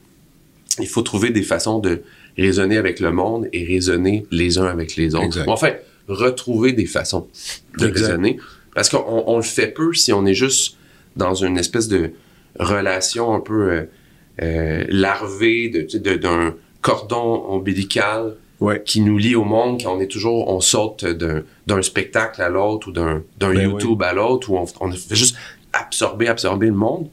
il 0.78 0.88
faut 0.88 1.02
trouver 1.02 1.28
des 1.30 1.42
façons 1.42 1.78
de 1.78 2.02
raisonner 2.38 2.78
avec 2.78 2.98
le 3.00 3.12
monde 3.12 3.48
et 3.52 3.64
raisonner 3.66 4.24
les 4.30 4.56
uns 4.56 4.64
avec 4.64 4.96
les 4.96 5.14
autres. 5.14 5.24
Exact. 5.26 5.48
Enfin, 5.48 5.72
retrouver 6.08 6.72
des 6.72 6.86
façons 6.86 7.28
de 7.78 7.88
Exact. 7.88 8.06
raisonner. 8.06 8.38
Parce 8.74 8.88
qu'on 8.88 9.24
on 9.26 9.36
le 9.36 9.42
fait 9.42 9.66
peu 9.66 9.92
si 9.92 10.14
on 10.14 10.24
est 10.24 10.32
juste 10.32 10.78
dans 11.16 11.34
une 11.34 11.58
espèce 11.58 11.88
de 11.88 12.12
relation 12.58 13.34
un 13.34 13.40
peu 13.40 13.70
euh, 13.70 13.82
euh, 14.42 14.84
larvée 14.88 15.68
d'un 15.68 16.54
cordon 16.80 17.44
ombilical 17.48 18.36
Ouais. 18.60 18.80
qui 18.84 19.00
nous 19.00 19.18
lie 19.18 19.34
au 19.34 19.42
monde, 19.42 19.82
quand 19.82 19.96
on 19.96 20.00
est 20.00 20.06
toujours, 20.06 20.46
on 20.48 20.60
saute 20.60 21.04
d'un, 21.04 21.42
d'un 21.66 21.82
spectacle 21.82 22.40
à 22.40 22.48
l'autre 22.48 22.88
ou 22.88 22.92
d'un, 22.92 23.24
d'un 23.38 23.52
Ben 23.52 23.68
YouTube 23.68 24.00
à 24.04 24.12
l'autre, 24.12 24.50
où 24.50 24.56
on, 24.56 24.66
on 24.80 24.92
fait 24.92 25.16
juste 25.16 25.36
absorber, 25.72 26.28
absorber 26.28 26.66
le 26.66 26.72
monde, 26.74 27.08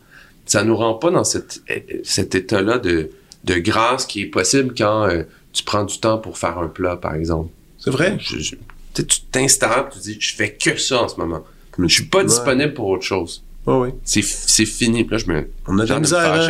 ça 0.45 0.63
nous 0.63 0.75
rend 0.77 0.93
pas 0.93 1.09
dans 1.09 1.23
cette, 1.23 1.63
cet 2.03 2.35
état-là 2.35 2.77
de, 2.77 3.09
de 3.45 3.55
grâce 3.55 4.05
qui 4.05 4.21
est 4.21 4.25
possible 4.27 4.75
quand 4.77 5.05
euh, 5.09 5.23
tu 5.51 5.63
prends 5.63 5.85
du 5.85 5.99
temps 5.99 6.19
pour 6.19 6.37
faire 6.37 6.59
un 6.59 6.67
plat, 6.67 6.97
par 6.97 7.15
exemple. 7.15 7.49
C'est 7.79 7.89
vrai? 7.89 8.17
Je- 8.19 8.37
je- 8.37 8.55
tu 8.93 9.21
t'installes, 9.31 9.87
tu 9.91 9.97
dis, 9.99 10.17
je 10.19 10.35
fais 10.35 10.53
que 10.53 10.77
ça 10.77 11.01
en 11.01 11.07
ce 11.07 11.17
moment. 11.17 11.43
Je 11.79 11.87
suis 11.87 12.05
pas 12.05 12.19
Ouais. 12.19 12.25
disponible 12.25 12.75
pour 12.75 12.89
autre 12.89 13.03
chose. 13.05 13.43
C'est 14.03 14.23
c'est 14.23 14.65
fini. 14.65 15.03
Puis 15.03 15.15
là, 15.15 15.17
je 15.17 15.31
me. 15.31 15.49
On 15.67 15.77
a 15.79 15.83
de 15.83 15.89
la 15.89 15.95
me 15.95 16.01
misère, 16.01 16.33
hein? 16.33 16.49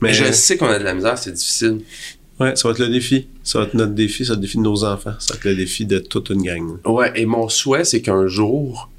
Mais 0.00 0.08
Mais 0.08 0.14
je 0.14 0.32
sais 0.32 0.56
qu'on 0.56 0.66
a 0.66 0.78
de 0.78 0.84
la 0.84 0.94
misère, 0.94 1.16
c'est 1.18 1.32
difficile. 1.32 1.80
ouais, 2.40 2.56
ça 2.56 2.68
va 2.68 2.72
être 2.72 2.80
le 2.80 2.88
défi. 2.88 3.28
Ça 3.42 3.60
va 3.60 3.66
être 3.66 3.74
notre 3.74 3.94
défi, 3.94 4.24
ça 4.24 4.32
va 4.32 4.34
être 4.34 4.40
le 4.40 4.46
défi 4.46 4.58
de 4.58 4.62
nos 4.62 4.84
enfants. 4.84 5.14
Ça 5.18 5.34
va 5.34 5.38
être 5.38 5.44
le 5.44 5.56
défi 5.56 5.86
de 5.86 5.98
toute 5.98 6.30
une 6.30 6.42
gang. 6.42 6.78
Ouais, 6.84 7.12
et 7.14 7.26
mon 7.26 7.48
souhait, 7.48 7.84
c'est 7.84 8.02
qu'un 8.02 8.26
jour, 8.26 8.90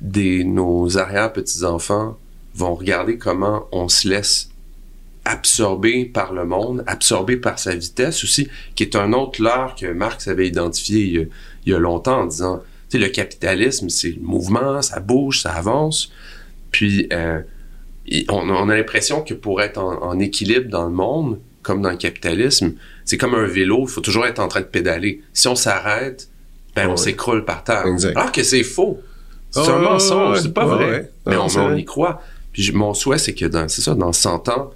des, 0.00 0.44
nos 0.44 0.96
arrière-petits-enfants 0.96 2.18
vont 2.54 2.74
regarder 2.74 3.18
comment 3.18 3.66
on 3.72 3.88
se 3.88 4.08
laisse 4.08 4.50
absorber 5.24 6.06
par 6.06 6.32
le 6.32 6.44
monde, 6.44 6.82
absorber 6.86 7.36
par 7.36 7.58
sa 7.58 7.74
vitesse 7.74 8.24
aussi, 8.24 8.48
qui 8.74 8.82
est 8.82 8.96
un 8.96 9.12
autre 9.12 9.42
leurre 9.42 9.74
que 9.78 9.86
Marx 9.92 10.28
avait 10.28 10.48
identifié 10.48 11.00
il 11.00 11.12
y 11.12 11.18
a, 11.18 11.24
il 11.66 11.72
y 11.72 11.74
a 11.74 11.78
longtemps 11.78 12.22
en 12.22 12.26
disant, 12.26 12.62
tu 12.88 12.98
sais, 12.98 13.04
le 13.04 13.10
capitalisme, 13.10 13.88
c'est 13.88 14.12
le 14.12 14.22
mouvement, 14.22 14.82
ça 14.82 14.98
bouge, 15.00 15.42
ça 15.42 15.52
avance, 15.52 16.10
puis 16.70 17.08
euh, 17.12 17.40
on, 18.28 18.48
on 18.48 18.68
a 18.68 18.76
l'impression 18.76 19.22
que 19.22 19.34
pour 19.34 19.60
être 19.62 19.78
en, 19.78 20.02
en 20.02 20.18
équilibre 20.18 20.68
dans 20.70 20.84
le 20.84 20.92
monde, 20.92 21.40
comme 21.62 21.82
dans 21.82 21.90
le 21.90 21.96
capitalisme, 21.96 22.74
c'est 23.04 23.18
comme 23.18 23.34
un 23.34 23.46
vélo, 23.46 23.82
il 23.82 23.88
faut 23.88 24.00
toujours 24.00 24.26
être 24.26 24.38
en 24.38 24.48
train 24.48 24.60
de 24.60 24.66
pédaler. 24.66 25.22
Si 25.32 25.48
on 25.48 25.54
s'arrête, 25.54 26.28
ben 26.74 26.88
on 26.88 26.96
s'écroule 26.96 27.44
par 27.44 27.64
terre. 27.64 27.86
Exact. 27.86 28.16
Alors 28.16 28.32
que 28.32 28.42
c'est 28.42 28.62
faux. 28.62 29.00
C'est 29.50 29.60
Ouais, 29.60 29.68
un 29.68 29.78
mensonge, 29.78 30.36
ouais, 30.36 30.42
c'est 30.42 30.54
pas 30.54 30.66
ouais, 30.66 30.84
vrai. 30.84 31.12
Mais 31.26 31.34
Non, 31.34 31.46
on, 31.56 31.76
y 31.76 31.84
croit. 31.84 32.22
Puis 32.52 32.70
mon 32.72 32.94
souhait, 32.94 33.18
c'est 33.18 33.34
que 33.34 33.46
dans, 33.46 33.68
c'est 33.68 33.82
ça, 33.82 33.94
dans 33.94 34.12
100 34.12 34.48
ans, 34.48 34.70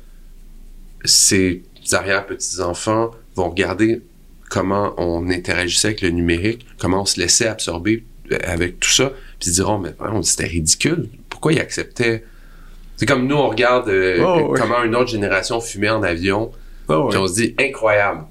ces 1.05 1.63
arrière-petits-enfants 1.93 3.13
vont 3.37 3.51
regarder 3.51 4.03
comment 4.51 4.95
on 4.97 5.31
interagissait 5.31 5.89
avec 5.89 6.01
le 6.03 6.11
numérique, 6.11 6.67
comment 6.79 7.03
on 7.03 7.07
se 7.07 7.21
laissait 7.21 7.47
absorber 7.47 8.05
euh, 8.33 8.39
avec 8.45 8.81
tout 8.81 8.91
ça, 8.91 9.11
puis 9.39 9.49
ils 9.49 9.51
se 9.51 9.55
diront, 9.55 9.79
mais 9.79 9.95
c'était 10.23 10.47
ridicule. 10.47 11.09
Pourquoi 11.45 11.53
ils 11.53 11.61
acceptaient... 11.61 12.25
C'est 12.97 13.05
comme 13.05 13.27
nous, 13.27 13.37
on 13.37 13.51
regarde 13.51 13.91
euh, 13.91 14.25
Oh, 14.25 14.55
comment 14.57 14.83
une 14.83 14.97
autre 14.97 15.11
génération 15.11 15.61
fumait 15.61 15.91
en 15.91 16.03
avion, 16.03 16.51
ouais. 16.89 16.97
puis 17.11 17.19
on 17.19 17.27
se 17.27 17.35
dit, 17.35 17.55
incroyable. 17.61 18.23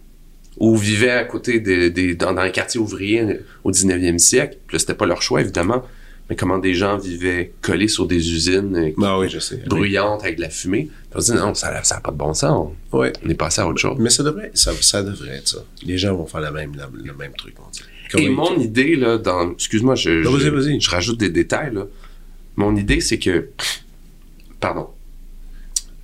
Ou 0.57 0.75
vivaient 0.75 1.11
à 1.11 1.23
côté 1.25 1.59
des, 1.59 1.91
des- 1.91 2.15
dans, 2.15 2.33
dans 2.33 2.41
un 2.41 2.49
quartier 2.49 2.79
ouvrier 2.79 3.39
au 3.63 3.69
19e 3.71 4.17
siècle. 4.17 4.57
Puis 4.65 4.73
là, 4.75 4.79
c'était 4.79 4.95
pas 4.95 5.05
leur 5.05 5.21
choix, 5.21 5.41
évidemment. 5.41 5.83
Mais 6.27 6.35
comment 6.35 6.57
des 6.57 6.73
gens 6.73 6.97
vivaient 6.97 7.51
collés 7.61 7.87
sur 7.87 8.07
des 8.07 8.31
usines 8.31 8.75
euh, 8.75 9.03
Ah 9.03 9.19
oui, 9.19 9.29
je 9.29 9.37
sais. 9.37 9.57
bruyantes 9.67 10.23
avec 10.23 10.37
de 10.37 10.41
la 10.41 10.49
fumée. 10.49 10.85
Puis 10.85 11.13
on 11.13 11.19
se 11.21 11.33
dit, 11.33 11.37
non, 11.37 11.53
ça 11.53 11.71
n'a 11.71 11.99
pas 12.01 12.09
de 12.11 12.17
bon 12.17 12.33
sens. 12.33 12.69
On, 12.93 13.03
est 13.03 13.33
passé 13.35 13.61
à 13.61 13.67
autre 13.67 13.79
chose. 13.79 13.97
Mais 13.99 14.09
ça 14.09 14.23
devrait, 14.23 14.49
ça, 14.55 14.71
ça 14.81 15.03
devrait 15.03 15.35
être 15.37 15.49
ça. 15.49 15.59
Les 15.85 15.99
gens 15.99 16.15
vont 16.15 16.25
faire 16.25 16.41
la 16.41 16.49
même, 16.49 16.71
la- 16.75 16.89
le 16.91 17.13
même 17.13 17.33
truc. 17.37 17.53
on. 17.59 17.63
Comme 18.11 18.21
Et 18.21 18.29
mon 18.29 18.55
idée, 18.57 18.95
là, 18.95 19.19
dans. 19.19 19.51
Excuse-moi, 19.51 19.93
je, 19.93 20.09
Non, 20.23 20.31
je 20.79 20.89
rajoute 20.89 21.19
des 21.19 21.29
détails, 21.29 21.73
là. 21.75 21.85
Mon 22.55 22.75
idée, 22.75 23.01
c'est 23.01 23.19
que. 23.19 23.49
Pardon. 24.59 24.87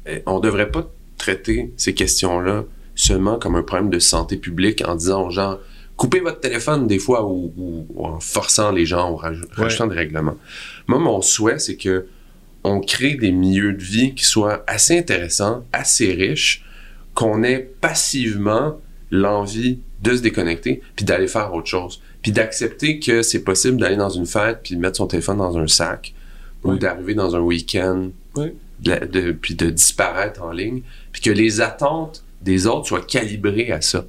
Euh, 0.08 0.20
On 0.26 0.40
devrait 0.40 0.72
pas 0.72 0.90
traiter 1.18 1.72
ces 1.78 1.94
questions-là 1.94 2.64
seulement 2.96 3.38
comme 3.38 3.56
un 3.56 3.64
problème 3.64 3.90
de 3.90 4.00
santé 4.00 4.38
publique 4.38 4.84
en 4.86 4.96
disant 4.96 5.28
aux 5.28 5.32
gens 5.32 5.58
coupez 5.96 6.20
votre 6.22 6.40
téléphone 6.40 6.88
des 6.88 7.00
fois 7.00 7.26
ou, 7.26 7.54
ou- 7.58 7.86
ou 7.94 8.06
en 8.06 8.20
forçant 8.22 8.72
les 8.72 8.86
gens 8.86 9.12
ou 9.12 9.16
raj- 9.18 9.42
Ouais. 9.42 9.48
rajoutant 9.64 9.88
des 9.88 9.96
règlements. 9.96 10.36
Moi, 10.88 10.98
mon 11.00 11.22
souhait, 11.22 11.60
c'est 11.60 11.76
que 11.76 12.08
on 12.64 12.80
crée 12.82 13.16
des 13.16 13.32
milieux 13.32 13.74
de 13.74 13.84
vie 13.84 14.16
qui 14.16 14.26
soient 14.26 14.64
assez 14.68 14.98
intéressants, 14.98 15.64
assez 15.74 16.12
riches, 16.14 16.64
qu'on 17.14 17.44
ait 17.44 17.60
passivement 17.82 18.80
l'envie 19.12 19.80
de 20.02 20.16
se 20.16 20.22
déconnecter 20.22 20.82
puis 20.96 21.04
d'aller 21.06 21.28
faire 21.28 21.54
autre 21.54 21.68
chose 21.68 22.02
puis 22.22 22.32
d'accepter 22.32 23.00
que 23.00 23.22
c'est 23.22 23.44
possible 23.44 23.78
d'aller 23.78 23.96
dans 23.98 24.10
une 24.10 24.26
fête 24.26 24.60
puis 24.64 24.76
de 24.76 24.80
mettre 24.82 24.98
son 24.98 25.08
téléphone 25.08 25.38
dans 25.38 25.58
un 25.58 25.68
sac 25.68 26.14
ou 26.64 26.72
Ouais. 26.74 26.78
d'arriver 26.80 27.14
dans 27.14 27.36
un 27.36 27.40
week-end 27.40 28.10
Ouais. 28.36 28.54
de 28.82 28.90
la- 28.92 29.00
de- 29.06 29.32
puis 29.32 29.56
de 29.56 29.70
disparaître 29.70 30.42
en 30.44 30.52
ligne 30.52 30.82
puis 31.12 31.22
que 31.22 31.30
les 31.32 31.62
attentes 31.62 32.24
des 32.42 32.68
autres 32.68 32.88
soient 32.88 33.02
calibrées 33.02 33.72
à 33.72 33.82
ça 33.82 34.06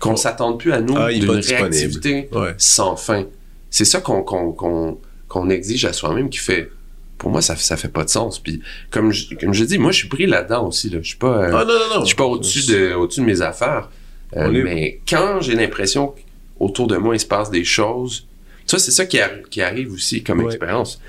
qu'on 0.00 0.14
Oh. 0.14 0.16
s'attende 0.16 0.58
plus 0.58 0.72
à 0.72 0.80
nous 0.80 0.94
Ah, 0.96 1.12
d'une 1.12 1.30
réactivité 1.30 2.28
Ouais. 2.32 2.54
sans 2.58 2.96
fin 2.96 3.26
c'est 3.70 3.84
ça 3.84 4.00
qu'on 4.00 5.50
exige 5.50 5.84
à 5.84 5.92
soi-même 5.92 6.28
qui 6.30 6.38
fait 6.38 6.70
pour 7.18 7.30
moi 7.30 7.42
ça 7.42 7.54
ça 7.56 7.76
fait 7.76 7.88
pas 7.88 8.04
de 8.04 8.08
sens 8.10 8.38
puis 8.38 8.60
comme 8.90 9.12
je, 9.12 9.34
comme 9.34 9.52
je 9.52 9.64
dis 9.64 9.78
moi 9.78 9.92
je 9.92 9.98
suis 9.98 10.08
pris 10.08 10.26
là-dedans 10.26 10.66
aussi 10.68 10.88
là 10.90 10.98
je 11.02 11.08
suis 11.08 11.18
pas 11.18 11.44
euh, 11.44 11.50
Ah 11.54 11.64
non, 11.64 11.74
non, 11.74 11.94
non. 11.96 12.00
je 12.00 12.06
suis 12.06 12.16
pas 12.16 12.24
au-dessus 12.24 12.66
de, 12.66 12.94
au-dessus 12.94 13.20
de 13.20 13.26
mes 13.26 13.42
affaires. 13.42 13.90
Euh, 14.36 14.50
est- 14.52 14.62
mais 14.62 15.00
quand 15.08 15.40
j'ai 15.40 15.54
l'impression 15.56 16.14
qu'autour 16.58 16.86
de 16.86 16.96
moi, 16.96 17.16
il 17.16 17.20
se 17.20 17.26
passe 17.26 17.50
des 17.50 17.64
choses, 17.64 18.28
ça, 18.64 18.78
c'est 18.78 18.92
ça 18.92 19.04
qui, 19.04 19.18
qui 19.50 19.60
arrive 19.60 19.92
aussi 19.92 20.22
comme 20.22 20.38
Ouais. 20.38 20.46
expérience. 20.46 21.00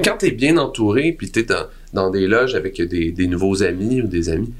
Quand 0.00 0.16
t'es 0.18 0.30
bien 0.30 0.56
entouré, 0.56 1.12
puis 1.12 1.30
t'es 1.30 1.42
dans, 1.44 1.66
dans 1.92 2.10
des 2.10 2.26
loges 2.26 2.54
avec 2.54 2.80
des, 2.80 3.10
des 3.12 3.26
nouveaux 3.26 3.62
amis 3.62 4.00
ou 4.02 4.06
des 4.06 4.28
amis, 4.28 4.52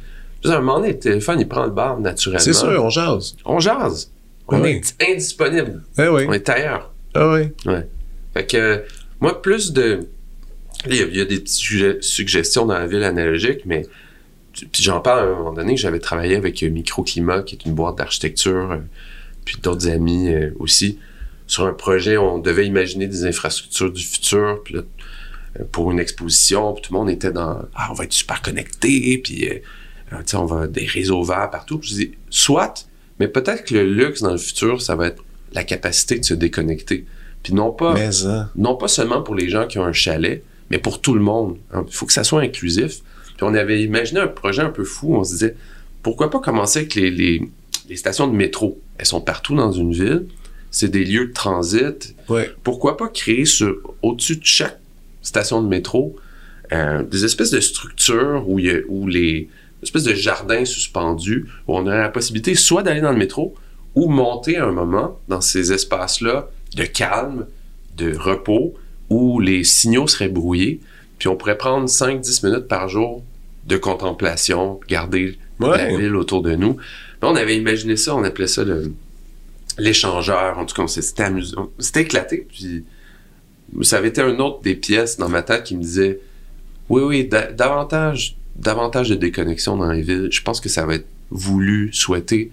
à 0.44 0.48
un 0.52 0.60
moment 0.60 0.76
donné, 0.78 0.92
le 0.92 0.98
téléphone, 0.98 1.40
il 1.40 1.48
prend 1.48 1.64
le 1.64 1.70
bar 1.70 1.98
naturellement. 2.00 2.40
C'est 2.42 2.52
sûr, 2.52 2.68
on 2.84 2.90
jase. 2.90 3.36
On 3.44 3.58
jase. 3.60 4.10
On 4.48 4.60
Ouais. 4.60 4.72
est 4.74 5.10
indisponible. 5.10 5.82
Eh 5.98 6.06
oui. 6.08 6.24
On 6.28 6.32
est 6.34 6.48
ailleurs. 6.48 6.92
Ah 7.14 7.32
oui. 7.32 7.44
Fait 8.34 8.46
que, 8.46 8.82
moi, 9.20 9.40
plus 9.40 9.72
de. 9.72 10.00
Il 10.86 10.94
y, 10.96 11.00
a- 11.02 11.06
il 11.06 11.16
y 11.16 11.20
a 11.20 11.24
des 11.24 11.38
petites 11.40 11.56
sugge- 11.62 12.02
suggestions 12.02 12.66
dans 12.66 12.74
la 12.74 12.86
ville 12.86 13.04
analogique, 13.04 13.60
mais. 13.64 13.86
Puis 14.52 14.82
j'en 14.84 15.00
parle 15.00 15.20
à 15.20 15.22
un 15.32 15.34
moment 15.36 15.52
donné, 15.52 15.76
j'avais 15.76 15.98
travaillé 15.98 16.36
avec 16.36 16.62
Microclimat, 16.62 17.42
qui 17.42 17.56
est 17.56 17.64
une 17.64 17.72
boîte 17.74 17.96
d'architecture, 17.96 18.70
euh, 18.72 18.76
puis 19.44 19.56
d'autres 19.62 19.88
amis 19.88 20.28
euh, 20.32 20.50
aussi, 20.60 20.98
sur 21.48 21.66
un 21.66 21.72
projet 21.72 22.16
où 22.16 22.22
on 22.22 22.38
devait 22.38 22.64
imaginer 22.66 23.06
des 23.08 23.24
infrastructures 23.24 23.90
du 23.90 24.04
futur, 24.04 24.60
puis 24.64 24.74
là, 24.74 24.82
pour 25.72 25.90
une 25.90 26.00
exposition, 26.00 26.72
puis 26.74 26.82
tout 26.82 26.92
le 26.92 26.98
monde 26.98 27.10
était 27.10 27.32
dans 27.32 27.58
Ah, 27.74 27.88
on 27.90 27.94
va 27.94 28.04
être 28.04 28.12
super 28.12 28.42
connecté, 28.42 29.18
puis 29.22 29.48
euh, 29.48 29.54
euh, 30.12 30.22
on 30.34 30.44
va 30.46 30.66
des 30.66 30.86
réseaux 30.86 31.22
verts 31.22 31.50
partout. 31.50 31.78
Puis 31.78 31.90
je 31.90 31.94
dis 31.94 32.10
Soit, 32.30 32.86
mais 33.20 33.28
peut-être 33.28 33.64
que 33.64 33.74
le 33.74 33.84
luxe 33.92 34.22
dans 34.22 34.32
le 34.32 34.38
futur, 34.38 34.82
ça 34.82 34.96
va 34.96 35.08
être 35.08 35.22
la 35.52 35.62
capacité 35.64 36.18
de 36.18 36.24
se 36.24 36.34
déconnecter. 36.34 37.06
Puis 37.42 37.52
non 37.54 37.70
pas 37.70 37.94
Mais 37.94 38.24
hein. 38.26 38.50
non 38.56 38.74
pas 38.74 38.88
seulement 38.88 39.22
pour 39.22 39.34
les 39.34 39.48
gens 39.48 39.66
qui 39.66 39.78
ont 39.78 39.84
un 39.84 39.92
chalet, 39.92 40.42
mais 40.70 40.78
pour 40.78 41.00
tout 41.00 41.14
le 41.14 41.20
monde. 41.20 41.58
hein. 41.72 41.84
Il 41.86 41.94
faut 41.94 42.06
que 42.06 42.12
ça 42.12 42.24
soit 42.24 42.40
inclusif. 42.40 43.00
Puis 43.36 43.42
on 43.42 43.54
avait 43.54 43.82
imaginé 43.82 44.20
un 44.20 44.28
projet 44.28 44.62
un 44.62 44.70
peu 44.70 44.84
fou. 44.84 45.14
On 45.14 45.24
se 45.24 45.32
disait, 45.32 45.56
pourquoi 46.02 46.30
pas 46.30 46.38
commencer 46.40 46.80
avec 46.80 46.94
les, 46.94 47.10
les, 47.10 47.42
les 47.88 47.96
stations 47.96 48.26
de 48.28 48.32
métro? 48.34 48.80
Elles 48.98 49.06
sont 49.06 49.20
partout 49.20 49.54
dans 49.54 49.72
une 49.72 49.92
ville. 49.92 50.26
C'est 50.70 50.88
des 50.88 51.04
lieux 51.04 51.26
de 51.28 51.32
transit. 51.32 52.14
Ouais. 52.28 52.50
Pourquoi 52.62 52.96
pas 52.96 53.08
créer 53.08 53.44
sur, 53.44 53.76
au-dessus 54.02 54.36
de 54.36 54.44
chaque 54.44 54.80
station 55.24 55.60
de 55.62 55.66
métro 55.68 56.14
euh, 56.72 57.02
des 57.02 57.24
espèces 57.24 57.50
de 57.50 57.60
structures 57.60 58.44
où, 58.48 58.58
il 58.58 58.64
y 58.66 58.70
a, 58.70 58.78
où 58.88 59.06
les 59.08 59.48
espèces 59.82 60.04
de 60.04 60.14
jardins 60.14 60.64
suspendus, 60.64 61.46
où 61.66 61.76
on 61.76 61.86
aurait 61.86 62.00
la 62.00 62.08
possibilité 62.08 62.54
soit 62.54 62.82
d'aller 62.82 63.00
dans 63.02 63.10
le 63.12 63.18
métro 63.18 63.54
ou 63.96 64.08
monter 64.08 64.56
à 64.56 64.64
un 64.66 64.72
moment 64.72 65.18
dans 65.28 65.40
ces 65.40 65.72
espaces-là 65.72 66.48
de 66.76 66.84
calme, 66.84 67.46
de 67.96 68.16
repos, 68.16 68.74
où 69.10 69.40
les 69.40 69.62
signaux 69.64 70.06
seraient 70.08 70.28
brouillés, 70.28 70.80
puis 71.18 71.28
on 71.28 71.36
pourrait 71.36 71.58
prendre 71.58 71.86
5-10 71.88 72.46
minutes 72.46 72.66
par 72.68 72.88
jour 72.88 73.22
de 73.66 73.76
contemplation, 73.76 74.80
garder 74.88 75.38
la 75.60 75.96
ville 75.98 76.16
autour 76.16 76.42
de 76.42 76.54
nous. 76.56 76.76
Là, 77.22 77.28
on 77.30 77.36
avait 77.36 77.56
imaginé 77.56 77.96
ça, 77.96 78.16
on 78.16 78.24
appelait 78.24 78.46
ça 78.48 78.64
l'échangeur. 79.78 80.58
En 80.58 80.64
tout 80.66 80.74
cas, 80.74 80.82
on 80.82 80.86
s'est- 80.88 81.02
c'était 81.02 81.22
amusant. 81.24 81.70
C'était 81.78 82.02
éclaté, 82.02 82.46
puis 82.50 82.84
ça 83.82 83.98
avait 83.98 84.08
été 84.08 84.20
un 84.20 84.38
autre 84.38 84.60
des 84.62 84.74
pièces 84.74 85.16
dans 85.18 85.28
ma 85.28 85.42
tête 85.42 85.64
qui 85.64 85.76
me 85.76 85.82
disait 85.82 86.20
oui, 86.88 87.02
oui, 87.02 87.24
da- 87.26 87.50
davantage, 87.52 88.36
davantage 88.56 89.08
de 89.08 89.14
déconnexion 89.14 89.76
dans 89.76 89.90
les 89.90 90.02
villes. 90.02 90.28
Je 90.30 90.42
pense 90.42 90.60
que 90.60 90.68
ça 90.68 90.84
va 90.86 90.94
être 90.96 91.06
voulu, 91.30 91.90
souhaité, 91.92 92.50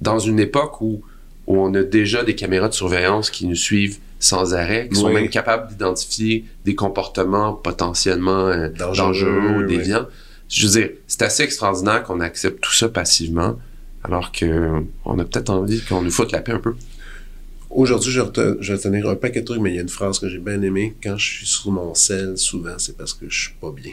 dans 0.00 0.18
une 0.18 0.40
époque 0.40 0.80
où, 0.80 1.02
où 1.46 1.60
on 1.60 1.72
a 1.74 1.82
déjà 1.82 2.24
des 2.24 2.34
caméras 2.34 2.68
de 2.68 2.74
surveillance 2.74 3.30
qui 3.30 3.46
nous 3.46 3.54
suivent 3.54 3.98
sans 4.18 4.54
arrêt, 4.54 4.88
qui 4.88 4.98
sont 4.98 5.12
même 5.12 5.28
capables 5.28 5.68
d'identifier 5.68 6.44
des 6.64 6.74
comportements 6.74 7.52
potentiellement 7.52 8.46
euh, 8.48 8.68
Dangereux, 8.70 9.40
ou 9.56 9.60
oui. 9.60 9.66
déviants. 9.76 10.06
Je 10.48 10.66
veux 10.66 10.72
dire, 10.72 10.90
c'est 11.06 11.22
assez 11.22 11.42
extraordinaire 11.42 12.02
qu'on 12.02 12.20
accepte 12.20 12.60
tout 12.62 12.72
ça 12.72 12.88
passivement, 12.88 13.58
alors 14.02 14.32
que 14.32 14.82
on 15.04 15.18
a 15.18 15.24
peut-être 15.24 15.50
envie 15.50 15.82
qu'on 15.82 16.00
nous 16.02 16.10
foute 16.10 16.32
la 16.32 16.40
paix 16.40 16.52
un 16.52 16.60
peu. 16.60 16.74
Aujourd'hui, 17.70 18.10
je, 18.10 18.20
vais 18.20 18.26
rete- 18.28 18.56
je 18.60 18.72
vais 18.72 18.78
tenir 18.78 19.08
un 19.08 19.16
paquet 19.16 19.40
de 19.40 19.44
trucs, 19.46 19.60
mais 19.60 19.70
il 19.70 19.76
y 19.76 19.78
a 19.78 19.82
une 19.82 19.88
phrase 19.88 20.18
que 20.18 20.28
j'ai 20.28 20.38
bien 20.38 20.60
aimée. 20.62 20.94
Quand 21.02 21.16
je 21.16 21.24
suis 21.26 21.46
sur 21.46 21.70
mon 21.70 21.94
sel, 21.94 22.38
souvent, 22.38 22.78
c'est 22.78 22.96
parce 22.96 23.12
que 23.12 23.28
je 23.28 23.38
suis 23.40 23.54
pas 23.60 23.70
bien. 23.72 23.92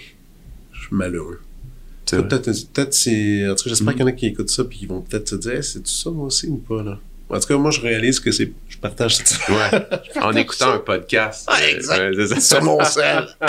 Je 0.73 0.79
suis 0.87 0.95
malheureux. 0.95 1.39
Peut-être, 2.05 2.51
peut-être 2.73 2.93
c'est. 2.93 3.47
En 3.49 3.55
tout 3.55 3.63
cas, 3.63 3.69
j'espère 3.71 3.87
Mm. 3.87 3.95
qu'il 3.95 3.99
y 4.01 4.03
en 4.03 4.07
a 4.07 4.11
qui 4.11 4.25
écoutent 4.27 4.49
ça 4.51 4.63
puis 4.65 4.77
qui 4.79 4.85
vont 4.85 5.01
peut-être 5.01 5.27
se 5.29 5.35
dire, 5.35 5.53
Hey, 5.53 5.63
c'est 5.63 5.79
tout 5.79 5.87
ça 5.91 6.11
moi 6.11 6.25
aussi 6.27 6.47
ou 6.47 6.57
pas 6.57 6.83
là? 6.83 6.99
En 7.29 7.39
tout 7.39 7.47
cas, 7.47 7.57
moi, 7.57 7.71
je 7.71 7.81
réalise 7.81 8.19
que 8.19 8.31
c'est. 8.31 8.51
Je 8.69 8.77
partage 8.77 9.15
ça 9.17 9.37
Ouais. 9.51 9.87
en 10.21 10.33
écoutant 10.33 10.71
un 10.73 10.77
podcast. 10.79 11.49
Ouais, 11.49 11.75
exact. 11.75 12.39
sur 12.41 12.61
mon 12.63 12.83
sel. 12.83 13.25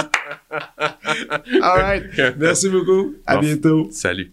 All 0.50 1.80
right. 1.80 2.04
Merci 2.38 2.70
beaucoup. 2.70 3.14
À 3.26 3.34
Bon. 3.36 3.42
bientôt. 3.42 3.88
Salut. 3.92 4.32